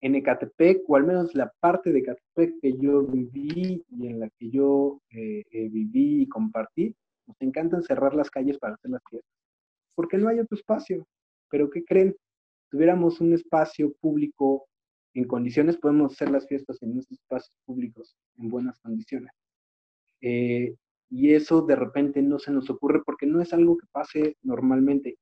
en 0.00 0.14
Ecatepec, 0.14 0.82
o 0.88 0.96
al 0.96 1.04
menos 1.04 1.34
la 1.34 1.52
parte 1.60 1.92
de 1.92 2.00
Ecatepec 2.00 2.60
que 2.60 2.76
yo 2.78 3.02
viví 3.02 3.84
y 3.88 4.06
en 4.06 4.20
la 4.20 4.30
que 4.30 4.50
yo 4.50 5.00
eh, 5.10 5.42
eh, 5.50 5.68
viví 5.68 6.22
y 6.22 6.28
compartí, 6.28 6.94
nos 7.26 7.36
encanta 7.40 7.80
cerrar 7.82 8.14
las 8.14 8.30
calles 8.30 8.58
para 8.58 8.74
hacer 8.74 8.90
las 8.90 9.02
fiestas, 9.08 9.32
porque 9.94 10.18
no 10.18 10.28
hay 10.28 10.40
otro 10.40 10.56
espacio. 10.56 11.06
Pero 11.48 11.70
¿qué 11.70 11.84
creen? 11.84 12.14
tuviéramos 12.70 13.20
un 13.20 13.32
espacio 13.32 13.92
público 14.00 14.68
en 15.14 15.24
condiciones, 15.24 15.78
podemos 15.78 16.12
hacer 16.12 16.30
las 16.30 16.46
fiestas 16.46 16.82
en 16.82 16.94
nuestros 16.94 17.18
espacios 17.18 17.56
públicos 17.64 18.16
en 18.38 18.48
buenas 18.48 18.78
condiciones. 18.80 19.32
Eh, 20.20 20.74
y 21.08 21.32
eso 21.32 21.62
de 21.62 21.76
repente 21.76 22.20
no 22.20 22.38
se 22.38 22.50
nos 22.50 22.68
ocurre 22.68 23.02
porque 23.04 23.26
no 23.26 23.40
es 23.40 23.52
algo 23.52 23.76
que 23.76 23.86
pase 23.90 24.36
normalmente. 24.42 25.16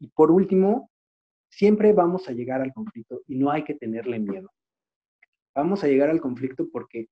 Y 0.00 0.08
por 0.08 0.30
último, 0.30 0.90
siempre 1.52 1.92
vamos 1.92 2.28
a 2.28 2.32
llegar 2.32 2.62
al 2.62 2.72
conflicto 2.72 3.22
y 3.28 3.36
no 3.36 3.50
hay 3.50 3.62
que 3.64 3.74
tenerle 3.74 4.18
miedo. 4.18 4.50
Vamos 5.54 5.84
a 5.84 5.86
llegar 5.86 6.08
al 6.08 6.20
conflicto 6.20 6.68
porque 6.72 7.08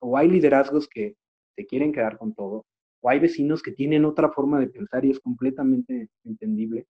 o 0.00 0.18
hay 0.18 0.28
liderazgos 0.28 0.88
que 0.88 1.14
se 1.54 1.66
quieren 1.66 1.92
quedar 1.92 2.18
con 2.18 2.34
todo, 2.34 2.66
o 3.00 3.08
hay 3.08 3.18
vecinos 3.18 3.62
que 3.62 3.72
tienen 3.72 4.04
otra 4.04 4.30
forma 4.30 4.60
de 4.60 4.66
pensar 4.66 5.04
y 5.04 5.10
es 5.12 5.20
completamente 5.20 6.08
entendible, 6.24 6.86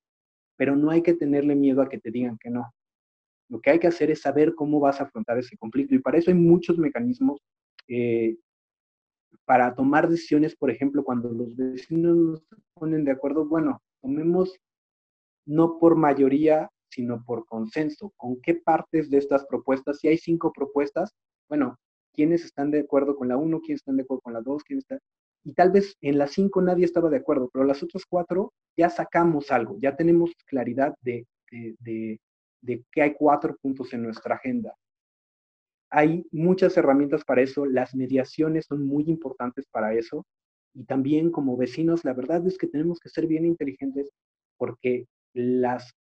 pero 0.56 0.74
no 0.74 0.90
hay 0.90 1.02
que 1.02 1.14
tenerle 1.14 1.54
miedo 1.54 1.82
a 1.82 1.88
que 1.88 1.98
te 1.98 2.10
digan 2.10 2.38
que 2.38 2.50
no. 2.50 2.72
Lo 3.48 3.60
que 3.60 3.70
hay 3.70 3.78
que 3.78 3.86
hacer 3.86 4.10
es 4.10 4.22
saber 4.22 4.54
cómo 4.54 4.80
vas 4.80 5.00
a 5.00 5.04
afrontar 5.04 5.38
ese 5.38 5.56
conflicto 5.56 5.94
y 5.94 6.00
para 6.00 6.18
eso 6.18 6.30
hay 6.30 6.36
muchos 6.36 6.78
mecanismos 6.78 7.40
eh, 7.86 8.36
para 9.44 9.74
tomar 9.74 10.08
decisiones, 10.08 10.56
por 10.56 10.70
ejemplo, 10.70 11.04
cuando 11.04 11.30
los 11.30 11.54
vecinos 11.54 12.16
no 12.16 12.36
se 12.36 12.56
ponen 12.74 13.04
de 13.04 13.12
acuerdo, 13.12 13.46
bueno, 13.46 13.80
tomemos 14.00 14.58
no 15.46 15.78
por 15.78 15.94
mayoría 15.94 16.68
sino 16.90 17.22
por 17.24 17.46
consenso. 17.46 18.12
¿Con 18.16 18.40
qué 18.40 18.54
partes 18.54 19.10
de 19.10 19.18
estas 19.18 19.44
propuestas? 19.46 19.98
Si 19.98 20.08
hay 20.08 20.18
cinco 20.18 20.52
propuestas, 20.52 21.14
bueno, 21.48 21.76
¿quiénes 22.12 22.44
están 22.44 22.70
de 22.70 22.80
acuerdo 22.80 23.16
con 23.16 23.28
la 23.28 23.36
uno? 23.36 23.60
¿Quiénes 23.60 23.80
están 23.80 23.96
de 23.96 24.02
acuerdo 24.02 24.22
con 24.22 24.32
la 24.32 24.40
dos? 24.40 24.62
¿Quiénes 24.64 24.84
están? 24.84 25.00
Y 25.44 25.52
tal 25.52 25.70
vez 25.70 25.96
en 26.00 26.18
las 26.18 26.32
cinco 26.32 26.60
nadie 26.60 26.84
estaba 26.84 27.08
de 27.08 27.18
acuerdo, 27.18 27.48
pero 27.52 27.64
las 27.64 27.82
otras 27.82 28.04
cuatro 28.04 28.52
ya 28.76 28.90
sacamos 28.90 29.52
algo, 29.52 29.78
ya 29.80 29.96
tenemos 29.96 30.32
claridad 30.46 30.94
de, 31.02 31.24
de, 31.50 32.20
de 32.62 32.84
que 32.90 33.02
hay 33.02 33.14
cuatro 33.14 33.56
puntos 33.62 33.92
en 33.92 34.02
nuestra 34.02 34.34
agenda. 34.34 34.74
Hay 35.88 36.26
muchas 36.32 36.76
herramientas 36.76 37.24
para 37.24 37.42
eso, 37.42 37.64
las 37.64 37.94
mediaciones 37.94 38.66
son 38.66 38.84
muy 38.84 39.04
importantes 39.04 39.66
para 39.70 39.94
eso, 39.94 40.26
y 40.74 40.84
también 40.84 41.30
como 41.30 41.56
vecinos, 41.56 42.04
la 42.04 42.12
verdad 42.12 42.44
es 42.46 42.58
que 42.58 42.66
tenemos 42.66 42.98
que 42.98 43.08
ser 43.08 43.26
bien 43.26 43.46
inteligentes 43.46 44.10
porque 44.58 45.06
las 45.32 45.92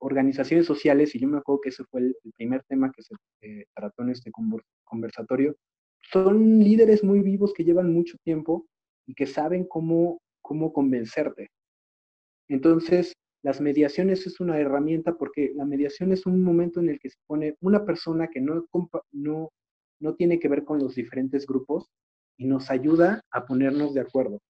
organizaciones 0.00 0.66
sociales, 0.66 1.14
y 1.14 1.20
yo 1.20 1.28
me 1.28 1.38
acuerdo 1.38 1.60
que 1.62 1.68
ese 1.68 1.84
fue 1.84 2.00
el, 2.00 2.16
primer 2.36 2.62
tema 2.64 2.90
que 2.90 3.02
se 3.02 3.14
eh, 3.42 3.64
trató 3.74 4.02
en 4.02 4.10
este 4.10 4.30
conversatorio, 4.84 5.56
son 6.12 6.58
líderes 6.58 7.04
muy 7.04 7.20
vivos 7.20 7.52
que 7.54 7.64
llevan 7.64 7.92
mucho 7.92 8.16
tiempo 8.24 8.66
y 9.06 9.14
que 9.14 9.26
saben 9.26 9.64
cómo, 9.64 10.20
cómo 10.40 10.72
convencerte. 10.72 11.50
Entonces, 12.48 13.12
las 13.42 13.60
mediaciones 13.60 14.26
es 14.26 14.40
una 14.40 14.58
herramienta 14.58 15.16
porque 15.16 15.52
la 15.54 15.64
mediación 15.64 16.12
es 16.12 16.26
un 16.26 16.42
momento 16.42 16.80
en 16.80 16.90
el 16.90 16.98
que 16.98 17.10
se 17.10 17.18
pone 17.26 17.54
una 17.60 17.84
persona 17.84 18.28
que 18.28 18.40
no, 18.40 18.66
no, 19.12 19.50
no 20.00 20.14
tiene 20.14 20.38
que 20.38 20.48
ver 20.48 20.64
con 20.64 20.78
los 20.78 20.94
diferentes 20.94 21.46
grupos 21.46 21.90
y 22.36 22.46
nos 22.46 22.70
ayuda 22.70 23.22
a 23.30 23.46
ponernos 23.46 23.94
de 23.94 24.00
acuerdo. 24.00 24.40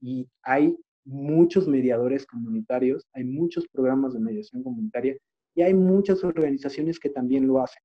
Y 0.00 0.28
hay 0.42 0.76
muchos 1.04 1.68
mediadores 1.68 2.26
comunitarios, 2.26 3.06
hay 3.12 3.24
muchos 3.24 3.66
programas 3.68 4.14
de 4.14 4.20
mediación 4.20 4.62
comunitaria 4.62 5.16
y 5.54 5.62
hay 5.62 5.74
muchas 5.74 6.24
organizaciones 6.24 6.98
que 6.98 7.10
también 7.10 7.46
lo 7.46 7.62
hacen. 7.62 7.82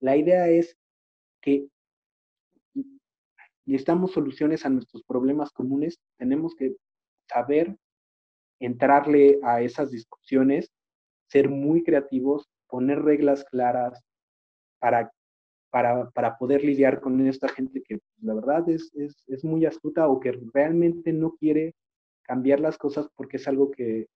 La 0.00 0.16
idea 0.16 0.48
es 0.48 0.76
que 1.40 1.68
necesitamos 3.64 4.12
soluciones 4.12 4.66
a 4.66 4.70
nuestros 4.70 5.02
problemas 5.04 5.50
comunes, 5.52 5.98
tenemos 6.18 6.54
que 6.54 6.76
saber 7.28 7.76
entrarle 8.60 9.38
a 9.42 9.62
esas 9.62 9.90
discusiones, 9.90 10.70
ser 11.28 11.48
muy 11.48 11.82
creativos, 11.82 12.48
poner 12.68 13.02
reglas 13.02 13.44
claras 13.44 14.02
para, 14.78 15.10
para, 15.70 16.10
para 16.10 16.36
poder 16.36 16.64
lidiar 16.64 17.00
con 17.00 17.26
esta 17.26 17.48
gente 17.48 17.82
que 17.82 17.98
la 18.20 18.34
verdad 18.34 18.68
es, 18.68 18.90
es, 18.94 19.24
es 19.26 19.44
muy 19.44 19.64
astuta 19.64 20.08
o 20.08 20.20
que 20.20 20.32
realmente 20.52 21.12
no 21.12 21.32
quiere 21.36 21.74
cambiar 22.22 22.60
las 22.60 22.78
cosas 22.78 23.08
porque 23.16 23.36
es 23.36 23.48
algo 23.48 23.70
que 23.70 24.08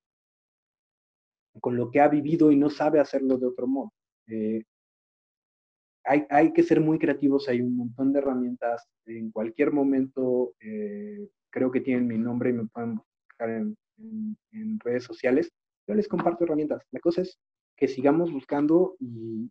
con 1.60 1.76
lo 1.76 1.90
que 1.90 2.00
ha 2.00 2.08
vivido 2.08 2.52
y 2.52 2.56
no 2.56 2.70
sabe 2.70 3.00
hacerlo 3.00 3.38
de 3.38 3.46
otro 3.46 3.66
modo. 3.66 3.92
Eh, 4.28 4.62
hay, 6.04 6.26
hay, 6.30 6.52
que 6.52 6.62
ser 6.62 6.80
muy 6.80 6.98
creativos, 6.98 7.48
hay 7.48 7.60
un 7.60 7.76
montón 7.76 8.12
de 8.12 8.20
herramientas, 8.20 8.86
en 9.06 9.30
cualquier 9.30 9.72
momento 9.72 10.52
eh, 10.60 11.28
creo 11.50 11.70
que 11.70 11.80
tienen 11.80 12.06
mi 12.06 12.18
nombre 12.18 12.50
y 12.50 12.52
me 12.52 12.66
pueden 12.66 12.96
buscar 12.96 13.50
en, 13.50 13.76
redes 14.84 15.04
sociales. 15.04 15.50
Yo 15.88 15.94
les 15.94 16.06
comparto 16.06 16.44
herramientas. 16.44 16.82
La 16.90 17.00
cosa 17.00 17.22
es 17.22 17.38
que 17.76 17.88
sigamos 17.88 18.30
buscando 18.30 18.96
y, 19.00 19.50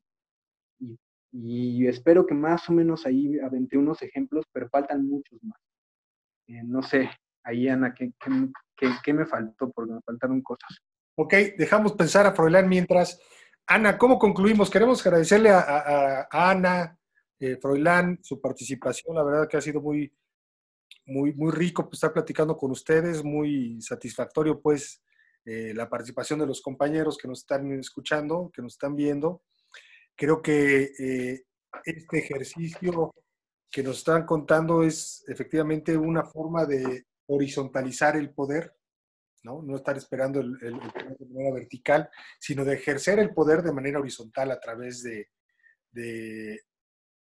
y, 1.31 1.87
espero 1.87 2.25
que 2.25 2.35
más 2.35 2.69
o 2.69 2.73
menos 2.73 3.05
ahí 3.05 3.39
aventé 3.39 3.77
unos 3.77 4.01
ejemplos, 4.01 4.45
pero 4.51 4.69
faltan 4.69 5.07
muchos 5.07 5.43
más. 5.43 5.59
Eh, 6.47 6.61
no 6.63 6.83
sé, 6.83 7.09
ahí 7.45 7.69
Ana, 7.69 7.93
¿qué, 7.93 8.11
qué, 9.03 9.13
me 9.13 9.25
faltó? 9.25 9.71
Porque 9.71 9.93
me 9.93 10.01
faltaron 10.01 10.41
cosas. 10.41 10.81
Ok, 11.15 11.33
dejamos 11.57 11.93
pensar 11.93 12.25
a 12.25 12.33
Froilán 12.33 12.67
mientras. 12.67 13.19
Ana, 13.67 13.97
¿cómo 13.97 14.19
concluimos? 14.19 14.69
Queremos 14.69 15.05
agradecerle 15.05 15.49
a, 15.51 16.27
Ana, 16.29 16.97
eh, 17.39 17.57
Froilán, 17.61 18.19
su 18.21 18.41
participación. 18.41 19.15
La 19.15 19.23
verdad 19.23 19.47
que 19.47 19.57
ha 19.57 19.61
sido 19.61 19.81
muy, 19.81 20.11
muy, 21.05 21.33
muy 21.33 21.51
rico 21.51 21.83
pues, 21.83 21.97
estar 21.97 22.13
platicando 22.13 22.57
con 22.57 22.71
ustedes, 22.71 23.23
muy 23.23 23.81
satisfactorio 23.81 24.59
pues 24.59 25.01
eh, 25.45 25.73
la 25.75 25.87
participación 25.87 26.39
de 26.39 26.47
los 26.47 26.61
compañeros 26.61 27.17
que 27.17 27.27
nos 27.27 27.39
están 27.39 27.71
escuchando, 27.79 28.51
que 28.53 28.61
nos 28.61 28.73
están 28.73 28.95
viendo. 28.95 29.43
Creo 30.15 30.41
que 30.41 30.91
eh, 30.97 31.43
este 31.85 32.19
ejercicio 32.19 33.13
que 33.69 33.83
nos 33.83 33.99
están 33.99 34.25
contando 34.25 34.83
es 34.83 35.23
efectivamente 35.27 35.97
una 35.97 36.23
forma 36.23 36.65
de 36.65 37.05
horizontalizar 37.27 38.15
el 38.17 38.31
poder, 38.31 38.75
¿no? 39.43 39.61
No 39.61 39.75
estar 39.75 39.97
esperando 39.97 40.39
el, 40.39 40.57
poder 40.57 41.17
de 41.17 41.25
manera 41.27 41.53
vertical, 41.53 42.09
sino 42.39 42.65
de 42.65 42.73
ejercer 42.73 43.19
el 43.19 43.33
poder 43.33 43.61
de 43.61 43.71
manera 43.71 43.99
horizontal 43.99 44.51
a 44.51 44.59
través 44.59 45.03
de, 45.03 45.29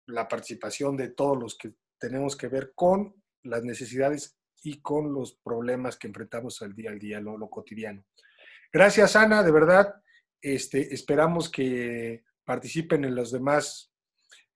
la 0.07 0.27
participación 0.27 0.95
de 0.95 1.09
todos 1.09 1.37
los 1.37 1.57
que 1.57 1.73
tenemos 1.99 2.35
que 2.35 2.47
ver 2.47 2.71
con 2.73 3.21
las 3.43 3.63
necesidades 3.63 4.37
y 4.63 4.81
con 4.81 5.13
los 5.13 5.37
problemas 5.43 5.97
que 5.97 6.07
enfrentamos 6.07 6.61
al 6.61 6.73
día 6.73 6.91
al 6.91 6.99
día, 6.99 7.19
lo, 7.19 7.49
cotidiano. 7.49 8.05
Gracias, 8.71 9.15
Ana, 9.15 9.43
de 9.43 9.51
verdad. 9.51 10.01
Este, 10.41 10.93
esperamos 10.93 11.49
que 11.49 12.23
participen 12.45 13.03
en 13.03 13.15
los 13.15 13.31
demás, 13.31 13.91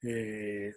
eh, 0.01 0.73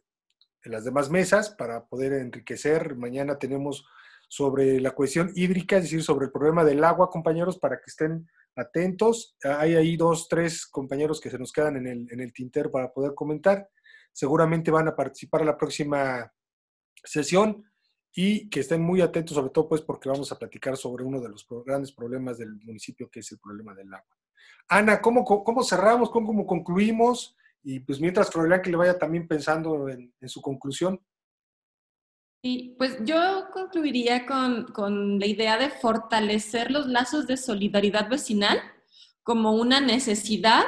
en 0.64 0.72
las 0.72 0.84
demás 0.84 1.10
mesas 1.10 1.50
para 1.50 1.86
poder 1.86 2.12
enriquecer. 2.14 2.96
Mañana 2.96 3.38
tenemos 3.38 3.86
sobre 4.28 4.80
la 4.80 4.92
cuestión 4.92 5.32
hídrica, 5.34 5.78
es 5.78 5.84
decir, 5.84 6.02
sobre 6.02 6.26
el 6.26 6.32
problema 6.32 6.64
del 6.64 6.84
agua, 6.84 7.10
compañeros, 7.10 7.58
para 7.58 7.76
que 7.76 7.86
estén 7.86 8.28
atentos. 8.54 9.36
Hay 9.42 9.74
ahí 9.74 9.96
dos, 9.96 10.28
tres 10.28 10.66
compañeros 10.66 11.20
que 11.20 11.30
se 11.30 11.38
nos 11.38 11.52
quedan 11.52 11.76
en 11.76 11.86
el, 11.86 12.06
en 12.12 12.20
el 12.20 12.32
tintero 12.32 12.70
para 12.70 12.92
poder 12.92 13.14
comentar. 13.14 13.68
Seguramente 14.12 14.70
van 14.70 14.88
a 14.88 14.96
participar 14.96 15.40
en 15.40 15.46
la 15.48 15.56
próxima 15.56 16.32
sesión 17.02 17.64
y 18.14 18.48
que 18.48 18.60
estén 18.60 18.82
muy 18.82 19.00
atentos, 19.00 19.34
sobre 19.34 19.50
todo 19.50 19.68
pues 19.68 19.82
porque 19.82 20.08
vamos 20.08 20.32
a 20.32 20.38
platicar 20.38 20.76
sobre 20.76 21.04
uno 21.04 21.20
de 21.20 21.28
los 21.28 21.46
grandes 21.64 21.92
problemas 21.92 22.38
del 22.38 22.54
municipio, 22.64 23.08
que 23.08 23.20
es 23.20 23.32
el 23.32 23.38
problema 23.38 23.74
del 23.74 23.92
agua. 23.94 24.16
Ana, 24.68 25.00
¿cómo, 25.00 25.24
cómo 25.24 25.62
cerramos? 25.62 26.10
¿Cómo, 26.10 26.46
concluimos? 26.46 27.36
Y 27.62 27.80
pues 27.80 28.00
mientras 28.00 28.30
Florian 28.30 28.60
que 28.60 28.70
le 28.70 28.76
vaya 28.76 28.98
también 28.98 29.26
pensando 29.26 29.88
en, 29.88 30.12
su 30.26 30.42
conclusión. 30.42 31.00
Sí, 32.42 32.76
pues 32.78 32.98
yo 33.04 33.48
concluiría 33.52 34.24
con, 34.24 34.66
con, 34.72 35.18
la 35.18 35.26
idea 35.26 35.58
de 35.58 35.70
fortalecer 35.70 36.70
los 36.70 36.86
lazos 36.86 37.26
de 37.26 37.36
solidaridad 37.36 38.08
vecinal 38.08 38.60
como 39.24 39.52
una 39.52 39.80
necesidad 39.80 40.64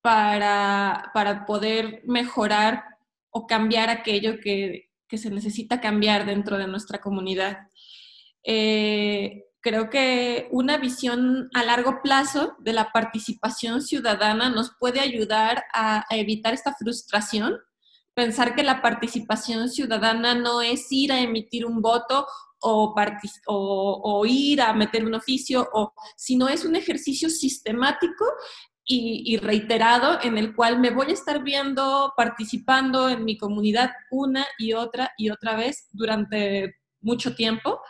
para, 0.00 1.10
para 1.12 1.44
poder 1.44 2.02
mejorar 2.04 2.84
o 3.30 3.46
cambiar 3.46 3.90
aquello 3.90 4.38
que, 4.40 4.90
que 5.08 5.18
se 5.18 5.30
necesita 5.30 5.80
cambiar 5.80 6.26
dentro 6.26 6.58
de 6.58 6.68
nuestra 6.68 7.00
comunidad. 7.00 7.68
Eh, 8.44 9.46
creo 9.60 9.90
que 9.90 10.48
una 10.52 10.78
visión 10.78 11.50
a 11.52 11.64
largo 11.64 12.00
plazo 12.02 12.54
de 12.60 12.72
la 12.72 12.92
participación 12.92 13.82
ciudadana 13.82 14.48
nos 14.48 14.70
puede 14.78 15.00
ayudar 15.00 15.64
a, 15.74 16.04
evitar 16.10 16.54
esta 16.54 16.74
frustración, 16.74 17.58
pensar 18.16 18.54
que 18.54 18.64
la 18.64 18.80
participación 18.80 19.68
ciudadana 19.68 20.34
no 20.34 20.62
es 20.62 20.90
ir 20.90 21.12
a 21.12 21.20
emitir 21.20 21.66
un 21.66 21.82
voto 21.82 22.26
o, 22.60 24.24
ir 24.26 24.62
a 24.62 24.72
meter 24.72 25.04
un 25.04 25.14
oficio, 25.14 25.68
o, 25.74 25.92
sino 26.16 26.48
es 26.48 26.64
un 26.64 26.74
ejercicio 26.74 27.28
sistemático 27.28 28.24
y, 28.86 29.36
reiterado 29.36 30.18
en 30.22 30.38
el 30.38 30.54
cual 30.54 30.80
me 30.80 30.90
voy 30.90 31.10
a 31.10 31.12
estar 31.12 31.42
viendo, 31.42 32.14
participando 32.16 33.10
en 33.10 33.24
mi 33.24 33.36
comunidad 33.36 33.90
una 34.10 34.46
y 34.58 34.72
otra 34.72 35.12
y 35.18 35.28
otra 35.28 35.54
vez 35.54 35.88
durante 35.92 36.76
mucho 37.00 37.34
tiempo. 37.34 37.80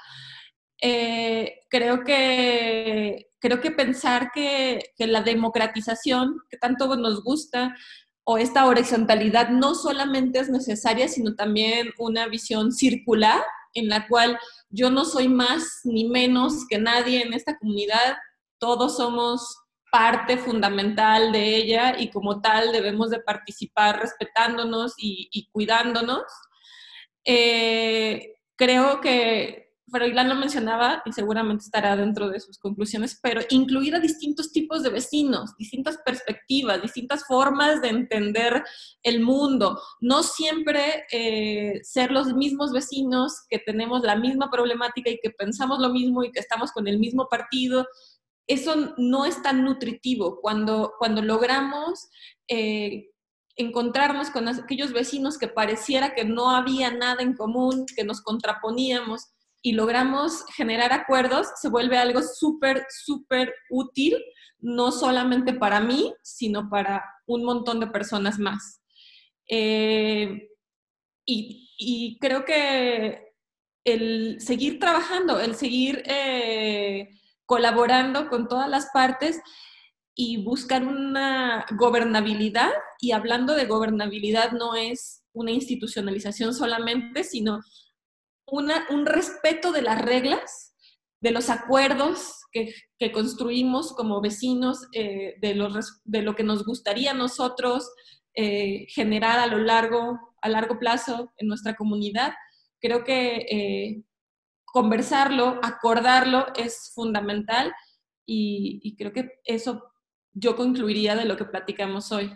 Eh, 0.80 1.60
creo, 1.70 2.02
que, 2.02 3.28
creo 3.38 3.60
que 3.60 3.70
pensar 3.70 4.32
que, 4.34 4.92
la 4.98 5.22
democratización, 5.22 6.40
que 6.50 6.56
tanto 6.56 6.96
nos 6.96 7.22
gusta, 7.22 7.76
o 8.28 8.38
esta 8.38 8.66
horizontalidad 8.66 9.50
no 9.50 9.76
solamente 9.76 10.40
es 10.40 10.50
necesaria, 10.50 11.06
sino 11.06 11.36
también 11.36 11.90
una 11.96 12.26
visión 12.26 12.72
circular 12.72 13.40
en 13.72 13.88
la 13.88 14.08
cual 14.08 14.36
yo 14.68 14.90
no 14.90 15.04
soy 15.04 15.28
más 15.28 15.80
ni 15.84 16.08
menos 16.08 16.66
que 16.68 16.78
nadie 16.78 17.22
en 17.22 17.34
esta 17.34 17.56
comunidad, 17.56 18.16
todos 18.58 18.96
somos 18.96 19.56
parte 19.92 20.38
fundamental 20.38 21.30
de 21.30 21.56
ella 21.56 21.94
y 22.00 22.10
como 22.10 22.40
tal 22.40 22.72
debemos 22.72 23.10
de 23.10 23.20
participar 23.20 24.00
respetándonos 24.00 24.94
y, 24.96 25.48
cuidándonos. 25.52 26.24
Eh, 27.24 28.34
creo 28.56 29.00
que 29.00 29.65
Froilán 29.88 30.28
lo 30.28 30.34
mencionaba 30.34 31.02
y 31.04 31.12
seguramente 31.12 31.64
estará 31.64 31.96
dentro 31.96 32.28
de 32.28 32.40
sus 32.40 32.58
conclusiones, 32.58 33.18
pero 33.22 33.40
incluir 33.50 33.94
a 33.94 34.00
distintos 34.00 34.52
tipos 34.52 34.82
de 34.82 34.90
vecinos, 34.90 35.56
distintas 35.56 35.98
perspectivas, 36.04 36.82
distintas 36.82 37.24
formas 37.26 37.80
de 37.82 37.88
entender 37.88 38.64
el 39.02 39.20
mundo. 39.20 39.80
No 40.00 40.22
siempre 40.22 41.04
eh, 41.12 41.80
ser 41.82 42.10
los 42.10 42.34
mismos 42.34 42.72
vecinos 42.72 43.44
que 43.48 43.58
tenemos 43.58 44.02
la 44.02 44.16
misma 44.16 44.50
problemática 44.50 45.10
y 45.10 45.18
que 45.22 45.30
pensamos 45.30 45.78
lo 45.78 45.90
mismo 45.90 46.24
y 46.24 46.32
que 46.32 46.40
estamos 46.40 46.72
con 46.72 46.88
el 46.88 46.98
mismo 46.98 47.28
partido 47.28 47.86
eso 48.46 48.94
no 48.96 49.24
es 49.24 49.42
tan 49.42 49.64
nutritivo. 49.64 50.40
Cuando, 50.40 50.94
cuando 50.98 51.22
logramos 51.22 52.08
eh, 52.48 53.10
encontrarnos 53.56 54.30
con 54.30 54.48
aquellos 54.48 54.92
vecinos 54.92 55.38
que 55.38 55.48
pareciera 55.48 56.14
que 56.14 56.24
no 56.24 56.50
había 56.50 56.90
nada 56.90 57.22
en 57.22 57.34
común, 57.34 57.86
que 57.94 58.04
nos 58.04 58.20
contraponíamos 58.20 59.32
y 59.62 59.72
logramos 59.72 60.44
generar 60.54 60.92
acuerdos, 60.92 61.48
se 61.60 61.68
vuelve 61.68 61.98
algo 61.98 62.22
súper, 62.22 62.86
súper 62.88 63.52
útil, 63.70 64.16
no 64.58 64.92
solamente 64.92 65.54
para 65.54 65.80
mí, 65.80 66.14
sino 66.22 66.68
para 66.70 67.04
un 67.26 67.44
montón 67.44 67.80
de 67.80 67.88
personas 67.88 68.38
más. 68.38 68.80
Eh, 69.48 70.48
y, 71.24 72.18
creo 72.20 72.44
que 72.44 73.32
el 73.84 74.40
seguir 74.40 74.78
trabajando, 74.78 75.40
el 75.40 75.54
seguir... 75.54 76.02
Eh, 76.06 77.08
colaborando 77.46 78.28
con 78.28 78.48
todas 78.48 78.68
las 78.68 78.90
partes 78.92 79.40
y 80.14 80.42
buscar 80.42 80.84
una 80.84 81.64
gobernabilidad. 81.78 82.70
Y 83.00 83.12
hablando 83.12 83.54
de 83.54 83.66
gobernabilidad 83.66 84.52
no 84.52 84.74
es 84.74 85.22
una 85.32 85.52
institucionalización 85.52 86.52
solamente, 86.52 87.24
sino 87.24 87.60
una, 88.46 88.86
un 88.90 89.06
respeto 89.06 89.72
de 89.72 89.82
las 89.82 90.00
reglas, 90.00 90.74
de 91.20 91.30
los 91.30 91.50
acuerdos 91.50 92.44
que, 92.52 92.74
que 92.98 93.12
construimos 93.12 93.92
como 93.92 94.20
vecinos, 94.20 94.86
eh, 94.92 95.34
de, 95.40 95.54
los, 95.54 96.00
de 96.04 96.22
lo 96.22 96.34
que 96.34 96.44
nos 96.44 96.64
gustaría 96.64 97.12
a 97.12 97.14
nosotros 97.14 97.90
eh, 98.34 98.86
generar 98.90 99.38
a 99.38 99.46
lo 99.46 99.58
largo, 99.58 100.34
a 100.42 100.48
largo 100.48 100.78
plazo 100.78 101.32
en 101.38 101.48
nuestra 101.48 101.74
comunidad. 101.74 102.34
Creo 102.80 103.02
que 103.02 103.46
eh, 103.50 104.02
conversarlo, 104.64 105.58
acordarlo 105.62 106.46
es 106.54 106.92
fundamental 106.94 107.72
y, 108.26 108.94
creo 108.96 109.12
que 109.12 109.40
eso 109.44 109.82
yo 110.34 110.54
concluiría 110.54 111.16
de 111.16 111.24
lo 111.24 111.36
que 111.36 111.46
platicamos 111.46 112.12
hoy. 112.12 112.30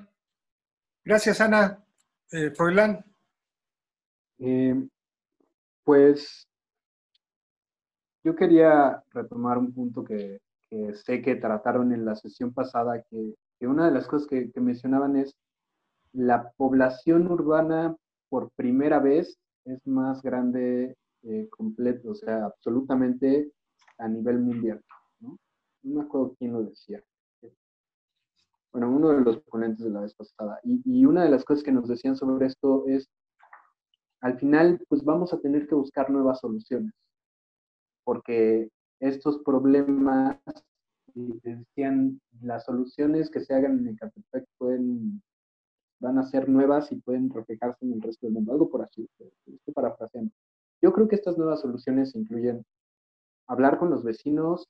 Gracias, 1.04 1.40
Ana. 1.40 1.84
Eh, 2.32 2.50
Froilán. 2.52 3.04
Eh, 4.38 4.74
pues 5.84 6.46
yo 8.22 8.36
quería 8.36 9.02
retomar 9.10 9.58
un 9.58 9.72
punto 9.72 10.04
que, 10.04 10.40
sé 11.04 11.22
que 11.22 11.36
trataron 11.36 11.92
en 11.92 12.04
la 12.04 12.14
sesión 12.14 12.52
pasada, 12.52 13.02
que, 13.10 13.34
una 13.62 13.86
de 13.86 13.92
las 13.92 14.06
cosas 14.06 14.28
que, 14.28 14.50
mencionaban 14.60 15.16
es 15.16 15.34
la 16.12 16.50
población 16.56 17.30
urbana 17.30 17.96
por 18.28 18.50
primera 18.52 18.98
vez 18.98 19.38
es 19.64 19.86
más 19.86 20.22
grande 20.22 20.96
eh, 21.22 21.48
completo, 21.50 22.10
o 22.10 22.14
sea, 22.14 22.46
absolutamente 22.46 23.52
a 23.98 24.08
nivel 24.08 24.38
mundial. 24.38 24.82
¿no? 25.20 25.38
me 25.82 26.02
acuerdo 26.02 26.34
quién 26.38 26.52
lo 26.52 26.62
decía. 26.62 27.02
Bueno, 28.72 28.90
uno 28.90 29.08
de 29.08 29.20
los 29.20 29.40
ponentes 29.40 29.84
de 29.84 29.90
la 29.90 30.00
vez 30.00 30.14
pasada. 30.14 30.60
Y 30.64 31.04
una 31.04 31.24
de 31.24 31.30
las 31.30 31.44
cosas 31.44 31.64
que 31.64 31.72
nos 31.72 31.88
decían 31.88 32.16
sobre 32.16 32.46
esto 32.46 32.84
es, 32.86 33.08
al 34.20 34.38
final, 34.38 34.84
pues 34.88 35.04
vamos 35.04 35.32
a 35.32 35.40
tener 35.40 35.66
que 35.66 35.74
buscar 35.74 36.10
nuevas 36.10 36.40
soluciones. 36.40 36.92
porque 38.04 38.68
estos 39.00 39.38
problemas, 39.44 40.38
decían, 41.14 42.20
las 42.42 42.64
soluciones 42.64 43.30
que 43.30 43.40
se 43.40 43.54
hagan 43.54 43.78
en 43.78 43.88
Ecatepec 43.94 44.46
pueden, 44.58 45.22
van 46.00 46.18
a 46.18 46.24
ser 46.24 46.48
nuevas 46.48 46.92
y 46.92 46.96
pueden 46.96 47.30
reflejarse 47.30 47.84
en 47.84 47.94
el 47.94 48.02
resto 48.02 48.26
del 48.26 48.34
mundo, 48.34 48.52
algo 48.52 48.68
por 48.68 48.82
así, 48.82 49.08
estoy 49.46 49.74
parafraseando. 49.74 50.32
Yo 50.82 50.92
creo 50.92 51.08
que 51.08 51.16
estas 51.16 51.36
nuevas 51.38 51.60
soluciones 51.60 52.14
incluyen 52.14 52.64
hablar 53.46 53.78
con 53.78 53.90
los 53.90 54.02
vecinos, 54.02 54.68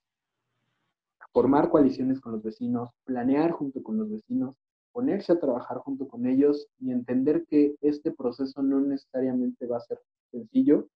formar 1.33 1.71
coaliciones 1.71 2.21
con 2.21 2.33
los 2.33 2.43
vecinos, 2.43 2.91
planear 3.05 3.53
junto 3.53 3.83
con 3.83 3.99
los 3.99 4.11
vecinos, 4.11 4.57
ponerse 4.93 5.33
a 5.33 5.41
trabajar 5.41 5.79
junto 5.79 6.09
con 6.09 6.27
ellos 6.27 6.69
y 6.81 6.91
entender 6.91 7.47
que 7.47 7.77
este 7.81 8.13
proceso 8.13 8.63
no 8.63 8.81
necesariamente 8.81 9.67
va 9.67 9.79
a 9.79 9.81
ser 9.81 10.01
sencillo, 10.31 10.89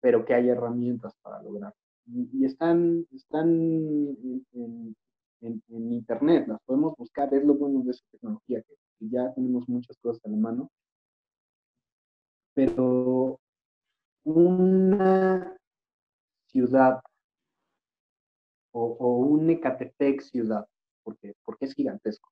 pero 0.00 0.24
que 0.24 0.34
hay 0.34 0.48
herramientas 0.48 1.14
para 1.22 1.42
lograrlo. 1.42 1.76
Y, 2.06 2.44
están, 2.44 3.06
están 3.12 3.48
en, 3.50 4.96
Internet, 5.40 6.46
las 6.48 6.60
podemos 6.64 6.96
buscar, 6.96 7.32
es 7.34 7.44
lo 7.44 7.54
bueno 7.54 7.82
de 7.82 7.92
esta 7.92 8.06
tecnología, 8.10 8.62
que, 8.62 8.74
ya 9.00 9.32
tenemos 9.34 9.68
muchas 9.68 9.96
cosas 9.98 10.24
en 10.24 10.32
la 10.32 10.38
mano, 10.38 10.70
pero 12.54 13.40
una 14.24 15.56
ciudad 16.46 17.00
o, 18.72 19.16
un 19.18 19.50
Ecatepec 19.50 20.20
ciudad, 20.22 20.66
porque, 21.02 21.34
porque 21.44 21.66
es 21.66 21.74
gigantesco, 21.74 22.30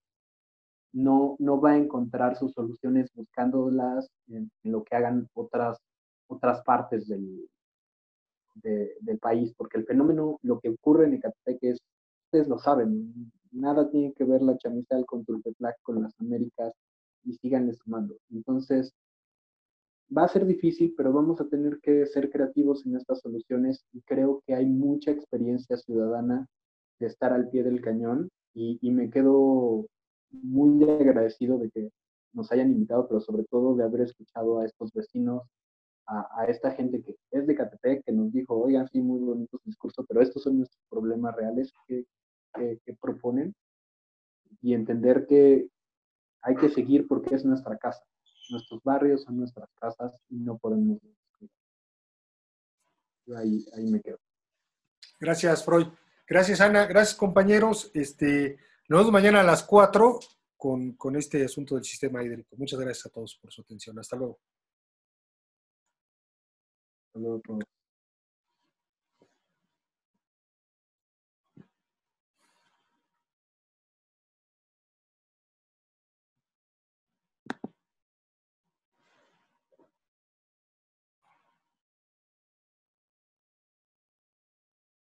no, 0.92 1.36
no 1.38 1.60
va 1.60 1.72
a 1.72 1.78
encontrar 1.78 2.36
sus 2.36 2.52
soluciones 2.52 3.10
buscándolas 3.14 4.08
en, 4.28 4.50
lo 4.64 4.82
que 4.84 4.96
hagan 4.96 5.28
otras, 5.34 5.78
otras 6.28 6.62
partes 6.62 7.06
del, 7.08 7.48
del 8.54 9.18
país, 9.18 9.52
porque 9.56 9.78
el 9.78 9.86
fenómeno, 9.86 10.38
lo 10.42 10.58
que 10.60 10.70
ocurre 10.70 11.06
en 11.06 11.14
Ecatepec 11.14 11.58
es, 11.62 11.78
ustedes 12.26 12.48
lo 12.48 12.58
saben, 12.58 13.32
nada 13.52 13.90
tiene 13.90 14.12
que 14.12 14.24
ver 14.24 14.42
la 14.42 14.56
chamizal 14.58 15.04
con 15.06 15.24
Tulpetlac, 15.24 15.76
con 15.82 16.02
las 16.02 16.14
Américas, 16.20 16.72
y 17.24 17.34
síganle 17.34 17.74
sumando. 17.74 18.16
Entonces, 18.30 18.92
va 20.16 20.24
a 20.24 20.28
ser 20.28 20.46
difícil, 20.46 20.94
pero 20.96 21.12
vamos 21.12 21.40
a 21.40 21.48
tener 21.48 21.78
que 21.80 22.06
ser 22.06 22.30
creativos 22.30 22.84
en 22.86 22.96
estas 22.96 23.20
soluciones 23.20 23.84
y 23.92 24.00
creo 24.02 24.42
que 24.46 24.54
hay 24.54 24.66
mucha 24.66 25.10
experiencia 25.10 25.76
ciudadana 25.76 26.46
de 26.98 27.06
estar 27.06 27.32
al 27.32 27.48
pie 27.50 27.62
del 27.62 27.80
cañón 27.80 28.28
y 28.52 28.90
me 28.90 29.10
quedo 29.10 29.86
muy 30.30 30.82
agradecido 30.88 31.58
de 31.58 31.70
que 31.70 31.90
nos 32.32 32.50
hayan 32.52 32.70
invitado, 32.70 33.08
pero 33.08 33.20
sobre 33.20 33.44
todo 33.44 33.74
de 33.74 33.84
haber 33.84 34.02
escuchado 34.02 34.60
a 34.60 34.66
estos 34.66 34.92
vecinos, 34.92 35.42
a, 36.06 36.44
esta 36.48 36.72
gente 36.72 37.02
que 37.02 37.16
es 37.30 37.46
de 37.46 37.54
Catepec, 37.54 38.04
que 38.04 38.12
nos 38.12 38.32
dijo, 38.32 38.56
oigan, 38.56 38.88
sí, 38.88 39.00
muy 39.00 39.20
bonitos 39.20 39.60
discursos, 39.64 40.04
pero 40.08 40.20
estos 40.20 40.42
son 40.42 40.58
nuestros 40.58 40.82
problemas 40.88 41.36
reales 41.36 41.72
que, 41.86 42.04
que, 42.54 42.96
proponen 43.00 43.54
y 44.60 44.74
entender 44.74 45.26
que 45.28 45.68
hay 46.42 46.56
que 46.56 46.68
seguir 46.68 47.06
porque 47.06 47.36
es 47.36 47.44
nuestra 47.44 47.76
casa. 47.76 48.02
Nuestros 48.50 48.82
barrios 48.82 49.22
son 49.22 49.36
nuestras 49.36 49.70
casas 49.80 50.20
y 50.28 50.36
no 50.36 50.58
podemos 50.58 50.98
Ahí, 53.36 53.64
ahí 53.76 53.88
me 53.88 54.00
quedo. 54.00 54.18
Gracias, 55.20 55.64
Freud. 55.64 55.86
Gracias, 56.26 56.60
Ana. 56.60 56.86
Gracias, 56.86 57.16
compañeros. 57.16 57.92
Este, 57.94 58.58
nos 58.90 58.98
vemos 58.98 59.12
mañana 59.12 59.40
a 59.40 59.44
las 59.44 59.62
4 59.62 60.18
con, 60.56 61.16
este 61.16 61.44
asunto 61.44 61.76
del 61.76 61.84
sistema 61.84 62.24
hídrico. 62.24 62.56
Muchas 62.56 62.80
gracias 62.80 63.06
a 63.06 63.10
todos 63.10 63.36
por 63.36 63.52
su 63.52 63.62
atención. 63.62 63.96
Hasta 64.00 64.16
luego. 64.16 64.40
Hasta 67.06 67.20
luego 67.20 67.40